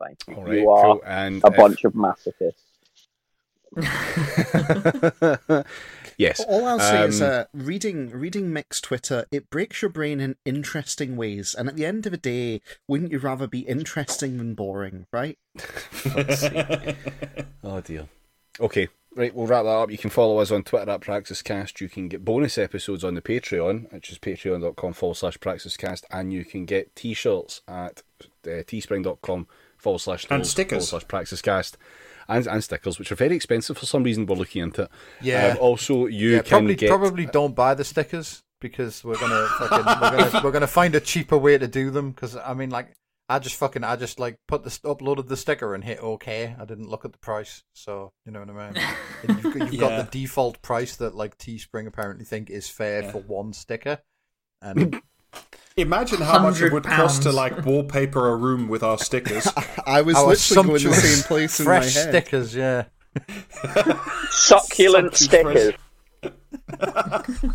thank 0.00 0.18
you. 0.28 0.34
All 0.34 0.44
right, 0.44 0.58
you 0.58 0.70
are 0.70 0.82
cool. 0.82 1.02
And 1.06 1.42
a 1.42 1.48
if- 1.48 1.56
bunch 1.56 1.84
of 1.84 1.92
masochists. 1.94 2.62
yes. 6.16 6.40
All 6.48 6.66
I'll 6.66 6.80
say 6.80 7.06
is, 7.06 7.20
Um, 7.22 7.28
uh, 7.30 7.44
reading 7.52 8.10
reading 8.10 8.52
Mick's 8.52 8.80
Twitter, 8.80 9.26
it 9.30 9.50
breaks 9.50 9.82
your 9.82 9.88
brain 9.90 10.20
in 10.20 10.36
interesting 10.44 11.16
ways. 11.16 11.54
And 11.56 11.68
at 11.68 11.76
the 11.76 11.86
end 11.86 12.06
of 12.06 12.12
the 12.12 12.18
day, 12.18 12.60
wouldn't 12.86 13.12
you 13.12 13.18
rather 13.18 13.46
be 13.46 13.60
interesting 13.60 14.38
than 14.38 14.54
boring, 14.54 15.06
right? 15.12 15.38
Oh 17.64 17.80
dear. 17.82 18.08
Okay, 18.60 18.88
right. 19.14 19.34
We'll 19.34 19.46
wrap 19.46 19.64
that 19.64 19.70
up. 19.70 19.90
You 19.90 19.98
can 19.98 20.10
follow 20.10 20.38
us 20.38 20.50
on 20.50 20.62
Twitter 20.64 20.90
at 20.90 21.00
PraxisCast. 21.00 21.80
You 21.80 21.88
can 21.88 22.08
get 22.08 22.24
bonus 22.24 22.56
episodes 22.58 23.04
on 23.04 23.14
the 23.14 23.20
Patreon, 23.22 23.92
which 23.92 24.10
is 24.10 24.18
patreon.com 24.18 24.92
forward 24.94 25.16
slash 25.16 25.38
PraxisCast, 25.38 26.04
and 26.10 26.32
you 26.32 26.44
can 26.44 26.64
get 26.64 26.94
t-shirts 26.96 27.60
at 27.68 28.02
uh, 28.46 28.64
teespring.com 28.66 29.46
forward 29.76 29.98
slash 29.98 30.22
And 30.24 30.28
forward 30.28 30.46
stickers. 30.46 30.88
slash 30.88 31.04
PraxisCast. 31.06 31.74
And, 32.28 32.46
and 32.46 32.62
stickers, 32.62 32.98
which 32.98 33.10
are 33.10 33.14
very 33.14 33.34
expensive 33.34 33.78
for 33.78 33.86
some 33.86 34.02
reason. 34.02 34.26
We're 34.26 34.36
looking 34.36 34.62
into 34.62 34.82
it. 34.82 34.90
Yeah. 35.22 35.48
Um, 35.52 35.58
also, 35.60 36.06
you 36.06 36.30
yeah, 36.32 36.42
can 36.42 36.48
probably 36.48 36.74
get 36.74 36.90
probably 36.90 37.26
don't 37.26 37.54
buy 37.54 37.74
the 37.74 37.84
stickers 37.84 38.42
because 38.60 39.02
we're 39.02 39.16
gonna 39.16 39.46
fucking, 39.58 39.78
we're 39.78 40.10
gonna 40.10 40.40
we're 40.44 40.52
gonna 40.52 40.66
find 40.66 40.94
a 40.94 41.00
cheaper 41.00 41.38
way 41.38 41.56
to 41.56 41.66
do 41.66 41.90
them. 41.90 42.10
Because 42.10 42.36
I 42.36 42.52
mean, 42.52 42.68
like 42.68 42.92
I 43.30 43.38
just 43.38 43.56
fucking 43.56 43.82
I 43.84 43.96
just 43.96 44.18
like 44.20 44.38
put 44.46 44.62
the 44.62 44.70
uploaded 44.70 45.28
the 45.28 45.36
sticker 45.36 45.74
and 45.74 45.82
hit 45.82 46.02
OK. 46.02 46.54
I 46.58 46.64
didn't 46.66 46.88
look 46.90 47.04
at 47.06 47.12
the 47.12 47.18
price, 47.18 47.62
so 47.72 48.12
you 48.26 48.32
know 48.32 48.40
what 48.40 48.50
I 48.50 48.72
mean. 48.72 48.84
And 49.26 49.42
you've, 49.44 49.56
you've 49.56 49.72
Yeah. 49.74 49.80
got 49.80 50.10
the 50.10 50.18
default 50.20 50.60
price 50.60 50.96
that 50.96 51.14
like 51.14 51.38
Teespring 51.38 51.86
apparently 51.86 52.24
think 52.24 52.50
is 52.50 52.68
fair 52.68 53.04
for 53.04 53.20
one 53.20 53.52
sticker, 53.54 54.00
and 54.60 55.00
Imagine 55.76 56.20
how 56.22 56.40
much 56.40 56.60
it 56.60 56.70
£100 56.70 56.72
would 56.72 56.82
cost 56.84 57.22
to 57.22 57.30
like 57.32 57.64
wallpaper 57.64 58.28
a 58.28 58.36
room 58.36 58.68
with 58.68 58.82
our 58.82 58.98
stickers. 58.98 59.46
I 59.86 60.02
was 60.02 60.16
our 60.16 60.26
literally 60.26 60.62
going 60.68 60.72
the 60.72 60.80
sumptuous 60.80 61.14
same 61.14 61.24
place 61.28 61.60
in 61.60 61.66
my 61.66 61.80
fresh 61.80 61.94
head. 61.94 62.08
stickers. 62.08 62.54
Yeah, 62.56 62.84
Succulent 64.30 65.14
Something 65.16 65.42
fresh. 65.52 65.74
stickers. 66.82 67.54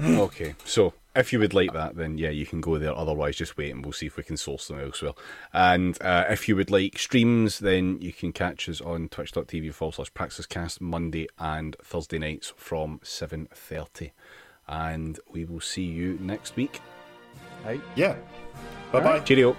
Okay, 0.00 0.54
so 0.64 0.94
if 1.14 1.30
you 1.30 1.38
would 1.40 1.52
like 1.52 1.74
that, 1.74 1.94
then 1.94 2.16
yeah, 2.16 2.30
you 2.30 2.46
can 2.46 2.62
go 2.62 2.78
there. 2.78 2.96
Otherwise, 2.96 3.36
just 3.36 3.58
wait 3.58 3.70
and 3.74 3.84
we'll 3.84 3.92
see 3.92 4.06
if 4.06 4.16
we 4.16 4.22
can 4.22 4.38
source 4.38 4.68
them 4.68 4.80
elsewhere. 4.80 5.12
And 5.52 6.00
uh, 6.00 6.24
if 6.30 6.48
you 6.48 6.56
would 6.56 6.70
like 6.70 6.98
streams, 6.98 7.58
then 7.58 8.00
you 8.00 8.10
can 8.14 8.32
catch 8.32 8.66
us 8.70 8.80
on 8.80 9.10
twitch.tv 9.10 9.74
forward 9.74 9.96
slash 9.96 10.10
praxiscast 10.14 10.80
Monday 10.80 11.28
and 11.38 11.76
Thursday 11.82 12.18
nights 12.18 12.54
from 12.56 12.98
7.30. 13.04 14.12
And 14.70 15.18
we 15.32 15.44
will 15.44 15.60
see 15.60 15.82
you 15.82 16.16
next 16.20 16.54
week. 16.56 16.80
hey, 17.64 17.80
Yeah. 17.96 18.14
Bye 18.92 19.00
bye. 19.00 19.20
Cheerio. 19.20 19.56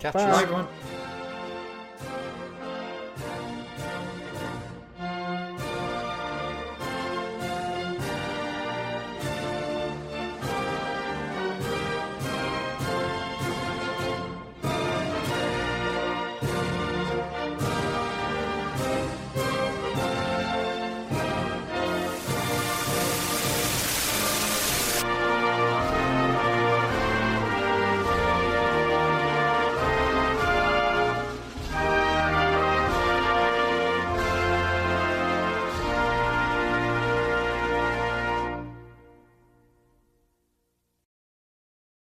catch 0.00 0.14
Bye. 0.14 0.26
you. 0.26 0.32
Right, 0.32 0.42
everyone. 0.42 0.66